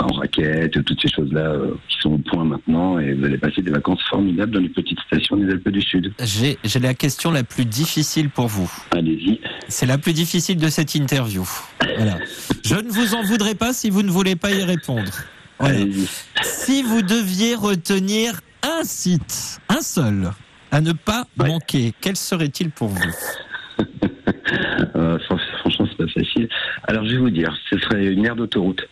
en 0.00 0.06
raquette, 0.14 0.84
toutes 0.84 1.00
ces 1.02 1.08
choses-là 1.08 1.56
qui 1.88 1.98
sont 2.00 2.12
au 2.12 2.18
point 2.18 2.44
maintenant. 2.44 2.98
Et 2.98 3.12
vous 3.14 3.24
allez 3.24 3.38
passer 3.38 3.62
des 3.62 3.70
vacances 3.70 4.02
formidables 4.08 4.52
dans 4.52 4.60
les 4.60 4.68
petites 4.68 5.00
stations 5.00 5.36
des 5.36 5.50
Alpes 5.50 5.68
du 5.68 5.80
Sud. 5.82 6.12
J'ai 6.22 6.56
j'ai 6.64 6.78
la 6.78 6.94
question 6.94 7.30
la 7.30 7.42
plus 7.42 7.64
difficile 7.64 8.30
pour 8.30 8.46
vous. 8.46 8.70
Allez-y. 8.92 9.40
C'est 9.68 9.86
la 9.86 9.98
plus 9.98 10.12
difficile 10.12 10.58
de 10.58 10.68
cette 10.68 10.94
interview. 10.94 11.44
Voilà. 11.96 12.18
Je 12.64 12.76
ne 12.76 12.88
vous 12.88 13.14
en 13.14 13.22
voudrais 13.26 13.54
pas 13.54 13.72
si 13.72 13.90
vous 13.90 14.02
ne 14.02 14.10
voulez 14.10 14.36
pas 14.36 14.50
y 14.52 14.62
répondre. 14.62 15.10
Voilà. 15.58 15.78
Si 16.42 16.82
vous 16.82 17.02
deviez 17.02 17.54
retenir 17.54 18.40
un 18.62 18.82
site, 18.84 19.60
un 19.68 19.80
seul, 19.80 20.30
à 20.70 20.80
ne 20.80 20.92
pas 20.92 21.26
Ouais. 21.38 21.48
manquer, 21.48 21.92
quel 22.00 22.16
serait-il 22.16 22.70
pour 22.70 22.88
vous 22.88 23.00
Euh, 24.96 25.18
fran- 25.20 25.38
franchement, 25.60 25.86
c'est 25.90 25.96
pas 26.06 26.12
facile. 26.12 26.48
Alors, 26.84 27.04
je 27.04 27.10
vais 27.12 27.16
vous 27.18 27.30
dire, 27.30 27.52
ce 27.70 27.78
serait 27.78 28.06
une 28.06 28.24
aire 28.24 28.36
d'autoroute. 28.36 28.82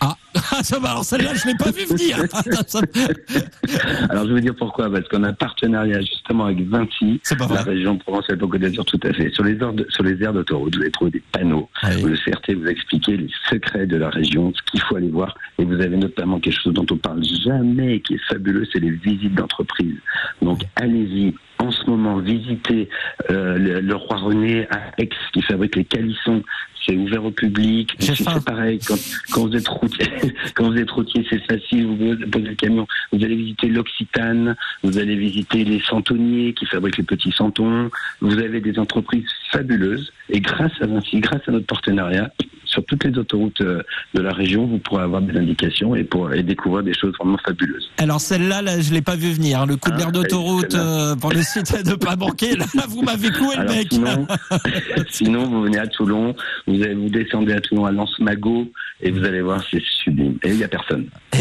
Ah, 0.50 0.62
ça 0.62 0.78
va, 0.78 0.90
alors 0.92 1.04
celle-là, 1.04 1.34
je 1.34 1.46
ne 1.48 1.52
l'ai 1.52 1.58
pas 1.58 1.70
vu 1.70 1.84
venir. 1.84 2.16
Alors, 4.10 4.22
je 4.24 4.28
vais 4.28 4.34
vous 4.34 4.40
dire 4.40 4.54
pourquoi. 4.56 4.90
Parce 4.90 5.06
qu'on 5.08 5.22
a 5.24 5.28
un 5.28 5.32
partenariat 5.32 6.00
justement 6.00 6.46
avec 6.46 6.60
Vinci, 6.66 7.20
la 7.38 7.62
région 7.62 7.98
Provence-Alpes-Côte 7.98 8.60
d'Azur, 8.60 8.84
tout 8.84 9.00
à 9.02 9.12
fait. 9.12 9.30
Sur 9.32 9.44
les 9.44 9.56
aires, 9.56 9.72
de- 9.72 9.86
sur 9.90 10.04
les 10.04 10.22
aires 10.22 10.32
d'autoroute, 10.32 10.74
vous 10.76 10.82
allez 10.82 10.90
trouver 10.90 11.10
des 11.10 11.22
panneaux 11.32 11.68
Oui. 11.84 12.02
où 12.02 12.06
le 12.06 12.16
CRT 12.16 12.54
vous 12.54 12.66
expliquer 12.66 13.16
les 13.16 13.28
secrets 13.50 13.86
de 13.86 13.96
la 13.96 14.10
région, 14.10 14.52
ce 14.54 14.62
qu'il 14.70 14.80
faut 14.82 14.96
aller 14.96 15.08
voir. 15.10 15.34
Et 15.58 15.64
vous 15.64 15.74
avez 15.80 15.96
notamment 15.96 16.38
quelque 16.40 16.60
chose 16.62 16.72
dont 16.74 16.86
on 16.90 16.96
parle 16.96 17.22
jamais, 17.44 18.00
qui 18.00 18.14
est 18.14 18.24
fabuleux, 18.28 18.64
c'est 18.72 18.80
les 18.80 18.90
visites 18.90 19.34
d'entreprise. 19.34 19.96
Donc, 20.40 20.60
allez-y. 20.76 21.34
En 21.60 21.72
ce 21.72 21.84
moment, 21.90 22.18
visitez 22.18 22.88
euh, 23.30 23.58
le, 23.58 23.80
le 23.80 23.94
Roi 23.96 24.16
René 24.18 24.68
à 24.70 24.92
Aix, 24.98 25.08
qui 25.32 25.42
fabrique 25.42 25.74
les 25.74 25.84
calissons. 25.84 26.44
C'est 26.88 26.96
ouvert 26.96 27.24
au 27.24 27.30
public. 27.30 27.94
C'est 27.98 28.44
pareil. 28.44 28.78
Quand, 28.86 28.96
quand 29.32 29.46
vous 29.46 29.54
êtes 29.54 29.68
routier, 29.68 30.06
quand 30.54 30.70
vous 30.70 30.78
êtes 30.78 30.90
routier, 30.90 31.26
c'est 31.28 31.44
facile. 31.46 31.86
Vous 31.86 32.30
posez 32.30 32.46
le 32.46 32.54
camion. 32.54 32.86
Vous 33.12 33.22
allez 33.22 33.36
visiter 33.36 33.68
l'Occitane. 33.68 34.56
Vous 34.82 34.96
allez 34.96 35.16
visiter 35.16 35.64
les 35.64 35.80
Santonniers 35.80 36.54
qui 36.54 36.64
fabriquent 36.64 36.96
les 36.96 37.04
petits 37.04 37.32
santons. 37.32 37.90
Vous 38.20 38.38
avez 38.38 38.60
des 38.60 38.78
entreprises 38.78 39.26
fabuleuses. 39.50 40.12
Et 40.30 40.40
grâce 40.40 40.72
à 40.80 40.86
Vinci, 40.86 41.20
grâce 41.20 41.40
à 41.46 41.52
notre 41.52 41.66
partenariat, 41.66 42.30
sur 42.64 42.84
toutes 42.84 43.02
les 43.04 43.16
autoroutes 43.18 43.62
euh, 43.62 43.82
de 44.12 44.20
la 44.20 44.30
région, 44.32 44.66
vous 44.66 44.78
pourrez 44.78 45.02
avoir 45.02 45.22
des 45.22 45.36
indications 45.38 45.94
et, 45.94 46.04
pour, 46.04 46.30
et 46.34 46.42
découvrir 46.42 46.82
des 46.84 46.92
choses 46.92 47.14
vraiment 47.18 47.38
fabuleuses. 47.42 47.90
Alors 47.96 48.20
celle-là, 48.20 48.60
là, 48.60 48.78
je 48.80 48.92
l'ai 48.92 49.00
pas 49.00 49.16
vu 49.16 49.32
venir. 49.32 49.62
hein. 49.62 49.66
Le 49.66 49.76
coup 49.76 49.88
de 49.88 49.94
Ah, 49.94 49.98
l'air 50.00 50.12
d'autoroute 50.12 50.72
celle-là. 50.72 51.12
euh, 51.12 51.16
pour 51.16 51.32
le 51.32 51.40
site 51.42 51.74
de 51.86 51.94
pas 51.94 52.14
manquer. 52.16 52.56
Là, 52.56 52.66
vous 52.88 53.00
m'avez 53.00 53.30
cloué 53.30 53.56
le 53.56 53.64
bec. 53.64 53.88
sinon, 53.90 54.26
sinon, 55.08 55.46
vous 55.48 55.62
venez 55.62 55.78
à 55.78 55.86
Toulon, 55.86 56.34
vous, 56.66 56.82
allez- 56.82 56.94
vous 56.94 57.08
descendez 57.08 57.54
à 57.54 57.60
Toulon 57.60 57.86
à 57.86 57.90
Lens-Magot 57.90 58.70
et 59.00 59.10
vous 59.12 59.24
allez 59.24 59.40
voir, 59.40 59.62
c'est 59.70 59.82
sublime. 60.02 60.36
Et 60.42 60.50
il 60.50 60.56
n'y 60.56 60.64
a 60.64 60.68
personne. 60.68 61.06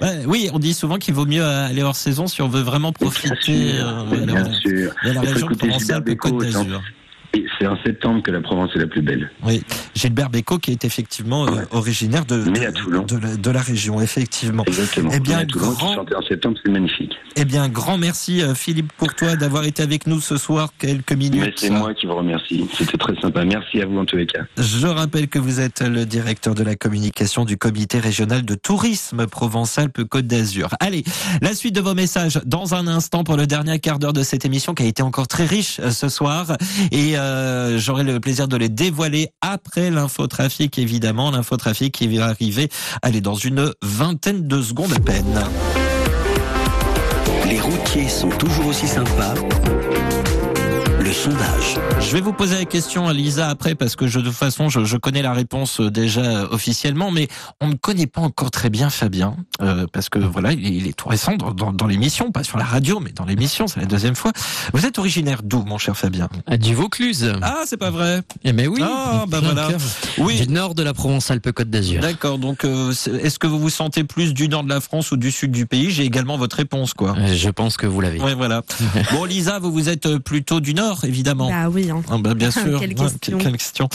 Ouais, 0.00 0.24
oui, 0.26 0.48
on 0.52 0.58
dit 0.58 0.74
souvent 0.74 0.96
qu'il 0.98 1.14
vaut 1.14 1.26
mieux 1.26 1.44
aller 1.44 1.82
hors 1.82 1.94
saison 1.96 2.26
si 2.26 2.40
on 2.42 2.48
veut 2.48 2.60
vraiment 2.62 2.92
profiter 2.92 3.72
euh, 3.80 4.24
Bien 4.26 4.44
sûr. 4.52 4.92
de 5.04 5.10
la 5.10 5.10
Il 5.10 5.14
faut 5.14 5.20
région 5.32 5.46
provençale 5.48 6.04
de 6.04 6.12
Côte 6.38 6.50
d'Azur. 6.50 6.82
C'est 7.58 7.66
en 7.66 7.76
septembre 7.82 8.22
que 8.22 8.30
la 8.30 8.40
Provence 8.40 8.70
est 8.74 8.78
la 8.78 8.86
plus 8.86 9.02
belle. 9.02 9.30
Oui, 9.44 9.62
Gilbert 9.94 10.28
Bécaud 10.30 10.58
qui 10.58 10.70
est 10.72 10.84
effectivement 10.84 11.46
euh, 11.46 11.62
originaire 11.70 12.24
de, 12.26 12.44
Mais 12.50 12.60
de, 12.60 12.66
à 12.66 12.72
Toulon. 12.72 13.02
de 13.04 13.16
la, 13.16 13.36
de 13.36 13.50
la 13.50 13.60
région, 13.60 14.00
effectivement. 14.00 14.64
Exactement. 14.66 15.10
Eh 15.14 15.20
bien, 15.20 15.38
à 15.38 15.44
Toulon, 15.46 15.70
qui 15.72 15.78
grand- 15.78 15.94
chantait 15.94 16.14
en 16.14 16.22
septembre, 16.22 16.58
c'est 16.64 16.70
magnifique. 16.70 17.12
Eh 17.36 17.44
bien, 17.44 17.68
grand 17.68 17.96
merci 17.98 18.42
euh, 18.42 18.54
Philippe 18.54 18.92
Courtois 18.98 19.36
d'avoir 19.36 19.64
été 19.64 19.82
avec 19.82 20.06
nous 20.06 20.20
ce 20.20 20.36
soir 20.36 20.70
quelques 20.78 21.12
minutes. 21.12 21.54
c'est 21.56 21.70
moi 21.70 21.94
qui 21.94 22.06
vous 22.06 22.14
remercie. 22.16 22.66
C'était 22.76 22.98
très 22.98 23.14
sympa. 23.20 23.44
Merci 23.44 23.80
à 23.80 23.86
vous 23.86 23.98
en 23.98 24.04
tous 24.04 24.16
les 24.16 24.26
cas. 24.26 24.42
Je 24.58 24.86
rappelle 24.86 25.28
que 25.28 25.38
vous 25.38 25.60
êtes 25.60 25.80
le 25.82 26.04
directeur 26.04 26.54
de 26.54 26.62
la 26.64 26.74
communication 26.74 27.44
du 27.44 27.56
comité 27.56 27.98
régional 27.98 28.44
de 28.44 28.54
tourisme 28.54 29.26
Provence-Alpes-Côte 29.26 30.26
d'Azur. 30.26 30.68
Allez, 30.80 31.04
la 31.40 31.54
suite 31.54 31.74
de 31.74 31.80
vos 31.80 31.94
messages 31.94 32.40
dans 32.44 32.74
un 32.74 32.86
instant 32.88 33.24
pour 33.24 33.36
le 33.36 33.46
dernier 33.46 33.78
quart 33.78 33.98
d'heure 33.98 34.12
de 34.12 34.22
cette 34.22 34.44
émission 34.44 34.74
qui 34.74 34.82
a 34.82 34.86
été 34.86 35.02
encore 35.02 35.28
très 35.28 35.46
riche 35.46 35.78
euh, 35.80 35.90
ce 35.90 36.08
soir. 36.08 36.56
Et 36.90 37.18
euh, 37.22 37.78
j'aurai 37.78 38.02
le 38.04 38.18
plaisir 38.20 38.48
de 38.48 38.56
les 38.56 38.68
dévoiler 38.68 39.30
après 39.40 39.90
l'infotrafic, 39.90 40.78
évidemment. 40.78 41.30
L'infotrafic 41.30 41.94
qui 41.94 42.16
va 42.16 42.26
arriver, 42.26 42.68
allez, 43.02 43.20
dans 43.20 43.34
une 43.34 43.72
vingtaine 43.82 44.48
de 44.48 44.60
secondes 44.60 44.92
à 44.92 45.00
peine. 45.00 45.44
Les 47.48 47.60
routiers 47.60 48.08
sont 48.08 48.30
toujours 48.30 48.66
aussi 48.66 48.88
sympas. 48.88 49.34
Le 51.12 51.16
sondage. 51.16 51.76
Je 52.00 52.10
vais 52.14 52.22
vous 52.22 52.32
poser 52.32 52.56
la 52.56 52.64
question 52.64 53.06
à 53.06 53.12
Lisa 53.12 53.50
après 53.50 53.74
parce 53.74 53.96
que 53.96 54.06
je, 54.06 54.18
de 54.18 54.24
toute 54.24 54.34
façon 54.34 54.70
je, 54.70 54.82
je 54.86 54.96
connais 54.96 55.20
la 55.20 55.34
réponse 55.34 55.78
euh, 55.78 55.90
déjà 55.90 56.22
euh, 56.22 56.46
officiellement, 56.50 57.10
mais 57.10 57.28
on 57.60 57.68
ne 57.68 57.74
connaît 57.74 58.06
pas 58.06 58.22
encore 58.22 58.50
très 58.50 58.70
bien 58.70 58.88
Fabien 58.88 59.36
euh, 59.60 59.86
parce 59.92 60.08
que 60.08 60.18
voilà 60.18 60.52
il 60.52 60.66
est, 60.66 60.70
il 60.70 60.86
est 60.86 60.94
tout 60.96 61.10
récent 61.10 61.36
dans, 61.36 61.50
dans, 61.50 61.70
dans 61.70 61.86
l'émission, 61.86 62.32
pas 62.32 62.44
sur 62.44 62.56
la 62.56 62.64
radio 62.64 62.98
mais 62.98 63.12
dans 63.12 63.26
l'émission, 63.26 63.66
c'est 63.66 63.80
la 63.80 63.84
deuxième 63.84 64.14
fois. 64.14 64.32
Vous 64.72 64.86
êtes 64.86 64.98
originaire 64.98 65.42
d'où 65.44 65.62
mon 65.64 65.76
cher 65.76 65.98
Fabien? 65.98 66.30
À 66.46 66.56
du 66.56 66.74
Vaucluse. 66.74 67.30
Ah 67.42 67.64
c'est 67.66 67.76
pas 67.76 67.90
vrai. 67.90 68.22
Eh 68.44 68.54
ben 68.54 68.68
oui. 68.68 68.80
Ah 68.82 69.26
bah 69.28 69.40
voilà. 69.42 69.68
Oui. 70.16 70.40
Du 70.40 70.48
nord 70.50 70.74
de 70.74 70.82
la 70.82 70.94
Provence-Alpes-Côte 70.94 71.68
d'Azur. 71.68 72.00
D'accord. 72.00 72.38
Donc 72.38 72.64
euh, 72.64 72.90
est-ce 73.22 73.38
que 73.38 73.46
vous 73.46 73.58
vous 73.58 73.68
sentez 73.68 74.04
plus 74.04 74.32
du 74.32 74.48
nord 74.48 74.64
de 74.64 74.70
la 74.70 74.80
France 74.80 75.12
ou 75.12 75.18
du 75.18 75.30
sud 75.30 75.50
du 75.50 75.66
pays? 75.66 75.90
J'ai 75.90 76.04
également 76.04 76.38
votre 76.38 76.56
réponse 76.56 76.94
quoi. 76.94 77.14
Je 77.34 77.50
pense 77.50 77.76
que 77.76 77.86
vous 77.86 78.00
l'avez. 78.00 78.18
Ouais 78.18 78.34
voilà. 78.34 78.62
Bon 79.12 79.26
Lisa, 79.26 79.58
vous 79.58 79.70
vous 79.70 79.90
êtes 79.90 80.16
plutôt 80.16 80.60
du 80.60 80.72
nord? 80.72 81.01
Évidemment. 81.04 81.48
Bah 81.50 81.68
oui. 81.70 81.90
hein. 81.90 82.02
Ah 82.10 82.18
bah 82.18 82.34
bien 82.34 82.50
sûr. 82.52 82.78
Quelle 82.80 82.90
Ouais, 82.90 82.94
question. 82.94 83.38
quelle 83.38 83.52
question. 83.56 83.88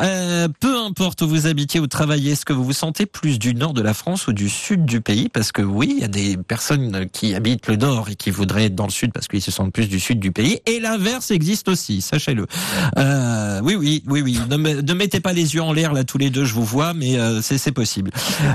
Euh, 0.00 0.48
peu 0.60 0.78
importe 0.80 1.22
où 1.22 1.28
vous 1.28 1.46
habitiez 1.46 1.80
ou 1.80 1.86
travaillez, 1.86 2.32
est-ce 2.32 2.44
que 2.44 2.52
vous 2.52 2.64
vous 2.64 2.72
sentez 2.72 3.06
plus 3.06 3.38
du 3.38 3.54
nord 3.54 3.74
de 3.74 3.82
la 3.82 3.94
France 3.94 4.26
ou 4.28 4.32
du 4.32 4.48
sud 4.48 4.84
du 4.84 5.00
pays? 5.00 5.28
Parce 5.28 5.52
que 5.52 5.62
oui, 5.62 5.92
il 5.96 6.00
y 6.00 6.04
a 6.04 6.08
des 6.08 6.36
personnes 6.36 7.06
qui 7.12 7.34
habitent 7.34 7.66
le 7.68 7.76
nord 7.76 8.08
et 8.10 8.14
qui 8.16 8.30
voudraient 8.30 8.64
être 8.66 8.74
dans 8.74 8.86
le 8.86 8.90
sud 8.92 9.12
parce 9.12 9.28
qu'ils 9.28 9.42
se 9.42 9.50
sentent 9.50 9.72
plus 9.72 9.88
du 9.88 10.00
sud 10.00 10.20
du 10.20 10.32
pays. 10.32 10.60
Et 10.66 10.80
l'inverse 10.80 11.30
existe 11.30 11.68
aussi, 11.68 12.00
sachez-le. 12.00 12.46
Euh, 12.98 13.60
oui, 13.62 13.74
oui, 13.76 14.02
oui, 14.06 14.22
oui. 14.22 14.38
Ne, 14.50 14.56
me- 14.56 14.80
ne 14.82 14.94
mettez 14.94 15.20
pas 15.20 15.32
les 15.32 15.54
yeux 15.54 15.62
en 15.62 15.72
l'air 15.72 15.92
là 15.92 16.04
tous 16.04 16.18
les 16.18 16.30
deux, 16.30 16.44
je 16.44 16.54
vous 16.54 16.64
vois, 16.64 16.94
mais 16.94 17.18
euh, 17.18 17.40
c'est 17.42 17.58
c'est 17.58 17.72
possible. 17.72 18.10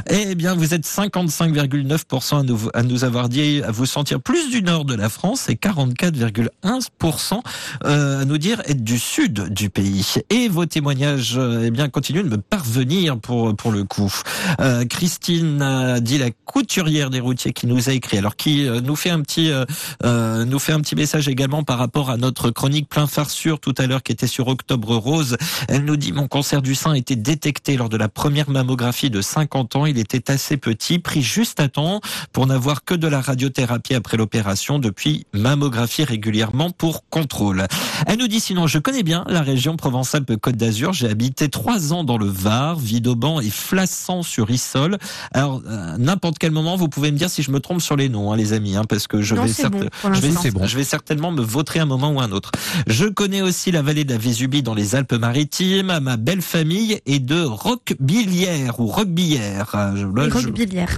Eh 0.10 0.36
bien, 0.36 0.56
vous 0.56 0.74
êtes 0.74 0.86
55,9% 0.86 2.40
à 2.40 2.44
nous, 2.44 2.60
à 2.74 2.84
nous 2.84 3.04
avoir 3.04 3.30
dit 3.30 3.62
à 3.64 3.72
vous 3.72 3.86
sentir 3.86 4.20
plus 4.22 4.50
du 4.50 4.62
nord 4.64 4.86
de 4.86 4.94
la 4.96 5.10
France 5.10 5.50
et 5.50 5.56
44,1% 5.56 7.40
euh, 7.86 7.99
à 8.00 8.26
nous 8.26 8.38
dire 8.38 8.62
être 8.66 8.84
du 8.84 8.98
sud 8.98 9.54
du 9.54 9.70
pays. 9.70 10.16
Et 10.30 10.48
vos 10.48 10.66
témoignages, 10.66 11.36
euh, 11.38 11.64
eh 11.66 11.72
bien, 11.72 11.90
continuent 11.90 12.24
de 12.24 12.30
me 12.30 12.38
parvenir 12.38 13.20
pour 13.20 13.56
pour 13.56 13.72
le 13.72 13.84
coup. 13.84 14.14
Euh, 14.60 14.86
Christine 14.86 15.62
a 15.62 16.00
dit 16.00 16.18
la 16.18 16.32
couturière 16.32 17.10
des 17.10 17.20
routiers 17.20 17.54
qui 17.54 17.68
nous 17.68 17.90
a 17.90 17.94
écrit, 17.94 18.18
alors 18.18 18.36
qui 18.36 18.68
euh, 18.68 18.82
nous 18.82 18.96
fait 18.96 19.10
un 19.10 19.22
petit 19.22 19.52
euh, 19.52 19.66
euh, 20.04 20.46
nous 20.46 20.60
fait 20.60 20.74
un 20.74 20.80
petit 20.82 20.96
message 20.96 21.28
également 21.28 21.64
par 21.64 21.78
rapport 21.78 22.10
à 22.10 22.18
notre 22.18 22.50
chronique 22.50 22.90
plein 22.90 23.08
farsure 23.08 23.60
tout 23.60 23.76
à 23.78 23.88
l'heure 23.88 24.04
qui 24.04 24.12
était 24.12 24.28
sur 24.28 24.48
Octobre 24.48 24.96
Rose. 24.96 25.38
Elle 25.68 25.86
nous 25.86 25.96
dit 25.96 26.12
mon 26.12 26.28
cancer 26.28 26.62
du 26.62 26.76
sein 26.76 26.92
a 26.94 26.98
été 26.98 27.16
détecté 27.16 27.78
lors 27.78 27.90
de 27.90 27.98
la 27.98 28.10
première 28.10 28.50
mammographie 28.50 29.10
de 29.10 29.22
50 29.22 29.76
ans. 29.76 29.86
Il 29.86 30.00
était 30.00 30.32
assez 30.32 30.58
petit, 30.58 31.00
pris 31.00 31.22
juste 31.22 31.60
à 31.60 31.68
temps 31.68 32.02
pour 32.34 32.48
n'avoir 32.48 32.84
que 32.84 32.94
de 32.94 33.08
la 33.08 33.22
radiothérapie 33.22 33.96
après 33.96 34.18
l'opération. 34.18 34.80
Depuis, 34.80 35.26
mammographie 35.34 36.04
régulièrement 36.04 36.72
pour 36.72 37.08
contrôle. 37.10 37.68
Elle 38.08 38.20
nous 38.20 38.28
dit 38.28 38.40
sinon, 38.40 38.68
je 38.68 38.80
connais 38.80 39.04
bien 39.04 39.24
la 39.28 39.42
région 39.42 39.76
Provence-Alpes-Côte 39.78 40.56
d'Azur. 40.56 40.94
J'ai 40.94 41.10
habité 41.10 41.50
trois 41.50 41.94
ans 41.94 42.04
dans 42.04 42.18
le 42.18 42.26
Var, 42.28 42.78
Vidauban 42.78 43.40
et 43.42 43.50
Flassan 43.50 44.24
sur 44.24 44.50
Issol. 44.52 44.98
Alors, 45.34 45.62
euh, 45.68 45.98
n'importe 45.98 46.38
quel 46.40 46.52
moment, 46.52 46.76
vous 46.76 46.88
pouvez 46.90 47.12
me 47.12 47.18
dire 47.18 47.30
si 47.30 47.44
je 47.44 47.52
me 47.52 47.60
trompe 47.60 47.82
sur 47.82 47.96
les 47.96 48.10
noms, 48.10 48.32
hein, 48.32 48.38
les 48.38 48.54
amis, 48.54 48.76
hein, 48.76 48.84
parce 48.88 49.08
que 49.08 49.22
je 49.22 49.36
Non, 49.36 49.44
vais, 49.44 49.48
certes- 49.54 49.72
bon, 49.74 50.14
je, 50.14 50.20
vais, 50.22 50.28
l'instant. 50.30 50.66
je 50.66 50.78
vais 50.78 50.84
certainement 50.84 51.32
me 51.32 51.42
vautrer 51.42 51.80
un 51.80 51.86
moment 51.86 52.12
ou 52.12 52.20
un 52.20 52.32
autre. 52.32 52.52
Je 52.88 53.06
connais 53.06 53.42
aussi 53.42 53.72
la 53.72 53.82
vallée 53.82 54.04
de 54.06 54.12
la 54.14 54.18
Vésubie 54.20 54.64
dans 54.64 54.74
les 54.74 54.96
Alpes-Maritimes. 54.96 56.00
Ma 56.02 56.18
belle 56.18 56.42
famille 56.42 57.00
est 57.06 57.20
de 57.20 57.42
Roquebillière 57.44 58.80
ou 58.80 58.88
Roquebillière. 58.88 59.72
Euh. 59.76 60.30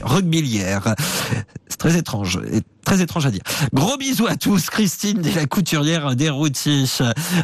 Roquebillière. 0.03 0.95
C'est 1.67 1.77
très 1.77 1.97
étrange. 1.97 2.39
Très 2.85 3.01
étrange 3.01 3.25
à 3.25 3.31
dire. 3.31 3.41
Gros 3.73 3.97
bisous 3.97 4.27
à 4.27 4.35
tous. 4.35 4.69
Christine 4.69 5.21
de 5.21 5.29
la 5.35 5.45
couturière 5.45 6.15
des 6.15 6.29
routiers. 6.29 6.85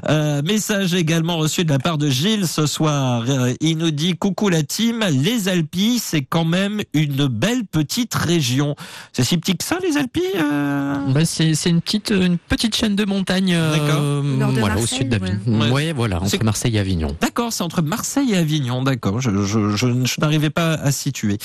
Euh, 0.09 0.41
message 0.41 0.93
également 0.93 1.37
reçu 1.37 1.63
de 1.63 1.69
la 1.69 1.79
part 1.79 1.97
de 1.97 2.09
Gilles 2.09 2.47
ce 2.47 2.65
soir. 2.65 3.23
Euh, 3.27 3.53
Il 3.61 3.77
nous 3.77 3.91
dit 3.91 4.15
coucou 4.17 4.49
la 4.49 4.63
team. 4.63 5.03
Les 5.11 5.47
Alpilles, 5.47 5.99
c'est 5.99 6.21
quand 6.23 6.45
même 6.45 6.81
une 6.93 7.27
belle 7.27 7.65
petite 7.65 8.13
région. 8.15 8.75
C'est 9.13 9.23
si 9.23 9.37
petit 9.37 9.55
que 9.57 9.63
ça, 9.63 9.77
les 9.87 9.97
Alpilles 9.97 10.23
euh 10.35 10.95
Bah, 11.09 11.25
c'est 11.25 11.53
c'est 11.55 11.69
une 11.69 11.81
petite 11.81 12.09
une 12.11 12.37
petite 12.37 12.75
chaîne 12.75 12.95
de 12.95 13.05
montagne 13.05 13.53
euh, 13.55 14.21
voilà, 14.59 14.77
au 14.77 14.85
sud 14.85 15.09
d'Avignon. 15.09 15.39
ouais. 15.47 15.71
Ouais. 15.71 15.93
voilà, 15.93 16.19
C'est- 16.25 16.35
entre 16.37 16.45
Marseille 16.45 16.75
et 16.75 16.79
Avignon. 16.79 17.15
D'accord, 17.21 17.53
c'est 17.53 17.63
entre 17.63 17.81
Marseille 17.81 18.33
et 18.33 18.37
Avignon, 18.37 18.81
d'accord. 18.83 19.21
Je, 19.21 19.29
je, 19.45 19.75
je, 19.75 19.87
je 20.05 20.21
n'arrivais 20.21 20.49
pas 20.49 20.73
à 20.73 20.91
situer. 20.91 21.37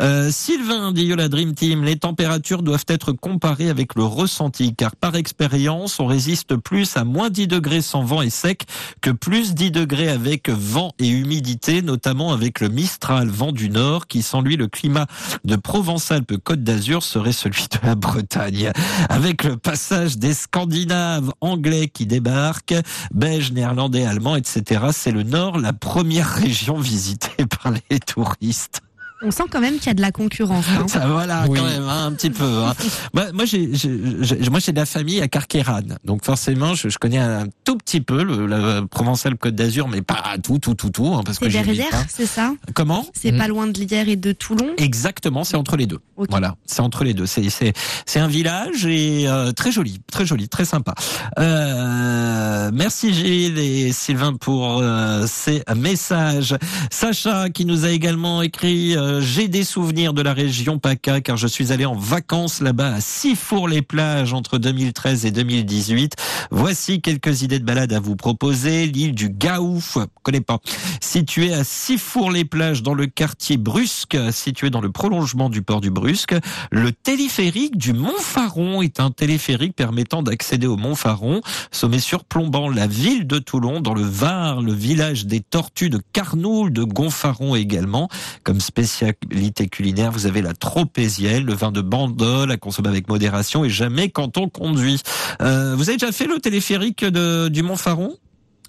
Euh, 0.00 0.30
Sylvain 0.30 0.92
dit 0.92 1.08
la 1.16 1.28
Dream 1.28 1.54
Team, 1.54 1.84
les 1.84 1.96
températures 1.96 2.62
doivent 2.62 2.84
être 2.88 3.12
comparées 3.38 3.68
avec 3.68 3.94
le 3.94 4.02
ressenti, 4.02 4.74
car 4.74 4.96
par 4.96 5.14
expérience, 5.14 6.00
on 6.00 6.06
résiste 6.06 6.56
plus 6.56 6.96
à 6.96 7.04
moins 7.04 7.30
10 7.30 7.46
degrés 7.46 7.82
sans 7.82 8.02
vent 8.02 8.20
et 8.20 8.30
sec 8.30 8.66
que 9.00 9.10
plus 9.10 9.54
10 9.54 9.70
degrés 9.70 10.08
avec 10.08 10.48
vent 10.48 10.90
et 10.98 11.06
humidité, 11.06 11.80
notamment 11.80 12.32
avec 12.32 12.58
le 12.58 12.68
Mistral, 12.68 13.28
vent 13.28 13.52
du 13.52 13.70
Nord, 13.70 14.08
qui 14.08 14.22
sans 14.22 14.40
lui, 14.40 14.56
le 14.56 14.66
climat 14.66 15.06
de 15.44 15.54
Provence-Alpes-Côte 15.54 16.64
d'Azur 16.64 17.04
serait 17.04 17.30
celui 17.30 17.68
de 17.68 17.86
la 17.86 17.94
Bretagne. 17.94 18.72
Avec 19.08 19.44
le 19.44 19.56
passage 19.56 20.18
des 20.18 20.34
Scandinaves 20.34 21.30
anglais 21.40 21.86
qui 21.86 22.06
débarquent, 22.06 22.74
belges, 23.14 23.52
néerlandais, 23.52 24.04
allemands, 24.04 24.34
etc. 24.34 24.86
C'est 24.90 25.12
le 25.12 25.22
Nord, 25.22 25.58
la 25.58 25.72
première 25.72 26.26
région 26.28 26.76
visitée 26.76 27.46
par 27.62 27.72
les 27.88 28.00
touristes. 28.00 28.82
On 29.20 29.30
sent 29.32 29.44
quand 29.50 29.60
même 29.60 29.78
qu'il 29.78 29.86
y 29.88 29.90
a 29.90 29.94
de 29.94 30.00
la 30.00 30.12
concurrence. 30.12 30.64
hein. 30.78 30.86
Ça 30.88 31.06
voilà 31.08 31.44
Oui. 31.48 31.58
quand 31.58 31.64
même 31.66 31.82
hein, 31.88 32.06
un 32.06 32.12
petit 32.12 32.30
peu. 32.30 32.44
hein. 32.44 32.74
moi, 33.12 33.32
moi 33.32 33.44
j'ai 33.44 33.70
j'ai- 33.74 33.98
j'ai- 34.20 34.50
moi 34.50 34.60
j'ai 34.60 34.70
de 34.72 34.76
la 34.78 34.86
famille 34.86 35.20
à 35.20 35.26
Carqueran, 35.28 35.80
donc 36.04 36.24
forcément 36.24 36.74
je, 36.74 36.88
je 36.88 36.98
connais 36.98 37.18
un 37.18 37.46
tout 37.64 37.76
petit 37.76 38.00
peu 38.00 38.22
le, 38.22 38.46
la 38.46 38.82
Provençal 38.82 39.36
Côte 39.36 39.54
d'Azur, 39.56 39.88
mais 39.88 40.02
pas 40.02 40.36
tout 40.42 40.58
tout 40.58 40.74
tout 40.74 40.90
tout 40.90 41.12
hein, 41.14 41.22
parce 41.24 41.38
que 41.38 41.46
derrière, 41.46 41.90
pas. 41.90 42.04
c'est 42.08 42.26
ça? 42.26 42.52
Comment? 42.74 43.04
C'est 43.12 43.32
Mm. 43.32 43.38
pas 43.38 43.48
loin 43.48 43.66
de 43.66 43.78
l'Hyère 43.78 44.08
et 44.08 44.16
de 44.16 44.32
Toulon? 44.32 44.68
Exactement, 44.78 45.42
c'est 45.44 45.56
entre 45.56 45.76
les 45.76 45.86
deux. 45.86 45.98
Voilà, 46.30 46.54
c'est 46.66 46.80
entre 46.80 47.02
les 47.04 47.14
deux. 47.14 47.26
C'est 47.26 47.48
c'est 47.50 47.72
c'est 48.06 48.20
un 48.20 48.28
village 48.28 48.86
et 48.86 49.26
euh, 49.28 49.52
très 49.52 49.72
joli, 49.72 50.00
très 50.10 50.26
joli, 50.26 50.48
très 50.48 50.64
sympa. 50.64 50.94
Euh, 51.38 52.70
merci 52.72 53.12
Gilles 53.12 53.58
et 53.58 53.92
Sylvain 53.92 54.34
pour 54.34 54.78
euh, 54.80 55.24
ces 55.28 55.62
messages. 55.76 56.56
Sacha 56.90 57.50
qui 57.50 57.64
nous 57.64 57.84
a 57.84 57.90
également 57.90 58.42
écrit 58.42 58.96
euh, 58.96 59.07
Euh, 59.08 59.20
J'ai 59.22 59.48
des 59.48 59.64
souvenirs 59.64 60.12
de 60.12 60.20
la 60.20 60.34
région 60.34 60.78
PACA 60.78 61.20
car 61.22 61.36
je 61.36 61.46
suis 61.46 61.72
allé 61.72 61.86
en 61.86 61.94
vacances 61.94 62.60
là-bas 62.60 62.94
à 62.94 63.00
Sifour-les-Plages 63.00 64.34
entre 64.34 64.58
2013 64.58 65.24
et 65.24 65.30
2018. 65.30 66.14
Voici 66.50 67.00
quelques 67.00 67.42
idées 67.42 67.58
de 67.58 67.64
balade 67.64 67.92
à 67.92 68.00
vous 68.00 68.16
proposer. 68.16 68.86
L'île 68.86 69.14
du 69.14 69.30
Gaouf, 69.30 69.96
connais 70.22 70.42
pas, 70.42 70.58
située 71.00 71.54
à 71.54 71.64
Sifour-les-Plages 71.64 72.82
dans 72.82 72.92
le 72.92 73.06
quartier 73.06 73.56
Brusque, 73.56 74.18
situé 74.30 74.68
dans 74.68 74.82
le 74.82 74.90
prolongement 74.90 75.48
du 75.48 75.62
port 75.62 75.80
du 75.80 75.90
Brusque. 75.90 76.34
Le 76.70 76.92
téléphérique 76.92 77.78
du 77.78 77.94
Mont 77.94 78.18
Faron 78.20 78.82
est 78.82 79.00
un 79.00 79.10
téléphérique 79.10 79.74
permettant 79.74 80.22
d'accéder 80.22 80.66
au 80.66 80.76
Mont 80.76 80.94
Faron, 80.94 81.40
sommet 81.70 81.98
surplombant 81.98 82.68
la 82.68 82.86
ville 82.86 83.26
de 83.26 83.38
Toulon 83.38 83.80
dans 83.80 83.94
le 83.94 84.02
Var, 84.02 84.60
le 84.60 84.72
village 84.72 85.24
des 85.24 85.40
tortues 85.40 85.90
de 85.90 86.00
Carnoul, 86.12 86.72
de 86.72 86.82
Gonfaron 86.82 87.54
également. 87.54 88.08
Comme 88.44 88.60
spécialité 89.06 89.68
culinaire, 89.68 90.10
vous 90.10 90.26
avez 90.26 90.42
la 90.42 90.54
tropézielle, 90.54 91.44
le 91.44 91.54
vin 91.54 91.70
de 91.70 91.80
Bandol 91.80 92.50
à 92.50 92.56
consommer 92.56 92.88
avec 92.88 93.08
modération 93.08 93.64
et 93.64 93.70
jamais 93.70 94.10
quand 94.10 94.36
on 94.38 94.48
conduit. 94.48 95.00
Euh, 95.40 95.74
vous 95.76 95.88
avez 95.88 95.98
déjà 95.98 96.10
fait 96.12 96.26
le 96.26 96.38
téléphérique 96.40 97.04
de, 97.04 97.48
du 97.48 97.62
Mont 97.62 97.76
Faron? 97.76 98.16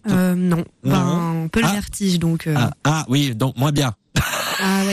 Euh, 0.10 0.36
non, 0.36 0.58
Non. 0.84 0.92
Ben, 0.92 1.44
un 1.46 1.48
peu 1.48 1.62
le 1.62 1.66
Ah. 1.68 1.74
vertige 1.74 2.20
donc. 2.20 2.48
euh, 2.48 2.54
ah, 2.58 2.72
ah 2.84 3.06
oui, 3.10 3.34
donc 3.36 3.58
moins 3.58 3.72
bien. 3.72 3.94
Ah 4.62 4.84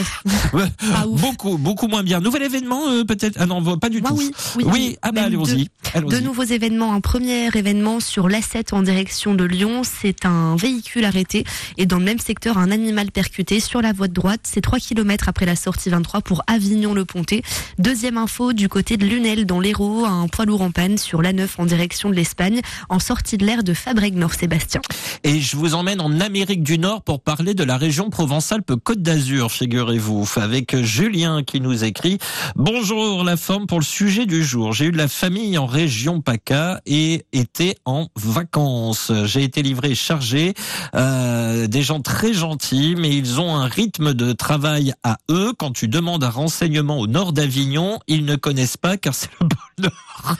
ouais. 0.52 0.62
Beaucoup, 1.06 1.58
beaucoup 1.58 1.88
moins 1.88 2.02
bien. 2.02 2.20
Nouvel 2.20 2.42
événement 2.42 2.88
euh, 2.88 3.04
peut-être? 3.04 3.36
Ah 3.38 3.46
non, 3.46 3.62
pas 3.78 3.88
du 3.88 4.00
tout. 4.02 4.14
oui, 4.14 4.30
oui, 4.56 4.64
oui. 4.66 4.98
ah 5.02 5.12
bah 5.12 5.24
allons-y. 5.24 5.64
deux- 5.64 5.70
allons-y. 5.94 6.12
De 6.14 6.20
nouveaux 6.20 6.42
événements. 6.44 6.92
Un 6.92 7.00
premier 7.00 7.48
événement 7.54 8.00
sur 8.00 8.28
l'A7 8.28 8.74
en 8.74 8.82
direction 8.82 9.34
de 9.34 9.44
Lyon. 9.44 9.82
C'est 9.84 10.24
un 10.24 10.56
véhicule 10.56 11.04
arrêté 11.04 11.44
et 11.76 11.86
dans 11.86 11.98
le 11.98 12.04
même 12.04 12.18
secteur, 12.18 12.58
un 12.58 12.70
animal 12.70 13.10
percuté 13.10 13.60
sur 13.60 13.82
la 13.82 13.92
voie 13.92 14.08
de 14.08 14.12
droite. 14.14 14.40
C'est 14.44 14.60
3 14.60 14.78
km 14.78 15.28
après 15.28 15.46
la 15.46 15.56
sortie 15.56 15.90
23 15.90 16.20
pour 16.22 16.42
Avignon-le-Pontet. 16.46 17.42
Deuxième 17.78 18.18
info 18.18 18.52
du 18.52 18.68
côté 18.68 18.96
de 18.96 19.04
Lunel 19.06 19.46
dans 19.46 19.60
l'Hérault, 19.60 20.04
un 20.04 20.28
poids 20.28 20.44
lourd 20.44 20.62
en 20.62 20.70
panne 20.70 20.98
sur 20.98 21.22
l'A9 21.22 21.48
en 21.58 21.66
direction 21.66 22.10
de 22.10 22.14
l'Espagne 22.14 22.60
en 22.88 22.98
sortie 22.98 23.36
de 23.36 23.44
l'air 23.46 23.62
de 23.64 23.74
Fabrègue-Nord-Sébastien. 23.74 24.80
Et 25.24 25.40
je 25.40 25.56
vous 25.56 25.74
emmène 25.74 26.00
en 26.00 26.20
Amérique 26.20 26.62
du 26.62 26.78
Nord 26.78 27.02
pour 27.02 27.20
parler 27.20 27.54
de 27.54 27.64
la 27.64 27.76
région 27.76 28.10
Provence-Alpes-Côte 28.10 29.02
d'Azur, 29.02 29.50
figurez-vous, 29.56 30.28
avec 30.36 30.76
Julien 30.82 31.42
qui 31.42 31.60
nous 31.60 31.82
écrit 31.82 32.18
Bonjour 32.56 33.24
la 33.24 33.38
forme 33.38 33.66
pour 33.66 33.78
le 33.78 33.84
sujet 33.84 34.26
du 34.26 34.44
jour. 34.44 34.74
J'ai 34.74 34.86
eu 34.86 34.92
de 34.92 34.98
la 34.98 35.08
famille 35.08 35.56
en 35.56 35.64
région 35.64 36.20
PACA 36.20 36.82
et 36.84 37.24
été 37.32 37.76
en 37.86 38.08
vacances. 38.16 39.10
J'ai 39.24 39.44
été 39.44 39.62
livré 39.62 39.94
chargé, 39.94 40.52
euh, 40.94 41.66
des 41.66 41.82
gens 41.82 42.00
très 42.00 42.34
gentils, 42.34 42.96
mais 42.98 43.16
ils 43.16 43.40
ont 43.40 43.56
un 43.56 43.66
rythme 43.66 44.12
de 44.12 44.32
travail 44.32 44.92
à 45.02 45.16
eux. 45.30 45.54
Quand 45.56 45.72
tu 45.72 45.88
demandes 45.88 46.22
un 46.22 46.30
renseignement 46.30 46.98
au 46.98 47.06
nord 47.06 47.32
d'Avignon, 47.32 47.98
ils 48.08 48.26
ne 48.26 48.36
connaissent 48.36 48.76
pas 48.76 48.98
car 48.98 49.14
c'est 49.14 49.30
le 49.40 49.48
pôle 49.48 49.90
Nord. 49.90 50.36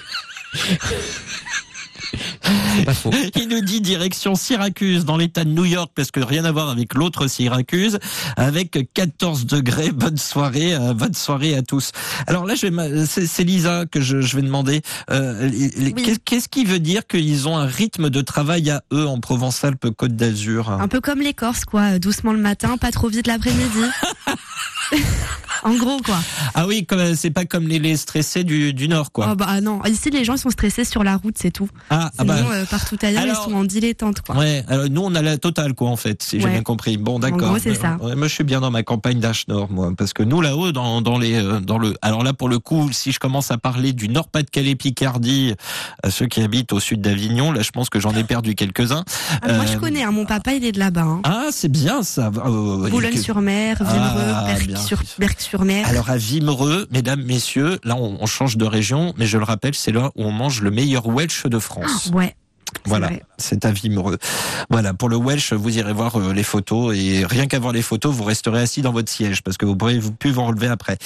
C'est 2.77 2.85
pas 2.85 2.95
faux. 2.95 3.11
Il 3.37 3.49
nous 3.49 3.61
dit 3.61 3.81
direction 3.81 4.35
Syracuse 4.35 5.05
dans 5.05 5.17
l'état 5.17 5.45
de 5.45 5.51
New 5.51 5.65
York 5.65 5.91
parce 5.95 6.11
que 6.11 6.21
rien 6.21 6.45
à 6.45 6.53
voir 6.53 6.69
avec 6.71 6.95
l'autre 6.95 7.27
Syracuse 7.27 7.99
avec 8.37 8.79
14 8.95 9.47
degrés. 9.47 9.91
Bonne 9.93 10.19
soirée, 10.19 10.75
euh, 10.75 10.95
bonne 10.95 11.15
soirée 11.15 11.55
à 11.57 11.63
tous. 11.63 11.93
Alors 12.27 12.47
là, 12.47 12.55
je 12.55 12.63
vais 12.63 12.71
ma- 12.71 13.07
c'est 13.07 13.45
Lisa 13.45 13.85
que 13.91 14.01
je, 14.01 14.21
je 14.21 14.37
vais 14.37 14.43
demander. 14.43 14.83
Euh, 15.11 15.51
Oui. 15.79 16.19
Qu'est-ce 16.25 16.49
qui 16.49 16.65
veut 16.65 16.79
dire 16.81 17.07
qu'ils 17.07 17.49
ont 17.49 17.57
un 17.57 17.67
rythme 17.67 18.11
de 18.11 18.21
travail 18.21 18.71
à 18.71 18.83
eux 18.93 19.07
en 19.07 19.21
Provence-Alpes-Côte 19.21 20.15
d'Azur? 20.17 20.71
Un 20.71 20.89
peu 20.89 21.01
comme 21.01 21.21
les 21.21 21.35
Corses, 21.35 21.65
quoi. 21.65 21.99
Doucement 21.99 22.33
le 22.33 22.39
matin, 22.41 22.77
pas 22.77 22.91
trop 22.93 23.09
vite 23.09 23.27
l'après-midi. 23.27 23.81
en 25.63 25.75
gros, 25.75 25.99
quoi. 26.05 26.19
Ah 26.55 26.67
oui, 26.67 26.87
c'est 27.17 27.31
pas 27.31 27.45
comme 27.45 27.67
les, 27.67 27.79
les 27.79 27.97
stressés 27.97 28.45
du, 28.45 28.73
du 28.73 28.89
Nord, 28.89 29.11
quoi. 29.13 29.31
Oh, 29.33 29.35
bah 29.37 29.61
non. 29.61 29.83
Ici, 29.85 30.11
les 30.11 30.25
gens 30.25 30.37
sont 30.37 30.51
stressés 30.51 30.85
sur 30.85 31.03
la 31.05 31.17
route, 31.17 31.37
c'est 31.39 31.51
tout. 31.51 31.69
Ah, 31.91 31.96
ah 31.97 32.11
Sinon, 32.21 32.27
bah. 32.35 32.41
euh, 32.55 32.65
partout 32.67 32.97
ailleurs, 33.03 33.23
Alors- 33.23 33.45
ils 33.47 33.51
sont 33.51 33.57
en 33.57 33.65
dilettante, 33.65 34.21
quoi. 34.21 34.37
Ouais, 34.37 34.65
alors 34.69 34.87
nous 34.91 35.03
on 35.03 35.15
a 35.15 35.23
la 35.23 35.39
totale 35.39 35.75
quoi 35.75 35.89
en 35.91 35.97
fait, 35.97 36.23
si 36.23 36.41
j'ai 36.41 36.49
bien 36.49 36.63
compris. 36.63 36.97
Bon 36.97 37.19
d'accord. 37.19 37.39
gros, 37.51 37.59
c'est 37.59 37.75
ça. 37.75 37.97
Ouais, 38.01 38.15
moi 38.15 38.29
je 38.29 38.35
suis 38.35 38.45
bien 38.45 38.61
dans 38.61 38.71
ma 38.71 38.83
campagne 38.83 39.19
d'H-Nord 39.21 39.71
moi, 39.71 39.91
parce 39.97 40.13
que 40.13 40.23
nous 40.23 40.41
là-haut 40.41 40.73
dans, 40.73 41.01
dans 41.03 41.19
les 41.19 41.35
euh, 41.35 41.61
dans 41.61 41.79
le 41.79 41.95
alors 42.03 42.23
là 42.25 42.33
pour 42.33 42.49
le 42.49 42.59
coup 42.59 42.91
si 42.93 43.13
je 43.13 43.19
commence 43.19 43.51
à 43.51 43.59
parler 43.59 43.93
du 43.93 44.09
Nord-Pas-de-Calais 44.09 44.75
Picardie 44.75 45.55
à 46.03 46.11
ceux 46.11 46.27
qui 46.27 46.41
habitent 46.43 46.73
au 46.73 46.81
sud 46.81 47.01
d'Avignon, 47.01 47.53
là 47.53 47.63
je 47.63 47.71
pense 47.71 47.89
que 47.91 48.01
j'en 48.01 48.15
ai 48.15 48.25
perdu 48.25 48.55
quelques-uns. 48.55 49.05
Ah, 49.43 49.53
moi, 49.55 49.65
je 49.67 49.77
Euh, 49.77 49.81
connais. 49.81 50.03
hein, 50.03 50.11
mon 50.13 50.25
papa, 50.27 50.53
il 50.55 50.65
est 50.65 50.73
de 50.73 50.79
là-bas. 50.79 51.03
Hein. 51.03 51.21
Ah 51.25 51.47
c'est 51.51 51.71
bien 51.71 52.03
ça. 52.03 52.31
Euh, 52.45 52.89
Boulogne-sur-Mer, 52.91 53.77
Vimereux, 53.81 54.33
Ah, 54.75 54.77
sur 54.77 55.01
Berck-sur-Mer. 55.19 55.87
alors 55.89 56.11
à 56.11 56.17
Vimereux, 56.17 56.87
mesdames, 56.91 57.23
messieurs, 57.23 57.79
là 57.85 57.97
on, 57.97 58.17
on 58.21 58.27
change 58.27 58.57
de 58.57 58.65
région, 58.65 59.15
mais 59.19 59.27
je 59.27 59.39
le 59.39 59.45
rappelle, 59.45 59.75
c'est 59.75 59.93
là 59.93 60.11
où 60.17 60.23
on 60.25 60.33
mange 60.33 60.61
le 60.63 60.71
meilleur 60.71 61.07
Welsh 61.09 61.47
de 61.47 61.59
France. 61.59 61.86
Ouais. 62.13 62.35
Voilà, 62.85 63.11
c'est 63.39 63.65
à 63.65 63.73
Vimereux. 63.73 64.19
Voilà, 64.71 64.95
pour 64.95 65.09
le 65.09 65.17
Welsh, 65.17 65.53
vous 65.53 65.77
irez 65.77 65.93
voir 65.93 66.17
euh, 66.17 66.33
les 66.33 66.43
photos 66.43 66.97
et 66.97 67.25
rien 67.27 67.47
qu'à 67.47 67.59
voir 67.59 67.73
les 67.73 67.83
photos, 67.83 68.15
vous 68.15 68.25
resterez 68.25 68.61
assis 68.61 68.83
dans 68.83 68.93
votre 68.93 69.11
siège 69.11 69.43
parce 69.43 69.57
que 69.57 69.67
vous 69.67 69.77
pourrez 69.77 69.99
plus 70.19 70.31
vous 70.31 70.45
relever 70.45 70.69
après. 70.69 70.99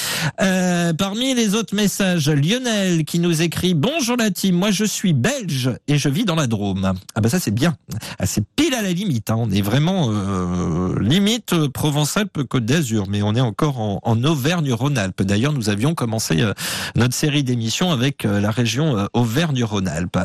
Euh, 0.42 0.92
parmi 0.92 1.34
les 1.34 1.54
autres 1.54 1.74
messages, 1.74 2.28
Lionel 2.28 3.04
qui 3.04 3.18
nous 3.18 3.42
écrit 3.42 3.74
Bonjour 3.74 4.16
la 4.16 4.30
team, 4.30 4.56
moi 4.56 4.70
je 4.70 4.84
suis 4.84 5.12
belge 5.12 5.70
et 5.88 5.96
je 5.96 6.08
vis 6.08 6.24
dans 6.24 6.34
la 6.34 6.46
Drôme. 6.46 6.92
Ah 7.14 7.20
bah 7.20 7.28
ça 7.28 7.40
c'est 7.40 7.50
bien, 7.50 7.76
ah, 8.18 8.26
c'est 8.26 8.44
pile 8.56 8.74
à 8.74 8.82
la 8.82 8.92
limite. 8.92 9.30
Hein. 9.30 9.36
On 9.38 9.50
est 9.50 9.62
vraiment 9.62 10.08
euh, 10.10 10.98
limite 11.00 11.52
euh, 11.52 11.68
Provence-Alpes-Côte 11.68 12.64
d'Azur, 12.64 13.06
mais 13.08 13.22
on 13.22 13.34
est 13.34 13.40
encore 13.40 13.80
en, 13.80 14.00
en 14.02 14.24
Auvergne-Rhône-Alpes. 14.24 15.22
D'ailleurs, 15.22 15.52
nous 15.52 15.68
avions 15.70 15.94
commencé 15.94 16.40
euh, 16.40 16.52
notre 16.96 17.14
série 17.14 17.44
d'émissions 17.44 17.90
avec 17.90 18.24
la 18.24 18.50
région 18.50 19.08
Auvergne-Rhône-Alpes. 19.12 20.18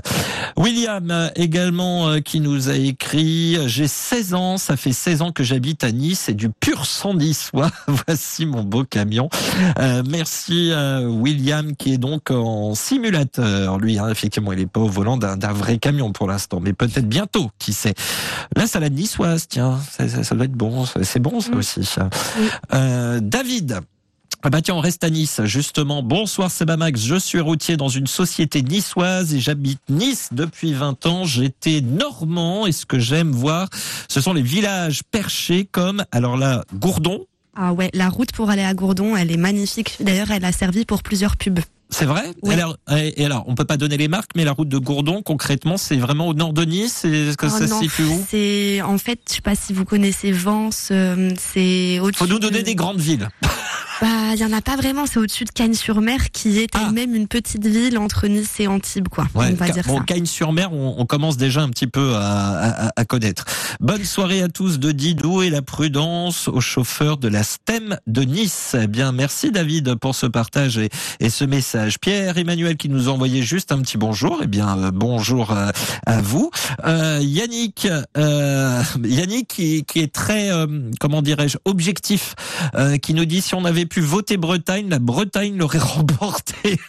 William 0.57 1.24
euh, 1.25 1.29
également 1.35 2.07
euh, 2.09 2.19
qui 2.19 2.39
nous 2.39 2.69
a 2.69 2.75
écrit 2.75 3.57
J'ai 3.67 3.87
16 3.87 4.33
ans, 4.33 4.57
ça 4.57 4.77
fait 4.77 4.91
16 4.91 5.21
ans 5.21 5.31
que 5.31 5.43
j'habite 5.43 5.83
à 5.83 5.91
Nice, 5.91 6.21
c'est 6.25 6.33
du 6.33 6.49
pur 6.49 6.85
sang 6.85 7.13
niçois. 7.13 7.71
Voici 8.07 8.45
mon 8.45 8.63
beau 8.63 8.83
camion. 8.83 9.29
Euh, 9.79 10.03
merci 10.07 10.69
euh, 10.71 11.05
William 11.07 11.75
qui 11.75 11.93
est 11.93 11.97
donc 11.97 12.31
en 12.31 12.75
simulateur. 12.75 13.77
Lui, 13.79 13.99
hein, 13.99 14.09
effectivement, 14.09 14.51
il 14.53 14.59
est 14.61 14.65
pas 14.67 14.79
au 14.81 14.87
volant 14.89 15.17
d'un 15.17 15.35
vrai 15.53 15.77
camion 15.77 16.11
pour 16.11 16.27
l'instant, 16.27 16.59
mais 16.61 16.73
peut-être 16.73 17.07
bientôt, 17.07 17.49
qui 17.59 17.73
sait. 17.73 17.93
La 18.55 18.67
salade 18.67 18.93
niçoise, 18.93 19.47
tiens, 19.47 19.79
ça, 19.91 20.07
ça- 20.07 20.23
ça 20.23 20.35
doit 20.35 20.45
être 20.45 20.51
bon. 20.53 20.85
C'est 21.03 21.19
bon 21.19 21.39
ça 21.41 21.51
Mm. 21.51 21.57
aussi. 21.57 21.81
Euh, 22.73 23.19
David. 23.21 23.79
Ah 24.47 24.51
bah 24.51 24.61
tiens, 24.61 24.75
on 24.75 24.79
reste 24.79 25.03
à 25.03 25.09
Nice, 25.09 25.41
justement. 25.45 26.03
Bonsoir 26.03 26.51
Sebamax, 26.51 27.01
je 27.01 27.15
suis 27.15 27.39
routier 27.39 27.77
dans 27.77 27.87
une 27.87 28.05
société 28.05 28.61
niçoise 28.61 29.33
et 29.33 29.39
j'habite 29.39 29.79
Nice 29.89 30.29
depuis 30.31 30.71
20 30.71 31.07
ans. 31.07 31.25
J'étais 31.25 31.81
normand 31.81 32.67
et 32.67 32.71
ce 32.71 32.85
que 32.85 32.99
j'aime 32.99 33.31
voir, 33.31 33.69
ce 34.07 34.21
sont 34.21 34.33
les 34.33 34.43
villages 34.43 35.01
perchés 35.09 35.67
comme, 35.71 36.05
alors 36.11 36.37
là, 36.37 36.63
Gourdon. 36.75 37.25
Ah 37.55 37.73
ouais, 37.73 37.89
la 37.95 38.07
route 38.07 38.33
pour 38.33 38.51
aller 38.51 38.61
à 38.61 38.75
Gourdon, 38.75 39.15
elle 39.15 39.31
est 39.31 39.37
magnifique. 39.37 39.97
D'ailleurs, 39.99 40.29
elle 40.29 40.45
a 40.45 40.51
servi 40.51 40.85
pour 40.85 41.01
plusieurs 41.01 41.37
pubs. 41.37 41.61
C'est 41.89 42.05
vrai 42.05 42.23
Oui. 42.41 42.53
alors, 42.53 42.77
Et 42.97 43.25
alors, 43.25 43.43
on 43.47 43.55
peut 43.55 43.65
pas 43.65 43.77
donner 43.77 43.97
les 43.97 44.07
marques, 44.07 44.31
mais 44.35 44.43
la 44.43 44.51
route 44.51 44.67
de 44.69 44.77
Gourdon, 44.77 45.21
concrètement, 45.21 45.77
c'est 45.77 45.95
vraiment 45.97 46.27
au 46.27 46.33
nord 46.33 46.51
de 46.53 46.63
Nice 46.65 47.05
Est-ce 47.05 47.37
que 47.37 47.45
Oh 47.45 47.49
ça 47.49 47.67
non, 47.67 47.79
se 47.79 47.83
situe 47.87 48.03
où? 48.03 48.25
C'est 48.29 48.81
en 48.81 48.97
fait, 48.97 49.19
je 49.29 49.35
sais 49.35 49.41
pas 49.41 49.55
si 49.55 49.71
vous 49.73 49.85
connaissez 49.85 50.31
Vence, 50.31 50.89
euh, 50.91 51.31
c'est 51.37 51.99
au-dessus. 51.99 52.17
Faut 52.19 52.27
nous 52.27 52.39
donner 52.39 52.59
de- 52.59 52.65
des 52.65 52.75
grandes 52.75 52.99
villes. 52.99 53.29
Bah, 54.01 54.33
il 54.33 54.39
y 54.41 54.43
en 54.43 54.51
a 54.51 54.59
pas 54.59 54.75
vraiment. 54.75 55.05
C'est 55.05 55.19
au-dessus 55.19 55.45
de 55.45 55.51
Cagnes-sur-Mer, 55.51 56.31
qui 56.31 56.59
est 56.59 56.67
Ah. 56.75 56.83
elle-même 56.89 57.15
une 57.15 57.29
petite 57.29 57.65
ville 57.65 57.97
entre 57.97 58.27
Nice 58.27 58.59
et 58.59 58.67
Antibes, 58.67 59.07
quoi. 59.07 59.23
Ouais, 59.33 59.47
on 59.53 59.55
va 59.55 59.69
dire 59.69 59.85
bon. 59.87 60.01
Cagnes-sur-Mer, 60.01 60.73
on, 60.73 60.95
on 60.97 61.05
commence 61.05 61.37
déjà 61.37 61.61
un 61.61 61.69
petit 61.69 61.87
peu 61.87 62.13
à, 62.13 62.87
à- 62.87 62.91
à 62.93 63.05
connaître. 63.05 63.45
Bonne 63.79 64.03
soirée 64.03 64.41
à 64.41 64.49
tous 64.49 64.79
de 64.79 64.91
Didou 64.91 65.43
et 65.43 65.49
la 65.49 65.61
prudence 65.61 66.49
aux 66.49 66.59
chauffeurs 66.59 67.15
de 67.15 67.29
la 67.29 67.43
STEM 67.43 67.97
de 68.05 68.23
Nice. 68.23 68.75
Eh 68.77 68.87
bien, 68.87 69.13
merci 69.13 69.51
David 69.51 69.95
pour 69.95 70.13
ce 70.13 70.25
partage 70.25 70.77
et, 70.77 70.89
et 71.21 71.29
ce 71.29 71.45
message. 71.45 71.74
Pierre 72.01 72.37
Emmanuel 72.37 72.77
qui 72.77 72.89
nous 72.89 73.09
a 73.09 73.11
envoyé 73.11 73.43
juste 73.43 73.71
un 73.71 73.81
petit 73.81 73.97
bonjour. 73.97 74.39
Eh 74.43 74.47
bien, 74.47 74.77
euh, 74.77 74.91
bonjour 74.91 75.51
euh, 75.51 75.69
à 76.05 76.21
vous. 76.21 76.51
Euh, 76.85 77.19
Yannick, 77.21 77.87
Yannick 79.03 79.47
qui, 79.47 79.85
est 79.95 80.13
très, 80.13 80.49
comment 80.99 81.21
dirais-je, 81.21 81.57
objectif, 81.65 82.35
qui 83.01 83.13
nous 83.13 83.25
dit 83.25 83.41
si 83.41 83.55
on 83.55 83.65
avait 83.65 83.85
pu 83.85 84.01
voter 84.01 84.37
Bretagne, 84.37 84.89
la 84.89 84.99
Bretagne 84.99 85.57
l'aurait 85.57 85.77
remporté. 85.95 86.79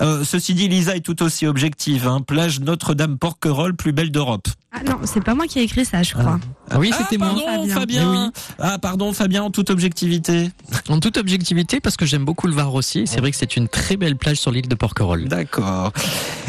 Euh, 0.00 0.24
ceci 0.24 0.54
dit, 0.54 0.68
Lisa 0.68 0.96
est 0.96 1.00
tout 1.00 1.22
aussi 1.22 1.46
objective. 1.46 2.06
Hein. 2.06 2.20
Plage 2.26 2.60
Notre-Dame-Porquerolles, 2.60 3.74
plus 3.74 3.92
belle 3.92 4.10
d'Europe. 4.10 4.48
Ah 4.72 4.82
non, 4.84 4.98
c'est 5.04 5.22
pas 5.22 5.34
moi 5.34 5.46
qui 5.46 5.58
ai 5.58 5.62
écrit 5.62 5.84
ça, 5.84 6.02
je 6.02 6.14
crois. 6.14 6.38
Ah 6.70 6.78
oui, 6.78 6.92
c'était 6.96 7.18
moi. 7.18 7.34
Pardon, 7.44 7.66
Fabien. 7.68 7.74
Fabien. 7.74 8.32
Ah, 8.60 8.78
pardon, 8.78 9.12
Fabien, 9.12 9.42
en 9.42 9.50
toute 9.50 9.70
objectivité. 9.70 10.50
En 10.88 11.00
toute 11.00 11.16
objectivité, 11.16 11.80
parce 11.80 11.96
que 11.96 12.06
j'aime 12.06 12.24
beaucoup 12.24 12.46
le 12.46 12.54
Var 12.54 12.72
aussi. 12.72 13.06
C'est 13.08 13.18
vrai 13.18 13.32
que 13.32 13.36
c'est 13.36 13.56
une 13.56 13.66
très 13.66 13.96
belle 13.96 14.16
plage 14.16 14.36
sur 14.36 14.52
l'île 14.52 14.68
de 14.68 14.74
Porquerolles. 14.76 15.26
D'accord. 15.26 15.92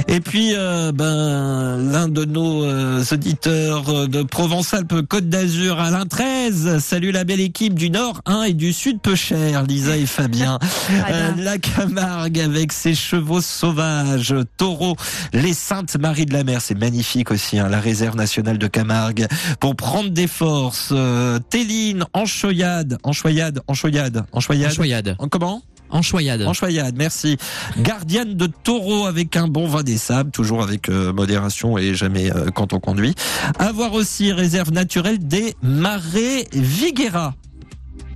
Et 0.07 0.19
puis, 0.19 0.53
euh, 0.55 0.91
ben, 0.91 1.77
l'un 1.91 2.07
de 2.07 2.25
nos 2.25 2.63
euh, 2.63 3.03
auditeurs 3.11 4.07
de 4.07 4.21
Provence-Alpes-Côte 4.21 5.27
d'Azur, 5.27 5.79
Alain 5.79 6.05
13. 6.05 6.77
Salut 6.77 7.11
la 7.11 7.23
belle 7.23 7.41
équipe 7.41 7.73
du 7.73 7.89
Nord 7.89 8.21
1 8.27 8.43
et 8.43 8.53
du 8.53 8.71
Sud 8.71 9.01
peu 9.01 9.15
cher, 9.15 9.63
Lisa 9.63 9.97
et 9.97 10.05
Fabien. 10.05 10.59
Euh, 11.11 11.31
la 11.37 11.57
Camargue 11.57 12.39
avec 12.39 12.60
ses 12.69 12.93
chevaux 12.93 13.41
sauvages, 13.41 14.35
taureaux, 14.57 14.95
les 15.33 15.53
Saintes 15.53 15.97
Maries 15.97 16.25
de 16.25 16.33
la 16.33 16.43
Mer, 16.43 16.61
c'est 16.61 16.77
magnifique 16.77 17.31
aussi, 17.31 17.57
hein, 17.57 17.69
la 17.69 17.79
réserve 17.79 18.15
nationale 18.15 18.57
de 18.57 18.67
Camargue. 18.67 19.27
Pour 19.59 19.75
prendre 19.75 20.09
des 20.09 20.27
forces, 20.27 20.89
euh, 20.91 21.39
Téline, 21.49 22.05
Enchoyade, 22.13 22.97
Enchoyade, 23.03 23.61
Enchoyade, 23.67 24.23
Enchoyade. 24.31 24.71
Enchoyade. 24.71 25.15
En 25.19 25.27
comment? 25.27 25.61
Enchoyade. 25.91 26.43
Enchoyade, 26.43 26.95
merci. 26.97 27.37
Gardienne 27.77 28.35
de 28.35 28.47
taureau 28.47 29.05
avec 29.05 29.35
un 29.35 29.47
bon 29.47 29.67
vin 29.67 29.83
des 29.83 29.97
sables, 29.97 30.31
toujours 30.31 30.63
avec 30.63 30.89
euh, 30.89 31.11
modération 31.13 31.77
et 31.77 31.95
jamais 31.95 32.31
euh, 32.31 32.49
quand 32.53 32.73
on 32.73 32.79
conduit. 32.79 33.13
Avoir 33.59 33.93
aussi 33.93 34.31
réserve 34.31 34.71
naturelle 34.71 35.19
des 35.19 35.55
marais 35.61 36.45
Viguera. 36.53 37.33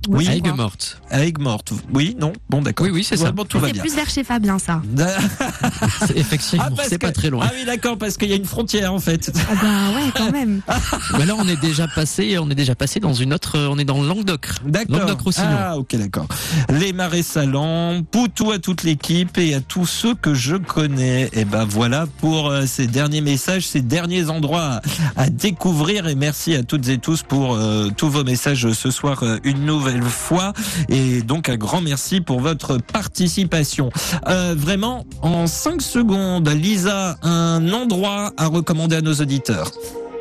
Oui, 0.08 0.28
Aigues 0.28 0.54
mortes. 0.56 1.00
Aigues 1.10 1.38
mortes. 1.38 1.72
Oui, 1.92 2.16
non 2.20 2.32
Bon, 2.48 2.62
d'accord. 2.62 2.86
Oui, 2.86 2.92
oui, 2.92 3.04
c'est 3.04 3.16
ça. 3.16 3.32
Bon, 3.32 3.44
tout 3.44 3.58
va 3.58 3.66
C'est 3.68 3.72
bien. 3.74 3.82
plus 3.82 3.94
vers 3.94 4.08
chez 4.08 4.24
Fabien, 4.24 4.58
ça. 4.58 4.80
C'est- 6.06 6.16
Effectivement, 6.16 6.64
parce 6.76 6.88
c'est 6.88 6.98
pas 6.98 7.12
très 7.12 7.30
loin. 7.30 7.46
Ah 7.48 7.52
oui, 7.56 7.64
d'accord, 7.64 7.98
parce 7.98 8.16
qu'il 8.16 8.28
y 8.28 8.32
a 8.32 8.36
une 8.36 8.44
frontière 8.44 8.92
en 8.92 8.98
fait. 9.00 9.32
Ah 9.50 9.54
bah 9.60 9.96
ouais, 9.98 10.10
quand 10.14 10.32
même. 10.32 10.60
Mais 11.18 11.26
là, 11.26 11.34
on 11.38 11.46
est 11.48 11.60
déjà 11.60 11.86
passé, 11.88 12.38
on 12.38 12.50
est 12.50 12.54
déjà 12.54 12.74
passé 12.74 13.00
dans 13.00 13.12
une 13.14 13.32
autre, 13.34 13.58
on 13.58 13.78
est 13.78 13.84
dans 13.84 14.00
le 14.00 14.08
Languedoc. 14.08 14.48
D'accord. 14.64 14.98
Languedoc-Roussillon. 15.00 15.46
Ah, 15.48 15.76
ok, 15.78 15.96
d'accord. 15.96 16.26
Les 16.70 16.92
marais 16.92 17.22
salants, 17.22 18.02
Poutou 18.10 18.50
à 18.52 18.58
toute 18.58 18.82
l'équipe 18.82 19.38
et 19.38 19.54
à 19.54 19.60
tous 19.60 19.86
ceux 19.86 20.14
que 20.14 20.34
je 20.34 20.56
connais. 20.56 21.28
Et 21.32 21.44
ben 21.44 21.64
voilà 21.64 22.06
pour 22.20 22.48
euh, 22.48 22.66
ces 22.66 22.86
derniers 22.86 23.20
messages, 23.20 23.66
ces 23.66 23.82
derniers 23.82 24.30
endroits 24.30 24.80
à, 25.16 25.22
à 25.22 25.30
découvrir. 25.30 26.06
Et 26.08 26.14
merci 26.14 26.54
à 26.54 26.62
toutes 26.62 26.88
et 26.88 26.98
tous 26.98 27.22
pour 27.22 27.54
euh, 27.54 27.88
tous 27.96 28.08
vos 28.08 28.24
messages 28.24 28.70
ce 28.72 28.90
soir 28.90 29.22
euh, 29.22 29.38
une 29.44 29.64
nouvelle 29.64 29.95
fois. 30.02 30.52
Et 30.88 31.22
donc 31.22 31.48
un 31.48 31.56
grand 31.56 31.80
merci 31.80 32.20
pour 32.20 32.40
votre 32.40 32.78
participation. 32.78 33.90
Euh, 34.28 34.54
vraiment, 34.56 35.04
en 35.22 35.46
5 35.46 35.82
secondes, 35.82 36.48
Lisa, 36.48 37.16
un 37.22 37.72
endroit 37.72 38.32
à 38.36 38.46
recommander 38.46 38.96
à 38.96 39.00
nos 39.00 39.14
auditeurs. 39.14 39.70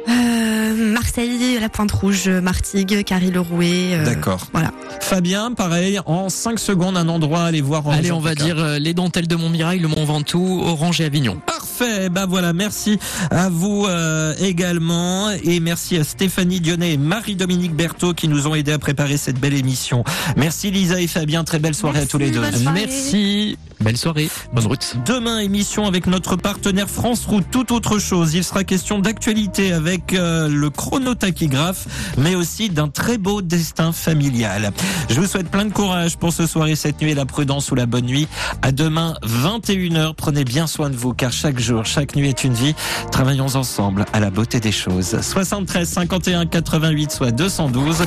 Euh, 0.07 0.44
Marseille, 0.75 1.57
la 1.59 1.69
Pointe 1.69 1.91
Rouge, 1.91 2.27
Martigues, 2.27 3.03
Carry-le-Rouet. 3.03 3.93
euh, 3.93 4.05
D'accord. 4.05 4.47
Voilà. 4.53 4.71
Fabien, 5.01 5.51
pareil, 5.51 5.99
en 6.05 6.29
5 6.29 6.59
secondes, 6.59 6.97
un 6.97 7.07
endroit 7.09 7.41
à 7.41 7.45
aller 7.45 7.61
voir 7.61 7.85
en 7.87 7.91
Allez, 7.91 8.11
on 8.11 8.19
va 8.19 8.35
dire 8.35 8.57
euh, 8.59 8.79
les 8.79 8.93
dentelles 8.93 9.27
de 9.27 9.35
Montmirail, 9.35 9.79
le 9.79 9.87
Mont 9.87 10.05
Ventoux, 10.05 10.61
Orange 10.65 11.01
et 11.01 11.05
Avignon. 11.05 11.39
Parfait, 11.45 12.09
ben 12.09 12.25
voilà, 12.25 12.53
merci 12.53 12.99
à 13.31 13.49
vous 13.49 13.85
euh, 13.87 14.33
également 14.39 15.29
et 15.43 15.59
merci 15.59 15.97
à 15.97 16.03
Stéphanie 16.03 16.59
Dionnet 16.59 16.93
et 16.93 16.97
Marie-Dominique 16.97 17.73
Berthaud 17.75 18.13
qui 18.13 18.27
nous 18.27 18.47
ont 18.47 18.55
aidés 18.55 18.71
à 18.71 18.79
préparer 18.79 19.17
cette 19.17 19.39
belle 19.39 19.53
émission. 19.55 20.03
Merci 20.37 20.71
Lisa 20.71 20.99
et 21.01 21.07
Fabien, 21.07 21.43
très 21.43 21.59
belle 21.59 21.75
soirée 21.75 21.99
à 22.01 22.05
tous 22.05 22.17
les 22.17 22.31
deux. 22.31 22.41
Merci. 22.73 23.57
Belle 23.81 23.97
soirée. 23.97 24.29
Bonne 24.53 24.67
route. 24.67 24.95
Demain, 25.05 25.39
émission 25.39 25.85
avec 25.85 26.07
notre 26.07 26.37
partenaire 26.37 26.89
France 26.89 27.25
Route, 27.25 27.45
tout 27.51 27.73
autre 27.73 27.99
chose. 27.99 28.33
Il 28.33 28.43
sera 28.43 28.63
question 28.63 28.99
d'actualité 28.99 29.73
avec 29.73 30.13
euh, 30.13 30.47
le 30.47 30.64
chronotachygraphe, 30.69 31.87
mais 32.17 32.35
aussi 32.35 32.69
d'un 32.69 32.87
très 32.87 33.17
beau 33.17 33.41
destin 33.41 33.91
familial. 33.91 34.71
Je 35.09 35.19
vous 35.19 35.27
souhaite 35.27 35.49
plein 35.49 35.65
de 35.65 35.73
courage 35.73 36.17
pour 36.17 36.33
ce 36.33 36.47
soir 36.47 36.67
et 36.67 36.75
cette 36.75 37.01
nuit, 37.01 37.13
la 37.13 37.25
prudence 37.25 37.71
ou 37.71 37.75
la 37.75 37.85
bonne 37.85 38.05
nuit. 38.05 38.27
À 38.61 38.71
demain, 38.71 39.15
21h. 39.23 40.13
Prenez 40.15 40.43
bien 40.43 40.67
soin 40.67 40.89
de 40.89 40.95
vous, 40.95 41.13
car 41.13 41.31
chaque 41.31 41.59
jour, 41.59 41.85
chaque 41.85 42.15
nuit 42.15 42.29
est 42.29 42.43
une 42.43 42.53
vie. 42.53 42.75
Travaillons 43.11 43.55
ensemble 43.55 44.05
à 44.13 44.19
la 44.19 44.29
beauté 44.29 44.59
des 44.59 44.71
choses. 44.71 45.19
73 45.21 45.87
51 45.87 46.45
88 46.45 47.11
soit 47.11 47.31
212. 47.31 48.05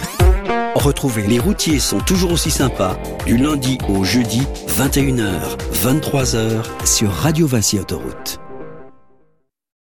Retrouvez 0.74 1.26
Les 1.26 1.38
routiers 1.38 1.80
sont 1.80 2.00
toujours 2.00 2.32
aussi 2.32 2.50
sympas 2.50 2.96
du 3.26 3.36
lundi 3.36 3.78
au 3.88 4.04
jeudi 4.04 4.42
21h, 4.68 5.56
23h 5.74 6.86
sur 6.86 7.12
Radio 7.12 7.46
Vinci 7.46 7.78
Autoroute. 7.78 8.47